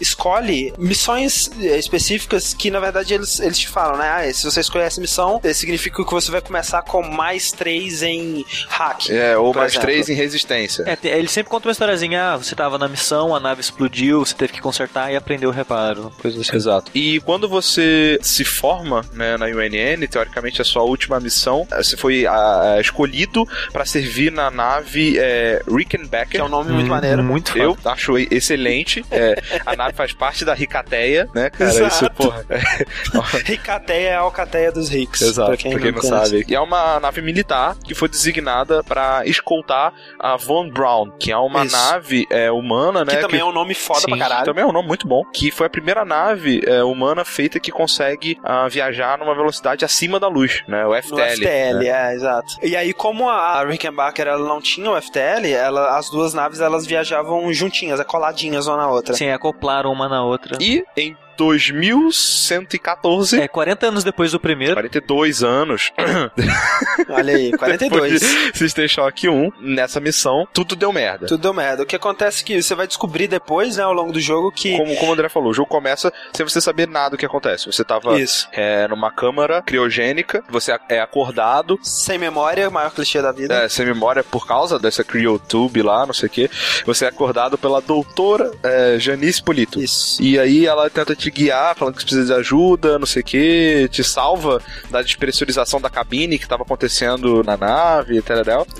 escolhe 0.00 0.72
missões 0.78 1.50
eh, 1.60 1.78
específicas 1.78 2.54
que, 2.54 2.70
na 2.70 2.80
verdade, 2.80 3.14
eles, 3.14 3.40
eles 3.40 3.58
te 3.58 3.68
falam, 3.68 3.96
né? 3.96 4.08
Ah, 4.08 4.32
se 4.32 4.44
você 4.44 4.60
escolher 4.60 4.84
essa 4.84 5.00
missão, 5.00 5.40
eh, 5.42 5.52
significa 5.52 6.04
que 6.04 6.12
você 6.12 6.30
vai 6.30 6.40
começar 6.40 6.82
com 6.82 7.02
mais 7.02 7.52
três 7.52 8.02
em 8.02 8.44
hack. 8.68 9.10
É, 9.10 9.36
ou 9.36 9.54
mais 9.54 9.72
exemplo. 9.72 9.88
três 9.88 10.08
em 10.08 10.14
resistência. 10.14 10.84
É, 10.86 10.98
ele 11.08 11.28
sempre 11.28 11.50
conta 11.50 11.68
uma 11.68 11.72
historiazinha, 11.72 12.32
ah, 12.32 12.36
você 12.36 12.54
tava 12.54 12.78
na 12.78 12.88
missão, 12.88 13.34
a 13.34 13.40
nave 13.40 13.60
explodiu, 13.60 14.24
você 14.24 14.34
teve 14.34 14.52
que 14.52 14.60
consertar 14.60 15.12
e 15.12 15.16
aprendeu 15.16 15.50
o 15.50 15.52
reparo, 15.52 16.12
coisa 16.20 16.40
assim. 16.40 16.56
Exato. 16.56 16.90
E 16.94 17.20
quando 17.20 17.48
você 17.48 18.18
se 18.22 18.44
forma 18.44 19.04
né, 19.12 19.36
na 19.36 19.46
UNN, 19.46 20.06
teoricamente 20.08 20.60
a 20.60 20.64
sua 20.64 20.82
última 20.82 21.20
missão, 21.20 21.66
eh, 21.70 21.82
você 21.82 21.96
foi 21.96 22.26
ah, 22.26 22.78
escolhido 22.80 23.46
para 23.72 23.84
servir 23.84 24.32
na 24.32 24.50
nave 24.50 25.18
é, 25.18 25.62
Rickenbacker. 25.68 26.28
Que 26.30 26.38
é 26.38 26.44
um 26.44 26.48
nome 26.48 26.72
muito 26.72 26.88
maneiro. 26.88 27.22
Muito 27.22 27.56
Eu 27.56 27.76
acho 27.84 28.18
excelente. 28.18 29.04
É, 29.12 29.39
a 29.64 29.76
nave 29.76 29.94
faz 29.94 30.12
parte 30.12 30.44
da 30.44 30.54
Ricateia, 30.54 31.28
né, 31.34 31.50
cara? 31.50 31.70
Isso, 31.70 31.84
Exato. 31.84 32.14
porra. 32.14 32.44
Ricateia 33.44 34.10
é 34.10 34.14
a 34.14 34.20
alcateia 34.20 34.72
dos 34.72 34.88
ricos. 34.88 35.20
Exato, 35.20 35.48
pra 35.48 35.56
quem, 35.56 35.72
não, 35.72 35.80
não, 35.80 35.92
conhece. 35.92 36.08
sabe. 36.08 36.44
E 36.48 36.54
é 36.54 36.60
uma 36.60 37.00
nave 37.00 37.22
militar 37.22 37.76
que 37.84 37.94
foi 37.94 38.08
designada 38.08 38.82
pra 38.82 39.22
escoltar 39.24 39.92
a 40.18 40.36
Von 40.36 40.68
Braun, 40.70 41.10
que 41.18 41.30
é 41.32 41.36
uma 41.36 41.64
Isso. 41.64 41.76
nave 41.76 42.26
é, 42.30 42.50
humana, 42.50 43.04
né? 43.04 43.16
Que 43.16 43.20
também 43.22 43.40
é 43.40 43.44
um 43.44 43.52
nome 43.52 43.74
foda 43.74 44.00
Sim, 44.00 44.08
pra 44.08 44.18
caralho. 44.18 44.44
Também 44.44 44.64
é 44.64 44.66
um 44.66 44.72
nome 44.72 44.88
muito 44.88 45.06
bom. 45.06 45.24
Que 45.32 45.50
foi 45.50 45.66
a 45.66 45.70
primeira 45.70 46.04
nave 46.04 46.62
é, 46.66 46.82
humana 46.82 47.24
feita 47.24 47.60
que 47.60 47.70
consegue 47.70 48.38
ah, 48.42 48.68
viajar 48.68 49.18
numa 49.18 49.34
velocidade 49.34 49.84
acima 49.84 50.18
da 50.18 50.28
luz, 50.28 50.62
né? 50.66 50.86
O 50.86 50.94
FTL. 50.94 51.16
No 51.16 51.36
FTL, 51.36 51.78
né? 51.78 51.86
é, 51.86 52.14
exato. 52.14 52.54
E 52.62 52.76
aí, 52.76 52.92
como 52.92 53.28
a 53.28 53.64
Rickenbacker 53.64 54.26
ela 54.26 54.46
não 54.46 54.60
tinha 54.60 54.90
o 54.90 55.00
FTL, 55.00 55.52
ela, 55.52 55.96
as 55.96 56.10
duas 56.10 56.34
naves 56.34 56.60
elas 56.60 56.86
viajavam 56.86 57.52
juntinhas, 57.52 58.00
é, 58.00 58.04
coladinhas 58.04 58.66
uma 58.66 58.76
na 58.76 58.88
outra. 58.88 59.14
Sim, 59.14 59.26
acoplaram 59.32 59.92
uma 59.92 60.08
na 60.08 60.22
outra. 60.24 60.58
E 60.60 60.84
em 60.96 61.16
2114, 61.40 63.40
É, 63.40 63.48
40 63.48 63.86
anos 63.86 64.04
depois 64.04 64.32
do 64.32 64.40
primeiro. 64.40 64.74
42 64.74 65.42
anos, 65.42 65.92
Olha 67.08 67.36
aí, 67.36 67.50
42. 67.52 67.80
depois 67.90 68.20
de 68.20 68.58
System 68.58 68.88
Shock 68.88 69.28
1, 69.28 69.52
nessa 69.60 70.00
missão, 70.00 70.46
tudo 70.52 70.76
deu 70.76 70.92
merda. 70.92 71.26
Tudo 71.26 71.40
deu 71.40 71.54
merda. 71.54 71.82
O 71.82 71.86
que 71.86 71.96
acontece 71.96 72.42
é 72.42 72.46
que 72.46 72.62
você 72.62 72.74
vai 72.74 72.86
descobrir 72.86 73.28
depois, 73.28 73.76
né, 73.76 73.82
ao 73.82 73.92
longo 73.92 74.12
do 74.12 74.20
jogo, 74.20 74.52
que. 74.52 74.76
Como, 74.76 74.94
como 74.96 75.10
o 75.10 75.14
André 75.14 75.28
falou, 75.28 75.50
o 75.50 75.54
jogo 75.54 75.68
começa 75.68 76.12
sem 76.34 76.46
você 76.46 76.60
saber 76.60 76.86
nada 76.88 77.10
do 77.10 77.16
que 77.16 77.26
acontece. 77.26 77.66
Você 77.66 77.84
tava 77.84 78.18
Isso. 78.20 78.48
é, 78.52 78.86
numa 78.88 79.10
câmara 79.10 79.62
criogênica, 79.62 80.42
você 80.48 80.76
é 80.88 81.00
acordado, 81.00 81.78
Sem 81.82 82.18
memória, 82.18 82.68
o 82.68 82.72
maior 82.72 82.90
clichê 82.90 83.22
da 83.22 83.32
vida. 83.32 83.54
é, 83.54 83.68
sem 83.68 83.86
memória 83.86 84.22
por 84.22 84.46
causa 84.46 84.78
dessa 84.78 85.02
cryotube 85.02 85.82
lá, 85.82 86.06
não 86.06 86.14
sei 86.14 86.28
o 86.28 86.30
que. 86.30 86.50
Você 86.84 87.04
é 87.04 87.08
acordado 87.08 87.56
pela 87.56 87.80
doutora 87.80 88.50
é, 88.62 88.96
Janice 88.98 89.42
Polito. 89.42 89.80
Isso. 89.80 90.22
E 90.22 90.38
aí 90.38 90.66
ela 90.66 90.88
tenta 90.90 91.14
te 91.14 91.29
guiar, 91.30 91.74
falando 91.76 91.94
que 91.94 92.00
você 92.02 92.06
precisa 92.06 92.34
de 92.34 92.40
ajuda, 92.40 92.98
não 92.98 93.06
sei 93.06 93.22
o 93.22 93.24
que, 93.24 93.88
te 93.90 94.02
salva 94.04 94.60
da 94.90 95.02
despressurização 95.02 95.80
da 95.80 95.88
cabine 95.90 96.38
que 96.38 96.48
tava 96.48 96.62
acontecendo 96.62 97.42
na 97.44 97.56
nave, 97.56 98.18
etc. 98.18 98.30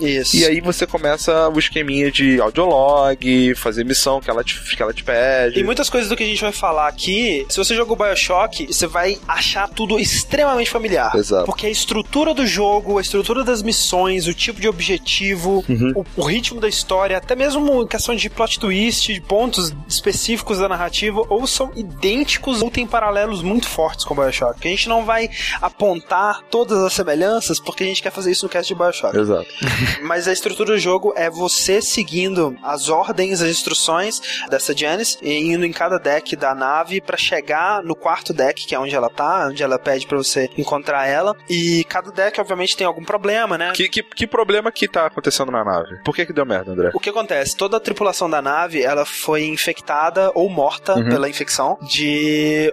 Isso. 0.00 0.36
E 0.36 0.44
aí 0.44 0.60
você 0.60 0.86
começa 0.86 1.48
o 1.48 1.58
esqueminha 1.58 2.10
de 2.10 2.40
audiolog, 2.40 3.54
fazer 3.54 3.84
missão 3.84 4.20
que 4.20 4.30
ela 4.30 4.42
te, 4.44 4.58
que 4.76 4.82
ela 4.82 4.92
te 4.92 5.04
pede. 5.04 5.54
Tem 5.54 5.64
muitas 5.64 5.88
coisas 5.90 6.08
do 6.08 6.16
que 6.16 6.22
a 6.22 6.26
gente 6.26 6.40
vai 6.42 6.52
falar 6.52 6.88
aqui. 6.88 7.46
Se 7.48 7.56
você 7.58 7.74
jogou 7.74 7.96
Bioshock, 7.96 8.66
você 8.66 8.86
vai 8.86 9.18
achar 9.28 9.68
tudo 9.68 9.98
extremamente 9.98 10.70
familiar. 10.70 11.14
Exato. 11.14 11.44
Porque 11.46 11.66
a 11.66 11.70
estrutura 11.70 12.34
do 12.34 12.46
jogo, 12.46 12.98
a 12.98 13.00
estrutura 13.00 13.44
das 13.44 13.62
missões, 13.62 14.26
o 14.26 14.34
tipo 14.34 14.60
de 14.60 14.68
objetivo, 14.68 15.64
Uhum. 15.68 15.92
o, 15.94 16.04
o 16.16 16.22
ritmo 16.24 16.60
da 16.60 16.68
história, 16.68 17.16
até 17.16 17.34
mesmo 17.36 17.82
em 17.82 17.86
questão 17.86 18.14
de 18.14 18.28
plot 18.30 18.58
twist, 18.58 19.12
de 19.12 19.20
pontos 19.20 19.72
específicos 19.88 20.58
da 20.58 20.68
narrativa, 20.68 21.22
ou 21.28 21.46
são 21.46 21.70
idênticos 21.76 22.39
ou 22.46 22.70
tem 22.70 22.86
paralelos 22.86 23.42
muito 23.42 23.68
fortes 23.68 24.04
com 24.04 24.14
Bioshock. 24.14 24.66
A 24.66 24.70
gente 24.70 24.88
não 24.88 25.04
vai 25.04 25.28
apontar 25.60 26.42
todas 26.50 26.78
as 26.78 26.92
semelhanças, 26.92 27.60
porque 27.60 27.84
a 27.84 27.86
gente 27.86 28.02
quer 28.02 28.10
fazer 28.10 28.30
isso 28.30 28.44
no 28.46 28.50
cast 28.50 28.72
de 28.72 28.78
Bioshock. 28.78 29.16
Exato. 29.16 29.46
Mas 30.02 30.26
a 30.26 30.32
estrutura 30.32 30.72
do 30.72 30.78
jogo 30.78 31.12
é 31.16 31.28
você 31.30 31.80
seguindo 31.80 32.56
as 32.62 32.88
ordens, 32.88 33.40
as 33.42 33.48
instruções 33.50 34.20
dessa 34.48 34.76
Janice 34.76 35.18
e 35.22 35.32
indo 35.52 35.64
em 35.64 35.72
cada 35.72 35.98
deck 35.98 36.34
da 36.36 36.54
nave 36.54 37.00
pra 37.00 37.16
chegar 37.16 37.82
no 37.82 37.94
quarto 37.94 38.32
deck, 38.32 38.66
que 38.66 38.74
é 38.74 38.78
onde 38.78 38.94
ela 38.94 39.08
tá, 39.10 39.48
onde 39.48 39.62
ela 39.62 39.78
pede 39.78 40.06
pra 40.06 40.16
você 40.18 40.48
encontrar 40.56 41.06
ela. 41.06 41.36
E 41.48 41.84
cada 41.84 42.10
deck, 42.10 42.40
obviamente, 42.40 42.76
tem 42.76 42.86
algum 42.86 43.04
problema, 43.04 43.56
né? 43.58 43.72
Que, 43.74 43.88
que, 43.88 44.02
que 44.02 44.26
problema 44.26 44.70
que 44.72 44.88
tá 44.88 45.06
acontecendo 45.06 45.50
na 45.52 45.64
nave? 45.64 46.02
Por 46.04 46.14
que 46.14 46.26
que 46.26 46.32
deu 46.32 46.46
merda, 46.46 46.72
André? 46.72 46.90
O 46.94 47.00
que 47.00 47.10
acontece? 47.10 47.56
Toda 47.56 47.76
a 47.76 47.80
tripulação 47.80 48.28
da 48.28 48.40
nave, 48.42 48.82
ela 48.82 49.04
foi 49.04 49.44
infectada 49.46 50.30
ou 50.34 50.48
morta 50.48 50.90
Uhum. 50.90 51.08
pela 51.08 51.28
infecção 51.28 51.78
de 51.82 52.29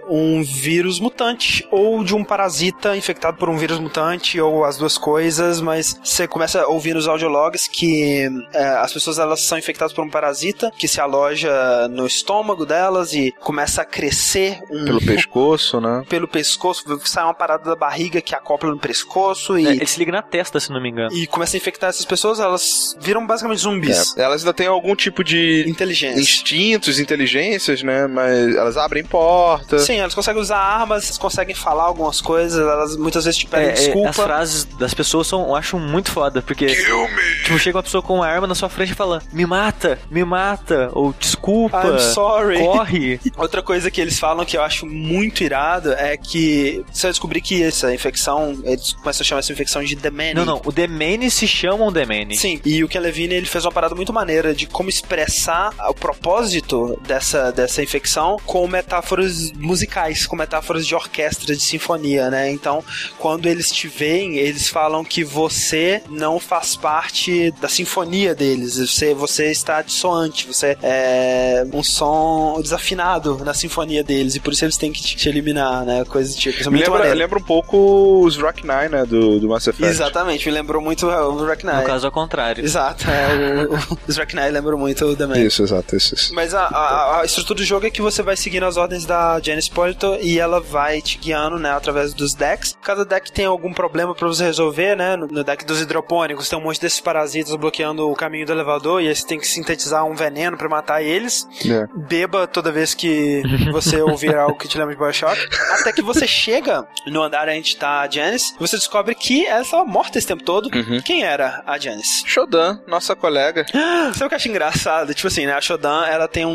um 0.08 0.42
vírus 0.42 1.00
mutante 1.00 1.66
ou 1.70 2.02
de 2.04 2.14
um 2.14 2.24
parasita 2.24 2.96
infectado 2.96 3.36
por 3.36 3.48
um 3.48 3.56
vírus 3.56 3.78
mutante 3.78 4.40
ou 4.40 4.64
as 4.64 4.76
duas 4.76 4.96
coisas, 4.98 5.60
mas 5.60 5.98
você 6.02 6.26
começa 6.26 6.62
a 6.62 6.66
ouvir 6.68 6.94
nos 6.94 7.06
audiologs 7.08 7.66
que 7.68 8.28
é, 8.52 8.64
as 8.78 8.92
pessoas 8.92 9.18
elas 9.18 9.40
são 9.40 9.58
infectadas 9.58 9.92
por 9.92 10.04
um 10.04 10.10
parasita 10.10 10.70
que 10.76 10.88
se 10.88 11.00
aloja 11.00 11.88
no 11.88 12.06
estômago 12.06 12.64
delas 12.66 13.12
e 13.14 13.32
começa 13.40 13.82
a 13.82 13.84
crescer 13.84 14.58
um 14.70 14.84
Pelo 14.84 15.00
pescoço, 15.04 15.80
né? 15.80 16.02
pelo 16.08 16.28
pescoço, 16.28 16.84
sai 17.04 17.24
uma 17.24 17.34
parada 17.34 17.64
da 17.70 17.76
barriga 17.76 18.20
que 18.20 18.34
acopla 18.34 18.70
no 18.70 18.78
pescoço 18.78 19.58
e 19.58 19.66
É, 19.66 19.70
ele 19.72 19.86
se 19.86 19.98
liga 19.98 20.12
na 20.12 20.22
testa, 20.22 20.58
se 20.60 20.70
não 20.70 20.80
me 20.80 20.88
engano. 20.90 21.12
e 21.14 21.26
começa 21.26 21.56
a 21.56 21.58
infectar 21.58 21.90
essas 21.90 22.04
pessoas, 22.04 22.40
elas 22.40 22.96
viram 23.00 23.26
basicamente 23.26 23.60
zumbis. 23.60 24.16
É, 24.16 24.22
elas 24.22 24.42
ainda 24.42 24.54
têm 24.54 24.66
algum 24.66 24.94
tipo 24.96 25.22
de 25.24 25.64
Inteligência. 25.68 26.20
instintos, 26.20 26.98
inteligências, 26.98 27.82
né? 27.82 28.06
Mas 28.06 28.54
elas 28.54 28.76
abrem 28.76 29.04
porta. 29.38 29.78
Sim, 29.78 29.96
elas 29.96 30.14
conseguem 30.14 30.40
usar 30.42 30.58
armas, 30.58 31.04
elas 31.04 31.18
conseguem 31.18 31.54
falar 31.54 31.84
algumas 31.84 32.20
coisas, 32.20 32.60
elas 32.60 32.96
muitas 32.96 33.24
vezes 33.24 33.38
te 33.38 33.46
pedem 33.46 33.68
É, 33.68 33.70
é, 33.70 33.74
desculpa. 33.74 34.10
as 34.10 34.16
frases 34.16 34.64
das 34.64 34.94
pessoas 34.94 35.26
são, 35.26 35.48
eu 35.48 35.54
acho 35.54 35.78
muito 35.78 36.10
foda, 36.10 36.42
porque 36.42 36.66
tipo, 36.66 37.58
chega 37.58 37.76
uma 37.76 37.82
pessoa 37.82 38.02
com 38.02 38.16
uma 38.16 38.26
arma 38.26 38.46
na 38.46 38.54
sua 38.54 38.68
frente 38.68 38.92
e 38.92 38.94
fala, 38.94 39.22
me 39.32 39.46
mata, 39.46 39.98
me 40.10 40.24
mata, 40.24 40.90
ou 40.92 41.14
desculpa, 41.18 41.86
I'm 41.86 42.00
sorry. 42.00 42.58
corre. 42.58 43.20
Outra 43.36 43.62
coisa 43.62 43.90
que 43.90 44.00
eles 44.00 44.18
falam 44.18 44.44
que 44.44 44.56
eu 44.56 44.62
acho 44.62 44.86
muito 44.86 45.42
irado 45.44 45.92
é 45.92 46.16
que 46.16 46.84
você 46.90 47.06
vai 47.06 47.12
descobrir 47.12 47.40
que 47.40 47.62
essa 47.62 47.94
infecção, 47.94 48.58
eles 48.64 48.92
começam 48.94 49.22
a 49.22 49.24
chamar 49.24 49.38
essa 49.40 49.52
infecção 49.52 49.82
de 49.82 49.94
The. 49.94 50.08
Não, 50.34 50.44
não, 50.44 50.62
o 50.64 50.72
Demane 50.72 51.30
se 51.30 51.46
chamam 51.46 51.92
Demane. 51.92 52.34
Sim, 52.36 52.60
e 52.64 52.82
o 52.82 52.88
Ken 52.88 52.98
Levine 52.98 53.34
ele 53.34 53.46
fez 53.46 53.64
uma 53.64 53.70
parada 53.70 53.94
muito 53.94 54.12
maneira 54.12 54.54
de 54.54 54.66
como 54.66 54.88
expressar 54.88 55.72
o 55.88 55.94
propósito 55.94 56.98
dessa, 57.06 57.52
dessa 57.52 57.82
infecção 57.82 58.38
com 58.46 58.66
metáforas 58.66 59.27
musicais, 59.56 60.26
com 60.26 60.36
metáforas 60.36 60.86
de 60.86 60.94
orquestra, 60.94 61.54
de 61.54 61.62
sinfonia, 61.62 62.30
né? 62.30 62.50
Então, 62.50 62.82
quando 63.18 63.46
eles 63.46 63.70
te 63.70 63.88
veem, 63.88 64.36
eles 64.36 64.68
falam 64.68 65.04
que 65.04 65.24
você 65.24 66.02
não 66.08 66.38
faz 66.38 66.76
parte 66.76 67.50
da 67.60 67.68
sinfonia 67.68 68.34
deles, 68.34 68.76
você, 68.78 69.14
você 69.14 69.50
está 69.50 69.82
dissoante, 69.82 70.46
você 70.46 70.76
é 70.82 71.66
um 71.72 71.82
som 71.82 72.60
desafinado 72.62 73.42
na 73.44 73.54
sinfonia 73.54 74.02
deles, 74.04 74.34
e 74.36 74.40
por 74.40 74.52
isso 74.52 74.64
eles 74.64 74.76
têm 74.76 74.92
que 74.92 75.00
te, 75.02 75.16
te 75.16 75.28
eliminar, 75.28 75.84
né? 75.84 76.04
Coisa 76.04 76.36
tipo. 76.36 76.58
Isso 76.60 76.68
é 76.68 76.72
Me 76.72 76.80
lembra, 76.80 77.14
lembra 77.14 77.38
um 77.38 77.42
pouco 77.42 78.22
os 78.24 78.36
Rock 78.36 78.66
Nine, 78.66 78.88
né? 78.90 79.04
Do, 79.04 79.38
do 79.40 79.48
Mass 79.48 79.66
Effect. 79.66 79.88
Exatamente, 79.90 80.46
me 80.46 80.52
lembrou 80.52 80.80
muito 80.82 81.06
o 81.06 81.46
Rock 81.46 81.64
No 81.64 81.72
Knight. 81.72 81.86
caso, 81.86 82.06
ao 82.06 82.12
contrário. 82.12 82.64
Exato, 82.64 83.04
é, 83.10 83.66
o, 83.66 83.74
o, 83.74 83.98
os 84.06 84.16
Rock 84.16 84.34
Knight 84.34 84.50
lembram 84.50 84.78
muito 84.78 85.04
o 85.04 85.16
The 85.16 85.26
Man. 85.26 85.38
Isso, 85.38 85.62
exato, 85.62 85.96
isso, 85.96 86.14
isso. 86.14 86.34
Mas 86.34 86.54
a, 86.54 86.64
a, 86.66 87.20
a 87.20 87.24
estrutura 87.24 87.58
do 87.58 87.64
jogo 87.64 87.86
é 87.86 87.90
que 87.90 88.02
você 88.02 88.22
vai 88.22 88.36
seguindo 88.36 88.64
as 88.64 88.76
ordens 88.76 89.04
da 89.04 89.17
Janice 89.42 89.70
Polito 89.70 90.16
e 90.20 90.38
ela 90.38 90.60
vai 90.60 91.00
te 91.00 91.18
guiando, 91.18 91.58
né, 91.58 91.70
através 91.70 92.14
dos 92.14 92.34
decks. 92.34 92.76
Cada 92.82 93.04
deck 93.04 93.30
tem 93.32 93.46
algum 93.46 93.72
problema 93.72 94.14
pra 94.14 94.26
você 94.26 94.44
resolver, 94.44 94.96
né? 94.96 95.16
No, 95.16 95.26
no 95.26 95.44
deck 95.44 95.64
dos 95.64 95.80
hidropônicos 95.80 96.48
tem 96.48 96.58
um 96.58 96.62
monte 96.62 96.80
desses 96.80 97.00
parasitas 97.00 97.54
bloqueando 97.56 98.10
o 98.10 98.14
caminho 98.14 98.46
do 98.46 98.52
elevador 98.52 99.02
e 99.02 99.08
aí 99.08 99.14
você 99.14 99.26
tem 99.26 99.38
que 99.38 99.46
sintetizar 99.46 100.04
um 100.04 100.14
veneno 100.14 100.56
pra 100.56 100.68
matar 100.68 101.02
eles. 101.02 101.46
É. 101.68 101.86
Beba 101.96 102.46
toda 102.46 102.72
vez 102.72 102.94
que 102.94 103.42
você 103.72 104.00
ouvir 104.00 104.34
algo 104.36 104.58
que 104.58 104.68
te 104.68 104.78
lembra 104.78 104.94
de 104.94 105.00
Bioshock. 105.00 105.38
Até 105.80 105.92
que 105.92 106.02
você 106.02 106.26
chega 106.26 106.86
no 107.06 107.22
andar 107.22 107.48
onde 107.48 107.76
tá 107.76 108.00
a 108.00 108.10
Janice 108.10 108.54
e 108.54 108.58
você 108.58 108.76
descobre 108.76 109.14
que 109.14 109.46
ela 109.46 109.62
estava 109.62 109.84
morta 109.84 110.18
esse 110.18 110.26
tempo 110.26 110.42
todo. 110.42 110.70
Quem 111.04 111.22
era 111.22 111.62
a 111.66 111.78
Janice? 111.78 112.26
Shodan, 112.26 112.80
nossa 112.86 113.14
colega. 113.14 113.66
Sabe 114.14 114.24
o 114.24 114.28
que 114.28 114.34
eu 114.34 114.36
acho 114.36 114.48
engraçado? 114.48 115.14
Tipo 115.14 115.28
assim, 115.28 115.46
né? 115.46 115.52
A 115.52 115.60
Shodan, 115.60 116.04
ela 116.06 116.28
tem 116.28 116.44
um. 116.44 116.50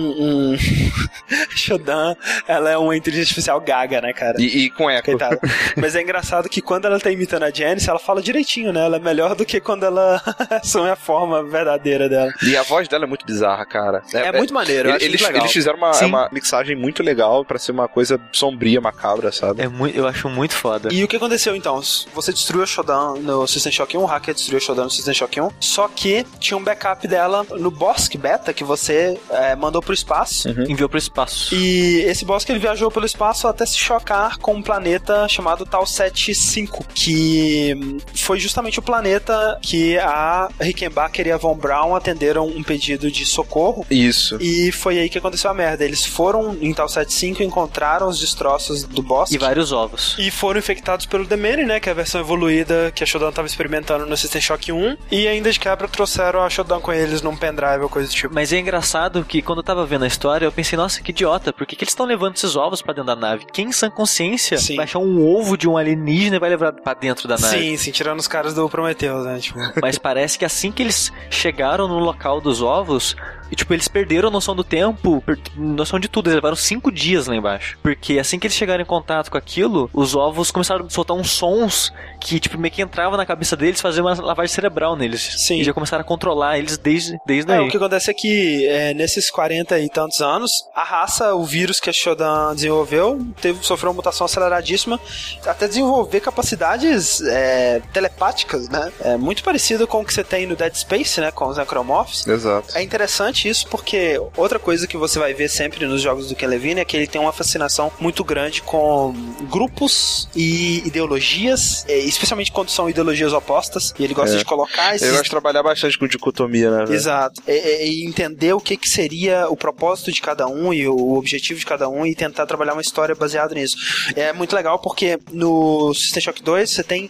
um... 0.53 0.57
Shodan, 1.55 2.15
ela 2.55 2.69
é 2.69 2.77
uma 2.77 2.95
inteligência 2.95 3.31
artificial 3.31 3.59
gaga, 3.61 4.01
né, 4.01 4.13
cara? 4.13 4.39
E, 4.39 4.65
e 4.65 4.69
com 4.69 4.89
eco. 4.89 5.05
Coitada. 5.05 5.39
Mas 5.77 5.95
é 5.95 6.01
engraçado 6.01 6.49
que 6.49 6.61
quando 6.61 6.85
ela 6.85 6.99
tá 6.99 7.11
imitando 7.11 7.43
a 7.43 7.51
Janice, 7.51 7.89
ela 7.89 7.99
fala 7.99 8.21
direitinho, 8.21 8.71
né? 8.71 8.85
Ela 8.85 8.97
é 8.97 8.99
melhor 8.99 9.35
do 9.35 9.45
que 9.45 9.59
quando 9.59 9.85
ela 9.85 10.21
assume 10.49 10.89
a 10.89 10.95
forma 10.95 11.43
verdadeira 11.43 12.07
dela. 12.09 12.31
E 12.43 12.55
a 12.55 12.63
voz 12.63 12.87
dela 12.87 13.05
é 13.05 13.07
muito 13.07 13.25
bizarra, 13.25 13.65
cara. 13.65 14.03
É 14.13 14.31
muito 14.31 14.53
maneiro, 14.53 14.89
eu 14.89 14.95
acho 14.95 15.05
eles, 15.05 15.21
muito 15.21 15.31
legal. 15.31 15.43
eles 15.43 15.53
fizeram 15.53 15.77
uma, 15.77 15.91
uma 15.91 16.29
mixagem 16.31 16.75
muito 16.75 17.03
legal 17.03 17.43
pra 17.45 17.57
ser 17.59 17.71
uma 17.71 17.87
coisa 17.87 18.19
sombria, 18.31 18.79
macabra, 18.81 19.31
sabe? 19.31 19.61
É 19.61 19.67
muito, 19.67 19.97
eu 19.97 20.07
acho 20.07 20.29
muito 20.29 20.53
foda. 20.55 20.89
E 20.91 21.03
o 21.03 21.07
que 21.07 21.15
aconteceu 21.15 21.55
então? 21.55 21.81
Você 22.13 22.31
destruiu 22.31 22.63
a 22.63 22.65
Shodan 22.65 23.15
no 23.21 23.47
System 23.47 23.71
Shock 23.71 23.97
1, 23.97 24.01
o 24.01 24.05
hacker 24.05 24.33
destruiu 24.33 24.57
a 24.57 24.61
Shodan 24.61 24.83
no 24.83 24.89
System 24.89 25.13
Shock 25.13 25.41
1, 25.41 25.49
só 25.59 25.87
que 25.87 26.25
tinha 26.39 26.57
um 26.57 26.63
backup 26.63 27.07
dela 27.07 27.45
no 27.51 27.71
Bosk 27.71 28.15
Beta 28.15 28.53
que 28.53 28.63
você 28.63 29.19
é, 29.29 29.55
mandou 29.55 29.81
pro 29.81 29.93
espaço. 29.93 30.49
Enviou 30.67 30.89
pro 30.89 30.97
espaço. 30.97 31.53
E 31.55 32.01
esse 32.01 32.25
Bosk 32.25 32.42
que 32.45 32.51
ele 32.51 32.59
viajou 32.59 32.89
pelo 32.91 33.05
espaço 33.05 33.47
até 33.47 33.65
se 33.65 33.77
chocar 33.77 34.37
com 34.37 34.53
um 34.55 34.61
planeta 34.61 35.27
chamado 35.27 35.65
Tal 35.65 35.85
75, 35.85 36.85
que 36.93 38.01
foi 38.15 38.39
justamente 38.39 38.79
o 38.79 38.81
planeta 38.81 39.59
que 39.61 39.97
a 39.97 40.49
Rickenbacker 40.59 41.27
e 41.27 41.31
a 41.31 41.37
Von 41.37 41.55
Braun 41.55 41.95
atenderam 41.95 42.47
um 42.47 42.63
pedido 42.63 43.11
de 43.11 43.25
socorro. 43.25 43.85
Isso. 43.89 44.37
E 44.41 44.71
foi 44.71 44.99
aí 44.99 45.09
que 45.09 45.17
aconteceu 45.17 45.49
a 45.49 45.53
merda. 45.53 45.83
Eles 45.83 46.05
foram 46.05 46.57
em 46.61 46.73
Tal 46.73 46.89
75, 46.89 47.43
encontraram 47.43 48.07
os 48.07 48.19
destroços 48.19 48.83
do 48.83 49.01
bosque. 49.01 49.35
E 49.35 49.37
vários 49.37 49.71
ovos. 49.71 50.15
E 50.17 50.31
foram 50.31 50.59
infectados 50.59 51.05
pelo 51.05 51.25
Demene, 51.25 51.63
né? 51.63 51.79
Que 51.79 51.89
é 51.89 51.91
a 51.91 51.95
versão 51.95 52.21
evoluída 52.21 52.91
que 52.93 53.03
a 53.03 53.07
Shodan 53.07 53.31
tava 53.31 53.47
experimentando 53.47 54.05
no 54.05 54.17
System 54.17 54.41
Shock 54.41 54.71
1. 54.71 54.97
E 55.11 55.27
ainda 55.27 55.51
de 55.51 55.59
quebra 55.59 55.87
trouxeram 55.87 56.41
a 56.43 56.49
Shodan 56.49 56.79
com 56.79 56.91
eles 56.91 57.21
num 57.21 57.35
pendrive 57.35 57.83
ou 57.83 57.89
coisa 57.89 58.09
do 58.09 58.13
tipo. 58.13 58.33
Mas 58.33 58.51
é 58.51 58.59
engraçado 58.59 59.23
que 59.23 59.41
quando 59.41 59.59
eu 59.59 59.63
tava 59.63 59.85
vendo 59.85 60.03
a 60.03 60.07
história, 60.07 60.45
eu 60.45 60.51
pensei, 60.51 60.77
nossa, 60.77 61.01
que 61.01 61.11
idiota, 61.11 61.53
por 61.53 61.65
que, 61.65 61.75
que 61.75 61.83
eles 61.83 61.91
estão 61.91 62.05
levando 62.05 62.32
esses 62.37 62.55
ovos 62.55 62.81
pra 62.81 62.93
dentro 62.93 63.07
da 63.07 63.15
nave? 63.15 63.45
Quem 63.51 63.67
em 63.67 63.71
sã 63.71 63.89
consciência 63.89 64.57
Sim. 64.57 64.75
vai 64.75 64.85
achar 64.85 64.99
um 64.99 65.25
ovo 65.25 65.57
de 65.57 65.67
um 65.67 65.77
alienígena 65.77 66.35
e 66.35 66.39
vai 66.39 66.49
levar 66.49 66.73
pra 66.73 66.93
dentro 66.93 67.27
da 67.27 67.37
nave? 67.37 67.57
Sim, 67.57 67.77
sim, 67.77 67.91
tirando 67.91 68.19
os 68.19 68.27
caras 68.27 68.53
do 68.53 68.67
Prometheus, 68.69 69.25
né? 69.25 69.39
Tipo, 69.39 69.59
Mas 69.81 69.97
parece 69.97 70.37
que 70.37 70.45
assim 70.45 70.71
que 70.71 70.81
eles 70.83 71.11
chegaram 71.29 71.87
no 71.87 71.99
local 71.99 72.39
dos 72.41 72.61
ovos, 72.61 73.15
e, 73.51 73.55
tipo, 73.55 73.71
eles 73.73 73.87
perderam 73.87 74.29
a 74.29 74.31
noção 74.31 74.55
do 74.55 74.63
tempo, 74.63 75.21
per- 75.21 75.37
noção 75.55 75.99
de 75.99 76.07
tudo. 76.07 76.27
Eles 76.27 76.35
levaram 76.35 76.55
cinco 76.55 76.91
dias 76.91 77.27
lá 77.27 77.35
embaixo. 77.35 77.77
Porque 77.83 78.17
assim 78.17 78.39
que 78.39 78.47
eles 78.47 78.55
chegaram 78.55 78.81
em 78.81 78.85
contato 78.85 79.29
com 79.29 79.37
aquilo, 79.37 79.89
os 79.93 80.15
ovos 80.15 80.49
começaram 80.49 80.85
a 80.85 80.89
soltar 80.89 81.15
uns 81.15 81.29
sons 81.29 81.93
que, 82.19 82.39
tipo, 82.39 82.57
meio 82.57 82.73
que 82.73 82.81
entrava 82.81 83.15
na 83.15 83.25
cabeça 83.27 83.55
deles, 83.55 83.79
fazia 83.79 84.01
uma 84.01 84.13
lavagem 84.19 84.51
cerebral 84.51 84.95
neles. 84.95 85.21
Sim. 85.37 85.59
E 85.59 85.63
já 85.63 85.71
começaram 85.73 86.01
a 86.01 86.05
controlar 86.05 86.57
eles 86.57 86.77
desde, 86.79 87.15
desde 87.27 87.51
É, 87.51 87.57
aí. 87.57 87.67
o 87.67 87.69
que 87.69 87.77
acontece 87.77 88.09
é 88.09 88.13
que 88.13 88.65
é, 88.67 88.93
nesses 88.95 89.29
40 89.29 89.77
e 89.79 89.89
tantos 89.89 90.19
anos, 90.21 90.51
a 90.75 90.83
raça, 90.83 91.35
o 91.35 91.43
vírus 91.45 91.79
que 91.79 91.89
a 91.91 91.93
Shodan 92.23 92.55
desenvolveu, 92.55 93.25
teve, 93.41 93.59
sofreu 93.65 93.89
uma 93.91 93.95
mutação 93.97 94.25
aceleradíssima, 94.25 94.99
até 95.45 95.67
desenvolver 95.67 96.19
capacidades 96.21 97.21
é, 97.21 97.81
telepáticas, 97.91 98.69
né? 98.69 98.91
É 99.01 99.17
muito 99.17 99.43
parecido 99.43 99.85
com 99.87 100.01
o 100.01 100.05
que 100.05 100.13
você 100.13 100.23
tem 100.23 100.45
no 100.47 100.55
Dead 100.55 100.73
Space, 100.75 101.19
né? 101.19 101.31
Com 101.31 101.47
os 101.47 101.57
Necromorphs. 101.57 102.25
Exato. 102.27 102.75
É 102.77 102.81
interessante 102.81 103.47
isso 103.49 103.67
porque 103.67 104.19
outra 104.37 104.59
coisa 104.59 104.87
que 104.87 104.97
você 104.97 105.19
vai 105.19 105.33
ver 105.33 105.49
sempre 105.49 105.85
nos 105.85 106.01
jogos 106.01 106.29
do 106.29 106.35
Ken 106.35 106.47
Levine 106.47 106.81
é 106.81 106.85
que 106.85 106.95
ele 106.95 107.07
tem 107.07 107.19
uma 107.19 107.33
fascinação 107.33 107.91
muito 107.99 108.23
grande 108.23 108.61
com 108.61 109.13
grupos 109.49 110.27
e 110.35 110.81
ideologias, 110.87 111.85
é, 111.87 111.97
especialmente 111.99 112.51
quando 112.51 112.69
são 112.69 112.89
ideologias 112.89 113.33
opostas, 113.33 113.93
e 113.99 114.03
ele 114.03 114.13
gosta 114.13 114.35
É. 114.35 114.39
de 114.39 114.45
colocar 114.45 114.95
esses 114.95 115.07
Eu 115.07 115.13
gosto 115.13 115.25
de 115.25 115.29
trabalhar 115.29 115.63
bastante 115.63 115.97
com 115.97 116.07
dicotomia, 116.07 116.69
né? 116.71 116.93
Exato. 116.93 117.41
E, 117.47 117.51
e- 117.51 117.83
e 118.03 118.05
entender 118.05 118.53
o 118.53 118.59
que, 118.59 118.77
que 118.77 118.89
seria 118.89 119.47
o 119.49 119.55
propósito 119.57 120.11
de 120.11 120.21
cada 120.21 120.47
um 120.47 120.73
e 120.73 120.87
o 120.87 121.13
objetivo 121.15 121.59
de 121.59 121.65
cada 121.65 121.89
um 121.89 122.05
e 122.13 122.15
tentar 122.15 122.45
trabalhar 122.45 122.73
uma 122.73 122.81
história 122.81 123.15
baseada 123.15 123.53
nisso. 123.55 123.75
É 124.15 124.31
muito 124.31 124.55
legal 124.55 124.79
porque 124.79 125.19
no 125.31 125.93
System 125.93 126.21
Shock 126.21 126.43
2 126.43 126.69
você 126.69 126.83
tem 126.83 127.09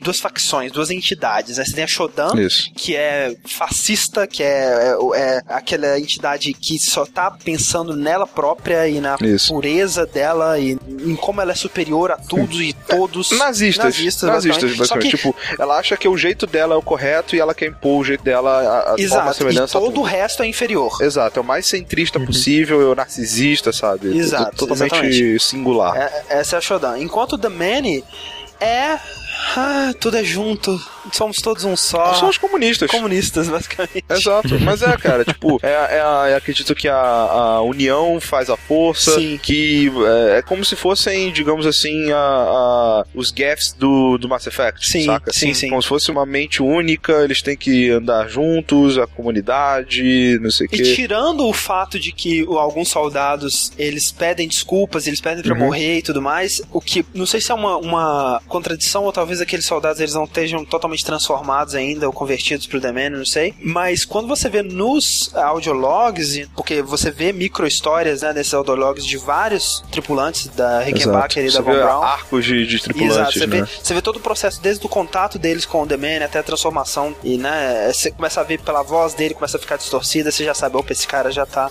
duas 0.00 0.18
facções, 0.18 0.72
duas 0.72 0.90
entidades. 0.90 1.58
Né? 1.58 1.64
Você 1.64 1.72
tem 1.72 1.84
a 1.84 1.86
Shodan, 1.86 2.30
Isso. 2.40 2.70
que 2.74 2.96
é 2.96 3.36
fascista, 3.46 4.26
que 4.26 4.42
é, 4.42 4.94
é, 5.14 5.18
é 5.20 5.42
aquela 5.48 5.98
entidade 5.98 6.52
que 6.54 6.78
só 6.78 7.04
tá 7.04 7.30
pensando 7.30 7.94
nela 7.94 8.26
própria 8.26 8.88
e 8.88 9.00
na 9.00 9.16
Isso. 9.20 9.52
pureza 9.52 10.06
dela 10.06 10.58
e 10.58 10.78
em 11.04 11.14
como 11.16 11.40
ela 11.40 11.52
é 11.52 11.54
superior 11.54 12.10
a 12.10 12.16
tudo 12.16 12.62
e 12.62 12.72
todos. 12.88 13.30
Nazistas. 13.32 13.84
Nazistas, 13.84 14.28
Nazistas, 14.28 14.76
basicamente. 14.76 15.10
Que- 15.10 15.18
Tipo, 15.18 15.34
ela 15.58 15.78
acha 15.78 15.96
que 15.96 16.06
o 16.06 16.16
jeito 16.16 16.46
dela 16.46 16.74
é 16.74 16.78
o 16.78 16.82
correto 16.82 17.34
e 17.34 17.40
ela 17.40 17.54
quer 17.54 17.66
impor 17.66 18.00
o 18.00 18.04
jeito 18.04 18.22
dela 18.22 18.60
a, 18.60 18.82
forma 18.90 19.00
Exato. 19.02 19.30
E 19.30 19.34
semelhança 19.34 19.78
a 19.78 19.80
todo 19.80 20.00
o 20.00 20.02
resto 20.04 20.42
é 20.42 20.46
inferior. 20.46 20.96
Exato, 21.00 21.38
é 21.38 21.42
o 21.42 21.44
mais 21.44 21.66
centrista 21.66 22.20
possível, 22.20 22.80
é 22.80 22.84
o 22.84 22.94
narcisista, 22.94 23.72
sabe? 23.72 24.16
Exato, 24.16 24.27
Totalmente 24.56 24.94
exatamente. 24.94 25.38
singular. 25.40 25.96
É- 25.96 26.24
essa 26.30 26.56
é 26.56 26.58
a 26.58 26.60
Shodan. 26.60 26.98
Enquanto 26.98 27.36
The 27.38 27.48
Many 27.48 28.04
é. 28.60 28.98
Ah, 29.56 29.92
tudo 30.00 30.16
é 30.16 30.24
junto. 30.24 30.80
Somos 31.12 31.38
todos 31.38 31.64
um 31.64 31.74
só. 31.76 32.14
São 32.14 32.28
os 32.28 32.36
comunistas. 32.36 32.90
comunistas, 32.90 33.48
basicamente. 33.48 34.04
Exato, 34.10 34.58
mas 34.60 34.82
é, 34.82 34.96
cara, 34.96 35.24
tipo, 35.26 35.58
é, 35.62 35.70
é 35.96 36.00
a- 36.00 36.26
eu 36.30 36.36
acredito 36.36 36.74
que 36.74 36.86
a, 36.88 36.94
a 36.96 37.62
união 37.62 38.20
faz 38.20 38.50
a 38.50 38.56
força, 38.56 39.14
Sim. 39.14 39.38
que 39.42 39.90
é, 40.34 40.38
é 40.38 40.42
como 40.42 40.64
se 40.64 40.76
fossem, 40.76 41.32
digamos 41.32 41.66
assim, 41.66 42.10
a, 42.12 42.16
a- 42.18 43.04
os 43.14 43.30
gaffs 43.30 43.72
do, 43.72 44.18
do 44.18 44.28
Mass 44.28 44.46
Effect, 44.46 44.86
Sim, 44.86 45.06
saca? 45.06 45.32
sim, 45.32 45.54
sim. 45.54 45.68
Como 45.70 45.80
se 45.82 45.88
fosse 45.88 46.10
uma 46.10 46.26
mente 46.26 46.62
única, 46.62 47.12
eles 47.24 47.40
têm 47.40 47.56
que 47.56 47.90
andar 47.90 48.28
juntos, 48.28 48.98
a 48.98 49.06
comunidade, 49.06 50.38
não 50.42 50.50
sei 50.50 50.66
o 50.66 50.68
E 50.74 50.76
quê. 50.76 50.94
tirando 50.94 51.46
o 51.46 51.52
fato 51.52 51.98
de 51.98 52.12
que 52.12 52.44
alguns 52.48 52.88
soldados 52.88 53.72
eles 53.78 54.10
pedem 54.12 54.48
desculpas, 54.48 55.06
eles 55.06 55.20
pedem 55.20 55.42
pra 55.42 55.54
Uhum. 55.54 55.60
morrer 55.66 55.98
e 55.98 56.02
tudo 56.02 56.20
mais, 56.20 56.60
o 56.72 56.80
que 56.80 57.04
não 57.14 57.26
sei 57.26 57.40
se 57.40 57.50
é 57.50 57.54
uma, 57.54 57.76
uma 57.76 58.42
contradição 58.46 59.04
ou 59.04 59.12
talvez 59.12 59.27
aqueles 59.40 59.64
soldados 59.66 60.00
eles 60.00 60.14
não 60.14 60.24
estejam 60.24 60.64
totalmente 60.64 61.04
transformados 61.04 61.74
ainda 61.74 62.06
ou 62.06 62.12
convertidos 62.12 62.66
pro 62.66 62.80
demônio, 62.80 63.18
não 63.18 63.24
sei. 63.26 63.54
Mas 63.62 64.04
quando 64.04 64.26
você 64.28 64.48
vê 64.48 64.62
nos 64.62 65.30
audiologs, 65.34 66.48
porque 66.54 66.82
você 66.82 67.10
vê 67.10 67.32
micro 67.32 67.66
histórias 67.66 68.22
né, 68.22 68.32
nesses 68.32 68.54
audiologs 68.54 69.04
de 69.04 69.16
vários 69.16 69.82
tripulantes 69.90 70.46
da 70.48 70.80
Rickenbacker 70.80 71.44
e 71.46 71.50
da 71.52 71.60
Von 71.60 71.72
Braun. 71.72 72.02
arcos 72.02 72.44
de, 72.44 72.66
de 72.66 72.78
tripulantes, 72.80 73.16
Exato, 73.16 73.32
você, 73.38 73.46
né? 73.46 73.60
vê, 73.62 73.68
você 73.82 73.94
vê 73.94 74.02
todo 74.02 74.16
o 74.16 74.20
processo 74.20 74.60
desde 74.60 74.84
o 74.84 74.88
contato 74.88 75.38
deles 75.38 75.64
com 75.64 75.82
o 75.82 75.86
The 75.86 75.96
Man 75.96 76.24
até 76.24 76.38
a 76.38 76.42
transformação. 76.42 77.14
E, 77.22 77.36
né, 77.38 77.90
você 77.92 78.10
começa 78.10 78.40
a 78.40 78.44
ver 78.44 78.60
pela 78.60 78.82
voz 78.82 79.14
dele, 79.14 79.34
começa 79.34 79.56
a 79.56 79.60
ficar 79.60 79.76
distorcida, 79.76 80.30
você 80.30 80.44
já 80.44 80.54
sabe, 80.54 80.76
opa, 80.76 80.92
esse 80.92 81.06
cara 81.06 81.30
já 81.30 81.44
tá 81.46 81.70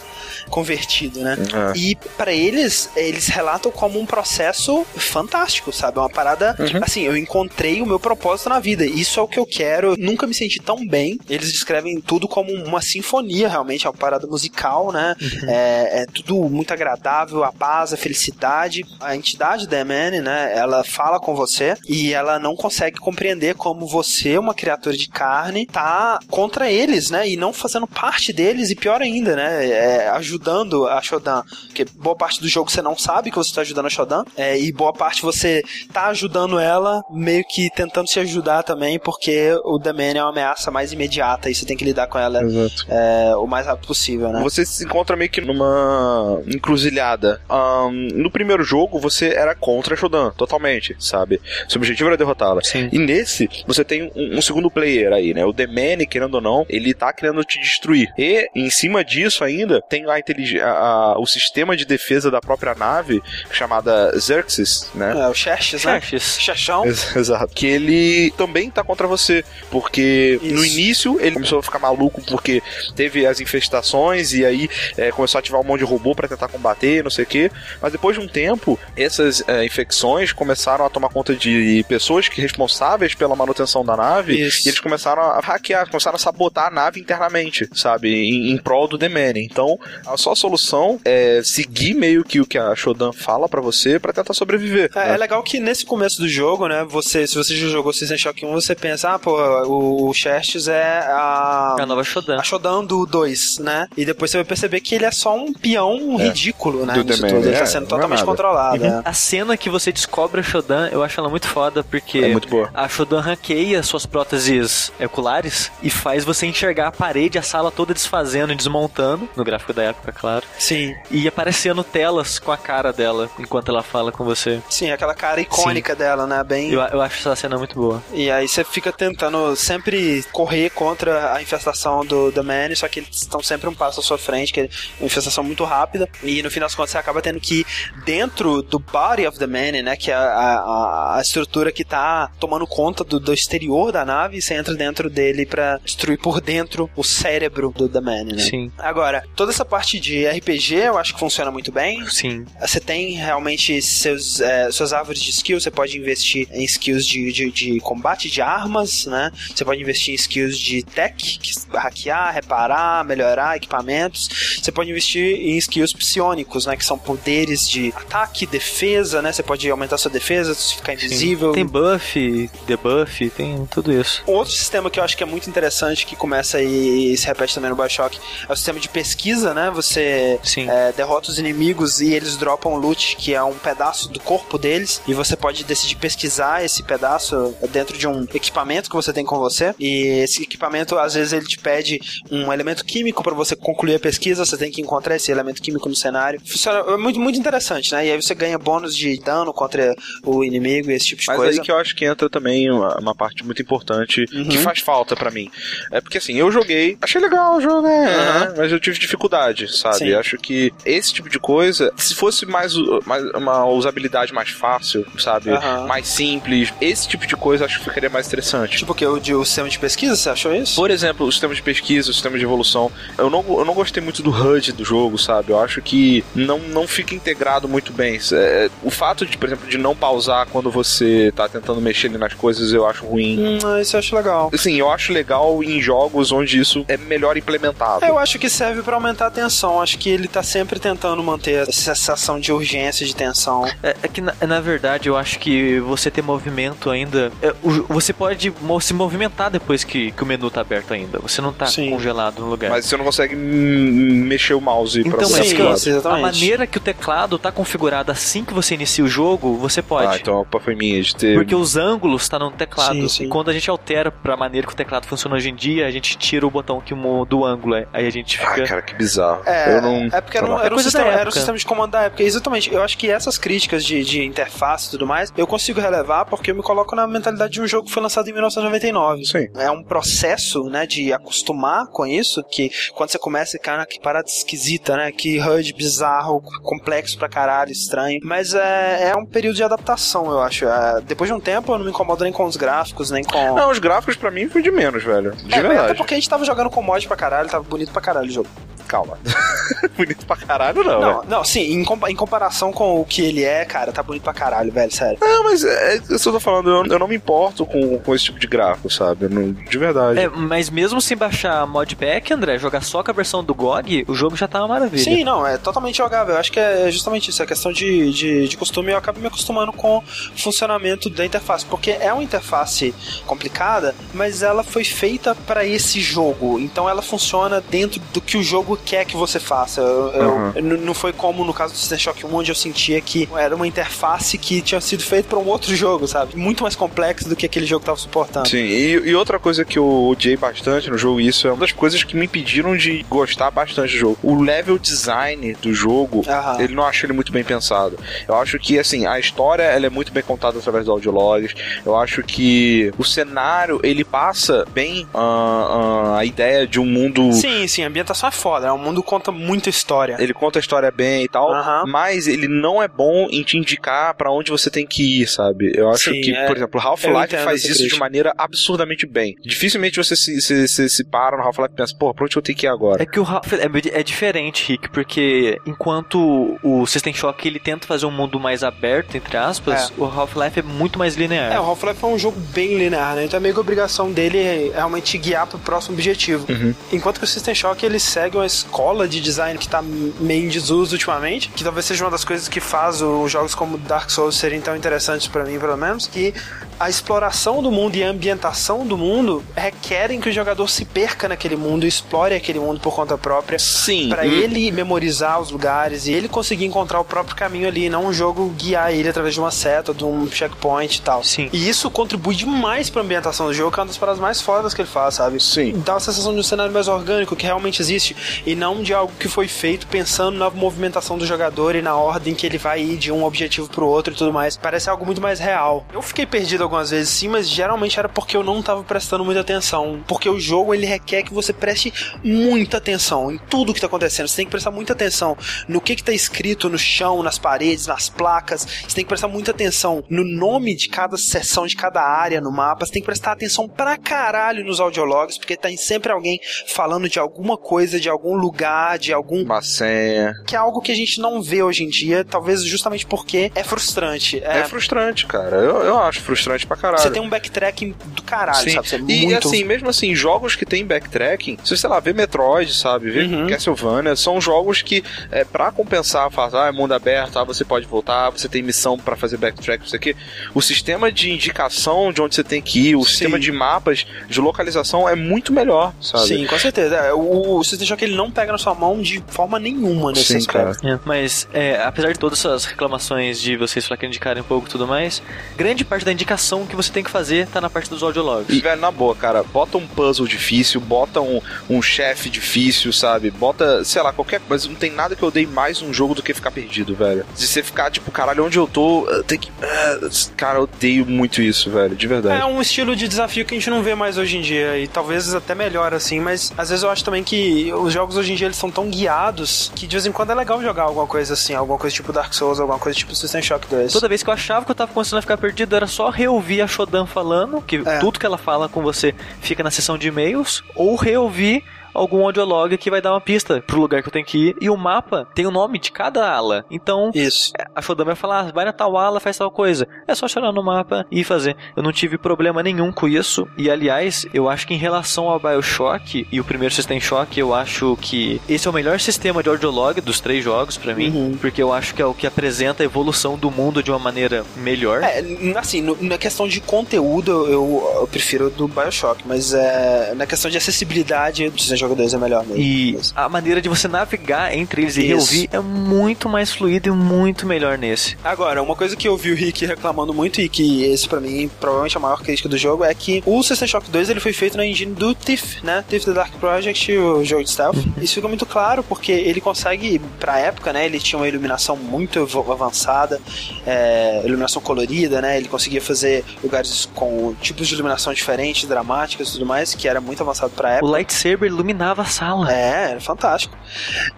convertido, 0.50 1.20
né? 1.22 1.38
É. 1.74 1.78
E 1.78 1.96
pra 2.18 2.32
eles, 2.32 2.90
eles 2.96 3.28
relatam 3.28 3.72
como 3.72 4.00
um 4.00 4.06
processo 4.06 4.86
fantástico, 4.96 5.72
sabe? 5.74 6.00
Uma 6.00 6.10
parada, 6.10 6.56
Uhum. 6.60 6.82
assim, 6.84 7.02
eu 7.04 7.16
encontrei 7.18 7.47
o 7.82 7.86
meu 7.86 8.00
propósito 8.00 8.50
na 8.50 8.60
vida. 8.60 8.86
Isso 8.86 9.20
é 9.20 9.24
o 9.24 9.28
que 9.28 9.40
eu 9.40 9.46
quero. 9.46 9.92
Eu 9.92 9.98
nunca 9.98 10.28
me 10.28 10.34
senti 10.34 10.60
tão 10.60 10.86
bem. 10.88 11.20
Eles 11.30 11.52
descrevem 11.52 12.00
tudo 12.00 12.28
como 12.28 12.52
uma 12.52 12.82
sinfonia, 12.82 13.50
realmente, 13.50 13.86
é 13.86 13.90
uma 13.90 13.98
parada 13.98 14.28
musical, 14.28 14.92
né? 14.92 15.16
Uhum. 15.22 15.50
É, 15.50 16.02
é 16.02 16.06
tudo 16.06 16.50
muito 16.50 16.74
agradável, 16.74 17.44
a 17.44 17.52
paz, 17.52 17.94
a 17.94 17.98
felicidade. 17.98 18.86
A 19.00 19.16
entidade 19.16 19.68
da 19.68 19.80
Emane, 19.80 20.22
né? 20.22 20.54
Ela 20.56 20.84
fala 20.84 21.20
com 21.20 21.36
você 21.36 21.76
e 21.88 22.14
ela 22.14 22.40
não 22.40 22.56
consegue 22.56 22.98
compreender 23.00 23.56
como 23.56 23.88
você, 23.88 24.38
uma 24.38 24.54
criatura 24.54 24.96
de 24.96 25.08
carne, 25.10 25.66
tá 25.66 26.20
contra 26.30 26.72
eles, 26.72 27.10
né? 27.10 27.28
E 27.28 27.38
não 27.38 27.54
fazendo 27.54 27.88
parte 27.88 28.32
deles, 28.32 28.70
e 28.70 28.76
pior 28.76 29.02
ainda, 29.02 29.36
né? 29.36 29.68
É, 29.68 30.10
ajudando 30.10 30.88
a 30.88 31.02
Shodan. 31.02 31.44
Porque 31.68 31.86
boa 31.96 32.16
parte 32.16 32.42
do 32.42 32.48
jogo 32.48 32.72
você 32.72 32.82
não 32.82 32.98
sabe 32.98 33.32
que 33.32 33.38
você 33.38 33.54
tá 33.54 33.62
ajudando 33.62 33.86
a 33.86 33.90
Shodan, 33.90 34.24
é, 34.36 34.60
e 34.60 34.72
boa 34.72 34.94
parte 34.94 35.22
você 35.22 35.64
tá 35.92 36.08
ajudando 36.08 36.60
ela, 36.60 37.02
meio 37.10 37.37
que 37.44 37.70
tentando 37.70 38.08
se 38.08 38.20
ajudar 38.20 38.64
também, 38.64 38.98
porque 39.00 39.52
o 39.64 39.80
The 39.80 39.94
Man 39.94 40.18
é 40.18 40.22
uma 40.24 40.30
ameaça 40.32 40.70
mais 40.72 40.92
imediata 40.94 41.50
e 41.50 41.56
você 41.56 41.66
tem 41.66 41.76
que 41.78 41.84
lidar 41.86 42.08
com 42.08 42.18
ela 42.18 42.42
é, 42.90 43.36
o 43.36 43.46
mais 43.48 43.66
rápido 43.66 43.88
possível, 43.88 44.30
né? 44.32 44.42
Você 44.42 44.66
se 44.66 44.84
encontra 44.86 45.16
meio 45.16 45.30
que 45.30 45.42
numa 45.42 46.42
encruzilhada. 46.48 47.42
Ahn, 47.50 47.92
no 48.14 48.30
primeiro 48.32 48.64
jogo, 48.64 49.00
você 49.00 49.30
era 49.30 49.56
contra 49.56 49.94
a 49.94 49.98
Shodan, 49.98 50.32
totalmente, 50.32 50.96
sabe? 51.00 51.42
Seu 51.68 51.80
objetivo 51.80 52.10
era 52.10 52.18
derrotá-la. 52.18 52.62
Sim. 52.64 52.90
E 52.92 53.00
nesse, 53.00 53.50
você 53.66 53.84
tem 53.84 54.12
um, 54.16 54.38
um 54.38 54.42
segundo 54.42 54.70
player 54.70 55.12
aí, 55.14 55.34
né? 55.34 55.46
O 55.46 55.54
Demene, 55.54 56.06
querendo 56.06 56.36
ou 56.36 56.42
não, 56.42 56.66
ele 56.70 56.94
tá 56.94 57.12
querendo 57.14 57.44
te 57.44 57.60
destruir. 57.60 58.12
E, 58.18 58.50
em 58.56 58.70
cima 58.70 59.04
disso 59.04 59.44
ainda, 59.44 59.82
tem 59.82 60.06
a 60.06 60.18
a- 60.18 60.68
a- 61.14 61.20
o 61.20 61.26
sistema 61.26 61.76
de 61.78 61.86
defesa 61.86 62.30
da 62.32 62.42
própria 62.42 62.74
nave, 62.76 63.22
chamada 63.52 64.20
Xerxes, 64.20 64.90
né? 64.94 65.14
É, 65.18 65.28
o 65.28 65.34
Xerxes, 65.34 65.84
né? 65.86 66.02
Xerxes. 66.02 66.40
Xerxão. 66.42 66.86
Ex- 66.86 67.16
Exato. 67.28 67.54
Que 67.54 67.68
ele 67.68 68.32
também 68.38 68.70
tá 68.70 68.84
contra 68.84 69.08
você. 69.08 69.44
Porque 69.70 70.40
Isso. 70.42 70.56
no 70.56 70.66
início 70.66 71.20
ele 71.20 71.32
começou 71.32 71.60
a 71.60 71.64
ficar 71.64 71.80
maluco 71.80 72.22
porque 72.22 72.62
teve 72.96 73.26
as 73.26 73.40
infestações 73.40 74.34
e 74.34 74.46
aí 74.46 74.70
é, 74.98 75.12
começou 75.12 75.38
a 75.38 75.40
ativar 75.40 75.62
um 75.62 75.64
monte 75.64 75.80
de 75.80 75.86
robô 75.86 76.16
pra 76.16 76.28
tentar 76.28 76.48
combater, 76.48 77.04
não 77.04 77.12
sei 77.12 77.24
o 77.24 77.28
que. 77.28 77.52
Mas 77.82 77.92
depois 77.92 78.18
de 78.18 78.24
um 78.24 78.28
tempo, 78.28 78.80
essas 78.96 79.44
é, 79.48 79.66
infecções 79.66 80.32
começaram 80.32 80.86
a 80.86 80.90
tomar 80.90 81.10
conta 81.10 81.36
de 81.36 81.86
pessoas 81.88 82.28
que 82.28 82.42
responsáveis 82.42 83.14
pela 83.14 83.36
manutenção 83.36 83.84
da 83.84 83.96
nave. 83.96 84.40
Isso. 84.40 84.68
E 84.68 84.70
eles 84.70 84.80
começaram 84.80 85.22
a 85.22 85.40
hackear, 85.40 85.88
começaram 85.88 86.16
a 86.16 86.20
sabotar 86.20 86.68
a 86.68 86.72
nave 86.72 87.00
internamente, 87.00 87.70
sabe? 87.74 88.14
Em, 88.14 88.52
em 88.52 88.58
prol 88.58 88.88
do 88.88 88.98
Demene. 88.98 89.44
Então, 89.44 89.80
a 90.06 90.18
sua 90.18 90.36
solução 90.36 91.00
é 91.04 91.42
seguir 91.44 91.94
meio 91.94 92.24
que 92.24 92.40
o 92.40 92.46
que 92.46 92.58
a 92.58 92.76
Shodan 92.76 93.12
fala 93.12 93.50
pra 93.50 93.62
você 93.62 94.00
pra 94.00 94.14
tentar 94.14 94.34
sobreviver. 94.34 94.90
É, 94.96 95.00
né? 95.00 95.14
é 95.14 95.18
legal 95.18 95.42
que 95.44 95.60
nesse 95.60 95.86
começo 95.86 96.20
do 96.20 96.28
jogo, 96.28 96.68
né, 96.68 96.86
você 96.88 97.17
você, 97.18 97.28
se 97.28 97.36
você 97.36 97.56
já 97.56 97.68
jogou 97.68 97.92
System 97.94 98.18
Shock 98.18 98.46
1, 98.46 98.52
você 98.54 98.76
pensa, 98.76 99.14
ah, 99.14 99.20
pô, 99.20 99.32
o, 99.66 100.10
o 100.10 100.14
Xerxes 100.14 100.68
é 100.68 101.00
a. 101.08 101.76
A 101.80 101.86
nova 101.86 102.04
Shodan. 102.04 102.38
A 102.40 102.44
Shodan 102.44 102.84
do 102.84 103.06
2, 103.06 103.60
né? 103.60 103.88
E 103.98 104.06
depois 104.06 104.30
você 104.32 104.38
vai 104.38 104.46
perceber 104.46 104.82
que 104.82 104.94
ele 104.96 105.06
é 105.06 105.12
só 105.12 105.36
um 105.36 105.54
peão 105.54 106.16
ridículo, 106.18 106.86
né? 106.86 106.94
Do 106.94 107.04
nisso 107.04 107.22
tudo. 107.26 107.48
Ele 107.48 107.52
tá 107.56 107.64
é, 107.64 107.66
sendo 107.66 107.86
é 107.86 107.88
totalmente 107.90 108.24
controlado. 108.24 108.86
é. 108.86 109.02
A 109.04 109.14
cena 109.14 109.58
que 109.58 109.70
você 109.70 109.92
descobre 109.92 110.42
a 110.42 110.44
Shodan, 110.44 110.90
eu 110.92 111.04
acho 111.04 111.20
ela 111.20 111.30
muito 111.30 111.48
foda, 111.48 111.84
porque 111.84 112.20
É 112.20 112.28
muito 112.30 112.48
boa. 112.48 112.70
a 112.74 112.88
Shodan 112.88 113.22
hackeia 113.22 113.82
suas 113.84 114.06
próteses 114.06 114.92
oculares 115.04 115.72
e 115.82 115.90
faz 115.90 116.24
você 116.24 116.46
enxergar 116.46 116.88
a 116.88 116.92
parede, 116.92 117.38
a 117.38 117.42
sala 117.42 117.72
toda 117.72 117.94
desfazendo 117.94 118.52
e 118.54 118.56
desmontando, 118.56 119.28
no 119.36 119.44
gráfico 119.44 119.74
da 119.74 119.84
época, 119.84 120.12
claro, 120.12 120.46
Sim, 120.58 120.96
e 121.10 121.28
aparecendo 121.28 121.84
telas 121.84 122.40
com 122.40 122.52
a 122.52 122.58
cara 122.58 122.92
dela 122.92 123.30
enquanto 123.40 123.70
ela 123.70 123.84
fala 123.84 124.12
com 124.12 124.24
você. 124.24 124.62
sim, 124.70 124.92
aquela 124.92 125.14
cara 125.14 125.40
icônica 125.42 125.96
dela, 125.96 126.26
né? 126.28 126.44
Bem. 126.44 126.72
Eu, 126.72 126.82
eu 126.82 127.02
acho 127.08 127.20
essa 127.20 127.36
cena 127.36 127.58
muito 127.58 127.76
boa. 127.76 128.04
E 128.14 128.30
aí 128.30 128.48
você 128.48 128.64
fica 128.64 128.92
tentando 128.92 129.56
sempre 129.56 130.24
correr 130.32 130.70
contra 130.70 131.34
a 131.34 131.42
infestação 131.42 132.06
do 132.06 132.32
The 132.32 132.42
Man, 132.42 132.76
só 132.76 132.88
que 132.88 133.00
eles 133.00 133.16
estão 133.16 133.42
sempre 133.42 133.68
um 133.70 133.74
passo 133.74 134.00
à 134.00 134.04
sua 134.04 134.18
frente, 134.18 134.54
que 134.54 134.62
é 134.62 134.70
uma 135.00 135.08
infestação 135.08 135.44
muito 135.44 135.64
rápida. 135.64 136.08
E 136.24 136.42
no 136.44 136.52
final 136.52 136.68
das 136.68 136.76
contas 136.76 136.92
você 136.92 136.98
acaba 136.98 137.22
tendo 137.22 137.40
que 137.40 137.62
ir 137.62 137.66
dentro 138.06 138.62
do 138.62 138.80
body 138.80 139.26
of 139.26 139.38
the 139.40 139.48
Man, 139.48 139.84
né? 139.84 139.96
Que 139.96 140.12
é 140.12 140.16
a, 140.16 140.20
a, 140.20 141.18
a 141.18 141.22
estrutura 141.22 141.72
que 141.72 141.84
tá 141.84 142.32
tomando 142.40 142.68
conta 142.68 143.04
do, 143.04 143.20
do 143.20 143.34
exterior 143.34 143.92
da 143.92 144.06
nave, 144.06 144.38
e 144.38 144.42
você 144.42 144.54
entra 144.54 144.76
dentro 144.76 145.10
dele 145.10 145.46
pra 145.46 145.80
destruir 145.84 146.20
por 146.20 146.42
dentro 146.42 146.90
o 146.96 147.04
cérebro 147.04 147.74
do 147.76 147.88
The 147.88 148.02
Man, 148.02 148.24
né? 148.26 148.40
Sim. 148.40 148.72
Agora, 148.78 149.24
toda 149.36 149.52
essa 149.52 149.66
parte 149.66 150.00
de 150.00 150.28
RPG 150.28 150.76
eu 150.76 150.98
acho 150.98 151.14
que 151.14 151.20
funciona 151.20 151.52
muito 151.52 151.72
bem. 151.72 152.06
Sim. 152.10 152.46
Você 152.60 152.80
tem 152.80 153.14
realmente 153.14 153.82
seus, 153.82 154.40
é, 154.40 154.72
suas 154.72 154.94
árvores 154.94 155.22
de 155.22 155.30
skills, 155.32 155.64
você 155.64 155.72
pode 155.72 155.98
investir 155.98 156.48
em 156.52 156.64
skills 156.88 157.06
de, 157.06 157.32
de, 157.32 157.52
de 157.52 157.80
combate 157.80 158.30
de 158.30 158.42
armas, 158.42 159.06
né? 159.06 159.32
Você 159.54 159.66
pode 159.66 159.82
investir 159.82 160.14
em 160.14 160.16
skills 160.16 160.58
de 160.58 160.84
tech, 160.84 161.40
que 161.40 161.52
hackear, 161.76 162.34
reparar, 162.34 163.04
melhorar 163.06 163.58
equipamentos. 163.58 164.60
Você 164.62 164.72
pode 164.72 164.90
investir 164.90 165.40
em 165.40 165.58
skills 165.58 165.94
psionicos, 165.94 166.66
né? 166.66 166.76
Que 166.76 166.86
são 166.86 166.98
poderes 166.98 167.68
de 167.68 167.94
ataque, 167.96 168.46
defesa, 168.46 169.22
né? 169.22 169.32
Você 169.32 169.44
pode 169.44 169.70
aumentar 169.70 169.98
sua 169.98 170.12
defesa, 170.12 170.56
ficar 170.56 170.94
invisível. 170.94 171.52
Tem 171.52 171.66
buff, 171.66 172.50
debuff, 172.66 173.30
tem 173.32 173.68
tudo 173.70 173.92
isso. 173.92 174.24
Um 174.28 174.34
outro 174.34 174.54
sistema 174.54 174.90
que 174.90 175.00
eu 175.00 175.04
acho 175.04 175.18
que 175.18 175.24
é 175.24 175.26
muito 175.26 175.50
interessante, 175.50 176.06
que 176.06 176.16
começa 176.16 176.62
e 176.62 177.16
se 177.18 177.26
repete 177.26 177.54
também 177.54 177.70
no 177.70 177.76
Bioshock, 177.76 178.20
é 178.48 178.52
o 178.52 178.56
sistema 178.56 178.80
de 178.80 178.90
pesquisa, 178.90 179.54
né? 179.54 179.72
Você 179.72 180.40
Sim. 180.44 180.70
é, 180.70 180.92
derrota 180.94 181.30
os 181.30 181.40
inimigos 181.40 182.02
e 182.02 182.14
eles 182.14 182.38
dropam 182.38 182.76
loot, 182.76 183.16
que 183.18 183.34
é 183.34 183.44
um 183.44 183.54
pedaço 183.54 184.10
do 184.10 184.20
corpo 184.20 184.58
deles, 184.58 185.02
e 185.08 185.14
você 185.14 185.36
pode 185.36 185.64
decidir 185.64 185.96
pesquisar 185.96 186.64
esse 186.64 186.77
pedaço 186.84 187.56
dentro 187.72 187.98
de 187.98 188.08
um 188.08 188.24
equipamento 188.34 188.90
que 188.90 188.96
você 188.96 189.12
tem 189.14 189.26
com 189.26 189.38
você. 189.40 189.74
E 189.80 190.06
esse 190.24 190.44
equipamento, 190.44 190.98
às 190.98 191.14
vezes, 191.14 191.34
ele 191.34 191.46
te 191.46 191.58
pede 191.60 192.00
um 192.32 192.52
elemento 192.52 192.84
químico 192.86 193.24
para 193.24 193.34
você 193.34 193.56
concluir 193.56 193.96
a 193.96 194.00
pesquisa, 194.00 194.46
você 194.46 194.58
tem 194.58 194.72
que 194.72 194.82
encontrar 194.82 195.16
esse 195.16 195.32
elemento 195.32 195.62
químico 195.62 195.88
no 195.90 195.96
cenário. 195.96 196.40
Funciona, 196.46 196.80
é 196.94 196.98
muito, 196.98 197.20
muito 197.20 197.40
interessante, 197.40 197.92
né? 197.94 198.08
E 198.08 198.12
aí 198.12 198.22
você 198.22 198.34
ganha 198.36 198.58
bônus 198.58 198.96
de 198.96 199.18
dano 199.20 199.54
contra 199.54 199.96
o 200.24 200.44
inimigo 200.44 200.90
e 200.92 200.94
esse 200.94 201.06
tipo 201.08 201.22
de 201.22 201.28
Mas 201.28 201.38
coisa. 201.38 201.60
aí 201.60 201.66
que 201.66 201.72
eu 201.72 201.78
acho 201.78 201.96
que 201.96 202.06
entra 202.06 202.30
também 202.30 202.70
uma, 202.72 202.98
uma 203.00 203.16
parte 203.16 203.44
muito 203.46 203.62
importante 203.62 204.26
Uhum. 204.34 204.48
que 204.50 204.58
faz 204.58 204.80
falta 204.80 205.16
pra 205.16 205.32
mim. 205.32 205.50
É 205.92 206.02
porque 206.02 206.18
assim, 206.18 206.34
eu 206.36 206.52
joguei, 206.52 206.98
achei 207.02 207.20
legal 207.22 207.58
o 207.58 207.62
jogo, 207.62 207.88
é, 207.88 208.16
Aham. 208.16 208.54
mas 208.58 208.72
eu 208.72 208.80
tive 208.80 208.98
dificuldade, 209.00 209.68
sabe? 209.76 209.98
Sim. 209.98 210.14
Acho 210.14 210.38
que 210.38 210.72
esse 210.86 211.14
tipo 211.14 211.30
de 211.30 211.40
coisa, 211.40 211.92
se 211.98 212.14
fosse 212.16 212.46
mais, 212.46 212.74
mais 213.06 213.24
uma 213.34 213.66
usabilidade 213.66 214.34
mais 214.34 214.50
fácil, 214.50 215.06
sabe? 215.18 215.50
Aham. 215.52 215.88
Mais 215.88 216.08
simples, 216.08 216.67
esse 216.80 217.08
tipo 217.08 217.26
de 217.26 217.36
coisa 217.36 217.66
acho 217.66 217.80
que 217.80 217.86
ficaria 217.86 218.10
mais 218.10 218.28
interessante. 218.28 218.78
Tipo 218.78 218.92
o 218.92 218.96
que? 218.96 219.06
O, 219.06 219.20
de, 219.20 219.34
o 219.34 219.46
sistema 219.46 219.70
de 219.70 219.80
pesquisa, 219.80 220.16
você 220.16 220.30
achou 220.30 220.54
isso? 220.54 220.76
Por 220.76 220.92
exemplo, 220.92 221.26
o 221.26 221.32
sistema 221.32 221.54
de 221.54 221.62
pesquisa, 221.62 222.12
o 222.12 222.14
sistema 222.14 222.38
de 222.38 222.44
evolução. 222.44 222.92
Eu 223.18 223.30
não, 223.30 223.44
eu 223.48 223.66
não 223.66 223.74
gostei 223.74 224.02
muito 224.02 224.22
do 224.22 224.32
HUD 224.32 224.72
do 224.74 224.86
jogo, 224.86 225.18
sabe? 225.18 225.52
Eu 225.52 225.60
acho 225.60 225.82
que 225.82 226.24
não, 226.36 226.60
não 226.60 226.88
fica 226.88 227.16
integrado 227.16 227.68
muito 227.68 227.92
bem. 227.94 228.20
É, 228.32 228.70
o 228.84 228.90
fato 228.90 229.26
de, 229.26 229.38
por 229.38 229.48
exemplo, 229.48 229.68
de 229.68 229.78
não 229.78 229.96
pausar 229.96 230.48
quando 230.48 230.70
você 230.72 231.32
tá 231.36 231.48
tentando 231.48 231.82
mexer 231.82 232.10
nas 232.12 232.34
coisas, 232.34 232.74
eu 232.74 232.88
acho 232.88 233.06
ruim. 233.06 233.40
Hum, 233.40 233.80
isso 233.80 233.96
eu 233.96 234.00
acho 234.00 234.16
legal. 234.16 234.50
Assim, 234.54 234.76
eu 234.76 234.90
acho 234.90 235.12
legal 235.12 235.64
em 235.64 235.82
jogos 235.82 236.32
onde 236.32 236.60
isso 236.60 236.86
é 236.88 236.98
melhor 236.98 237.38
implementado. 237.38 238.06
Eu 238.06 238.18
acho 238.18 238.40
que 238.40 238.50
serve 238.50 238.82
pra 238.82 238.96
aumentar 238.96 239.28
a 239.28 239.32
tensão. 239.32 239.82
Acho 239.82 239.98
que 239.98 240.10
ele 240.10 240.28
tá 240.28 240.44
sempre 240.44 240.80
tentando 240.80 241.22
manter 241.24 241.68
essa 241.68 241.72
sensação 241.72 242.40
de 242.40 242.52
urgência, 242.52 243.06
de 243.06 243.16
tensão. 243.16 243.66
É, 243.84 243.96
é 244.04 244.08
que 244.08 244.22
na, 244.22 244.34
na 244.42 244.60
verdade 244.60 245.10
eu 245.10 245.18
acho 245.18 245.40
que 245.40 245.80
você 245.80 246.10
ter 246.10 246.22
movimento 246.22 246.57
ainda. 246.90 247.32
é, 247.42 247.54
o- 247.64 247.84
você 247.94 248.12
pode 248.14 248.54
se 248.82 248.94
movimentar 248.94 249.50
depois 249.50 249.84
que, 249.84 250.12
que 250.12 250.24
o 250.24 250.26
menu 250.26 250.50
tá 250.50 250.62
aberto 250.62 250.94
ainda. 250.94 251.20
Você 251.20 251.42
não 251.42 251.54
tá 251.54 251.66
Sim. 251.68 251.90
congelado 251.90 252.40
no 252.42 252.50
lugar. 252.50 252.70
Mas 252.72 252.86
você 252.86 252.98
não 252.98 253.06
consegue 253.06 253.36
mexer 253.36 254.54
o 254.54 254.62
mouse 254.62 255.02
pra 255.04 255.10
Então, 255.10 255.30
pra 255.30 255.44
sim. 255.78 255.90
exatamente. 255.90 256.08
a 256.08 256.18
maneira 256.22 256.68
que 256.68 256.78
o 256.78 256.82
teclado 256.82 257.38
tá 257.38 257.52
configurado 257.52 258.12
assim 258.12 258.44
que 258.44 258.54
você 258.54 258.76
inicia 258.76 259.04
o 259.04 259.08
jogo, 259.08 259.56
você 259.58 259.82
pode. 259.82 260.08
Ah, 260.08 260.18
então 260.20 260.34
a 260.36 260.38
culpa 260.38 260.60
foi 260.60 260.76
minha 260.76 261.02
de 261.02 261.16
ter. 261.16 261.36
Porque 261.36 261.56
os 261.56 261.76
ângulos 261.78 262.28
tá 262.28 262.40
no 262.40 262.52
teclado. 262.52 262.94
Sim, 262.94 263.08
sim. 263.08 263.24
E 263.26 263.28
quando 263.28 263.50
a 263.50 263.54
gente 263.54 263.70
altera 263.70 264.12
pra 264.12 264.36
maneira 264.38 264.66
que 264.68 264.74
o 264.74 264.76
teclado 264.76 265.06
funciona 265.06 265.36
hoje 265.36 265.50
em 265.50 265.56
dia, 265.56 265.86
a 265.88 265.92
gente 265.92 266.18
tira 266.18 266.46
o 266.46 266.52
botão 266.52 266.82
que 266.82 266.94
mu- 266.94 267.26
do 267.26 267.46
ângulo. 267.46 267.76
é. 267.76 267.88
Aí 267.94 268.06
a 268.08 268.10
gente 268.12 268.40
Ah, 268.42 268.50
fica. 268.54 268.68
cara, 268.68 268.82
que 268.82 268.94
bizarro. 268.96 269.42
É, 269.46 269.76
eu 269.78 269.82
não. 269.82 270.10
é 270.12 270.22
porque 270.22 270.38
era, 270.38 270.46
um, 270.50 270.60
era, 270.60 270.66
um 270.68 270.70
coisa 270.70 270.84
da 270.86 270.92
sistema, 270.92 271.08
era 271.08 271.18
um 271.18 271.22
época. 271.22 271.32
sistema 271.36 271.58
de 271.58 271.66
comando 271.66 271.92
da 271.92 272.02
época. 272.04 272.24
Exatamente. 272.24 272.74
Eu 272.74 272.82
acho 272.84 272.98
que 272.98 273.10
essas 273.10 273.38
críticas 273.38 273.84
de, 273.84 274.04
de 274.04 274.24
interface 274.24 274.88
e 274.88 274.92
tudo 274.92 275.06
mais, 275.06 275.32
eu 275.38 275.46
consigo 275.48 275.80
relevar 275.80 276.26
porque 276.26 276.47
eu 276.52 276.56
me 276.56 276.62
coloco 276.64 276.96
na 276.96 277.08
mentalidade 277.08 277.54
de 277.54 277.62
um 277.62 277.68
jogo 277.68 277.88
que 277.88 277.94
foi 277.94 278.02
lançado 278.02 278.30
em 278.30 278.34
1999. 278.34 279.26
Sim. 279.26 279.48
É 279.56 279.70
um 279.72 279.84
processo, 279.84 280.64
né, 280.66 280.86
de 280.86 281.12
acostumar 281.14 281.88
com 281.88 282.06
isso, 282.06 282.44
que 282.44 282.70
quando 282.94 283.10
você 283.10 283.20
começa, 283.20 283.58
cara, 283.60 283.86
que 283.86 284.00
parada 284.00 284.28
esquisita, 284.28 284.96
né, 284.98 285.12
que 285.12 285.40
HUD 285.40 285.74
bizarro, 285.74 286.42
complexo 286.64 287.18
pra 287.18 287.30
caralho, 287.30 287.72
estranho. 287.72 288.20
Mas 288.24 288.54
é, 288.54 289.10
é 289.12 289.16
um 289.16 289.26
período 289.26 289.56
de 289.56 289.64
adaptação, 289.64 290.30
eu 290.32 290.40
acho. 290.42 290.66
É, 290.66 291.02
depois 291.02 291.30
de 291.30 291.34
um 291.34 291.40
tempo, 291.40 291.72
eu 291.72 291.78
não 291.78 291.86
me 291.86 291.92
incomodo 291.92 292.24
nem 292.24 292.34
com 292.34 292.46
os 292.46 292.56
gráficos, 292.58 293.12
nem 293.12 293.24
com... 293.24 293.56
Não, 293.56 293.70
os 293.72 293.80
gráficos 293.80 294.16
pra 294.16 294.32
mim 294.32 294.48
foi 294.50 294.62
de 294.62 294.72
menos, 294.72 295.04
velho. 295.04 295.32
De 295.36 295.54
É, 295.54 295.58
mas 295.58 295.66
até 295.66 295.68
verdade. 295.68 295.98
porque 295.98 296.14
a 296.14 296.18
gente 296.18 296.30
tava 296.30 296.44
jogando 296.46 296.70
com 296.70 296.82
mod 296.82 297.08
pra 297.08 297.18
caralho, 297.18 297.50
tava 297.50 297.64
bonito 297.64 297.92
pra 297.92 298.02
caralho 298.02 298.28
o 298.28 298.32
jogo. 298.32 298.50
Calma. 298.88 299.18
Bonito 299.98 300.26
pra 300.26 300.36
caralho, 300.38 300.84
não, 300.84 301.00
Não, 301.02 301.24
não, 301.24 301.44
sim, 301.44 301.74
em, 301.74 301.84
compa- 301.84 302.10
em 302.10 302.16
comparação 302.16 302.72
com 302.72 303.02
o 303.02 303.06
que 303.06 303.22
ele 303.22 303.44
é, 303.44 303.66
cara, 303.66 303.92
tá 303.92 304.02
bonito 304.02 304.24
pra 304.24 304.34
caralho, 304.34 304.72
velho, 304.72 304.92
sério. 304.92 305.18
Não, 305.20 305.44
mas 305.44 305.64
é, 305.64 306.00
que 306.00 306.14
eu 306.14 306.20
tô 306.20 306.40
falando, 306.40 306.70
eu, 306.70 306.86
eu 306.86 307.00
não 307.00 307.08
me 307.08 307.16
importo 307.16 307.66
com, 307.66 307.98
com 308.00 308.16
esse 308.16 308.26
tipo 308.26 308.40
de 308.40 308.48
gráfico, 308.48 308.90
sabe? 308.90 309.28
Não- 309.28 309.52
de 309.52 309.78
verdade. 309.78 310.20
É, 310.20 310.30
mas 310.30 310.70
mesmo 310.70 311.02
sem 311.02 311.18
baixar 311.18 311.66
modpack, 311.68 312.32
André, 312.34 312.58
jogar 312.58 312.82
só 312.82 313.04
com 313.04 313.12
a 313.12 313.14
versão 313.14 313.44
do 313.44 313.54
GOG, 313.54 314.06
o 314.08 314.14
jogo 314.14 314.36
já 314.38 314.48
tá 314.48 314.60
uma 314.60 314.68
maravilha. 314.70 315.04
Sim, 315.04 315.24
não, 315.24 315.46
é 315.46 315.58
totalmente 315.58 315.98
jogável. 315.98 316.36
Eu 316.36 316.40
acho 316.40 316.52
que 316.52 316.60
é 316.60 316.90
justamente 316.92 317.30
isso, 317.30 317.42
é 317.42 317.46
questão 317.46 317.72
de, 317.74 318.12
de, 318.14 318.48
de 318.48 318.58
costume 318.58 318.90
e 318.90 318.94
eu 318.94 318.98
acabo 318.98 319.20
me 319.20 319.28
acostumando 319.28 319.74
com 319.74 319.98
o 319.98 320.04
funcionamento 320.38 321.10
da 321.10 321.26
interface, 321.26 321.66
porque 321.66 321.92
é 321.92 322.14
uma 322.14 322.24
interface 322.24 322.94
complicada, 323.26 323.94
mas 324.14 324.42
ela 324.44 324.64
foi 324.64 324.84
feita 324.84 325.36
para 325.36 325.66
esse 325.66 326.00
jogo, 326.00 326.60
então 326.60 326.88
ela 326.90 327.02
funciona 327.02 327.60
dentro 327.62 328.00
do 328.14 328.22
que 328.22 328.38
o 328.38 328.44
jogo 328.44 328.77
quer 328.86 329.06
que 329.06 329.16
você 329.16 329.40
faça. 329.40 329.82
Eu- 329.82 330.12
eu- 330.14 330.30
Uhum. 330.36 330.52
n- 330.56 330.78
Não 330.88 330.94
foi 330.94 331.12
como 331.12 331.44
no 331.44 331.54
caso 331.54 331.74
do 331.74 331.78
System 331.80 331.98
Shock 331.98 332.26
1, 332.26 332.34
onde 332.36 332.52
eu 332.52 332.56
sentia 332.56 333.00
que 333.02 333.28
era 333.38 333.56
uma 333.56 333.68
interface 333.68 334.38
que 334.38 334.62
tinha 334.62 334.80
sido 334.80 335.04
feita 335.04 335.28
para 335.30 335.38
um 335.40 335.48
outro 335.48 335.76
jogo, 335.76 336.08
sabe? 336.08 336.36
Muito 336.38 336.64
mais 336.64 336.76
complexo 336.76 337.28
do 337.28 337.36
que 337.36 337.46
aquele 337.46 337.66
jogo 337.66 337.84
tava 337.86 337.98
suportando. 337.98 338.48
Sim, 338.48 338.58
e, 338.58 338.92
e 338.94 339.16
outra 339.16 339.38
coisa 339.40 339.66
que 339.66 339.78
eu 339.78 339.86
odiei 340.08 340.38
bastante 340.38 340.90
no 340.90 340.98
jogo, 340.98 341.20
isso 341.20 341.48
é 341.48 341.52
uma 341.52 341.60
das 341.62 341.72
coisas 341.72 342.04
que 342.04 342.16
me 342.16 342.26
impediram 342.26 342.76
de 342.78 343.04
gostar 343.10 343.52
bastante 343.52 343.92
do 343.94 343.98
jogo. 343.98 344.18
O 344.24 344.42
level 344.42 344.78
design 344.78 345.54
do 345.62 345.74
jogo, 345.74 346.24
Aham. 346.28 346.62
ele 346.62 346.74
não 346.74 346.84
acho 346.86 347.06
ele 347.06 347.14
muito 347.14 347.32
bem 347.32 347.44
pensado. 347.44 347.98
Eu 348.28 348.36
acho 348.36 348.58
que, 348.60 348.80
assim, 348.80 349.06
a 349.06 349.20
história 349.20 349.64
ela 349.64 349.86
é 349.86 349.90
muito 349.90 350.12
bem 350.12 350.24
contada 350.24 350.58
através 350.60 350.86
do 350.86 350.92
audiologs. 350.92 351.54
Eu 351.86 351.96
acho 351.98 352.22
que 352.24 352.92
o 352.98 353.04
cenário, 353.04 353.80
ele 353.84 354.04
passa 354.04 354.66
bem 354.74 355.08
ah, 355.14 356.14
ah, 356.14 356.18
a 356.20 356.26
ideia 356.26 356.66
de 356.68 356.80
um 356.80 356.86
mundo... 356.86 357.32
Sim, 357.34 357.68
sim, 357.68 357.84
a 357.84 357.88
ambientação 357.88 358.30
é 358.30 358.32
foda, 358.32 358.67
né? 358.68 358.72
o 358.72 358.78
mundo 358.78 359.02
conta 359.02 359.32
muita 359.32 359.70
história. 359.70 360.18
Ele 360.20 360.34
conta 360.34 360.60
a 360.60 360.62
história 360.62 360.92
bem 360.92 361.24
e 361.24 361.28
tal, 361.28 361.52
Aham. 361.52 361.84
mas 361.88 362.28
ele 362.28 362.48
não 362.48 362.82
é 362.82 362.88
bom 362.88 363.28
em 363.30 363.44
te 363.44 363.58
indicar 363.58 364.14
pra 364.16 364.32
onde 364.32 364.52
você 364.52 364.70
tem 364.70 364.86
que 364.86 365.22
ir, 365.22 365.28
sabe? 365.28 365.72
Eu 365.76 365.90
acho 365.90 366.12
Sim, 366.12 366.22
que, 366.22 366.36
é. 366.36 366.46
por 366.46 366.58
exemplo, 366.58 366.82
Half-Life 366.82 367.38
faz 367.38 367.64
isso 367.64 367.88
de 367.88 368.00
maneira 368.00 368.34
absurdamente 368.38 369.06
bem. 369.06 369.36
Dificilmente 369.42 369.98
você 369.98 370.16
se, 370.16 370.42
se, 370.42 370.68
se, 370.68 370.90
se 370.90 371.04
para 371.04 371.38
no 371.38 371.44
Half-Life 371.44 371.74
e 371.74 371.76
pensa, 371.76 371.96
pô, 371.98 372.14
pra 372.14 372.26
onde 372.26 372.36
eu 372.36 372.42
tenho 372.42 372.58
que 372.58 372.66
ir 372.66 372.70
agora? 372.70 373.02
É 373.04 373.06
que 373.06 373.20
o 373.20 373.24
Half 373.24 373.54
é, 373.54 374.00
é 374.00 374.04
diferente, 374.04 374.68
Rick, 374.68 374.90
porque 374.90 375.60
enquanto 375.66 376.58
o 376.64 376.86
System 376.86 377.14
Shock 377.14 377.48
ele 377.48 377.60
tenta 377.60 377.88
fazer 377.88 378.06
um 378.06 378.12
mundo 378.12 378.40
mais 378.40 378.64
aberto, 378.64 379.16
entre 379.16 379.38
aspas, 379.38 379.92
o 379.98 380.06
Half-Life 380.06 380.60
é 380.60 380.64
muito 380.64 381.00
mais 381.00 381.16
linear. 381.16 381.54
É, 381.54 381.60
o 381.60 381.64
Half-Life 381.64 382.04
é 382.04 382.08
um 382.08 382.18
jogo 382.18 382.40
bem 382.54 382.78
linear, 382.78 383.16
né? 383.16 383.26
Então 383.26 383.38
é 383.38 383.42
meio 383.42 383.54
que 383.54 383.60
a 383.60 383.62
obrigação 383.62 384.12
dele 384.12 384.40
é 384.40 384.72
realmente 384.74 385.18
guiar 385.18 385.48
pro 385.48 385.60
próximo 385.60 385.96
objetivo. 385.96 386.46
Enquanto 386.92 387.20
que 387.20 387.24
o 387.24 387.28
System 387.28 387.56
Shock 387.56 387.86
ele 387.86 388.00
segue 388.00 388.38
uma 388.38 388.46
escola 388.58 389.08
de 389.08 389.22
design 389.22 389.58
que 389.58 389.68
tá 389.68 389.82
meio 389.82 390.46
em 390.46 390.50
desuso 390.50 390.94
ultimamente, 390.94 391.50
que 391.50 391.64
talvez 391.64 391.86
seja 391.86 392.04
uma 392.04 392.12
das 392.12 392.24
coisas 392.24 392.48
que 392.48 392.60
faz 392.60 393.02
os 393.02 393.32
jogos 393.32 393.56
como 393.56 393.78
Dark 393.78 394.10
Souls 394.10 394.36
serem 394.36 394.62
tão 394.62 394.76
interessantes 394.76 395.28
pra 395.28 395.44
mim, 395.44 395.60
pelo 395.60 395.78
menos, 395.78 396.08
que 396.08 396.34
a 396.80 396.90
exploração 396.90 397.62
do 397.64 397.72
mundo 397.72 397.96
e 397.96 398.04
a 398.04 398.10
ambientação 398.10 398.86
do 398.86 398.98
mundo 398.98 399.44
requerem 399.56 400.20
que 400.20 400.30
o 400.30 400.32
jogador 400.32 400.68
se 400.68 400.86
perca 400.86 401.28
naquele 401.28 401.56
mundo, 401.56 401.86
explore 401.88 402.36
aquele 402.36 402.60
mundo 402.60 402.80
por 402.80 402.94
conta 402.94 403.18
própria. 403.18 403.58
Sim. 403.58 404.10
Pra 404.10 404.24
Hum. 404.24 404.26
ele 404.26 404.72
memorizar 404.72 405.40
os 405.40 405.50
lugares 405.52 406.06
e 406.08 406.12
ele 406.14 406.28
conseguir 406.28 406.66
encontrar 406.66 407.00
o 407.00 407.06
próprio 407.06 407.36
caminho 407.36 407.68
ali, 407.68 407.90
não 407.90 408.06
um 408.08 408.14
jogo 408.14 408.50
guiar 408.50 408.92
ele 408.94 409.10
através 409.10 409.34
de 409.34 409.40
uma 409.40 409.52
seta, 409.52 409.94
de 409.94 410.04
um 410.06 410.30
checkpoint 410.30 410.98
e 410.98 411.02
tal. 411.02 411.24
Sim. 411.24 411.50
E 411.52 411.68
isso 411.68 411.90
contribui 411.90 412.36
demais 412.36 412.90
pra 412.90 413.02
ambientação 413.02 413.48
do 413.48 413.54
jogo, 413.54 413.72
que 413.72 413.80
é 413.80 413.82
uma 413.82 413.88
das 413.88 413.98
paradas 413.98 414.20
mais 414.22 414.42
fodas 414.42 414.74
que 414.74 414.82
ele 414.82 414.90
faz, 414.90 415.16
sabe? 415.16 415.42
Sim. 415.42 415.74
Dá 415.86 415.94
uma 415.94 416.00
sensação 416.00 416.34
de 416.34 416.40
um 416.40 416.44
cenário 416.44 416.72
mais 416.74 416.88
orgânico, 416.88 417.36
que 417.36 417.46
realmente 417.46 417.82
existe, 417.82 418.16
e 418.46 418.56
não 418.56 418.84
de 418.84 418.94
algo 418.94 419.12
que 419.20 419.28
foi 419.28 419.48
feito 419.48 419.88
pensando 419.88 420.38
na 420.38 420.50
movimentação 420.50 421.18
do 421.18 421.26
jogador 421.26 421.76
e 421.76 421.82
na 421.82 421.96
ordem 421.96 422.36
que 422.36 422.46
ele 422.46 422.58
vai 422.58 422.82
ir 422.82 422.98
de 422.98 423.12
um 423.12 423.24
objetivo 423.24 423.68
pro 423.70 423.88
outro 423.88 424.14
e 424.14 424.16
tudo 424.18 424.32
mais. 424.32 424.56
Parece 424.58 424.90
algo 424.90 425.06
muito 425.06 425.22
mais 425.22 425.40
real. 425.40 425.86
Eu 425.94 426.02
fiquei 426.02 426.26
perdido 426.26 426.67
algumas 426.68 426.92
vezes, 426.92 427.10
sim, 427.10 427.28
mas 427.28 427.50
geralmente 427.50 427.98
era 427.98 428.08
porque 428.08 428.38
eu 428.38 428.44
não 428.44 428.62
tava 428.62 428.84
prestando 428.84 429.26
muita 429.26 429.42
atenção. 429.42 430.04
Porque 430.08 430.30
o 430.30 430.40
jogo, 430.40 430.74
ele 430.74 430.86
requer 430.86 431.24
que 431.24 431.34
você 431.34 431.52
preste 431.52 431.92
muita 432.24 432.78
atenção 432.78 433.32
em 433.32 433.38
tudo 433.38 433.74
que 433.74 433.82
tá 433.82 433.88
acontecendo. 433.88 434.28
Você 434.28 434.38
tem 434.38 434.46
que 434.46 434.52
prestar 434.52 434.72
muita 434.72 434.94
atenção 434.94 435.38
no 435.68 435.82
que 435.82 435.96
que 435.96 436.04
tá 436.04 436.12
escrito 436.14 436.70
no 436.70 436.78
chão, 436.78 437.24
nas 437.24 437.38
paredes, 437.38 437.88
nas 437.88 438.10
placas. 438.10 438.66
Você 438.66 438.96
tem 438.96 439.04
que 439.04 439.10
prestar 439.10 439.28
muita 439.28 439.52
atenção 439.52 440.04
no 440.10 440.24
nome 440.24 440.76
de 440.76 440.90
cada 440.90 441.18
seção, 441.18 441.66
de 441.66 441.76
cada 441.76 442.02
área 442.02 442.42
no 442.42 442.52
mapa. 442.52 442.86
Você 442.86 442.94
tem 442.94 443.02
que 443.02 443.06
prestar 443.06 443.32
atenção 443.32 443.68
pra 443.68 443.98
caralho 443.98 444.66
nos 444.66 444.80
audiologs, 444.80 445.38
porque 445.38 445.56
tem 445.56 445.78
sempre 445.78 446.12
alguém 446.12 446.40
falando 446.68 447.10
de 447.10 447.20
alguma 447.20 447.58
coisa, 447.58 448.00
de 448.00 448.10
algum 448.10 448.36
lugar, 448.36 449.00
de 449.00 449.14
algum 449.14 449.44
Uma 449.44 449.62
senha. 449.62 450.34
que 450.46 450.56
é 450.56 450.60
algo 450.60 450.82
que 450.82 450.92
a 450.92 450.96
gente 450.96 451.20
não 451.20 451.42
vê 451.42 451.64
hoje 451.64 451.84
em 451.84 451.90
dia, 451.90 452.26
talvez 452.26 452.64
justamente 452.64 453.06
porque 453.06 453.52
é 453.56 453.64
frustrante. 453.64 454.42
É, 454.44 454.60
É, 454.60 454.64
frustrante, 454.64 455.26
cara. 455.26 455.58
Eu, 455.58 455.84
eu 455.84 456.00
acho 456.00 456.22
frustrante 456.22 456.57
pra 456.66 456.78
caralho. 456.78 457.02
você 457.04 457.12
tem 457.12 457.22
um 457.22 457.30
backtracking 457.30 457.94
do 458.08 458.22
caralho, 458.24 458.64
Sim. 458.70 458.76
sabe? 458.76 458.88
Você 458.90 458.96
é 458.96 459.00
E 459.00 459.26
muito... 459.28 459.48
assim, 459.48 459.64
mesmo 459.64 459.90
assim, 459.90 460.16
jogos 460.16 460.56
que 460.56 460.66
tem 460.66 460.86
backtracking, 460.86 461.58
se 461.64 461.70
você, 461.70 461.78
sei 461.78 461.90
lá, 461.90 462.00
vê 462.00 462.14
Metroid, 462.14 462.74
sabe, 462.74 463.10
vê 463.12 463.22
Uhum. 463.24 463.48
Castlevania, 463.48 464.16
são 464.16 464.40
jogos 464.40 464.82
que, 464.82 465.04
é, 465.32 465.44
pra 465.44 465.72
compensar, 465.72 466.30
faz, 466.32 466.54
ah, 466.54 466.68
é 466.68 466.72
mundo 466.72 466.94
aberto, 466.94 467.38
ah, 467.40 467.44
você 467.44 467.64
pode 467.66 467.86
voltar, 467.86 468.30
você 468.30 468.48
tem 468.48 468.62
missão 468.62 468.98
pra 468.98 469.16
fazer 469.16 469.38
backtrack, 469.38 469.86
isso 469.86 469.96
aqui. 469.96 470.16
O 470.54 470.62
sistema 470.62 471.12
de 471.12 471.32
indicação 471.32 472.12
de 472.14 472.22
onde 472.22 472.36
você 472.36 472.44
tem 472.44 472.62
que 472.62 472.90
ir, 472.90 472.96
o 472.96 473.04
Sim. 473.04 473.10
sistema 473.10 473.40
de 473.40 473.52
mapas, 473.52 474.06
de 474.28 474.40
localização 474.40 475.08
é 475.08 475.16
muito 475.16 475.52
melhor, 475.52 475.94
sabe? 476.02 476.28
Sim, 476.28 476.46
com 476.48 476.58
certeza. 476.60 476.96
É, 476.96 477.14
O, 477.14 477.58
o 477.58 477.64
System 477.64 477.88
Shock 477.88 478.04
ele 478.04 478.16
não 478.16 478.30
pega 478.32 478.52
na 478.52 478.58
sua 478.58 478.74
mão 478.74 479.02
de 479.02 479.24
forma 479.28 479.60
nenhuma 479.60 480.12
nesse 480.12 480.26
Sim, 480.34 480.38
aspecto. 480.38 480.80
cara. 480.82 480.96
É, 480.96 481.00
mas, 481.06 481.48
é, 481.54 481.82
apesar 481.84 482.12
de 482.14 482.20
todas 482.20 482.40
essas 482.40 482.66
reclamações 482.66 483.42
de 483.42 483.56
vocês 483.58 483.86
falar 483.86 483.98
que 483.98 484.06
indicarem 484.06 484.42
um 484.42 484.46
pouco 484.46 484.68
e 484.68 484.70
tudo 484.70 484.88
mais, 484.88 485.22
grande 485.58 485.84
parte 485.84 486.06
da 486.06 486.12
indicação 486.12 486.47
que 486.66 486.76
você 486.76 486.92
tem 486.92 487.04
que 487.04 487.10
fazer 487.10 487.48
tá 487.48 487.60
na 487.62 487.70
parte 487.70 487.90
dos 487.90 488.04
audiologs. 488.04 488.56
E, 488.56 488.62
velho, 488.62 488.80
na 488.80 488.92
boa, 488.92 489.16
cara, 489.16 489.44
bota 489.44 489.78
um 489.78 489.88
puzzle 489.88 490.28
difícil, 490.28 490.80
bota 490.80 491.22
um, 491.22 491.42
um 491.70 491.82
chefe 491.82 492.30
difícil, 492.30 492.92
sabe? 492.94 493.32
Bota, 493.32 493.84
sei 493.84 494.02
lá, 494.02 494.14
qualquer 494.14 494.40
coisa. 494.42 494.68
Não 494.68 494.76
tem 494.76 494.92
nada 494.92 495.16
que 495.16 495.24
eu 495.24 495.28
odeie 495.28 495.48
mais 495.48 495.82
num 495.82 495.94
jogo 495.94 496.14
do 496.16 496.24
que 496.24 496.34
ficar 496.34 496.52
perdido, 496.52 496.96
velho. 496.96 497.26
De 497.36 497.46
você 497.48 497.62
ficar, 497.64 497.92
tipo, 497.92 498.12
caralho, 498.12 498.46
onde 498.46 498.58
eu 498.58 498.68
tô, 498.68 499.08
eu 499.10 499.24
tenho 499.24 499.42
que. 499.42 499.52
ah, 499.62 500.10
Cara, 500.36 500.60
eu 500.60 500.64
odeio 500.64 501.06
muito 501.06 501.42
isso, 501.42 501.70
velho, 501.70 501.96
de 501.96 502.08
verdade. 502.08 502.42
É 502.42 502.46
um 502.46 502.62
estilo 502.62 502.96
de 502.96 503.08
desafio 503.08 503.46
que 503.46 503.56
a 503.56 503.58
gente 503.58 503.70
não 503.70 503.82
vê 503.84 503.96
mais 503.96 504.18
hoje 504.18 504.38
em 504.38 504.42
dia 504.42 504.78
e 504.78 504.88
talvez 504.88 505.34
até 505.34 505.56
melhor 505.56 505.94
assim, 505.94 506.20
mas 506.20 506.54
às 506.58 506.70
vezes 506.70 506.84
eu 506.84 506.90
acho 506.90 507.04
também 507.04 507.24
que 507.24 507.72
os 507.74 507.94
jogos 507.94 508.16
hoje 508.18 508.34
em 508.34 508.36
dia 508.36 508.48
eles 508.48 508.58
são 508.58 508.70
tão 508.70 508.90
guiados 508.90 509.72
que 509.76 509.88
de 509.88 509.96
vez 509.96 510.06
em 510.06 510.12
quando 510.12 510.32
é 510.32 510.36
legal 510.36 510.62
jogar 510.62 510.84
alguma 510.84 511.08
coisa 511.08 511.34
assim, 511.34 511.54
alguma 511.54 511.78
coisa 511.78 511.96
tipo 511.96 512.14
Dark 512.14 512.34
Souls, 512.34 512.60
alguma 512.60 512.80
coisa 512.80 512.98
tipo 512.98 513.16
System 513.16 513.42
Shock 513.42 513.68
2. 513.68 513.92
Toda 513.94 514.08
vez 514.08 514.24
que 514.24 514.30
eu 514.30 514.34
achava 514.34 514.66
que 514.66 514.72
eu 514.72 514.76
tava 514.76 514.92
começando 514.94 515.20
a 515.20 515.22
ficar 515.22 515.38
perdido, 515.38 515.76
era 515.76 515.88
só 515.88 516.10
reouvir 516.38 516.62
a 516.62 516.68
Shodan 516.68 517.06
falando, 517.06 517.62
que 517.62 517.78
É. 517.78 518.00
tudo 518.00 518.20
que 518.20 518.26
ela 518.26 518.38
fala 518.38 518.70
com 518.70 518.82
você 518.82 519.14
fica 519.42 519.64
na 519.64 519.72
seção 519.72 519.98
de 519.98 520.08
e-mails, 520.08 520.64
ou 520.76 520.96
reouvir 520.96 521.64
algum 521.98 522.24
audiolog 522.26 522.78
que 522.78 522.90
vai 522.90 523.02
dar 523.02 523.12
uma 523.14 523.22
pista 523.22 523.62
pro 523.66 523.80
lugar 523.80 524.02
que 524.02 524.08
eu 524.10 524.14
tenho 524.14 524.26
que 524.26 524.50
ir. 524.50 524.56
E 524.62 524.70
o 524.70 524.78
mapa 524.78 525.28
tem 525.34 525.46
o 525.46 525.52
nome 525.52 525.80
de 525.80 525.92
cada 525.92 526.30
ala. 526.30 526.66
Então, 526.70 527.12
Isso. 527.14 527.52
a 527.76 527.82
Shodan 527.82 528.06
vai 528.06 528.16
falar, 528.16 528.40
ah, 528.48 528.52
vai 528.54 528.66
na 528.66 528.74
tal 528.74 528.98
ala, 528.98 529.20
faz 529.20 529.38
tal 529.38 529.50
coisa. 529.52 529.88
É 530.08 530.14
só 530.16 530.28
chorar 530.28 530.52
no 530.52 530.64
mapa 530.64 531.06
e 531.12 531.24
fazer. 531.24 531.56
Eu 531.76 531.84
não 531.84 531.92
tive 531.92 532.18
problema 532.18 532.62
nenhum 532.64 532.92
com 532.92 533.08
isso. 533.08 533.48
E 533.58 533.70
aliás, 533.70 534.26
eu 534.34 534.50
acho 534.50 534.68
que 534.68 534.74
em 534.74 534.78
relação 534.78 535.28
ao 535.30 535.40
Bioshock 535.40 536.28
e 536.32 536.40
o 536.40 536.44
primeiro 536.44 536.74
System 536.74 537.00
Shock, 537.00 537.40
eu 537.40 537.54
acho 537.54 537.98
que 538.02 538.42
esse 538.48 538.68
é 538.68 538.72
o 538.72 538.74
melhor 538.74 539.00
sistema 539.00 539.42
de 539.42 539.50
audiolog 539.50 540.00
dos 540.02 540.20
três 540.20 540.44
jogos 540.44 540.78
pra 540.78 540.94
mim. 540.94 541.10
Uhum. 541.10 541.38
Porque 541.40 541.62
eu 541.62 541.74
acho 541.74 541.94
que 541.96 542.02
é 542.02 542.06
o 542.06 542.14
que 542.14 542.28
apresenta 542.28 542.84
a 542.84 542.86
evolução 542.86 543.38
do 543.38 543.50
mundo 543.50 543.82
de 543.82 543.92
uma 543.92 544.00
maneira 544.00 544.46
melhor. 544.58 545.02
É, 545.04 545.24
assim, 545.58 545.82
no- 545.82 545.98
na 546.02 546.18
questão 546.18 546.48
de 546.48 546.62
conteúdo, 546.62 547.32
eu, 547.48 547.92
eu 548.02 548.08
prefiro 548.08 548.50
do 548.50 548.68
Bioshock, 548.68 549.24
mas 549.26 549.54
é, 549.54 550.14
na 550.16 550.26
questão 550.26 550.50
de 550.52 550.58
acessibilidade, 550.58 551.46
o 551.48 551.58
System 551.60 551.78
Shock 551.88 551.96
2 551.96 552.14
é 552.14 552.18
melhor 552.18 552.46
mesmo. 552.46 552.62
E 552.62 552.94
Mas- 552.98 553.14
a 553.16 553.30
maneira 553.30 553.62
de 553.62 553.70
você 553.70 553.88
navegar 553.88 554.56
entre 554.56 554.82
eles 554.82 554.98
e 554.98 555.02
Isso. 555.02 555.08
reouvir 555.08 555.50
é 555.52 555.60
muito 555.60 556.28
mais 556.30 556.52
fluido 556.52 556.90
e 556.90 556.92
muito 556.92 557.46
melhor 557.46 557.78
nesse. 557.78 558.18
Agora, 558.24 558.62
uma 558.62 558.76
coisa 558.76 558.96
que 558.96 559.08
eu 559.08 559.16
vi 559.18 559.32
o 559.32 559.36
Rick 559.36 559.66
reclamando 559.66 560.14
muito 560.14 560.42
e 560.42 560.50
que 560.50 560.84
esse 560.84 561.08
pra 561.08 561.20
mim 561.20 561.50
provavelmente 561.60 561.98
a 561.98 562.00
maior 562.00 562.22
crítica 562.22 562.50
do 562.50 562.58
jogo 562.58 562.84
é 562.84 562.94
que 562.94 563.24
o 563.26 563.42
System 563.44 563.68
Shock 563.68 563.90
2 563.90 564.10
ele 564.10 564.20
foi 564.20 564.34
feito 564.34 564.58
na 564.58 564.66
engine 564.66 564.94
do 564.94 565.14
Thief, 565.16 565.62
né? 565.64 565.84
Thief 565.88 566.06
The 566.06 566.14
Dark 566.14 566.34
Project, 566.40 566.92
o 566.98 567.24
jogo 567.24 567.44
de 567.44 567.52
stealth. 567.52 567.78
Isso 568.02 568.16
fica 568.16 568.28
muito 568.28 568.46
claro 568.46 568.84
porque 568.84 569.12
ele 569.12 569.40
consegue, 569.42 570.00
pra 570.20 570.40
época, 570.40 570.74
né? 570.74 570.86
Ele 570.86 571.00
tinha 571.00 571.18
uma 571.20 571.28
iluminação 571.28 571.76
muito 571.76 572.20
avançada, 572.52 573.20
é, 573.66 574.22
iluminação 574.26 574.62
colorida, 574.62 575.22
né? 575.22 575.38
Ele 575.38 575.48
conseguia 575.48 575.82
fazer 575.82 576.24
lugares 576.44 576.88
com 576.94 577.34
tipos 577.42 577.68
de 577.68 577.74
iluminação 577.74 578.14
diferentes, 578.14 578.68
dramáticas 578.68 579.30
e 579.30 579.34
tudo 579.34 579.46
mais, 579.46 579.74
que 579.74 579.88
era 579.88 580.00
muito 580.02 580.22
avançado 580.22 580.52
pra 580.56 580.70
O 580.70 580.72
época. 580.74 580.92
lightsaber 580.92 581.52
iluminava 581.68 582.02
a 582.02 582.06
sala. 582.06 582.52
É, 582.52 582.92
era 582.92 583.02
fantástico. 583.02 583.56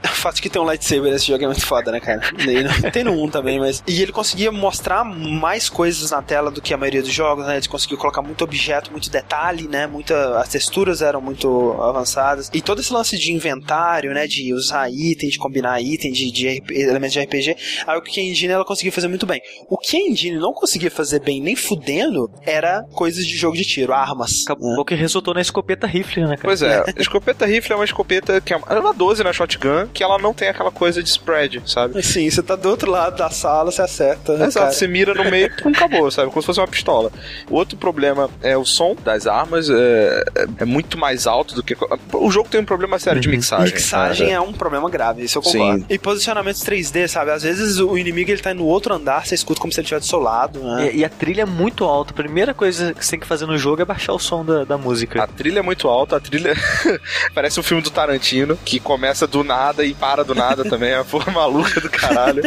O 0.04 0.08
fato 0.08 0.36
de 0.36 0.42
que 0.42 0.50
tem 0.50 0.62
um 0.62 0.66
lightsaber 0.66 1.12
nesse 1.12 1.28
jogo 1.28 1.44
é 1.44 1.48
muito 1.48 1.66
foda, 1.66 1.92
né, 1.92 2.00
cara? 2.00 2.22
Não- 2.38 2.92
Tem 2.92 3.04
no 3.04 3.12
1 3.24 3.30
também, 3.30 3.60
mas. 3.60 3.84
E 3.88 4.02
ele 4.02 4.12
conseguia 4.12 4.52
mostrar 4.52 5.04
mais 5.04 5.70
coisas 5.70 6.12
na 6.12 6.22
tela 6.22 6.52
do 6.52 6.62
que 6.62 6.74
a 6.74 6.78
maioria 6.78 7.02
dos 7.02 7.12
jogos, 7.12 7.46
né? 7.46 7.58
Ele 7.58 7.68
conseguiu 7.68 7.98
colocar 7.98 8.22
muito 8.22 8.44
objeto, 8.44 8.92
muito 8.92 9.10
detalhe, 9.10 9.68
né? 9.68 9.88
Muita... 9.88 10.40
As 10.40 10.50
texturas 10.50 11.02
eram 11.02 11.22
muito 11.22 11.74
avançadas. 11.82 12.50
E 12.54 12.62
todo 12.62 12.82
esse 12.82 12.92
lance 12.94 13.18
de 13.18 13.32
inventário, 13.32 14.14
né? 14.14 14.28
De 14.28 14.54
usar 14.54 14.90
item, 14.92 15.30
de 15.30 15.38
combinar 15.38 15.82
item, 15.82 16.12
de, 16.12 16.32
de 16.32 16.60
RP 16.60 16.72
elementos 16.72 17.14
de 17.14 17.22
RPG, 17.22 17.50
é 17.52 17.92
algo 17.92 18.06
que 18.06 18.20
a 18.20 18.24
Engine 18.24 18.54
ela 18.54 18.66
conseguia 18.66 18.92
fazer 18.92 19.08
muito 19.08 19.26
bem. 19.26 19.42
O 19.70 19.78
que 19.78 19.98
a 19.98 20.00
Engine 20.00 20.38
não 20.38 20.54
conseguia 20.54 20.92
fazer 20.92 21.20
bem 21.22 21.42
nem 21.42 21.56
fudendo 21.56 22.30
era 22.46 22.84
coisas 22.94 23.26
de 23.26 23.36
jogo 23.36 23.56
de 23.56 23.64
tiro, 23.64 23.94
armas. 23.94 24.44
Acabou 24.46 24.76
né? 24.76 24.84
que 24.90 24.96
resultou 24.96 25.34
na 25.34 25.42
escopeta 25.42 25.86
rifle, 25.86 26.24
né, 26.24 26.36
cara? 26.36 26.42
Pois 26.42 26.62
é, 26.62 26.84
a 27.39 27.39
escopeta 27.40 27.46
rifle 27.46 27.74
é 27.74 27.76
uma 27.76 27.86
escopeta 27.86 28.42
que 28.42 28.54
é 28.54 28.58
uma, 28.58 28.68
é 28.70 28.80
uma 28.80 28.94
12 28.94 29.24
na 29.24 29.32
shotgun, 29.32 29.88
que 29.94 30.04
ela 30.04 30.18
não 30.18 30.34
tem 30.34 30.50
aquela 30.50 30.72
coisa 30.72 31.02
de 31.02 31.10
spread, 31.10 31.62
sabe? 31.66 32.02
Sim, 32.04 32.30
você 32.30 32.42
tá 32.42 32.56
do 32.56 32.70
outro 32.70 32.90
lado 32.92 33.18
da 33.18 33.30
sala, 33.30 33.72
você 33.72 33.82
acerta. 33.82 34.34
Exato, 34.34 34.54
cara. 34.54 34.72
você 34.72 34.88
mira 34.88 35.14
no 35.14 35.30
meio 35.30 35.48
e 35.48 35.68
acabou, 35.70 36.10
sabe? 36.12 36.30
Como 36.30 36.42
se 36.42 36.46
fosse 36.46 36.60
uma 36.60 36.68
pistola. 36.68 37.12
O 37.50 37.56
outro 37.56 37.78
problema 37.78 38.30
é 38.42 38.58
o 38.58 38.66
som 38.66 38.96
das 39.04 39.28
armas, 39.28 39.70
é, 39.70 40.24
é- 40.36 40.48
é 40.60 40.66
muito 40.66 40.98
mais 40.98 41.28
alto 41.28 41.56
do 41.56 41.64
que. 41.64 41.76
O 42.14 42.32
jogo 42.32 42.50
tem 42.50 42.60
um 42.62 42.66
problema 42.66 43.00
sério 43.00 43.22
de 43.22 43.30
mixagem. 43.30 43.74
Mixagem 43.74 44.28
né? 44.28 44.34
é 44.34 44.42
um 44.42 44.52
problema 44.54 44.90
grave, 44.90 45.24
isso 45.24 45.38
eu 45.38 45.42
concordo. 45.42 45.80
Sim. 45.82 45.86
E 45.90 45.98
posicionamentos 45.98 46.64
3D, 46.64 47.08
sabe? 47.08 47.32
Às 47.32 47.44
vezes 47.44 47.80
o 47.80 47.98
inimigo 47.98 48.32
ele 48.32 48.42
tá 48.42 48.54
no 48.54 48.66
outro 48.66 48.94
andar, 48.94 49.26
você 49.26 49.36
escuta 49.36 49.62
como 49.62 49.72
se 49.72 49.80
ele 49.80 49.86
estivesse 49.86 50.08
do 50.08 50.10
seu 50.10 50.20
lado, 50.20 50.60
né? 50.60 50.92
E, 50.94 51.00
e 51.00 51.06
a 51.06 51.10
trilha 51.10 51.44
é 51.44 51.46
muito 51.46 51.84
alta. 51.86 52.12
A 52.12 52.16
primeira 52.16 52.54
coisa 52.54 52.94
que 52.94 53.04
você 53.06 53.12
tem 53.12 53.20
que 53.20 53.28
fazer 53.28 53.46
no 53.46 53.58
jogo 53.58 53.82
é 53.82 53.86
baixar 53.86 54.14
o 54.14 54.20
som 54.20 54.44
da, 54.44 54.64
da 54.64 54.78
música. 54.78 55.24
A 55.24 55.28
trilha 55.28 55.60
é 55.60 55.64
muito 55.64 55.88
alta, 55.88 56.18
a 56.18 56.20
trilha 56.20 56.54
parece 57.34 57.60
um 57.60 57.64
filme 57.64 57.82
do 57.82 57.90
Tarantino, 57.90 58.58
que 58.64 58.80
começa 58.80 59.28
do 59.28 59.44
nada 59.44 59.84
e 59.86 59.94
para 59.94 60.24
do 60.24 60.36
nada 60.36 60.64
também, 60.64 60.92
é 60.92 60.98
uma 60.98 61.06
porra 61.06 61.32
maluca 61.32 61.80
do 61.80 61.90
caralho. 61.90 62.44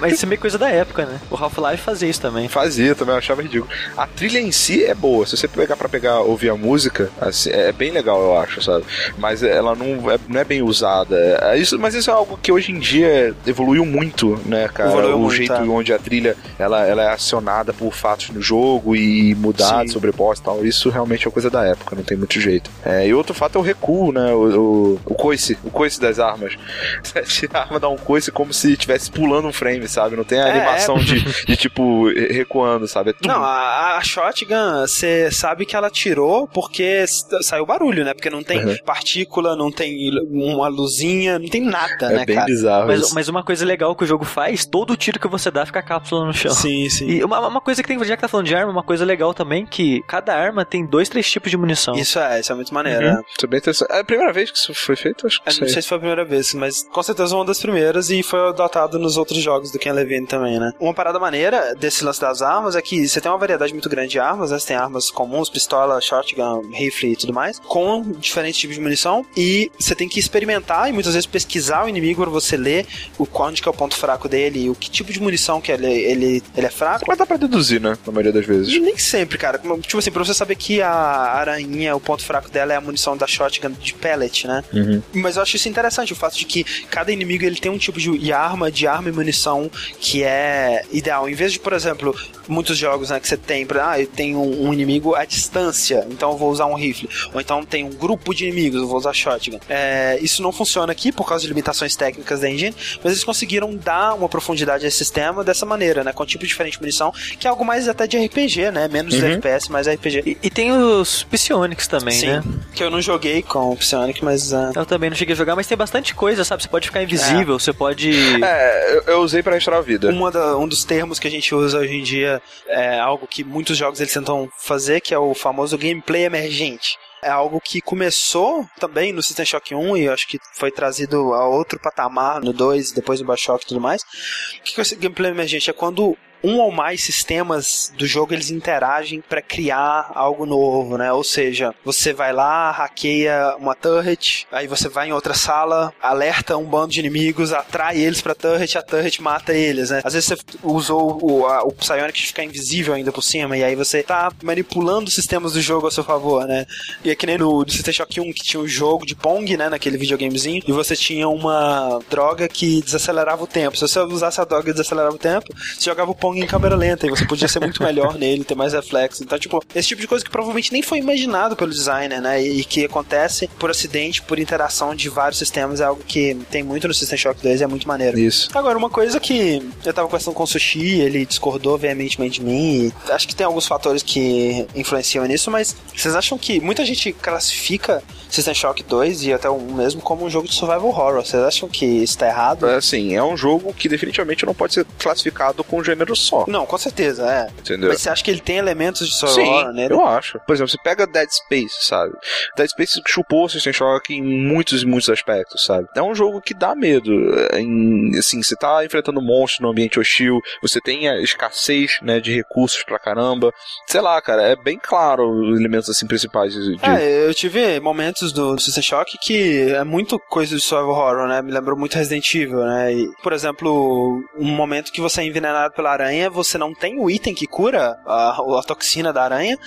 Mas 0.00 0.14
isso 0.14 0.24
é 0.24 0.28
meio 0.28 0.40
coisa 0.40 0.58
da 0.58 0.68
época, 0.68 1.06
né? 1.06 1.20
O 1.30 1.36
Half-Life 1.36 1.82
fazia 1.82 2.08
isso 2.08 2.20
também. 2.20 2.48
Fazia 2.48 2.94
também, 2.94 3.14
eu 3.14 3.18
achava 3.18 3.42
ridículo. 3.42 3.70
A 3.96 4.06
trilha 4.06 4.38
em 4.38 4.52
si 4.52 4.84
é 4.84 4.94
boa, 4.94 5.26
se 5.26 5.36
você 5.36 5.48
pegar 5.48 5.76
pra 5.76 5.88
pegar, 5.88 6.20
ouvir 6.20 6.50
a 6.50 6.56
música, 6.56 7.10
assim, 7.20 7.50
é 7.50 7.72
bem 7.72 7.90
legal, 7.90 8.20
eu 8.22 8.38
acho, 8.38 8.62
sabe? 8.62 8.84
Mas 9.18 9.42
ela 9.42 9.74
não 9.74 10.10
é, 10.10 10.18
não 10.28 10.40
é 10.40 10.44
bem 10.44 10.62
usada. 10.62 11.16
É 11.42 11.56
isso, 11.56 11.78
mas 11.78 11.94
isso 11.94 12.10
é 12.10 12.12
algo 12.12 12.38
que 12.40 12.52
hoje 12.52 12.72
em 12.72 12.78
dia 12.78 13.34
evoluiu 13.46 13.84
muito, 13.84 14.40
né, 14.46 14.68
cara? 14.68 14.90
Evoluiu 14.90 15.16
o 15.16 15.20
muito, 15.20 15.36
jeito 15.36 15.52
é. 15.52 15.60
onde 15.62 15.92
a 15.92 15.98
trilha 15.98 16.36
ela, 16.58 16.86
ela 16.86 17.02
é 17.02 17.12
acionada 17.12 17.72
por 17.72 17.92
fatos 17.92 18.30
no 18.30 18.40
jogo 18.40 18.96
e 18.96 19.34
mudar 19.34 19.82
Sim. 19.82 19.88
sobre 19.88 20.12
boss 20.12 20.38
e 20.38 20.42
tal. 20.42 20.64
Isso 20.64 20.90
realmente 20.90 21.26
é 21.26 21.30
coisa 21.30 21.50
da 21.50 21.64
época, 21.64 21.96
não 21.96 22.02
tem 22.02 22.16
muito 22.16 22.40
jeito. 22.40 22.70
É, 22.84 23.06
e 23.06 23.14
outro 23.14 23.34
fato 23.34 23.58
é 23.58 23.60
o 23.60 23.64
recuo 23.64 24.01
né? 24.10 24.32
O, 24.32 24.58
o, 24.94 25.00
o 25.04 25.14
coice, 25.14 25.56
o 25.62 25.70
coice 25.70 26.00
das 26.00 26.18
armas. 26.18 26.56
Você 27.04 27.48
arma, 27.52 27.78
dá 27.78 27.88
um 27.88 27.96
coice 27.96 28.32
como 28.32 28.52
se 28.52 28.72
estivesse 28.72 29.10
pulando 29.10 29.46
um 29.46 29.52
frame, 29.52 29.86
sabe? 29.86 30.16
Não 30.16 30.24
tem 30.24 30.40
a 30.40 30.48
É, 30.48 30.50
animação 30.52 30.96
é. 30.96 31.00
de, 31.00 31.44
de, 31.44 31.56
tipo, 31.56 32.08
recuando, 32.30 32.88
sabe? 32.88 33.10
É. 33.10 33.26
Não, 33.28 33.42
a, 33.42 33.96
a 33.98 34.02
shotgun, 34.02 34.80
você 34.86 35.30
sabe 35.30 35.66
que 35.66 35.76
ela 35.76 35.90
tirou 35.90 36.48
porque 36.48 37.04
saiu 37.42 37.66
barulho, 37.66 38.04
né? 38.04 38.14
Porque 38.14 38.30
não 38.30 38.42
tem 38.42 38.62
Uhum. 38.64 38.76
partícula, 38.84 39.56
não 39.56 39.70
tem 39.72 40.10
uma 40.30 40.68
luzinha, 40.68 41.38
não 41.38 41.48
tem 41.48 41.60
nada, 41.62 42.06
é 42.12 42.16
né, 42.18 42.24
bem 42.24 42.36
cara? 42.36 42.46
bizarro. 42.46 42.86
Mas, 42.86 43.00
isso. 43.00 43.14
mas 43.14 43.28
uma 43.28 43.42
coisa 43.42 43.64
legal 43.66 43.94
que 43.96 44.04
o 44.04 44.06
jogo 44.06 44.24
faz, 44.24 44.64
todo 44.64 44.96
tiro 44.96 45.18
que 45.18 45.26
você 45.28 45.50
dá 45.50 45.66
fica 45.66 45.80
a 45.80 45.82
cápsula 45.82 46.24
no 46.26 46.32
chão. 46.32 46.52
Sim, 46.52 46.88
sim. 46.88 47.06
E 47.08 47.24
uma, 47.24 47.40
uma 47.48 47.60
coisa 47.60 47.82
que 47.82 47.88
tem, 47.88 48.02
já 48.04 48.14
que 48.16 48.22
tá 48.22 48.28
falando 48.28 48.46
de 48.46 48.54
arma, 48.54 48.70
uma 48.70 48.82
coisa 48.82 49.04
legal 49.04 49.34
também, 49.34 49.66
que 49.66 50.00
cada 50.06 50.34
arma 50.34 50.64
tem 50.64 50.86
dois, 50.86 51.08
três 51.08 51.28
tipos 51.30 51.50
de 51.50 51.56
munição. 51.56 51.94
Isso 51.94 52.18
é, 52.18 52.38
isso 52.40 52.52
é 52.52 52.54
muito 52.54 52.72
maneiro, 52.72 53.04
Uhum. 53.04 53.12
né? 53.14 53.22
Isso 53.36 53.44
é 53.44 53.48
bem 53.48 53.58
interessante. 53.58 53.91
É 53.92 54.00
a 54.00 54.04
primeira 54.04 54.32
vez 54.32 54.50
que 54.50 54.56
isso 54.58 54.74
foi 54.74 54.96
feito? 54.96 55.26
Acho 55.26 55.42
que 55.42 55.48
Eu 55.50 55.60
não 55.60 55.68
sei 55.68 55.82
se 55.82 55.88
foi 55.88 55.96
a 55.96 56.00
primeira 56.00 56.24
vez, 56.24 56.54
mas 56.54 56.82
com 56.84 57.02
certeza 57.02 57.34
uma 57.36 57.44
das 57.44 57.60
primeiras 57.60 58.10
e 58.10 58.22
foi 58.22 58.40
adotado 58.48 58.98
nos 58.98 59.16
outros 59.16 59.38
jogos 59.42 59.70
do 59.70 59.78
Ken 59.78 59.92
Levine 59.92 60.26
também, 60.26 60.58
né? 60.58 60.72
Uma 60.80 60.94
parada 60.94 61.18
maneira 61.18 61.74
desse 61.74 62.04
lance 62.04 62.20
das 62.20 62.40
armas 62.42 62.74
é 62.74 62.82
que 62.82 63.06
você 63.06 63.20
tem 63.20 63.30
uma 63.30 63.38
variedade 63.38 63.72
muito 63.72 63.88
grande 63.88 64.08
de 64.12 64.18
armas, 64.18 64.50
né? 64.50 64.58
Você 64.58 64.68
tem 64.68 64.76
armas 64.76 65.10
comuns, 65.10 65.50
pistola, 65.50 66.00
shotgun, 66.00 66.70
rifle 66.72 67.12
e 67.12 67.16
tudo 67.16 67.32
mais, 67.32 67.58
com 67.58 68.02
diferentes 68.12 68.58
tipos 68.60 68.76
de 68.76 68.82
munição 68.82 69.24
e 69.36 69.70
você 69.78 69.94
tem 69.94 70.08
que 70.08 70.18
experimentar 70.18 70.88
e 70.88 70.92
muitas 70.92 71.12
vezes 71.14 71.26
pesquisar 71.26 71.84
o 71.84 71.88
inimigo 71.88 72.22
pra 72.22 72.30
você 72.30 72.56
ler 72.56 72.86
o 73.18 73.26
onde 73.42 73.60
que 73.60 73.68
é 73.68 73.70
o 73.70 73.74
ponto 73.74 73.94
fraco 73.96 74.28
dele 74.28 74.64
e 74.64 74.70
o 74.70 74.74
que 74.74 74.88
tipo 74.90 75.12
de 75.12 75.20
munição 75.20 75.60
que 75.60 75.70
ele, 75.72 75.86
ele, 75.86 76.42
ele 76.56 76.66
é 76.66 76.70
fraco. 76.70 77.04
Mas 77.08 77.18
dá 77.18 77.26
pra 77.26 77.36
deduzir, 77.36 77.80
né? 77.80 77.98
Na 78.06 78.12
maioria 78.12 78.32
das 78.32 78.44
E 78.44 78.48
vezes. 78.48 78.80
nem 78.80 78.96
sempre, 78.96 79.36
cara. 79.36 79.58
Tipo 79.58 79.98
assim, 79.98 80.10
pra 80.12 80.24
você 80.24 80.32
saber 80.32 80.54
que 80.56 80.80
a 80.80 80.90
aranha, 80.90 81.94
o 81.96 82.00
ponto 82.00 82.24
fraco 82.24 82.48
dela 82.50 82.72
é 82.72 82.76
a 82.76 82.80
munição 82.80 83.16
da 83.16 83.26
shotgun 83.26 83.72
de 83.82 83.94
pellet, 83.94 84.46
né? 84.46 84.62
Uhum. 84.72 85.02
Mas 85.14 85.36
eu 85.36 85.42
acho 85.42 85.56
isso 85.56 85.68
interessante, 85.68 86.12
o 86.12 86.16
fato 86.16 86.36
de 86.36 86.44
que 86.44 86.64
cada 86.90 87.12
inimigo 87.12 87.44
ele 87.44 87.56
tem 87.56 87.70
um 87.70 87.78
tipo 87.78 87.98
de 88.00 88.32
arma, 88.32 88.70
de 88.70 88.86
arma 88.86 89.08
e 89.08 89.12
munição 89.12 89.70
que 90.00 90.22
é 90.22 90.84
ideal. 90.92 91.28
Em 91.28 91.34
vez 91.34 91.52
de, 91.52 91.58
por 91.60 91.72
exemplo, 91.72 92.14
muitos 92.48 92.76
jogos 92.78 93.10
né, 93.10 93.20
que 93.20 93.28
você 93.28 93.36
tem, 93.36 93.66
pra- 93.66 93.92
ah, 93.92 94.00
eu 94.00 94.06
tenho 94.06 94.38
um, 94.40 94.68
um 94.68 94.72
inimigo 94.72 95.14
à 95.14 95.24
distância, 95.24 96.06
então 96.10 96.30
eu 96.32 96.36
vou 96.36 96.50
usar 96.50 96.66
um 96.66 96.74
rifle. 96.74 97.08
Ou 97.34 97.40
então 97.40 97.64
tem 97.64 97.84
um 97.84 97.90
grupo 97.90 98.34
de 98.34 98.44
inimigos, 98.44 98.80
eu 98.80 98.86
vou 98.88 98.96
usar 98.98 99.12
shotgun. 99.12 99.58
É, 99.68 100.18
isso 100.20 100.42
não 100.42 100.52
funciona 100.52 100.92
aqui 100.92 101.10
por 101.12 101.26
causa 101.28 101.42
de 101.42 101.48
limitações 101.48 101.96
técnicas 101.96 102.40
da 102.40 102.48
engine, 102.50 102.74
mas 103.02 103.12
eles 103.12 103.24
conseguiram 103.24 103.74
dar 103.76 104.14
uma 104.14 104.28
profundidade 104.28 104.84
a 104.84 104.88
esse 104.88 104.98
sistema 104.98 105.42
dessa 105.44 105.66
maneira, 105.66 106.04
né? 106.04 106.12
Com 106.12 106.22
um 106.22 106.26
tipo 106.26 106.46
diferente 106.46 106.74
de 106.74 106.80
munição, 106.80 107.12
que 107.38 107.46
é 107.46 107.50
algo 107.50 107.64
mais 107.64 107.88
até 107.88 108.06
de 108.06 108.16
RPG, 108.24 108.70
né? 108.70 108.88
Menos 108.88 109.14
de 109.14 109.24
FPS, 109.24 109.70
mais 109.70 109.86
RPG. 109.88 110.22
E, 110.26 110.38
e 110.42 110.50
tem 110.50 110.72
os 110.72 111.22
Psionics 111.24 111.86
também, 111.86 112.14
Sim, 112.14 112.26
né? 112.28 112.42
que 112.74 112.82
eu 112.82 112.90
não 112.90 113.00
joguei 113.00 113.42
com 113.42 113.71
o 113.72 113.76
Psionic, 113.76 114.24
mas... 114.24 114.52
ah, 114.52 114.72
Eu 114.74 114.86
também 114.86 115.10
não 115.10 115.16
cheguei 115.16 115.32
a 115.34 115.36
jogar, 115.36 115.54
mas 115.56 115.66
tem 115.66 115.76
bastante 115.76 116.14
coisa, 116.14 116.44
sabe? 116.44 116.62
Você 116.62 116.68
pode 116.68 116.86
ficar 116.88 117.02
invisível, 117.02 117.58
você 117.58 117.72
pode. 117.72 118.10
É, 118.44 118.96
eu, 118.96 119.02
eu 119.14 119.20
usei 119.20 119.42
pra 119.42 119.54
restaurar 119.54 119.80
a 119.80 119.84
vida. 119.84 120.10
Uma 120.10 120.30
da- 120.30 120.56
um 120.56 120.66
dos 120.68 120.84
termos 120.84 121.18
que 121.18 121.26
a 121.28 121.30
gente 121.30 121.54
usa 121.54 121.78
hoje 121.78 121.94
em 121.94 122.02
dia 122.02 122.40
é 122.68 122.98
algo 122.98 123.26
que 123.26 123.42
muitos 123.44 123.76
jogos 123.76 124.00
eles 124.00 124.12
tentam 124.12 124.48
fazer, 124.58 125.00
que 125.00 125.14
é 125.14 125.18
o 125.18 125.34
famoso 125.34 125.76
gameplay 125.78 126.24
emergente. 126.24 126.96
É 127.24 127.30
algo 127.30 127.60
que 127.60 127.80
começou 127.80 128.66
também 128.80 129.12
no 129.12 129.22
System 129.22 129.44
Shock 129.46 129.74
1 129.74 129.96
e 129.96 130.04
eu 130.06 130.12
acho 130.12 130.26
que 130.26 130.38
foi 130.54 130.72
trazido 130.72 131.32
a 131.34 131.46
outro 131.46 131.78
patamar 131.78 132.40
no 132.40 132.52
2, 132.52 132.90
depois 132.90 133.20
do 133.20 133.24
Bioshock 133.26 133.64
e 133.64 133.68
tudo 133.68 133.80
mais. 133.80 134.02
O 134.02 134.62
que 134.64 134.74
que 134.74 134.80
é 134.80 134.82
esse 134.82 134.96
gameplay 134.96 135.30
emergente? 135.30 135.70
É 135.70 135.72
quando 135.72 136.16
um 136.42 136.58
ou 136.58 136.72
mais 136.72 137.02
sistemas 137.02 137.92
do 137.96 138.06
jogo 138.06 138.34
eles 138.34 138.50
interagem 138.50 139.20
para 139.20 139.40
criar 139.40 140.10
algo 140.14 140.44
novo, 140.44 140.98
né? 140.98 141.12
Ou 141.12 141.24
seja, 141.24 141.74
você 141.84 142.12
vai 142.12 142.32
lá, 142.32 142.70
hackeia 142.70 143.56
uma 143.58 143.74
turret, 143.74 144.46
aí 144.50 144.66
você 144.66 144.88
vai 144.88 145.08
em 145.08 145.12
outra 145.12 145.34
sala, 145.34 145.92
alerta 146.02 146.56
um 146.56 146.64
bando 146.64 146.92
de 146.92 147.00
inimigos, 147.00 147.52
atrai 147.52 147.98
eles 147.98 148.20
pra 148.20 148.34
turret, 148.34 148.76
a 148.76 148.82
turret 148.82 149.20
mata 149.20 149.54
eles, 149.54 149.90
né? 149.90 150.00
Às 150.04 150.14
vezes 150.14 150.28
você 150.28 150.36
usou 150.62 151.18
o, 151.22 151.46
a, 151.46 151.62
o 151.62 151.72
Psionic 151.72 152.18
de 152.18 152.26
ficar 152.26 152.44
invisível 152.44 152.94
ainda 152.94 153.12
por 153.12 153.22
cima, 153.22 153.56
e 153.56 153.64
aí 153.64 153.76
você 153.76 154.02
tá 154.02 154.32
manipulando 154.42 155.08
os 155.08 155.14
sistemas 155.14 155.52
do 155.52 155.60
jogo 155.60 155.86
a 155.86 155.90
seu 155.90 156.04
favor, 156.04 156.46
né? 156.46 156.66
E 157.04 157.10
é 157.10 157.14
que 157.14 157.26
nem 157.26 157.38
no, 157.38 157.64
System 157.68 157.92
Shock 157.92 158.20
1 158.20 158.32
que 158.32 158.42
tinha 158.42 158.60
o 158.60 158.68
jogo 158.68 159.06
de 159.06 159.14
Pong, 159.14 159.56
né? 159.56 159.68
Naquele 159.68 159.96
videogamezinho, 159.96 160.62
e 160.66 160.72
você 160.72 160.96
tinha 160.96 161.28
uma 161.28 162.00
droga 162.10 162.48
que 162.48 162.82
desacelerava 162.82 163.44
o 163.44 163.46
tempo. 163.46 163.76
Se 163.76 163.82
você 163.86 164.00
usasse 164.00 164.40
a 164.40 164.44
droga 164.44 164.70
e 164.70 164.72
desacelerava 164.72 165.14
o 165.14 165.18
tempo, 165.18 165.46
você 165.54 165.90
jogava 165.90 166.10
o 166.10 166.14
Pong 166.14 166.31
em 166.34 166.46
câmera 166.46 166.76
lenta 166.76 167.06
e 167.06 167.10
você 167.10 167.24
podia 167.24 167.48
ser 167.48 167.60
muito 167.60 167.82
melhor 167.82 168.14
nele, 168.14 168.44
ter 168.44 168.54
mais 168.54 168.72
reflexo. 168.72 169.22
Então, 169.22 169.38
tipo, 169.38 169.62
esse 169.74 169.88
tipo 169.88 170.00
de 170.00 170.08
coisa 170.08 170.24
que 170.24 170.30
provavelmente 170.30 170.72
nem 170.72 170.82
foi 170.82 170.98
imaginado 170.98 171.56
pelo 171.56 171.70
designer, 171.70 172.20
né? 172.20 172.42
E, 172.42 172.60
e 172.60 172.64
que 172.64 172.84
acontece 172.84 173.48
por 173.58 173.70
acidente, 173.70 174.22
por 174.22 174.38
interação 174.38 174.94
de 174.94 175.08
vários 175.08 175.38
sistemas, 175.38 175.80
é 175.80 175.84
algo 175.84 176.02
que 176.02 176.34
tem 176.50 176.62
muito 176.62 176.88
no 176.88 176.94
System 176.94 177.18
Shock 177.18 177.42
2 177.42 177.60
e 177.60 177.64
é 177.64 177.66
muito 177.66 177.86
maneiro. 177.86 178.18
Isso. 178.18 178.48
Agora, 178.54 178.76
uma 178.76 178.90
coisa 178.90 179.18
que 179.20 179.62
eu 179.84 179.92
tava 179.92 180.08
conversando 180.08 180.34
com 180.34 180.42
o 180.42 180.46
Sushi, 180.46 181.00
ele 181.00 181.24
discordou 181.26 181.76
veementemente 181.76 182.40
de 182.40 182.46
mim, 182.46 182.92
e 183.08 183.12
acho 183.12 183.28
que 183.28 183.34
tem 183.34 183.46
alguns 183.46 183.66
fatores 183.66 184.02
que 184.02 184.66
influenciam 184.74 185.24
nisso, 185.26 185.50
mas 185.50 185.76
vocês 185.94 186.14
acham 186.14 186.38
que 186.38 186.60
muita 186.60 186.84
gente 186.84 187.12
classifica 187.12 188.02
System 188.28 188.54
Shock 188.54 188.82
2 188.82 189.24
e 189.24 189.32
até 189.32 189.48
o 189.48 189.60
mesmo 189.60 190.00
como 190.00 190.24
um 190.24 190.30
jogo 190.30 190.48
de 190.48 190.54
survival 190.54 190.88
horror? 190.88 191.14
Vocês 191.24 191.42
acham 191.42 191.68
que 191.68 191.84
isso 191.84 192.16
tá 192.16 192.26
errado? 192.26 192.66
É, 192.66 192.76
assim, 192.76 193.14
é 193.14 193.22
um 193.22 193.36
jogo 193.36 193.72
que 193.74 193.88
definitivamente 193.88 194.46
não 194.46 194.54
pode 194.54 194.74
ser 194.74 194.86
classificado 194.98 195.62
com 195.62 195.78
um 195.78 195.84
gênero 195.84 196.16
só. 196.22 196.44
Não, 196.48 196.64
com 196.66 196.78
certeza, 196.78 197.28
é. 197.30 197.48
Entendeu? 197.60 197.88
Mas 197.90 198.00
você 198.00 198.08
acha 198.10 198.22
que 198.24 198.30
ele 198.30 198.40
tem 198.40 198.56
elementos 198.56 199.06
de 199.08 199.14
survival 199.14 199.44
Sim, 199.44 199.50
horror 199.52 199.72
nele? 199.72 199.94
eu 199.94 200.06
acho. 200.06 200.38
Por 200.46 200.54
exemplo, 200.54 200.70
você 200.70 200.78
pega 200.82 201.06
Dead 201.06 201.28
Space, 201.30 201.76
sabe? 201.80 202.12
Dead 202.56 202.68
Space 202.68 203.00
chupou 203.06 203.48
System 203.48 203.72
Shock 203.72 204.14
em 204.14 204.22
muitos 204.22 204.82
e 204.82 204.86
muitos 204.86 205.08
aspectos, 205.10 205.64
sabe? 205.64 205.88
É 205.94 206.02
um 206.02 206.14
jogo 206.14 206.40
que 206.40 206.54
dá 206.54 206.74
medo. 206.74 207.10
Em, 207.54 208.16
assim, 208.18 208.42
você 208.42 208.56
tá 208.56 208.84
enfrentando 208.84 209.20
monstros 209.20 209.60
no 209.60 209.70
ambiente 209.70 209.98
hostil, 209.98 210.40
você 210.60 210.80
tem 210.80 211.08
a 211.08 211.20
escassez, 211.20 211.98
né, 212.02 212.20
de 212.20 212.34
recursos 212.34 212.82
pra 212.84 212.98
caramba. 212.98 213.52
Sei 213.86 214.00
lá, 214.00 214.20
cara, 214.20 214.42
é 214.42 214.56
bem 214.56 214.78
claro 214.82 215.28
os 215.28 215.58
elementos, 215.58 215.88
assim, 215.90 216.06
principais 216.06 216.52
de... 216.54 216.76
de- 216.76 216.84
É, 216.86 217.26
eu 217.26 217.34
tive 217.34 217.80
momentos 217.80 218.32
do 218.32 218.58
System 218.58 218.82
Shock 218.82 219.18
que 219.20 219.70
é 219.72 219.84
muito 219.84 220.18
coisa 220.18 220.54
de 220.56 220.62
survival 220.62 220.92
horror, 220.94 221.28
né? 221.28 221.42
Me 221.42 221.52
lembrou 221.52 221.76
muito 221.78 221.94
Resident 221.96 222.34
Evil, 222.34 222.64
né? 222.64 222.92
E, 222.94 223.08
por 223.22 223.32
exemplo, 223.32 224.22
um 224.38 224.44
momento 224.50 224.92
que 224.92 225.00
você 225.00 225.20
é 225.20 225.24
envenenado 225.24 225.74
pela 225.74 225.90
aranha, 225.90 226.11
você 226.28 226.58
não 226.58 226.74
tem 226.74 226.98
o 226.98 227.10
item 227.10 227.34
que 227.34 227.46
cura 227.46 227.98
a, 228.06 228.30
a 228.58 228.62
toxina 228.62 229.12
da 229.12 229.22
aranha 229.22 229.58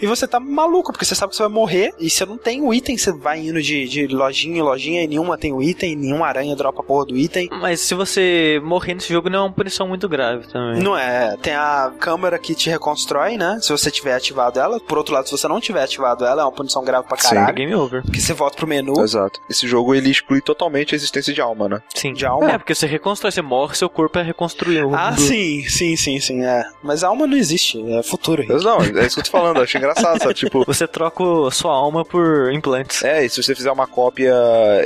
e 0.00 0.06
você 0.06 0.26
tá 0.26 0.38
maluco, 0.40 0.92
porque 0.92 1.04
você 1.04 1.14
sabe 1.14 1.30
que 1.30 1.36
você 1.36 1.42
vai 1.42 1.52
morrer 1.52 1.92
e 1.98 2.10
você 2.10 2.24
não 2.24 2.36
tem 2.36 2.62
o 2.62 2.72
item, 2.72 2.96
você 2.96 3.12
vai 3.12 3.40
indo 3.40 3.62
de, 3.62 3.88
de 3.88 4.06
lojinha 4.06 4.58
em 4.58 4.62
lojinha 4.62 5.02
e 5.02 5.06
nenhuma 5.06 5.38
tem 5.38 5.52
o 5.52 5.62
item, 5.62 5.96
nenhuma 5.96 6.26
aranha 6.26 6.54
dropa 6.56 6.80
a 6.80 6.84
porra 6.84 7.06
do 7.06 7.16
item. 7.16 7.48
Mas 7.52 7.80
se 7.80 7.94
você 7.94 8.60
morrer 8.64 8.94
nesse 8.94 9.12
jogo, 9.12 9.28
não 9.28 9.38
é 9.40 9.42
uma 9.42 9.52
punição 9.52 9.86
muito 9.88 10.08
grave 10.08 10.46
também. 10.48 10.82
Não 10.82 10.96
é, 10.96 11.36
tem 11.36 11.54
a 11.54 11.92
câmera 11.98 12.38
que 12.38 12.54
te 12.54 12.68
reconstrói, 12.70 13.36
né? 13.36 13.58
Se 13.60 13.70
você 13.70 13.90
tiver 13.90 14.14
ativado 14.14 14.58
ela. 14.58 14.80
Por 14.80 14.98
outro 14.98 15.14
lado, 15.14 15.26
se 15.26 15.32
você 15.32 15.48
não 15.48 15.60
tiver 15.60 15.82
ativado 15.82 16.24
ela, 16.24 16.42
é 16.42 16.44
uma 16.44 16.52
punição 16.52 16.84
grave 16.84 17.06
pra 17.06 17.16
Sim. 17.16 17.28
É 17.28 17.30
caralho. 17.30 17.54
game 17.54 17.74
over. 17.74 18.02
Porque 18.02 18.20
você 18.20 18.32
volta 18.32 18.56
pro 18.56 18.66
menu 18.66 19.00
Exato. 19.00 19.40
Esse 19.48 19.66
jogo, 19.66 19.94
ele 19.94 20.10
exclui 20.10 20.40
totalmente 20.40 20.94
a 20.94 20.96
existência 20.96 21.32
de 21.32 21.40
alma, 21.40 21.68
né? 21.68 21.82
Sim. 21.94 22.12
de 22.12 22.26
alma. 22.26 22.50
É, 22.50 22.58
porque 22.58 22.74
você 22.74 22.86
reconstrói, 22.86 23.32
você 23.32 23.42
morre, 23.42 23.74
seu 23.74 23.88
corpo 23.88 24.18
é 24.18 24.22
reconstruído. 24.22 24.94
Ah, 24.94 25.16
sim, 25.16 25.62
sim, 25.68 25.83
sim, 25.96 26.20
sim, 26.20 26.44
é. 26.44 26.64
Mas 26.82 27.02
a 27.02 27.08
alma 27.08 27.26
não 27.26 27.36
existe, 27.36 27.82
é 27.92 28.02
futuro. 28.02 28.44
Mas 28.48 28.62
não, 28.62 28.78
é 28.80 29.06
isso 29.06 29.16
que 29.16 29.20
eu 29.20 29.24
tô 29.24 29.30
falando, 29.30 29.56
eu 29.56 29.62
achei 29.64 29.78
engraçado, 29.78 30.20
sabe? 30.20 30.34
Tipo, 30.34 30.64
Você 30.66 30.86
troca 30.86 31.24
sua 31.50 31.72
alma 31.72 32.04
por 32.04 32.52
implantes. 32.52 33.02
É, 33.04 33.24
e 33.24 33.28
se 33.28 33.42
você 33.42 33.54
fizer 33.54 33.70
uma 33.70 33.86
cópia 33.86 34.34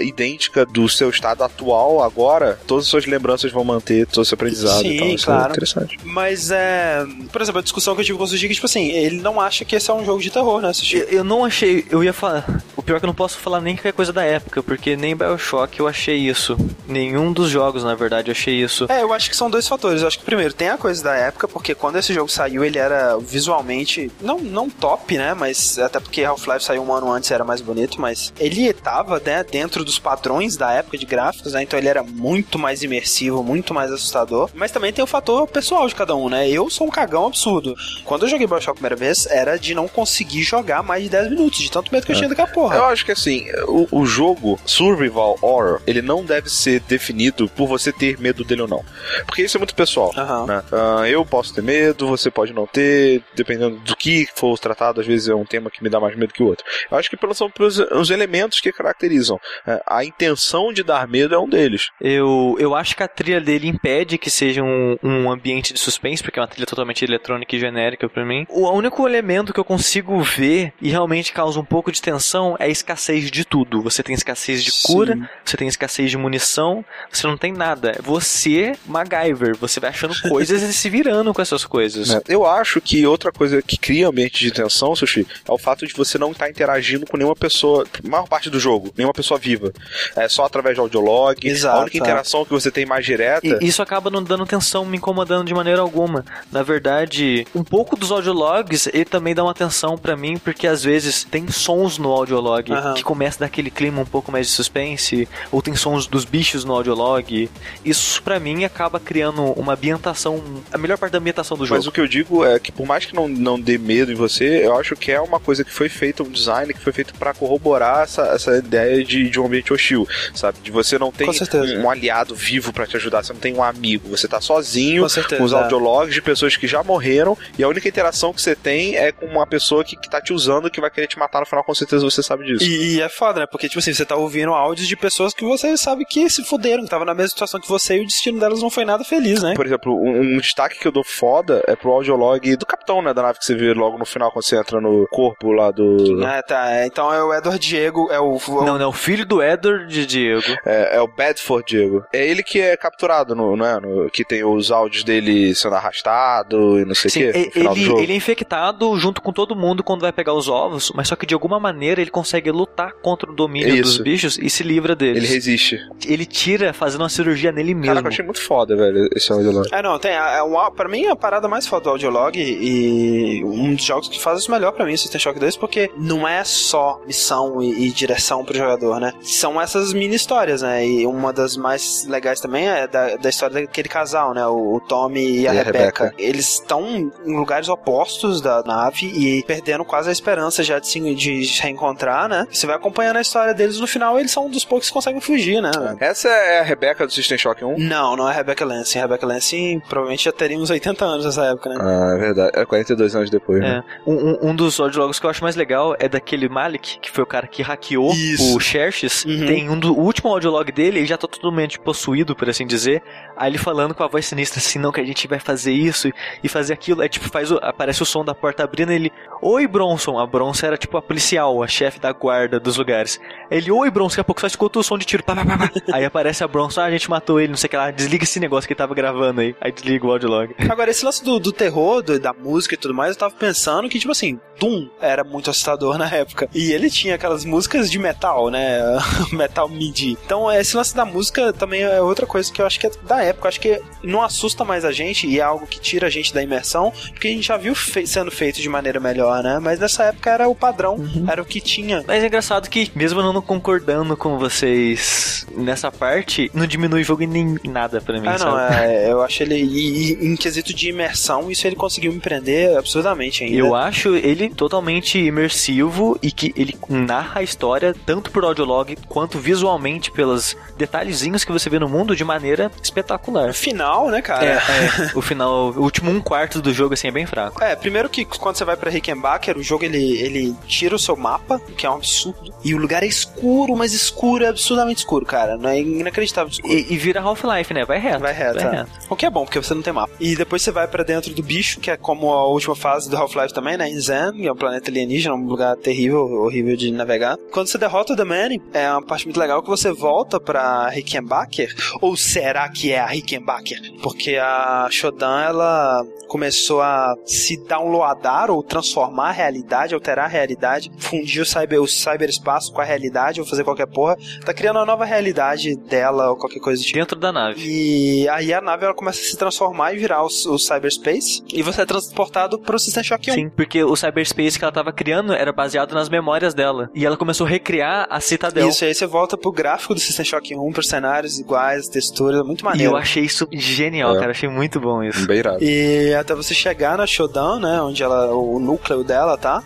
idêntica 0.01 0.65
do 0.66 0.89
seu 0.89 1.11
estado 1.11 1.43
atual 1.45 2.03
agora, 2.03 2.59
todas 2.66 2.85
as 2.85 2.91
suas 2.91 3.07
lembranças 3.07 3.53
vão 3.53 3.65
manter 3.65 4.07
todo 4.07 4.23
o 4.23 4.25
seu 4.25 4.35
aprendizado 4.35 4.83
Sim, 4.83 4.89
e 4.89 4.99
tal. 4.99 5.09
Isso 5.09 5.27
claro. 5.27 5.49
é 5.49 5.51
interessante. 5.51 5.99
Mas 6.03 6.51
é. 6.51 7.05
Por 7.31 7.43
exemplo, 7.43 7.61
a 7.61 7.62
discussão 7.62 7.95
que 7.95 8.01
eu 8.01 8.05
tive 8.05 8.19
com 8.19 8.25
o 8.25 8.27
Sushi, 8.27 8.49
que, 8.49 8.55
tipo 8.55 8.66
assim, 8.66 8.89
ele 8.89 9.20
não 9.20 9.41
acha 9.41 9.65
que 9.65 9.77
esse 9.77 9.91
é 9.91 9.95
um 9.95 10.05
jogo 10.05 10.20
de 10.20 10.31
terror, 10.31 10.61
né? 10.61 10.70
Eu, 10.93 11.01
eu 11.05 11.25
não 11.25 11.45
achei, 11.45 11.85
eu 11.91 12.03
ia 12.03 12.12
falar. 12.12 12.62
O 12.77 12.83
pior 12.83 12.97
é 12.97 13.01
que 13.01 13.05
eu 13.05 13.09
não 13.09 13.15
posso 13.15 13.39
falar 13.39 13.61
nem 13.61 13.77
qualquer 13.77 13.93
coisa 13.93 14.12
da 14.12 14.25
época, 14.25 14.62
porque 14.62 14.97
nem 14.97 15.16
Bioshock 15.16 15.79
eu 15.79 15.89
achei 15.89 16.16
isso. 16.16 16.57
Nenhum 16.87 17.33
dos 17.33 17.51
jogos, 17.51 17.85
na 17.85 17.95
verdade, 17.95 18.31
eu 18.31 18.33
achei 18.33 18.55
isso. 18.55 18.87
É, 18.89 19.03
eu 19.03 19.12
acho 19.12 19.29
que 19.29 19.37
são 19.37 19.51
dois 19.51 19.66
fatores. 19.66 20.03
Eu 20.03 20.09
acho 20.09 20.19
que 20.19 20.25
primeiro 20.25 20.55
tem 20.55 20.69
a 20.69 20.79
coisa 20.79 20.88
da 21.02 21.15
época, 21.15 21.47
porque 21.47 21.74
quando 21.74 21.97
esse 21.97 22.12
jogo 22.12 22.31
saiu, 22.31 22.65
ele 22.65 22.78
era 22.78 23.19
visualmente 23.19 24.10
não, 24.20 24.39
não 24.39 24.70
top, 24.70 25.16
né? 25.16 25.35
Mas 25.35 25.78
até 25.78 26.01
porque 26.01 26.24
Half-Life 26.24 26.65
saiu 26.65 26.82
um 26.82 26.93
ano 26.93 27.12
antes 27.12 27.31
era 27.31 27.44
mais 27.44 27.60
bonito, 27.60 28.01
mas 28.01 28.32
ele 28.39 28.73
tava 28.73 29.20
né, 29.24 29.44
dentro 29.44 29.85
dos 29.85 29.98
padrões 29.98 30.56
da 30.56 30.73
época 30.73 30.97
de 30.97 31.06
gráficos, 31.06 31.52
né? 31.52 31.62
Então 31.62 31.78
ele 31.78 31.89
era 31.89 32.02
muito 32.02 32.59
mais 32.59 32.82
imersivo, 32.82 33.43
muito 33.43 33.74
mais 33.74 33.93
assustador. 33.93 34.51
Mas 34.55 34.70
também 34.70 34.93
tem 34.93 35.05
o 35.05 35.06
fator 35.06 35.47
pessoal 35.47 35.86
de 35.86 35.94
cada 35.94 36.16
um, 36.16 36.28
né? 36.28 36.48
Eu 36.48 36.70
sou 36.70 36.86
um 36.86 36.90
cagão 36.90 37.27
absurdo. 37.27 37.74
Quando 38.05 38.23
eu 38.23 38.28
joguei 38.28 38.47
Bioshock 38.47 38.70
a 38.70 38.74
primeira 38.74 38.97
vez, 38.97 39.27
era 39.27 39.56
de 39.59 39.74
não 39.74 39.86
conseguir 39.86 40.43
jogar 40.43 40.82
mais 40.82 41.02
de 41.02 41.10
10 41.10 41.31
minutos, 41.31 41.59
de 41.59 41.70
tanto 41.70 41.93
medo 41.93 42.06
que 42.06 42.12
eu 42.12 42.16
tinha 42.16 42.28
daquela 42.28 42.48
porra. 42.48 42.77
Eu 42.77 42.85
acho 42.86 43.05
que 43.05 43.12
assim, 43.12 43.47
o, 43.66 43.86
o 43.90 44.06
jogo 44.06 44.59
Survival 44.65 45.39
Horror, 45.43 45.81
ele 45.86 46.02
não 46.02 46.24
deve 46.24 46.48
ser 46.51 46.81
definido 46.81 47.48
por 47.48 47.66
você 47.66 47.93
ter 47.93 48.19
medo 48.19 48.44
dele 48.44 48.62
ou 48.62 48.69
não. 48.69 48.85
Porque 49.27 49.43
isso 49.43 49.56
é 49.56 49.59
muito 49.59 49.74
pessoal. 49.74 50.12
Aham. 50.16 50.47
né? 50.47 50.62
Ah, 50.79 51.09
eu 51.09 51.27
posso 51.27 51.53
ter 51.53 51.63
medo, 51.63 52.07
você 52.07 52.31
pode 52.31 52.53
não 52.53 52.67
ter, 52.67 53.23
dependendo 53.35 53.77
do 53.81 53.97
que 53.97 54.29
for 54.35 54.57
tratado, 54.59 55.01
às 55.01 55.07
vezes 55.07 55.29
é 55.29 55.35
um 55.35 55.45
tema 55.45 55.71
que 55.71 55.83
me 55.83 55.91
dá 55.91 55.99
mais 55.99 56.17
medo 56.17 56.33
que 56.33 56.43
o 56.43 56.47
outro. 56.47 56.65
Eu 56.91 56.97
acho 56.97 57.11
que 57.11 57.17
pelos, 57.17 57.37
são 57.37 57.51
pelos 57.51 57.79
os 57.79 58.11
elementos 58.11 58.61
que 58.61 58.73
caracterizam. 58.73 59.41
É, 59.67 59.83
a 59.87 60.05
intenção 60.05 60.73
de 60.73 60.83
dar 60.85 61.09
medo 61.09 61.35
é 61.35 61.39
um 61.39 61.49
deles. 61.49 61.89
Eu, 62.01 62.57
eu 62.61 62.75
acho 62.75 62.97
que 62.97 63.03
a 63.03 63.09
trilha 63.09 63.41
dele 63.41 63.67
impede 63.67 64.19
que 64.19 64.31
seja 64.31 64.63
um, 64.63 64.97
um 65.03 65.31
ambiente 65.31 65.73
de 65.73 65.81
suspense, 65.81 66.23
porque 66.23 66.39
é 66.39 66.43
uma 66.43 66.49
trilha 66.49 66.67
totalmente 66.67 67.05
eletrônica 67.05 67.57
e 67.57 67.59
genérica 67.59 68.09
pra 68.09 68.25
mim. 68.25 68.47
O 68.49 68.71
único 68.71 69.07
elemento 69.07 69.53
que 69.53 69.61
eu 69.61 69.65
consigo 69.65 70.21
ver 70.23 70.73
e 70.81 70.91
realmente 70.91 71.33
causa 71.33 71.59
um 71.59 71.65
pouco 71.65 71.91
de 71.91 72.01
tensão 72.01 72.57
é 72.59 72.67
a 72.67 72.69
escassez 72.69 73.31
de 73.31 73.45
tudo. 73.45 73.83
Você 73.83 74.03
tem 74.03 74.15
escassez 74.15 74.63
de 74.63 74.71
cura, 74.83 75.15
Sim. 75.15 75.27
você 75.45 75.57
tem 75.57 75.67
escassez 75.69 76.11
de 76.11 76.17
munição, 76.17 76.85
você 77.11 77.27
não 77.27 77.37
tem 77.37 77.53
nada. 77.53 77.97
Você, 78.03 78.73
MacGyver, 78.87 79.57
você 79.57 79.81
vai 79.81 79.91
achando 79.91 80.15
coisas 80.23 80.63
e 80.69 80.73
se 80.73 80.89
virando 80.90 81.32
com 81.35 81.43
essas 81.43 81.65
coisas. 81.65 82.09
né? 82.11 82.20
Eu 82.28 82.47
acho 82.47 82.81
que 82.81 83.07
outra 83.07 83.32
coisa 83.32 83.61
que 83.62 83.77
cria 83.77 84.09
ambiente 84.09 84.39
de 84.39 84.51
tensão, 84.51 84.95
Sushi, 84.95 85.27
é 85.47 85.53
o 85.53 85.59
fato 85.59 85.86
de 85.86 85.95
você 85.95 86.19
não 86.19 86.32
estar 86.32 86.49
interagindo 86.49 87.07
com 87.07 87.16
nenhuma 87.16 87.36
pessoa, 87.36 87.86
a 88.05 88.09
maior 88.09 88.28
parte 88.28 88.51
do 88.51 88.61
jogo, 88.61 88.93
nenhuma 88.97 89.15
pessoa 89.15 89.39
viva. 89.39 89.73
É 90.16 90.28
só 90.28 90.45
através 90.45 90.74
de 90.74 90.81
audiolog. 90.81 91.36
Exato, 91.47 91.78
a 91.78 91.81
única 91.82 91.99
é. 91.99 92.01
interação 92.01 92.45
que 92.45 92.51
você 92.51 92.70
tem 92.70 92.86
mais 92.86 93.05
direta. 93.05 93.47
E 93.61 93.66
isso 93.66 93.82
acaba 93.82 94.11
não 94.11 94.23
dando 94.23 94.47
tensão, 94.47 94.85
me 94.85 94.97
incomodando 94.97 95.47
de 95.47 95.55
maneira 95.55 95.81
alguma. 95.81 96.24
Na 96.53 96.62
verdade, 96.62 97.47
um 97.55 97.65
pouco 97.65 97.97
dos 97.97 98.11
audiologs, 98.11 98.86
ele 98.89 99.05
também 99.05 99.35
dá 99.35 99.43
uma 99.43 99.53
atenção 99.53 99.97
pra 99.97 100.16
mim, 100.16 100.39
porque 100.39 100.66
às 100.66 100.82
vezes 100.82 101.24
tem 101.24 101.49
sons 101.49 101.99
no 101.99 102.11
audiolog 102.11 102.73
Aham. 102.73 102.95
que 102.95 103.03
começa 103.03 103.39
a 103.39 103.40
dar 103.40 103.47
aquele 103.47 103.70
clima 103.70 104.01
um 104.01 104.07
pouco 104.07 104.31
mais 104.31 104.47
de 104.47 104.53
suspense, 104.53 105.28
ou 105.51 105.62
tem 105.62 105.74
sons 105.74 106.07
dos 106.07 106.24
bichos 106.24 106.65
no 106.65 106.74
audiolog. 106.74 107.51
Isso 107.85 108.23
pra 108.23 108.39
mim 108.39 108.65
acaba 108.65 108.99
criando 109.01 109.43
uma 109.53 109.74
ambientação, 109.74 110.43
a 110.72 110.78
melhor 110.78 110.98
parte 110.98 111.12
da 111.12 111.18
ambientação 111.18 111.56
do 111.56 111.64
jogo. 111.66 111.78
Mas 111.78 111.86
o 111.86 111.93
que 111.93 112.01
eu 112.01 112.06
digo 112.06 112.44
é 112.44 112.59
que 112.59 112.72
por 112.72 112.86
mais 112.86 113.05
que 113.05 113.14
não, 113.14 113.28
não 113.28 113.60
dê 113.60 113.78
medo 113.78 114.12
em 114.12 114.14
você, 114.14 114.64
eu 114.64 114.76
acho 114.76 114.97
que 114.97 115.10
é 115.10 115.20
uma 115.20 115.40
coisa 115.40 115.64
que 115.64 115.72
foi 115.72 115.89
feita, 115.89 116.22
um 116.22 116.30
design 116.30 116.72
que 116.72 116.80
foi 116.80 116.93
feito 116.93 117.14
pra 117.14 117.35
corroborar 117.35 118.02
essa, 118.02 118.22
essa 118.28 118.56
ideia 118.56 119.05
de, 119.05 119.28
de 119.28 119.40
um 119.40 119.47
ambiente 119.47 119.72
hostil, 119.72 120.06
sabe? 120.35 120.59
De 120.62 120.70
você 120.70 120.98
não 120.98 121.12
ter 121.12 121.24
Com 121.24 121.32
um, 121.32 121.82
um 121.82 121.90
aliado 121.90 122.35
vivo 122.35 122.72
pra 122.72 122.86
te 122.86 122.97
ajudar, 122.97 123.22
você 123.22 123.32
não 123.32 123.40
tem 123.40 123.55
um 123.55 123.62
amigo, 123.62 124.09
você 124.09 124.28
tá 124.28 124.40
sozinho 124.40 125.02
Com 125.02 125.09
certeza, 125.09 125.43
os 125.43 125.52
é. 125.52 125.56
audiologs 125.56 126.14
de 126.14 126.22
pessoas 126.22 126.56
que 126.56 126.66
já 126.66 126.82
morreram 126.82 127.36
e 127.59 127.62
a 127.62 127.68
única 127.68 127.89
interação 127.89 128.32
que 128.32 128.40
você 128.40 128.55
tem 128.55 128.97
é 128.97 129.12
com 129.12 129.26
uma 129.26 129.47
pessoa 129.47 129.85
que, 129.85 129.97
que 129.97 130.09
tá 130.09 130.20
te 130.20 130.32
usando 130.32 130.70
que 130.70 130.80
vai 130.80 130.90
querer 130.90 131.06
te 131.06 131.18
matar 131.18 131.40
no 131.40 131.47
final, 131.47 131.64
com 131.64 131.74
certeza 131.74 132.05
você 132.05 132.22
sabe 132.22 132.44
disso. 132.44 132.64
E, 132.64 132.97
e 132.97 133.01
é 133.01 133.09
foda, 133.09 133.40
né? 133.40 133.47
Porque, 133.47 133.68
tipo 133.68 133.78
assim, 133.78 133.93
você 133.93 134.05
tá 134.05 134.16
ouvindo 134.16 134.52
áudios 134.52 134.86
de 134.86 134.97
pessoas 134.97 135.35
que 135.35 135.44
você 135.44 135.76
sabe 135.76 136.05
que 136.05 136.28
se 136.28 136.44
fuderam, 136.44 136.85
que 136.85 136.90
tava 136.90 137.05
na 137.05 137.14
mesma 137.14 137.28
situação 137.28 137.60
que 137.60 137.68
você 137.68 137.97
e 137.97 138.01
o 138.01 138.06
destino 138.06 138.39
delas 138.39 138.62
não 138.62 138.70
foi 138.70 138.85
nada 138.85 139.05
feliz, 139.05 139.43
né? 139.43 139.55
Por 139.55 139.66
exemplo, 139.66 139.94
um, 139.94 140.36
um 140.36 140.40
destaque 140.49 140.79
que 140.79 140.87
eu 140.89 140.93
dou 140.93 141.05
foda 141.05 141.62
é 141.66 141.77
pro 141.77 141.91
audiolog 141.93 142.57
do 142.57 142.66
capitão, 142.66 143.03
né, 143.03 143.12
da 143.15 143.23
nave 143.23 143.39
que 143.39 143.45
você 143.45 143.55
vê 143.55 143.73
logo 143.75 143.99
no 143.99 144.05
final 144.07 144.31
quando 144.31 144.45
você 144.45 144.57
entra 144.57 144.81
no 144.81 145.07
corpo 145.11 145.53
lá 145.53 145.70
do... 145.70 146.23
Ah, 146.25 146.43
tá. 146.43 146.73
é, 146.73 146.87
Então 146.87 147.12
é 147.12 147.23
o 147.23 147.33
Edward 147.35 147.59
Diego, 147.59 148.09
é 148.11 148.19
o. 148.19 148.37
o- 148.37 148.65
Não, 148.65 148.79
não, 148.79 148.89
o 148.91 148.93
filho 148.93 149.25
do 149.27 149.43
Edward 149.43 150.07
Diego. 150.07 150.43
É, 150.66 150.97
é 150.97 151.01
o 151.01 151.07
Bedford, 151.07 151.65
Diego. 151.66 152.03
É 152.12 152.27
ele 152.27 152.43
que 152.43 152.61
é 152.61 152.77
capturado, 152.77 153.35
no, 153.35 153.57
não 153.57 153.66
é? 153.66 153.81
No- 153.81 154.11
que 154.11 154.25
tem 154.25 154.45
os 154.45 154.70
áudios 154.70 155.05
dele 155.05 155.55
sendo 155.55 155.75
arrastado 155.75 156.79
e 156.81 156.85
não 156.85 156.95
sei 156.95 157.09
o 157.29 157.33
quê, 157.33 157.45
no 157.47 157.51
final 157.53 157.75
do 157.75 157.79
ele, 157.81 157.87
jogo. 157.87 158.01
ele 158.01 158.12
é 158.12 158.16
infectado 158.16 158.97
junto 158.99 159.20
com 159.23 159.33
todo 159.33 159.55
mundo 159.57 159.83
quando 159.83 160.01
vai 160.03 160.12
pegar 160.12 160.33
os 160.33 160.49
ovos, 160.49 160.91
mas 160.95 161.09
só 161.09 161.16
que 161.16 161.27
de 161.27 161.35
alguma 161.35 161.59
maneira 161.61 162.01
ele 162.01 162.11
consegue 162.11 162.51
lutar 162.51 162.93
contra 163.03 163.31
o 163.31 163.35
domínio 163.35 163.75
Isso. 163.75 163.83
dos 163.83 163.99
bichos 163.99 164.39
e 164.39 164.49
se 164.49 164.62
livra 164.62 164.95
deles. 164.97 165.25
Ele 165.25 165.33
resiste. 165.35 165.79
Ele 166.07 166.25
tira 166.27 166.73
fazendo 166.73 167.03
uma 167.03 167.09
cirurgia 167.09 167.53
nele 167.53 167.75
mesmo. 167.75 167.89
Caraca, 167.89 168.07
eu 168.07 168.12
achei 168.12 168.25
muito 168.25 168.41
foda, 168.41 168.77
velho, 168.77 169.09
esse 169.15 169.31
audiolog. 169.33 169.69
É, 169.73 169.83
não, 169.83 169.99
tem. 169.99 170.12
É 170.39 170.43
uma, 170.43 170.70
pra 170.70 170.89
mim, 170.89 171.06
a 171.06 171.16
parada 171.16 171.48
mais 171.48 171.66
foda 171.66 171.85
do 171.85 171.90
audiolog 171.90 172.39
e 172.39 173.43
um 173.44 173.74
dos 173.74 173.85
jogos 173.85 174.09
que 174.09 174.20
faz 174.20 174.39
isso 174.39 174.52
melhor 174.52 174.70
pra 174.70 174.85
mim, 174.85 174.94
o 174.94 174.98
System 174.98 175.20
Shock 175.20 175.40
2, 175.40 175.56
porque 175.56 175.90
não 175.97 176.28
é 176.28 176.44
só 176.44 177.01
missão 177.05 177.60
e, 177.60 177.86
e 177.86 177.90
direção 177.90 178.44
pro 178.44 178.56
jogador, 178.56 179.01
né? 179.01 179.12
São 179.20 179.60
essas 179.60 179.93
mini 179.93 180.15
histórias, 180.15 180.62
né? 180.62 180.86
E 180.86 181.05
uma 181.09 181.32
das 181.32 181.56
mais 181.56 182.06
legais 182.06 182.40
também 182.40 182.69
é 182.69 182.86
da, 182.86 183.16
da 183.16 183.28
história 183.28 183.62
daquele 183.62 183.89
casal, 183.89 184.32
né? 184.32 184.47
O, 184.47 184.77
o 184.77 184.81
Tommy 184.81 185.40
e 185.40 185.48
a 185.48 185.55
E 185.55 185.59
a 185.59 185.62
Rebecca. 185.65 186.05
Rebecca. 186.05 186.15
Eles 186.23 186.51
estão 186.51 186.86
em 187.27 187.36
lugares 187.36 187.69
opostos 187.69 188.40
da 188.40 188.62
nave 188.62 189.06
e 189.06 189.43
perdendo 189.43 189.85
quase 189.85 190.09
a 190.09 190.12
esperança 190.12 190.62
já 190.62 190.78
de 190.78 190.86
se, 190.86 191.01
de 191.16 191.60
reencontrar, 191.60 192.28
né? 192.28 192.47
Você 192.48 192.65
vai 192.65 192.77
acompanhando 192.77 193.16
a 193.16 193.20
história 193.20 193.52
deles 193.52 193.81
no 193.81 193.89
final, 193.89 194.20
eles 194.20 194.31
são 194.31 194.47
um 194.47 194.51
dos 194.51 194.65
poucos 194.65 194.86
que 194.86 194.94
conseguem 194.94 195.20
fugir, 195.20 195.60
né? 195.60 195.73
Essa 195.98 196.28
é 196.28 196.60
a 196.60 196.62
Rebeca 196.62 197.05
do 197.05 197.12
System 197.12 197.36
Shock 197.36 197.65
1? 197.65 197.77
Não, 197.77 198.16
não 198.16 198.31
é 198.31 198.32
Rebecca 198.32 198.65
Lansing. 198.65 199.01
Rebecca 199.01 199.27
Lansing 199.27 199.81
provavelmente 199.89 200.28
já 200.29 200.33
teria 200.33 200.59
uns 200.59 200.71
80 200.71 201.05
anos 201.05 201.25
nessa 201.25 201.45
época, 201.47 201.69
né? 201.71 201.77
Ah, 201.81 202.15
é 202.17 202.19
verdade. 202.19 202.51
É 202.55 202.65
42 202.65 203.15
anos 203.17 203.31
depois, 203.31 203.61
né? 203.61 203.83
É. 203.85 204.01
Um, 204.11 204.15
um- 204.15 204.51
um 204.51 204.55
dos 204.55 204.79
audiologos 204.81 205.19
que 205.19 205.27
eu 205.27 205.31
acho 205.31 205.43
mais 205.43 205.57
legal 205.57 205.95
é 205.99 206.09
daquele 206.09 206.49
Malik, 206.49 206.99
que 207.01 207.11
foi 207.11 207.25
o 207.25 207.27
cara 207.27 207.47
que 207.47 207.63
hackeou 207.63 208.13
Isso. 208.13 208.57
o 208.57 208.61
Xerxes. 208.61 209.25
Uhum. 209.25 209.47
Tem 209.47 209.69
um 209.71 209.79
do 209.79 209.93
o 209.99 210.01
último 210.03 210.31
audiolog 210.31 210.71
dele, 210.71 210.99
ele 211.01 211.07
já 211.07 211.17
tá 211.17 211.27
totalmente 211.27 211.79
possuído, 211.79 212.35
por 212.37 212.49
assim 212.49 212.67
dizer. 212.67 213.03
Aí 213.37 213.51
ele 213.51 213.59
falando 213.59 213.95
com 213.95 214.03
a 214.05 214.09
voz 214.09 214.27
sinistra 214.27 214.59
assim, 214.59 214.79
não, 214.79 214.93
que 214.93 215.01
a 215.01 215.05
gente 215.05 215.27
vai 215.27 215.39
fazer 215.39 215.73
isso 215.73 216.11
e 216.43 216.49
fazer 216.49 216.73
aquilo. 216.75 217.01
Aí 217.03 217.09
tipo, 217.09 217.29
faz 217.29 217.51
o- 217.51 217.59
aparece 217.63 218.03
o 218.03 218.07
som 218.07 218.25
da 218.25 218.35
porta 218.35 218.65
abrindo 218.65 218.93
e 218.93 218.95
ele. 218.95 219.13
Oi, 219.41 219.67
Bronson. 219.67 220.19
A 220.19 220.27
Bronson 220.27 220.67
era 220.67 220.77
tipo 220.77 220.97
a 220.97 221.03
policial, 221.03 221.63
a 221.63 221.67
chefe 221.69 221.99
da 222.01 222.13
guarda 222.13 222.59
dos 222.61 222.77
lugares. 222.77 223.21
Ele, 223.51 223.71
oi, 223.71 223.91
Bronson, 223.91 224.11
daqui 224.17 224.21
a 224.21 224.25
pouco 224.25 224.41
só 224.41 224.47
escuta 224.47 224.79
o 224.79 224.83
som 224.83 224.99
de 224.99 225.07
tiro. 225.07 225.23
Pá, 225.23 225.35
pá, 225.37 225.45
pá. 225.45 225.71
Aí 225.93 226.05
aparece 226.05 226.43
a 226.45 226.49
Bronson, 226.49 226.81
ah, 226.81 226.85
a 226.85 226.91
gente 226.91 227.09
matou 227.09 227.39
ele, 227.41 227.49
não 227.49 227.57
sei 227.57 227.69
o 227.69 227.71
que 227.71 227.77
lá. 227.77 227.91
Desliga 227.91 228.25
esse 228.25 228.41
negócio 228.41 228.67
que 228.67 228.73
ele 228.73 228.79
tava 228.79 228.95
gravando 228.95 229.41
aí. 229.41 229.55
Aí 229.61 229.71
desliga 229.73 230.07
o 230.07 230.09
audiolog. 230.19 230.55
Agora, 230.69 230.90
esse 230.90 231.05
lance 231.05 231.24
do, 231.24 231.39
do 231.39 231.53
terror, 231.53 232.03
do- 232.03 232.19
da 232.19 232.32
música 232.32 232.74
e 232.74 232.78
tudo 232.78 232.95
mais, 232.95 233.11
eu 233.15 233.16
tava 233.19 233.35
pensando 233.35 233.89
que, 233.89 233.99
tipo 233.99 234.12
assim, 234.12 234.39
Doom 234.61 234.89
era 235.01 235.23
muito 235.24 235.51
assustador 235.51 235.97
na 235.99 236.09
época. 236.09 236.49
E 236.55 236.73
ele 236.73 236.90
tinha 236.90 237.15
aquelas 237.15 237.45
músicas 237.45 237.90
de 237.90 237.99
metal, 237.99 238.51
né? 238.51 238.81
metal 239.32 239.69
MIDI. 239.69 240.16
Então, 240.24 240.51
esse 240.53 240.77
lance 240.77 240.95
da 240.95 241.05
música 241.05 241.53
também 241.53 241.82
é 241.82 242.01
outra 242.01 242.27
coisa 242.27 242.53
que 242.53 242.61
eu 242.61 242.66
acho 242.66 242.78
que 242.81 242.86
é 242.86 242.90
da 243.07 243.23
época. 243.23 243.47
Eu 243.47 243.49
acho 243.49 243.61
que 243.61 243.81
não 244.03 244.23
assusta 244.23 244.65
mais 244.65 244.85
a 244.85 244.93
gente 244.93 245.27
e 245.27 245.39
é 245.39 245.43
algo 245.43 245.66
que 245.66 245.81
tira 245.81 246.07
a 246.07 246.11
gente 246.11 246.32
da 246.35 246.43
imersão, 246.43 246.93
porque 247.11 247.28
a 247.28 247.31
gente 247.31 247.47
já 247.47 247.57
viu 247.57 247.74
fe- 247.74 248.07
sendo 248.07 248.31
feito 248.31 248.61
de 248.61 248.69
maneira 248.69 248.99
melhor, 249.01 249.43
né? 249.43 249.59
Mas 249.61 249.78
nessa 249.78 250.05
época 250.05 250.31
era 250.31 250.49
o 250.49 250.55
padrão, 250.55 250.99
era 251.28 251.40
o 251.40 251.45
que 251.45 251.61
tinha. 251.61 252.03
Mas 252.07 252.23
é 252.23 252.27
engraçado 252.27 252.69
que, 252.69 252.90
mesmo 252.95 253.20
eu 253.20 253.32
não 253.32 253.40
concordando 253.43 254.16
com 254.16 254.39
vocês 254.39 255.47
nessa 255.57 255.90
parte, 255.90 256.51
não 256.55 256.66
diminui 256.66 257.03
o 257.03 257.05
jogo 257.05 257.23
em 257.23 257.27
nem 257.27 257.57
em 257.62 257.69
nada 257.70 258.01
pra 258.01 258.20
mim, 258.20 258.27
Ah, 258.28 258.32
não, 258.39 258.39
sabe? 258.57 258.74
é, 258.86 259.12
eu 259.12 259.23
acho 259.23 259.43
ele. 259.43 259.57
E, 259.62 259.98
e 259.99 260.29
em 260.29 260.37
quesito 260.37 260.73
de 260.73 260.91
imersão, 260.91 261.51
isso 261.51 261.66
ele 261.66 261.75
conseguiu 261.75 262.12
me 262.12 262.20
prender 262.20 262.77
absurdamente 262.79 263.43
ainda. 263.43 263.57
Eu 263.57 263.75
acho 263.75 264.15
ele 264.15 264.49
totalmente 264.49 265.19
imersivo 265.19 266.16
e 266.23 266.31
que 266.31 266.55
ele 266.57 266.77
narra 266.89 267.41
a 267.41 267.43
história 267.43 267.93
tanto 268.07 268.31
por 268.31 268.45
audiolog 268.45 268.97
quanto 269.09 269.39
visualmente 269.39 270.12
pelos 270.12 270.57
detalhezinhos 270.77 271.43
que 271.43 271.51
você 271.51 271.69
vê 271.69 271.81
no 271.81 271.89
mundo 271.89 272.15
de 272.15 272.25
maneira 272.25 272.70
espetacular. 272.81 273.53
Final, 273.53 274.09
né, 274.09 274.23
cara? 274.23 274.47
É, 274.47 274.53
é, 274.53 275.11
o 275.16 275.20
final, 275.20 275.73
o 275.73 275.83
último 275.83 276.12
um 276.12 276.20
quarto 276.20 276.62
do 276.62 276.73
jogo 276.73 276.95
assim 276.95 277.09
é 277.09 277.11
bem 277.11 277.27
fraco. 277.27 277.62
É, 277.62 277.75
primeiro 277.75 278.09
que 278.09 278.25
quando 278.25 278.57
você 278.57 278.65
vai 278.65 278.77
pra 278.77 278.91
Rickenbacker, 278.91 279.59
o 279.59 279.62
jogo 279.62 279.85
ele, 279.85 280.19
ele 280.19 280.55
tira 280.66 280.95
o 280.95 280.99
seu 280.99 281.16
mapa, 281.16 281.57
o 281.69 281.73
que 281.73 281.85
é 281.85 281.91
um 281.91 281.95
absurdo. 281.95 282.55
E 282.65 282.73
o 282.73 282.79
lugar 282.79 283.03
é 283.03 283.07
escuro, 283.07 283.75
mas 283.75 283.93
escuro, 283.93 284.45
é 284.45 284.49
absurdamente 284.49 285.01
escuro, 285.01 285.27
cara. 285.27 285.57
Não 285.57 285.70
é 285.70 285.81
inacreditável. 285.81 286.53
E, 286.65 286.87
e 286.93 286.97
vira 286.97 287.20
Half-Life, 287.20 287.75
né? 287.75 287.85
Vai 287.85 287.99
reto. 287.99 288.20
Vai 288.20 288.33
reto, 288.33 288.61
é. 288.61 288.87
O 289.11 289.16
que 289.16 289.27
é 289.27 289.31
bom, 289.31 289.45
porque 289.45 289.61
você 289.61 289.75
não 289.75 289.83
tem 289.83 289.88
mapa. 289.93 290.12
E 290.20 290.36
depois 290.36 290.62
você 290.62 290.70
vai 290.70 290.86
pra 290.86 291.02
dentro 291.02 291.32
do 291.35 291.43
bicho, 291.43 291.81
que 291.81 291.90
é 291.90 291.97
como 291.97 292.32
a 292.32 292.47
última 292.47 292.74
fase 292.74 293.09
do 293.09 293.16
Half-Life 293.16 293.55
também, 293.55 293.77
né? 293.77 293.89
Em 293.89 294.01
Zen, 294.01 294.32
que 294.32 294.47
é 294.47 294.52
um 294.52 294.56
planeta 294.56 294.90
alienígena, 294.90 295.35
um 295.35 295.47
lugar 295.47 295.77
terrível, 295.77 296.20
horrível 296.20 296.77
de 296.77 296.90
navegar. 296.90 297.36
Quando 297.52 297.69
você 297.69 297.78
derrota 297.78 298.12
o 298.12 298.16
The 298.16 298.24
Man, 298.24 298.48
é 298.73 298.90
uma 298.90 299.02
parte 299.02 299.27
muito 299.27 299.39
legal 299.39 299.62
que 299.62 299.69
você 299.69 299.93
volta 299.93 300.40
pra 300.40 300.89
Rickenbacker. 300.89 301.74
Ou 302.01 302.16
será 302.16 302.69
que 302.69 302.93
é 302.93 303.01
a 303.01 303.06
Rickenbacker? 303.06 303.78
Porque 304.02 304.36
a 304.36 304.89
Shodan, 304.90 305.43
ela 305.43 306.05
começou 306.28 306.82
a 306.82 307.15
se 307.24 307.56
downloadar 307.66 308.51
ou 308.51 308.62
transformar 308.62 309.28
a 309.28 309.32
realidade, 309.32 309.94
alterar 309.94 310.27
a 310.27 310.28
realidade, 310.28 310.93
fundir 310.98 311.43
o, 311.43 311.47
cyber, 311.47 311.81
o 311.81 311.89
cyberespaço 311.89 312.73
com 312.73 312.81
a 312.81 312.85
realidade, 312.85 313.40
ou 313.40 313.47
fazer 313.47 313.65
qualquer 313.65 313.86
porra. 313.86 314.16
Tá 314.44 314.52
criando 314.52 314.77
uma 314.77 314.85
nova 314.85 315.05
realidade 315.05 315.74
dela, 315.77 316.31
ou 316.31 316.36
qualquer 316.36 316.60
coisa 316.60 316.82
do 316.82 316.85
tipo. 316.85 316.98
Dentro 316.98 317.19
da 317.19 317.32
nave. 317.32 317.60
E 317.65 318.28
aí 318.28 318.52
a 318.52 318.60
nave 318.60 318.85
ela 318.85 318.94
começa 318.94 319.20
a 319.20 319.24
se 319.24 319.36
transformar 319.36 319.78
e 319.95 319.99
virar 319.99 320.23
o, 320.23 320.27
o 320.27 320.59
cyberspace. 320.59 321.43
E 321.53 321.63
você 321.63 321.83
é 321.83 321.87
transportado 321.87 322.59
pro 322.59 322.79
System 322.79 323.03
Shock 323.05 323.31
1. 323.31 323.35
Sim, 323.35 323.49
porque 323.51 323.83
o 323.85 323.95
cyberspace 323.97 324.59
que 324.59 324.65
ela 324.65 324.73
tava 324.73 324.93
criando 324.93 325.33
era 325.33 325.53
baseado 325.53 325.93
nas 325.95 326.09
memórias 326.09 326.55
dela. 326.55 326.91
E 326.95 327.05
ela 327.05 327.17
começou 327.17 327.47
a 327.47 327.51
recriar 327.51 328.07
a 328.11 328.21
Citadel. 328.21 328.69
Isso, 328.69 328.85
aí 328.85 328.95
você 328.95 329.07
volta 329.07 329.37
pro 329.37 329.53
gráfico 329.53 329.95
do 329.95 330.01
System 330.01 330.25
Shock 330.25 330.55
1, 330.57 330.73
pros 330.73 330.89
cenários 330.89 331.39
iguais, 331.39 331.89
texturas, 331.89 332.45
muito 332.45 332.61
E 332.61 332.65
maneiro. 332.65 332.93
eu 332.93 332.97
achei 332.97 333.23
isso 333.25 333.47
genial, 333.53 334.17
É. 334.17 334.19
cara. 334.21 334.31
Achei 334.33 334.49
muito 334.49 334.81
bom 334.81 335.03
isso. 335.03 335.27
Bem 335.27 335.39
irado. 335.39 335.63
E 335.63 336.15
até 336.15 336.35
você 336.35 336.55
chegar 336.55 336.97
na 336.99 337.07
Shodan, 337.07 337.59
né, 337.61 337.81
onde 337.83 338.03
ela, 338.03 338.33
o 338.35 338.59
núcleo 338.59 339.03
dela 339.05 339.37
tá, 339.37 339.63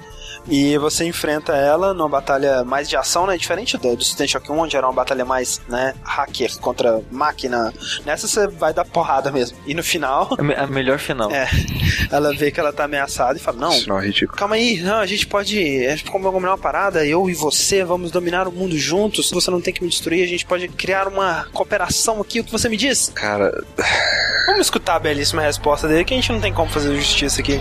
E 0.49 0.77
você 0.79 1.05
enfrenta 1.05 1.53
ela 1.55 1.95
numa 1.95 2.09
batalha 2.09 2.65
mais 2.65 2.89
de 2.89 2.97
ação, 2.97 3.27
né? 3.27 3.37
Diferente 3.37 3.77
do, 3.79 3.97
do 3.97 4.05
System 4.05 4.27
Shock 4.27 4.51
1, 4.51 4.59
onde 4.59 4.77
era 4.77 4.87
uma 4.87 4.93
batalha 4.93 5.25
mais, 5.25 5.61
né, 5.69 5.95
hacker 6.03 6.59
contra 6.59 7.01
máquina. 7.11 7.73
Nessa 8.05 8.27
você 8.27 8.47
vai 8.49 8.75
dar 8.75 8.85
porrada 8.85 9.31
mesmo. 9.31 9.57
E 9.67 9.73
no 9.75 9.83
final, 9.85 10.35
A 10.39 10.43
me- 10.43 10.55
A 10.55 10.67
melhor 10.67 10.99
final. 10.99 11.31
é, 11.33 11.49
ela 12.11 12.35
vê 12.35 12.51
que 12.51 12.59
ela 12.59 12.73
tá 12.73 12.85
ameaçada 12.85 13.39
e 13.39 13.41
fala: 13.41 13.57
Não, 13.59 13.71
Isso 13.73 13.89
não 13.89 14.01
é 14.01 14.07
ridículo. 14.07 14.37
Calma 14.37 14.57
aí, 14.57 14.81
não, 14.81 14.97
a 14.99 15.07
gente 15.07 15.27
pode. 15.27 15.57
A 15.87 15.91
gente 15.91 16.05
pode 16.11 16.25
combinar 16.25 16.51
uma 16.51 16.59
parada, 16.59 17.07
eu 17.07 17.31
e 17.31 17.35
você 17.35 17.85
vamos 17.85 18.11
dominar 18.11 18.49
o 18.49 18.53
mundo 18.53 18.77
juntos. 18.77 19.31
Você 19.31 19.51
não 19.51 19.61
tem 19.61 19.73
que 19.73 19.83
me 19.83 19.89
destruir, 19.89 20.25
a 20.25 20.29
gente 20.29 20.45
pode 20.45 20.67
criar 20.69 21.07
uma 21.09 21.47
cooperação 21.53 22.21
aqui. 22.21 22.41
O 22.41 22.45
que 22.45 22.51
você 22.53 22.69
me 22.69 22.77
diz? 22.77 23.13
Cara, 23.15 23.53
Vamos 24.47 24.67
escutar 24.67 24.97
a 24.97 24.99
belíssima 24.99 25.41
resposta 25.41 25.87
dele, 25.87 26.05
que 26.05 26.13
a 26.13 26.17
gente 26.17 26.33
não 26.33 26.41
tem 26.41 26.53
como 26.53 26.69
fazer 26.69 26.95
justiça 26.97 27.41
aqui. 27.41 27.61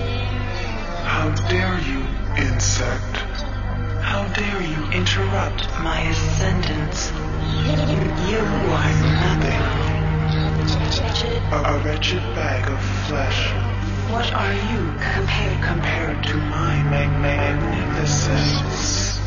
How 1.04 1.30
dare 1.48 1.80
you, 1.88 2.01
insect? 2.62 3.18
How 4.06 4.28
dare 4.36 4.62
you 4.62 4.86
interrupt 4.92 5.68
my 5.80 6.00
ascendance? 6.02 7.10
You 8.30 8.38
are 8.78 8.94
nothing. 9.18 9.64
A, 11.52 11.58
a 11.58 11.80
wretched 11.84 12.22
bag 12.36 12.70
of 12.70 12.80
flesh. 13.08 13.50
What 14.12 14.32
are 14.34 14.54
you 14.54 14.94
compared 15.16 15.64
compared 15.64 16.24
to 16.26 16.38
my 16.38 16.84
mag- 16.84 17.20
magnificence? 17.20 19.18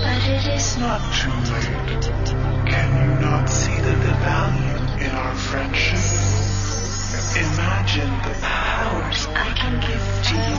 But 0.00 0.22
it 0.26 0.46
is 0.56 0.78
not 0.78 1.02
too 1.20 1.36
late. 1.52 2.06
Can 2.64 2.88
you 2.96 3.20
not 3.20 3.46
see 3.50 3.76
the, 3.76 3.90
the 3.90 4.14
value 4.24 5.04
in 5.04 5.10
our 5.10 5.34
friendship? 5.34 6.49
Imagine 7.80 8.12
the 8.28 8.38
powers 8.42 9.26
I 9.28 9.54
can 9.56 9.80
give 9.80 10.04
to 10.28 10.34
you, 10.36 10.56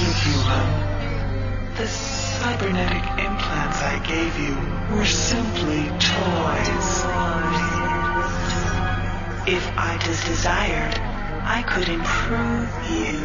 you 0.00 0.10
human. 0.24 1.74
The 1.76 1.86
cybernetic 1.86 3.04
implants 3.24 3.80
I 3.80 4.00
gave 4.04 4.36
you 4.40 4.56
were 4.96 5.04
simply 5.04 5.86
toys. 6.02 6.90
If 9.46 9.64
I 9.78 9.98
just 10.04 10.26
desired, 10.26 10.98
I 11.44 11.62
could 11.62 11.88
improve 11.88 12.68
you, 12.90 13.22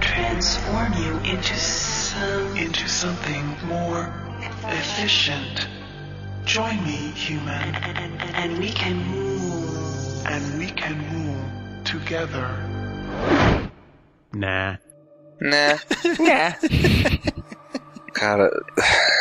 transform 0.00 0.94
you 0.94 1.30
into 1.30 1.54
some 1.54 2.56
into 2.56 2.88
something 2.88 3.54
more 3.66 4.10
efficient. 4.64 5.68
Join 6.46 6.82
me, 6.84 7.12
human, 7.12 7.74
and, 7.74 7.98
and, 7.98 8.34
and 8.34 8.58
we 8.58 8.70
can 8.70 8.96
move. 8.96 10.24
And 10.24 10.58
we 10.58 10.68
can 10.68 10.96
move 11.12 11.61
together. 11.92 12.46
Nah. 14.34 14.78
né? 15.40 15.78
Cara, 18.14 18.50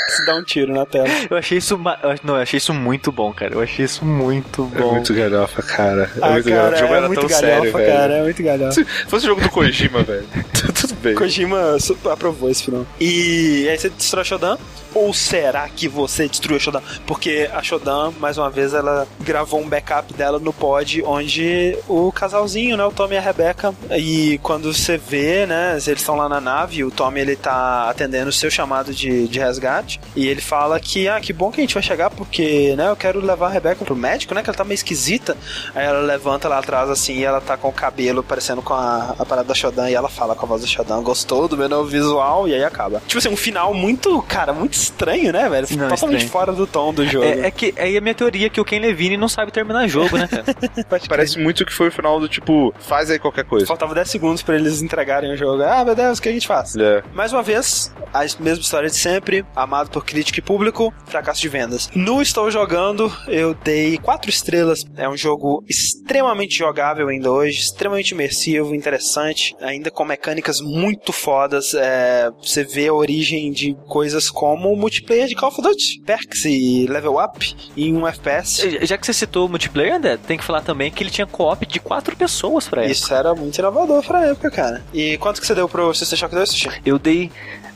Se 0.10 0.26
dá 0.26 0.36
um 0.36 0.44
tiro 0.44 0.74
na 0.74 0.86
tela. 0.86 1.08
Eu 1.30 1.38
achei 1.38 1.58
isso. 1.58 1.78
ma- 1.78 1.98
Não, 2.24 2.36
eu 2.36 2.42
achei 2.42 2.58
isso 2.58 2.74
muito 2.74 3.12
bom, 3.12 3.34
cara. 3.34 3.54
Eu 3.54 3.62
achei 3.62 3.86
isso 3.86 4.06
muito 4.06 4.70
é 4.76 4.80
bom. 4.80 4.92
muito 4.92 5.14
galhofa, 5.14 5.62
cara. 5.64 6.12
É 6.16 6.20
Ah, 6.22 6.30
muito 6.32 6.50
cara, 6.50 6.56
galhofa. 6.62 6.76
O 6.76 6.80
jogo 6.80 6.94
é 6.94 6.98
era 6.98 7.08
muito 7.08 7.20
tão 7.22 7.30
galhofa, 7.30 7.48
sério, 7.48 7.72
velho. 7.74 7.92
cara, 7.94 8.14
é 8.14 8.24
muito 8.24 8.44
galhofa. 8.44 8.72
Se 8.74 8.86
fosse 8.86 9.26
o 9.26 9.30
jogo 9.30 9.42
do 9.42 9.50
Kojima, 9.50 10.04
velho. 10.04 10.28
Bem. 11.02 11.16
Kojima 11.16 11.78
aprovou 12.12 12.50
esse 12.50 12.64
final. 12.64 12.86
E 13.00 13.68
aí 13.70 13.78
você 13.78 13.90
destrói 13.90 14.22
a 14.22 14.26
Shodan? 14.26 14.58
Ou 14.94 15.14
será 15.14 15.68
que 15.70 15.88
você 15.88 16.28
destruiu 16.28 16.58
a 16.58 16.60
Shodan? 16.60 16.82
Porque 17.08 17.50
a 17.54 17.64
Shodan, 17.64 18.12
mais 18.20 18.38
uma 18.38 18.50
vez, 18.50 18.74
ela 18.74 19.08
gravou 19.22 19.62
um 19.62 19.68
backup 19.68 20.14
dela 20.14 20.38
no 20.38 20.52
pod 20.52 21.02
onde 21.06 21.78
o 21.88 22.12
casalzinho, 22.12 22.76
né, 22.76 22.84
o 22.84 22.92
Tommy 22.92 23.16
e 23.16 23.18
a 23.18 23.22
Rebecca, 23.22 23.74
e 23.98 24.38
quando 24.44 24.74
você 24.74 24.98
vê, 24.98 25.46
né, 25.46 25.72
eles 25.72 25.88
estão 25.88 26.18
lá 26.18 26.28
na 26.28 26.42
nave, 26.42 26.84
o 26.84 26.92
Tommy 26.92 27.22
ele 27.22 27.38
tá 27.38 27.90
atendendo 27.90 28.30
o 28.30 28.34
seu 28.34 28.52
chamado 28.52 28.94
de, 28.94 29.30
de 29.30 29.40
resgate, 29.40 30.00
e 30.14 30.28
ele 30.28 30.42
fala 30.42 30.78
que, 30.78 31.08
ah, 31.08 31.22
que 31.22 31.32
bom 31.32 31.52
que 31.52 31.62
a 31.62 31.64
gente 31.64 31.74
vai 31.74 31.84
chegar, 31.84 32.10
porque, 32.10 32.76
né, 32.76 32.90
eu 32.90 32.96
quero 32.96 33.22
levar 33.22 33.48
a 33.48 33.52
Rebecca 33.52 33.86
pro 33.86 33.96
médico, 33.96 34.36
né, 34.36 34.44
que 34.44 34.50
ela 34.50 34.58
tá 34.58 34.66
meio 34.66 34.76
esquisita. 34.76 35.38
Aí 35.74 35.86
ela 35.86 36.02
levanta 36.02 36.50
lá 36.50 36.60
atrás, 36.60 36.90
assim, 36.90 37.14
e 37.14 37.24
ela 37.24 37.40
tá 37.40 37.56
com 37.56 37.70
o 37.70 37.74
cabelo 37.74 38.22
parecendo 38.22 38.62
com 38.62 38.74
a, 38.74 39.16
a 39.18 39.26
parada 39.26 39.48
da 39.48 39.54
Shodan, 39.54 39.90
e 39.90 39.94
ela 39.94 40.10
fala 40.10 40.36
com 40.36 40.46
a 40.46 40.50
voz 40.50 40.62
da 40.62 40.68
Shodan, 40.68 40.91
gostou 41.02 41.48
do 41.48 41.56
meu 41.58 41.70
novo 41.70 41.88
visual, 41.90 42.48
e 42.48 42.54
aí 42.54 42.64
acaba. 42.64 43.02
Tipo 43.08 43.20
assim, 43.20 43.30
um 43.30 43.38
final 43.38 43.74
muito, 43.74 44.22
cara, 44.24 44.52
muito 44.54 44.74
estranho, 44.74 45.32
né, 45.32 45.48
velho? 45.50 45.68
Não, 45.72 45.90
Totalmente 45.90 46.24
estranho. 46.24 46.30
fora 46.30 46.52
do 46.54 46.66
tom 46.66 46.94
do 46.94 47.06
jogo. 47.06 47.26
É, 47.26 47.48
é 47.48 47.52
que 47.52 47.74
aí 47.78 47.96
a 47.98 48.02
minha 48.02 48.16
teoria 48.16 48.48
é 48.48 48.50
que 48.50 48.60
o 48.60 48.66
Ken 48.66 48.80
Levine 48.80 49.18
não 49.18 49.28
sabe 49.30 49.52
terminar 49.52 49.88
jogo, 49.88 50.18
né, 50.18 50.28
cara? 50.28 50.44
Parece 51.08 51.38
muito 51.40 51.66
que 51.66 51.74
foi 51.74 51.90
o 51.90 51.92
final 51.92 52.20
do 52.20 52.28
tipo, 52.28 52.74
faz 52.80 53.10
aí 53.12 53.20
qualquer 53.20 53.46
coisa. 53.46 53.66
Faltava 53.66 53.94
10 53.94 54.10
segundos 54.10 54.42
pra 54.42 54.56
eles 54.56 54.82
entregarem 54.82 55.32
o 55.32 55.38
jogo. 55.38 55.62
Ah, 55.64 55.84
meu 55.86 55.96
Deus, 55.96 56.18
o 56.18 56.22
que 56.22 56.30
a 56.30 56.32
gente 56.32 56.48
faz? 56.48 56.76
É. 56.76 57.04
Mais 57.14 57.32
uma 57.32 57.44
vez, 57.44 57.94
a 58.14 58.22
mesma 58.40 58.62
história 58.62 58.90
de 58.90 58.96
sempre, 58.96 59.46
amado 59.56 59.90
por 59.90 60.04
crítica 60.04 60.40
e 60.40 60.42
público, 60.42 60.94
fracasso 61.06 61.42
de 61.42 61.50
vendas. 61.50 61.90
No 61.96 62.22
Estou 62.22 62.50
Jogando, 62.50 63.12
eu 63.28 63.54
dei 63.54 63.98
4 63.98 64.30
estrelas. 64.30 64.84
É 64.98 65.08
um 65.08 65.18
jogo 65.18 65.64
extremamente 65.70 66.58
jogável 66.58 67.08
ainda 67.10 67.32
hoje, 67.32 67.60
extremamente 67.60 68.12
imersivo, 68.12 68.74
interessante, 68.74 69.56
ainda 69.62 69.92
com 69.92 70.04
mecânicas 70.04 70.60
muito 70.62 70.81
fodas. 71.12 71.74
É, 71.74 72.32
você 72.42 72.64
vê 72.64 72.88
a 72.88 72.94
origem 72.94 73.52
de 73.52 73.76
coisas 73.88 74.30
como 74.30 74.72
o 74.72 74.78
multiplayer 74.78 75.28
de 75.28 75.36
Call 75.36 75.50
of 75.50 75.62
Duty, 75.62 76.02
perks 76.06 76.46
e 76.46 76.86
level 76.88 77.18
up 77.24 77.56
em 77.76 77.96
um 77.96 78.08
FPS. 78.08 78.86
Já 78.86 78.98
que 78.98 79.06
você 79.06 79.14
citou 79.14 79.46
o 79.46 79.50
multiplayer, 79.50 79.96
André, 79.96 80.18
tem 80.18 80.38
que 80.38 80.44
falar 80.44 80.62
também 80.62 80.92
que 80.92 81.04
ele 81.04 81.10
tinha 81.10 81.28
co-op 81.28 81.66
de 81.66 81.80
quatro 81.80 82.16
pessoas 82.16 82.68
pra 82.68 82.82
época. 82.82 82.94
Isso 82.94 83.14
era 83.14 83.34
muito 83.34 83.58
inovador 83.58 84.04
pra 84.04 84.28
época, 84.28 84.50
cara. 84.52 84.84
E 84.94 85.18
quanto 85.18 85.42
que 85.42 85.48
você 85.48 85.56
deu 85.56 85.68
pro 85.68 85.94
System 85.94 86.18
Shock 86.18 86.36
2, 86.36 86.50
Sushi? 86.50 86.70
Eu 86.86 86.98
dei 86.98 87.32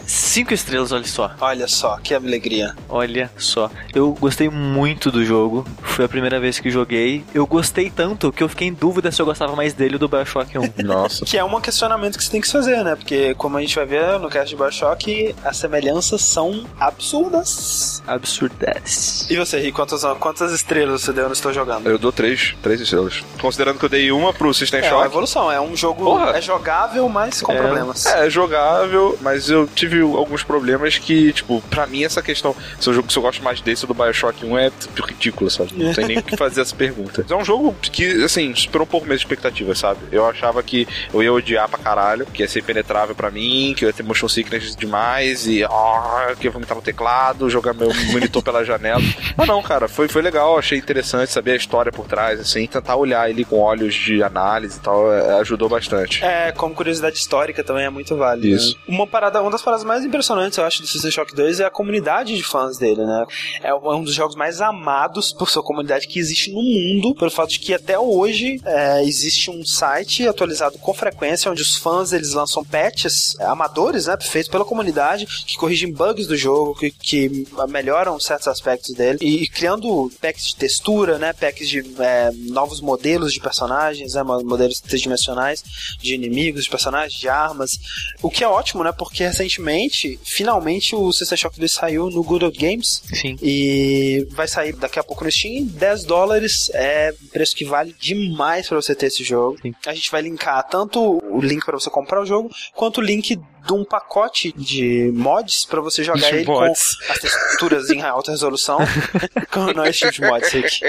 cinco 0.05 0.53
estrelas, 0.53 0.91
olha 0.91 1.05
só. 1.07 1.31
Olha 1.39 1.67
só, 1.67 1.97
que 1.97 2.13
alegria. 2.13 2.75
Olha 2.89 3.29
só. 3.37 3.69
Eu 3.93 4.11
gostei 4.13 4.49
muito 4.49 5.11
do 5.11 5.23
jogo. 5.25 5.65
Foi 5.81 6.05
a 6.05 6.09
primeira 6.09 6.39
vez 6.39 6.59
que 6.59 6.69
joguei. 6.69 7.23
Eu 7.33 7.45
gostei 7.47 7.89
tanto 7.89 8.31
que 8.31 8.43
eu 8.43 8.49
fiquei 8.49 8.67
em 8.67 8.73
dúvida 8.73 9.11
se 9.11 9.21
eu 9.21 9.25
gostava 9.25 9.55
mais 9.55 9.73
dele 9.73 9.95
ou 9.95 9.99
do 9.99 10.07
Bioshock 10.07 10.57
1. 10.57 10.73
Nossa. 10.85 11.25
Que 11.25 11.37
é 11.37 11.43
um 11.43 11.59
questionamento 11.61 12.17
que 12.17 12.23
você 12.23 12.31
tem 12.31 12.41
que 12.41 12.47
se 12.47 12.53
fazer, 12.53 12.83
né? 12.83 12.95
Porque, 12.95 13.33
como 13.35 13.57
a 13.57 13.61
gente 13.61 13.75
vai 13.75 13.85
ver 13.85 14.19
no 14.19 14.29
cast 14.29 14.49
de 14.49 14.55
Bioshock, 14.55 15.35
as 15.43 15.57
semelhanças 15.57 16.21
são 16.21 16.65
absurdas. 16.79 18.01
Absurdas. 18.07 19.27
E 19.29 19.37
você, 19.37 19.59
Rick, 19.59 19.71
quantas, 19.73 20.03
quantas 20.19 20.51
estrelas 20.51 21.01
você 21.01 21.13
deu 21.13 21.27
no 21.27 21.33
Estou 21.33 21.53
Jogando? 21.53 21.87
Eu 21.89 21.97
dou 21.97 22.11
três, 22.11 22.55
três 22.61 22.79
estrelas. 22.81 23.23
Considerando 23.39 23.79
que 23.79 23.85
eu 23.85 23.89
dei 23.89 24.11
uma 24.11 24.33
pro 24.33 24.53
System 24.53 24.81
É 24.81 24.83
uma 24.83 24.89
Shock. 24.89 25.05
evolução, 25.05 25.51
é 25.51 25.59
um 25.61 25.75
jogo 25.75 26.03
Porra. 26.03 26.31
é 26.37 26.41
jogável, 26.41 27.07
mas 27.09 27.41
com 27.41 27.51
É. 27.51 27.57
problemas. 27.57 28.05
É, 28.05 28.29
jogável, 28.29 29.17
mas 29.21 29.49
eu 29.49 29.67
tive 29.67 29.94
alguns 30.01 30.43
problemas 30.43 30.97
que, 30.97 31.33
tipo, 31.33 31.61
pra 31.69 31.85
mim 31.87 32.03
essa 32.03 32.21
questão, 32.21 32.55
se 32.79 32.89
o 32.89 32.93
jogo 32.93 33.11
se 33.11 33.17
eu 33.17 33.23
gosto 33.23 33.43
mais 33.43 33.61
desse 33.61 33.85
ou 33.85 33.93
do 33.93 33.93
Bioshock 33.93 34.45
1 34.45 34.57
é 34.57 34.69
tipo, 34.69 35.07
ridículo, 35.07 35.49
sabe? 35.49 35.71
Não 35.75 35.93
tem 35.93 36.05
nem 36.05 36.17
o 36.17 36.23
que 36.23 36.35
fazer 36.37 36.61
essa 36.61 36.75
pergunta. 36.75 37.25
É 37.29 37.35
um 37.35 37.45
jogo 37.45 37.75
que, 37.81 38.23
assim, 38.23 38.53
superou 38.55 38.85
um 38.85 38.89
pouco 38.89 39.05
minhas 39.05 39.21
expectativas, 39.21 39.79
sabe? 39.79 39.99
Eu 40.11 40.25
achava 40.25 40.61
que 40.61 40.87
eu 41.13 41.21
ia 41.21 41.31
odiar 41.31 41.69
pra 41.69 41.77
caralho, 41.77 42.25
que 42.25 42.41
ia 42.41 42.47
ser 42.47 42.59
impenetrável 42.59 43.15
pra 43.15 43.31
mim, 43.31 43.73
que 43.75 43.85
eu 43.85 43.89
ia 43.89 43.93
ter 43.93 44.03
motion 44.03 44.27
sickness 44.27 44.75
demais 44.75 45.47
e 45.47 45.63
ah, 45.63 46.33
que 46.39 46.47
eu 46.47 46.49
ia 46.49 46.51
vomitar 46.51 46.75
no 46.75 46.81
teclado, 46.81 47.49
jogar 47.49 47.73
meu 47.73 47.89
monitor 48.11 48.43
pela 48.43 48.63
janela. 48.63 49.01
Mas 49.35 49.47
não, 49.47 49.61
cara, 49.61 49.87
foi, 49.87 50.07
foi 50.07 50.21
legal, 50.21 50.57
achei 50.57 50.77
interessante 50.77 51.31
saber 51.31 51.51
a 51.51 51.55
história 51.55 51.91
por 51.91 52.05
trás, 52.05 52.39
assim, 52.39 52.65
tentar 52.67 52.95
olhar 52.95 53.29
ele 53.29 53.45
com 53.45 53.59
olhos 53.59 53.93
de 53.93 54.21
análise 54.23 54.77
e 54.77 54.81
tal, 54.81 55.13
é, 55.13 55.39
ajudou 55.39 55.69
bastante. 55.69 56.23
É, 56.23 56.51
como 56.51 56.73
curiosidade 56.73 57.17
histórica 57.17 57.63
também 57.63 57.85
é 57.85 57.89
muito 57.89 58.15
válido. 58.15 58.47
Isso. 58.47 58.75
né? 58.75 58.95
Uma 58.95 59.07
parada, 59.07 59.41
uma 59.41 59.51
das 59.51 59.61
paradas 59.61 59.84
mais 59.85 60.03
impressionantes, 60.03 60.57
eu 60.57 60.65
acho, 60.65 60.81
do 60.81 60.87
System 60.87 61.11
Shock 61.11 61.35
2 61.35 61.59
é 61.59 61.65
a 61.65 61.69
comunidade 61.69 62.35
de 62.35 62.43
fãs 62.43 62.77
dele, 62.77 63.05
né? 63.05 63.25
É 63.61 63.73
um 63.73 64.03
dos 64.03 64.13
jogos 64.13 64.35
mais 64.35 64.61
amados 64.61 65.31
por 65.31 65.49
sua 65.49 65.63
comunidade 65.63 66.07
que 66.07 66.19
existe 66.19 66.51
no 66.51 66.61
mundo, 66.61 67.15
pelo 67.15 67.31
fato 67.31 67.51
de 67.51 67.59
que 67.59 67.73
até 67.73 67.97
hoje 67.97 68.59
é, 68.65 69.03
existe 69.03 69.49
um 69.49 69.63
site 69.65 70.27
atualizado 70.27 70.77
com 70.79 70.93
frequência, 70.93 71.51
onde 71.51 71.61
os 71.61 71.77
fãs 71.77 72.11
eles 72.13 72.33
lançam 72.33 72.63
patches 72.63 73.35
é, 73.39 73.45
amadores, 73.45 74.07
né? 74.07 74.17
Feitos 74.19 74.49
pela 74.49 74.65
comunidade, 74.65 75.25
que 75.25 75.57
corrigem 75.57 75.91
bugs 75.91 76.27
do 76.27 76.35
jogo, 76.35 76.75
que, 76.75 76.91
que 76.91 77.47
melhoram 77.69 78.19
certos 78.19 78.47
aspectos 78.47 78.93
dele, 78.95 79.19
e, 79.21 79.47
criando 79.47 80.11
packs 80.19 80.47
de 80.47 80.55
textura, 80.55 81.17
né? 81.17 81.33
Packs 81.33 81.69
de 81.69 81.79
é, 81.99 82.31
novos 82.49 82.81
modelos 82.81 83.33
de 83.33 83.39
personagens, 83.39 84.13
né? 84.13 84.23
Modelos 84.23 84.79
tridimensionais 84.79 85.63
de 85.99 86.15
inimigos, 86.15 86.63
de 86.63 86.69
personagens, 86.69 87.19
de 87.19 87.29
armas. 87.29 87.79
O 88.21 88.29
que 88.29 88.43
é 88.43 88.47
ótimo, 88.47 88.83
né? 88.83 88.91
Porque 88.91 89.23
recentemente, 89.23 89.74
finalmente, 90.23 90.95
o 90.95 91.11
System 91.11 91.37
Shock 91.37 91.59
2 91.59 91.71
saiu 91.71 92.09
no 92.09 92.23
Good 92.23 92.45
Old 92.45 92.57
Games. 92.57 93.03
Sim. 93.13 93.37
E 93.41 94.27
vai 94.31 94.47
sair 94.47 94.73
daqui 94.73 94.99
a 94.99 95.03
pouco 95.03 95.23
no 95.23 95.31
Steam. 95.31 95.65
10 95.65 96.03
dólares 96.03 96.69
é 96.73 97.13
um 97.23 97.27
preço 97.27 97.55
que 97.55 97.65
vale 97.65 97.95
demais 97.99 98.67
pra 98.67 98.75
você 98.75 98.95
ter 98.95 99.07
esse 99.07 99.23
jogo. 99.23 99.57
Sim. 99.61 99.73
A 99.85 99.93
gente 99.93 100.11
vai 100.11 100.21
linkar 100.21 100.67
tanto 100.67 100.99
o 101.01 101.41
link 101.41 101.63
pra 101.65 101.77
você 101.77 101.89
comprar 101.89 102.21
o 102.21 102.25
jogo, 102.25 102.49
quanto 102.73 102.99
o 102.99 103.03
link 103.03 103.39
de 103.65 103.73
um 103.73 103.83
pacote 103.83 104.53
de 104.55 105.11
mods 105.13 105.65
pra 105.65 105.81
você 105.81 106.03
jogar 106.03 106.31
ele 106.33 106.45
mods. 106.45 106.95
com 106.95 107.13
as 107.13 107.19
texturas 107.19 107.89
em 107.89 108.01
alta 108.01 108.31
resolução. 108.31 108.79
Com- 109.51 109.73
não 109.73 109.83
é 109.83 109.91
de 109.91 110.21
mods, 110.21 110.49
Rick. 110.51 110.79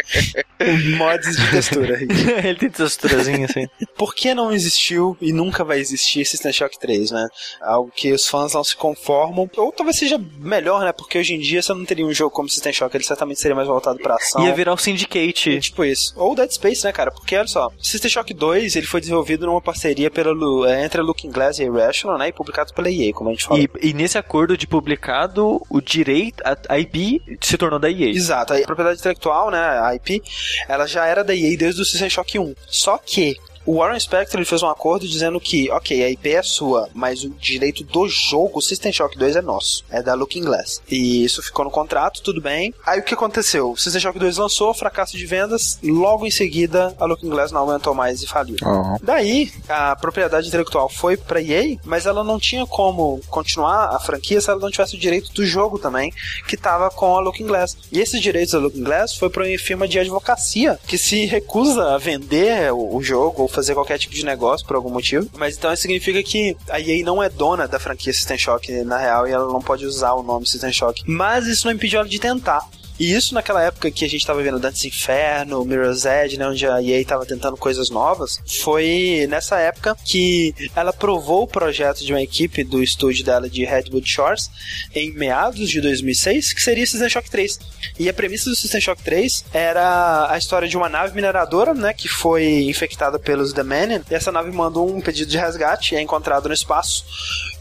mods 0.96 1.36
de 1.36 1.50
textura, 1.50 1.96
Rick. 1.96 2.14
Ele 2.46 2.58
tem 2.58 2.70
texturazinha 2.70 3.46
assim. 3.46 3.66
Por 3.96 4.14
que 4.14 4.34
não 4.34 4.52
existiu 4.52 5.16
e 5.20 5.32
nunca 5.32 5.64
vai 5.64 5.78
existir 5.78 6.24
System 6.24 6.52
Shock 6.52 6.78
3, 6.78 7.10
né? 7.10 7.26
Algo 7.60 7.90
que 7.94 8.12
os 8.12 8.28
fãs 8.28 8.52
não 8.54 8.64
se 8.64 8.76
conformam. 8.76 9.48
Ou 9.56 9.72
talvez 9.72 9.96
seja 9.98 10.20
melhor, 10.38 10.84
né? 10.84 10.92
Porque 10.92 11.18
hoje 11.18 11.34
em 11.34 11.38
dia 11.38 11.62
você 11.62 11.72
não 11.72 11.84
teria 11.84 12.06
um 12.06 12.12
jogo 12.12 12.30
como 12.30 12.48
System 12.48 12.72
Shock, 12.72 12.96
ele 12.96 13.04
certamente 13.04 13.40
seria 13.40 13.54
mais 13.54 13.68
voltado 13.68 13.98
pra 13.98 14.14
ação. 14.14 14.44
Ia 14.44 14.54
virar 14.54 14.74
o 14.74 14.78
Syndicate. 14.78 15.60
Tipo 15.60 15.84
isso. 15.84 16.12
Ou 16.16 16.34
Dead 16.34 16.50
Space, 16.50 16.84
né, 16.84 16.92
cara? 16.92 17.10
Porque, 17.10 17.36
olha 17.36 17.46
só, 17.48 17.70
System 17.80 18.10
Shock 18.10 18.34
2, 18.34 18.76
ele 18.76 18.86
foi 18.86 19.00
desenvolvido 19.00 19.46
numa 19.46 19.60
parceria 19.60 20.10
pela, 20.10 20.32
é, 20.70 20.84
entre 20.84 21.00
a 21.00 21.04
Looking 21.04 21.30
Glass 21.30 21.58
e 21.58 21.62
a 21.62 21.66
Irrational, 21.66 22.18
né? 22.18 22.28
E 22.28 22.32
publicado 22.32 22.65
pela 22.74 22.90
EA, 22.90 23.12
como 23.12 23.30
a 23.30 23.32
gente 23.32 23.44
falou. 23.44 23.62
E, 23.62 23.70
e 23.88 23.93
nesse 23.93 24.18
acordo 24.18 24.56
de 24.56 24.66
publicado, 24.66 25.62
o 25.68 25.80
direito, 25.80 26.43
a, 26.44 26.56
a 26.74 26.78
IP 26.78 27.22
se 27.40 27.56
tornou 27.56 27.78
da 27.78 27.90
EA. 27.90 28.10
Exato, 28.10 28.52
a 28.52 28.60
propriedade 28.60 28.98
intelectual, 28.98 29.51
né, 29.51 29.59
a 29.59 29.94
IP, 29.94 30.22
ela 30.68 30.86
já 30.86 31.06
era 31.06 31.22
da 31.22 31.34
EA 31.34 31.56
desde 31.56 31.82
o 31.82 31.84
System 31.84 32.10
Shock 32.10 32.38
1. 32.38 32.55
Só 32.66 32.98
que 32.98 33.36
o 33.66 33.78
Warren 33.78 33.98
Spector 33.98 34.38
ele 34.38 34.47
fez 34.47 34.62
um 34.62 34.68
acordo 34.68 35.06
dizendo 35.09 35.40
que, 35.40 35.70
ok, 35.70 36.05
a 36.05 36.10
IP 36.10 36.32
é 36.32 36.43
sua, 36.43 36.88
mas 36.94 37.24
o 37.24 37.30
direito 37.30 37.82
do 37.82 38.09
jogo, 38.09 38.59
o 38.59 38.62
System 38.62 38.93
Shock 38.93 39.18
2 39.18 39.36
é 39.36 39.43
nosso, 39.43 39.84
é 39.90 40.01
da 40.01 40.14
Looking 40.14 40.43
Glass. 40.43 40.80
E 40.88 41.24
isso 41.24 41.43
ficou 41.43 41.64
no 41.64 41.70
contrato, 41.70 42.22
tudo 42.22 42.40
bem. 42.40 42.72
Aí 42.86 43.01
o 43.01 43.02
que 43.02 43.14
aconteceu? 43.14 43.72
O 43.72 43.76
System 43.76 44.01
Shock 44.01 44.18
2 44.18 44.36
lançou, 44.36 44.72
fracasso 44.72 45.16
de 45.16 45.26
vendas, 45.26 45.78
logo 45.82 46.26
em 46.26 46.30
seguida 46.30 46.94
a 46.98 47.05
Looking 47.05 47.28
Glass 47.28 47.51
não 47.51 47.62
aguentou 47.62 47.93
mais 47.93 48.22
e 48.22 48.26
faliu. 48.26 48.56
Daí, 49.02 49.51
a 49.68 49.97
propriedade 49.97 50.47
intelectual 50.47 50.88
foi 50.88 51.16
pra 51.16 51.43
EA, 51.43 51.76
mas 51.84 52.06
ela 52.06 52.22
não 52.22 52.38
tinha 52.38 52.64
como 52.66 53.20
continuar 53.28 53.94
a 53.94 53.98
franquia 53.98 54.40
se 54.40 54.48
ela 54.48 54.60
não 54.60 54.70
tivesse 54.70 54.94
o 54.94 54.98
direito 54.98 55.32
do 55.32 55.44
jogo 55.44 55.78
também, 55.78 56.12
que 56.47 56.56
tava 56.56 56.88
com 56.90 57.16
a 57.16 57.20
Looking 57.20 57.47
Glass. 57.47 57.76
E 57.90 58.01
esses 58.01 58.20
direitos 58.20 58.52
da 58.52 58.60
Looking 58.60 58.84
Glass 58.84 59.16
foi 59.16 59.28
pra 59.28 59.44
uma 59.44 59.59
firma 59.59 59.88
de 59.88 59.98
advocacia, 59.98 60.78
que 60.86 60.97
se 60.97 61.24
recusa 61.26 61.94
a 61.94 61.98
vender 61.98 62.72
o, 62.72 62.97
o 62.97 63.02
jogo 63.02 63.43
ou 63.43 63.48
fazer 63.56 63.74
qualquer 63.74 63.98
tipo 63.98 64.14
de 64.14 64.24
negócio 64.24 64.66
por 64.66 64.76
algum 64.76 64.90
motivo. 64.90 65.28
Mas 65.36 65.56
então 65.56 65.72
isso 65.72 65.82
significa 65.82 66.22
que 66.22 66.56
a 66.68 66.78
EA 66.78 67.02
não 67.04 67.22
é 67.22 67.28
dona 67.28 67.66
da 67.66 67.80
franquia 67.80 68.12
System 68.12 68.36
Shock, 68.38 68.70
na 68.84 68.98
real, 68.98 69.26
e 69.26 69.32
ela 69.32 69.50
não 69.50 69.60
pode 69.60 69.86
usar 69.86 70.12
o 70.12 70.22
nome 70.22 70.46
System 70.46 70.72
Shock. 70.72 71.02
Mas 71.06 71.46
isso 71.46 71.66
não 71.66 71.74
impediu 71.74 72.00
ela 72.00 72.08
de 72.08 72.18
tentar. 72.18 72.62
E 72.98 73.14
isso 73.14 73.35
naquela 73.35 73.62
época 73.62 73.90
que 73.90 74.05
a 74.05 74.09
gente 74.09 74.27
tava 74.27 74.43
vendo 74.43 74.59
Dantes 74.59 74.85
Inferno, 74.85 75.64
Mirror's 75.64 76.05
Edge, 76.05 76.39
né, 76.39 76.48
onde 76.48 76.66
a 76.66 76.82
EA 76.82 77.05
tava 77.05 77.27
tentando 77.27 77.56
coisas 77.56 77.90
novas, 77.90 78.40
foi 78.62 79.27
nessa 79.28 79.59
época 79.59 79.97
que 80.05 80.55
ela 80.74 80.93
provou 80.93 81.43
o 81.43 81.47
projeto 81.47 82.05
de 82.05 82.12
uma 82.12 82.23
equipe 82.23 82.64
do 82.64 82.82
estúdio 82.82 83.24
dela 83.24 83.48
de 83.48 83.64
Redwood 83.64 84.09
Shores 84.09 84.51
em 84.94 85.12
meados 85.12 85.68
de 85.68 85.81
2006, 85.81 86.52
que 86.52 86.62
seria 86.62 86.86
System 86.86 87.09
Shock 87.09 87.31
3. 87.31 87.59
E 87.98 88.09
a 88.09 88.14
premissa 88.14 88.48
do 88.48 88.56
System 88.56 88.81
Shock 88.81 89.02
3 89.02 89.44
era 89.52 90.31
a 90.31 90.39
história 90.39 90.68
de 90.68 90.77
uma 90.77 90.89
nave 90.89 91.14
mineradora, 91.14 91.74
né, 91.74 91.93
que 91.93 92.09
foi 92.09 92.64
infectada 92.64 93.18
pelos 93.18 93.52
The 93.52 93.62
Manen, 93.62 94.02
e 94.10 94.14
essa 94.14 94.32
nave 94.32 94.51
mandou 94.51 94.89
um 94.89 95.01
pedido 95.01 95.31
de 95.31 95.39
resgate 95.39 95.94
é 95.94 96.01
encontrado 96.01 96.48
no 96.48 96.55
espaço 96.55 97.05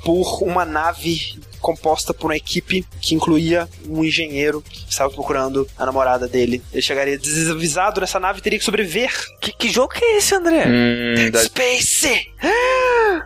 por 0.06 0.44
uma 0.44 0.64
nave 0.64 1.36
composta 1.60 2.14
por 2.14 2.28
uma 2.28 2.38
equipe 2.38 2.86
que 3.02 3.16
incluía 3.16 3.68
um 3.90 4.04
engenheiro 4.04 4.62
que 4.62 4.86
estava 4.88 5.12
procurando 5.12 5.68
a 5.76 5.84
namorada 5.84 6.28
dele. 6.28 6.62
Ele 6.72 6.82
chegaria 6.82 7.18
desavisado 7.18 8.00
nessa 8.00 8.20
nave 8.20 8.38
e 8.38 8.42
teria 8.44 8.60
que 8.60 8.64
sobreviver. 8.64 9.12
Que, 9.42 9.52
que 9.52 9.70
jogo 9.70 9.92
que 9.92 10.06
é 10.06 10.18
esse, 10.18 10.36
André? 10.36 10.64
Hum, 10.68 11.32
Dead 11.32 11.46
Space! 11.46 12.08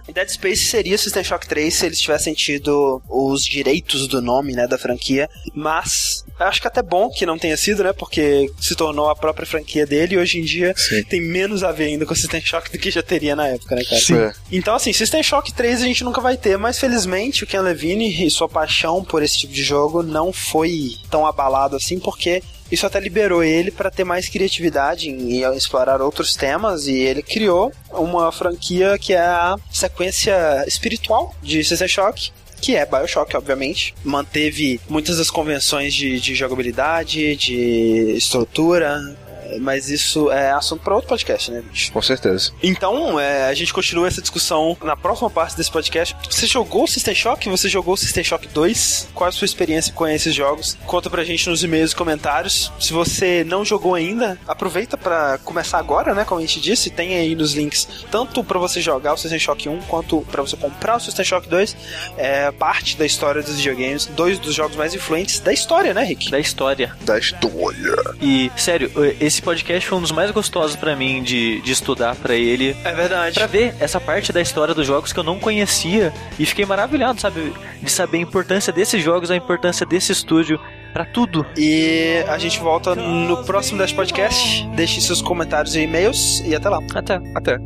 E 0.07 0.13
Dead 0.13 0.29
Space 0.29 0.67
seria 0.67 0.97
System 0.97 1.21
Shock 1.21 1.49
3 1.49 1.73
se 1.73 1.85
eles 1.85 1.99
tivessem 1.99 2.33
tido 2.33 3.01
os 3.09 3.43
direitos 3.43 4.07
do 4.07 4.21
nome, 4.21 4.53
né, 4.53 4.65
da 4.65 4.77
franquia. 4.77 5.29
Mas 5.53 6.23
acho 6.39 6.61
que 6.61 6.67
até 6.67 6.81
bom 6.81 7.09
que 7.09 7.25
não 7.25 7.37
tenha 7.37 7.57
sido, 7.57 7.83
né? 7.83 7.93
Porque 7.93 8.51
se 8.59 8.75
tornou 8.75 9.09
a 9.09 9.15
própria 9.15 9.45
franquia 9.45 9.85
dele 9.85 10.15
e 10.15 10.17
hoje 10.17 10.39
em 10.39 10.43
dia 10.43 10.73
Sim. 10.75 11.03
tem 11.03 11.21
menos 11.21 11.63
a 11.63 11.71
ver 11.71 11.85
ainda 11.85 12.05
com 12.05 12.15
System 12.15 12.41
Shock 12.41 12.71
do 12.71 12.77
que 12.77 12.91
já 12.91 13.03
teria 13.03 13.35
na 13.35 13.47
época, 13.47 13.75
né, 13.75 13.83
cara? 13.83 14.27
É. 14.27 14.33
Então, 14.51 14.75
assim, 14.75 14.93
System 14.93 15.21
Shock 15.21 15.53
3 15.53 15.81
a 15.81 15.85
gente 15.85 16.03
nunca 16.03 16.21
vai 16.21 16.37
ter, 16.37 16.57
mas 16.57 16.79
felizmente 16.79 17.43
o 17.43 17.47
Ken 17.47 17.61
Levine 17.61 18.25
e 18.25 18.29
sua 18.29 18.47
paixão 18.47 19.03
por 19.03 19.21
esse 19.21 19.37
tipo 19.37 19.53
de 19.53 19.63
jogo 19.63 20.01
não 20.01 20.31
foi 20.31 20.91
tão 21.09 21.25
abalado 21.25 21.75
assim, 21.75 21.99
porque 21.99 22.41
isso 22.71 22.85
até 22.85 22.99
liberou 22.99 23.43
ele 23.43 23.71
para 23.71 23.89
ter 23.89 24.03
mais 24.03 24.29
criatividade 24.29 25.09
em, 25.09 25.43
em 25.43 25.57
explorar 25.57 26.01
outros 26.01 26.35
temas 26.35 26.87
e 26.87 26.95
ele 26.95 27.23
criou 27.23 27.71
uma 27.91 28.31
franquia 28.31 28.97
que 28.97 29.13
é 29.13 29.19
a 29.19 29.55
sequência 29.71 30.63
espiritual 30.67 31.35
de 31.41 31.63
System 31.63 31.87
Shock. 31.87 32.31
Que 32.61 32.75
é 32.75 32.85
Bioshock, 32.85 33.35
obviamente. 33.35 33.93
Manteve 34.03 34.79
muitas 34.89 35.17
das 35.17 35.29
convenções 35.29 35.93
de, 35.93 36.19
de 36.19 36.35
jogabilidade, 36.35 37.35
de 37.35 38.15
estrutura, 38.15 39.15
mas 39.59 39.89
isso 39.89 40.31
é 40.31 40.51
assunto 40.51 40.83
para 40.83 40.93
outro 40.95 41.09
podcast, 41.09 41.51
né, 41.51 41.61
bicho? 41.61 41.91
Com 41.91 42.01
certeza. 42.01 42.51
Então, 42.61 43.19
é, 43.19 43.47
a 43.47 43.53
gente 43.53 43.73
continua 43.73 44.07
essa 44.07 44.21
discussão 44.21 44.77
na 44.83 44.95
próxima 44.95 45.29
parte 45.29 45.55
desse 45.55 45.71
podcast. 45.71 46.15
Você 46.29 46.45
jogou 46.45 46.83
o 46.83 46.87
System 46.87 47.15
Shock? 47.15 47.49
Você 47.49 47.69
jogou 47.69 47.93
o 47.93 47.97
System 47.97 48.23
Shock 48.23 48.47
2? 48.47 49.09
Qual 49.13 49.27
é 49.27 49.29
a 49.29 49.31
sua 49.31 49.45
experiência 49.45 49.93
com 49.93 50.07
esses 50.07 50.33
jogos? 50.33 50.77
Conta 50.85 51.09
pra 51.09 51.23
gente 51.23 51.49
nos 51.49 51.63
e-mails 51.63 51.91
e 51.91 51.95
comentários. 51.95 52.71
Se 52.79 52.93
você 52.93 53.43
não 53.43 53.63
jogou 53.65 53.95
ainda, 53.95 54.37
aproveita 54.47 54.97
pra 54.97 55.37
começar 55.43 55.79
agora, 55.79 56.13
né? 56.13 56.25
Como 56.25 56.39
a 56.39 56.45
gente 56.45 56.59
disse, 56.59 56.89
tem 56.89 57.15
aí 57.15 57.35
nos 57.35 57.53
links 57.53 57.87
tanto 58.11 58.43
pra 58.43 58.59
você 58.59 58.81
jogar 58.81 59.13
o 59.13 59.17
System 59.17 59.39
Shock 59.39 59.69
1 59.69 59.81
quanto 59.81 60.21
pra 60.31 60.41
você 60.41 60.55
comprar 60.55 60.97
o 60.97 60.99
System 60.99 61.25
Shock 61.25 61.47
2. 61.47 61.75
É 62.17 62.51
parte 62.51 62.97
da 62.97 63.05
história 63.05 63.41
dos 63.41 63.55
videogames, 63.57 64.05
dois 64.05 64.37
dos 64.39 64.53
jogos 64.53 64.75
mais 64.75 64.93
influentes 64.93 65.39
da 65.39 65.53
história, 65.53 65.93
né, 65.93 66.03
Rick? 66.03 66.29
Da 66.29 66.39
história. 66.39 66.95
Da 67.01 67.17
história. 67.17 68.15
E, 68.21 68.51
sério, 68.55 68.91
esse 69.19 69.38
podcast 69.41 69.87
foi 69.87 69.97
um 69.97 70.01
dos 70.01 70.11
mais 70.11 70.31
gostosos 70.31 70.75
pra 70.75 70.95
mim 70.95 71.21
de, 71.23 71.61
de 71.61 71.71
estudar 71.71 72.15
pra 72.15 72.35
ele. 72.35 72.75
É 72.83 72.91
verdade. 72.93 73.35
Pra 73.35 73.47
ver 73.47 73.75
essa 73.79 73.99
parte 73.99 74.31
da 74.31 74.41
história 74.41 74.73
dos 74.73 74.85
jogos 74.85 75.13
que 75.13 75.19
eu 75.19 75.23
não 75.23 75.39
conhecia 75.39 76.13
e 76.37 76.45
fiquei 76.45 76.65
maravilhado, 76.65 77.19
sabe? 77.19 77.53
De 77.81 77.91
saber 77.91 78.17
a 78.17 78.21
importância 78.21 78.71
desses 78.71 79.03
jogos, 79.03 79.31
a 79.31 79.35
importância 79.35 79.85
desse 79.85 80.11
estúdio 80.11 80.59
pra 80.93 81.05
tudo. 81.05 81.45
E 81.57 82.23
a 82.27 82.37
gente 82.37 82.59
volta 82.59 82.95
no 82.95 83.43
próximo 83.43 83.77
Dash 83.77 83.93
Podcast. 83.93 84.67
Deixe 84.75 85.01
seus 85.01 85.21
comentários 85.21 85.75
e 85.75 85.81
e-mails 85.81 86.41
e 86.45 86.55
até 86.55 86.69
lá. 86.69 86.79
Até. 86.93 87.19
Até. 87.35 87.57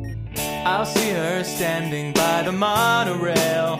I'll 0.66 0.86
see 0.86 1.12
her 1.12 1.44
standing 1.44 2.14
by 2.14 2.44
the 2.46 2.52
monorail. 2.52 3.80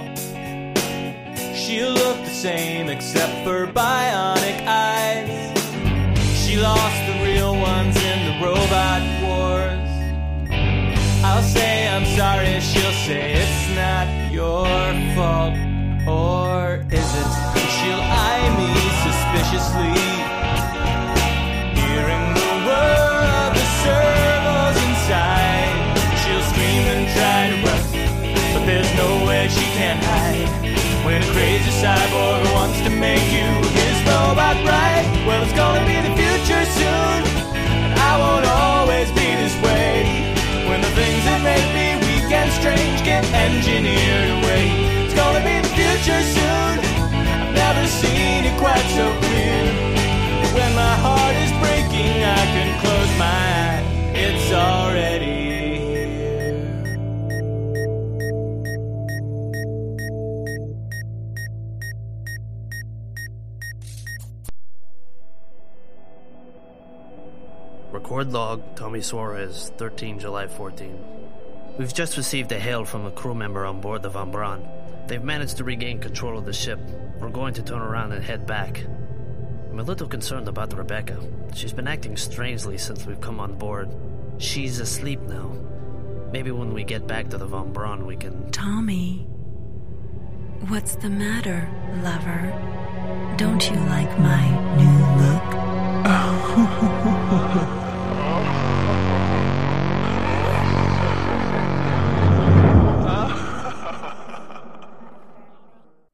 She'll 1.56 1.94
look 1.94 2.18
the 2.26 2.30
same 2.30 2.90
except 2.90 3.44
for 3.46 3.68
bionic 3.68 4.68
eyes. 4.68 5.63
She 6.54 6.60
lost 6.60 7.08
the 7.08 7.18
real 7.24 7.56
ones 7.58 7.98
in 7.98 8.20
the 8.30 8.46
robot 8.46 9.02
wars. 9.26 9.90
I'll 11.26 11.42
say 11.42 11.88
I'm 11.88 12.06
sorry, 12.06 12.60
she'll 12.60 12.98
say 13.08 13.34
it's 13.42 13.66
not 13.74 14.06
your 14.32 14.70
fault. 15.16 15.58
Or 16.06 16.78
is 16.94 17.10
it? 17.22 17.32
She'll 17.74 18.06
eye 18.06 18.48
me 18.60 18.70
suspiciously. 19.02 19.98
Hearing 21.74 22.26
the 22.38 22.52
whir 22.70 23.18
of 23.42 23.52
the 23.58 23.68
servos 23.82 24.78
inside. 24.86 25.74
She'll 26.22 26.46
scream 26.54 26.84
and 26.94 27.06
try 27.18 27.42
to 27.50 27.58
run, 27.66 27.82
but 28.54 28.64
there's 28.68 28.94
nowhere 28.94 29.50
she 29.50 29.66
can 29.74 29.98
hide. 30.04 30.74
When 31.04 31.20
a 31.20 31.26
crazy 31.34 31.72
cyborg 31.82 32.46
wants 32.54 32.80
to 32.82 32.92
make 32.92 33.26
you 33.34 33.50
his 33.74 33.98
robot 34.06 34.56
right, 34.64 35.04
well, 35.26 35.42
it's 35.44 35.52
gonna 35.52 35.86
be 35.86 36.00
the 36.08 36.13
future 36.44 36.66
soon. 36.66 37.24
I 37.96 38.18
won't 38.20 38.46
always 38.46 39.10
be 39.12 39.28
this 39.42 39.56
way. 39.64 40.04
When 40.68 40.82
the 40.82 40.92
things 40.92 41.24
that 41.24 41.40
make 41.42 41.68
me 41.72 41.96
weak 42.04 42.32
and 42.32 42.52
strange 42.52 43.00
get 43.04 43.24
engineered 43.32 44.30
away, 44.40 44.64
it's 45.06 45.14
gonna 45.14 45.40
be 45.40 45.56
the 45.64 45.72
future 45.80 46.24
soon. 46.36 46.74
I've 47.40 47.54
never 47.56 47.88
seen 47.88 48.44
it 48.44 48.58
quite 48.60 48.88
so 48.92 49.06
clear. 49.22 49.43
Record 68.14 68.32
log 68.32 68.76
Tommy 68.76 69.02
Suarez, 69.02 69.72
13 69.78 70.20
July 70.20 70.46
14. 70.46 71.00
We've 71.80 71.92
just 71.92 72.16
received 72.16 72.52
a 72.52 72.60
hail 72.60 72.86
from 72.86 73.08
a 73.08 73.12
crew 73.12 73.34
member 73.34 73.66
on 73.66 73.82
board 73.82 74.04
the 74.04 74.10
Van 74.10 74.30
Braun. 74.30 74.70
They've 75.08 75.24
managed 75.24 75.58
to 75.58 75.64
regain 75.64 76.00
control 76.00 76.38
of 76.38 76.46
the 76.46 76.54
ship. 76.54 76.78
We're 77.20 77.32
going 77.32 77.56
to 77.56 77.64
turn 77.64 77.82
around 77.82 78.12
and 78.12 78.24
head 78.24 78.46
back. 78.46 78.86
I'm 79.72 79.80
a 79.80 79.84
little 79.84 80.08
concerned 80.08 80.48
about 80.48 80.78
Rebecca. 80.78 81.18
She's 81.56 81.74
been 81.74 81.88
acting 81.88 82.16
strangely 82.16 82.78
since 82.78 83.04
we've 83.08 83.20
come 83.20 83.40
on 83.40 83.56
board. 83.56 83.90
She's 84.38 84.80
asleep 84.80 85.22
now. 85.22 85.52
Maybe 86.32 86.52
when 86.52 86.72
we 86.72 86.84
get 86.84 87.08
back 87.08 87.30
to 87.30 87.40
the 87.40 87.48
Von 87.48 87.74
Braun, 87.74 88.06
we 88.06 88.16
can. 88.16 88.52
Tommy, 88.52 89.26
What's 90.68 90.94
the 90.98 91.10
matter, 91.10 91.68
lover? 92.04 92.54
Don't 93.38 93.68
you 93.68 93.76
like 93.88 94.20
my 94.20 94.50
new 94.78 95.02
look? 97.74 97.80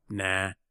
Nah. 0.10 0.53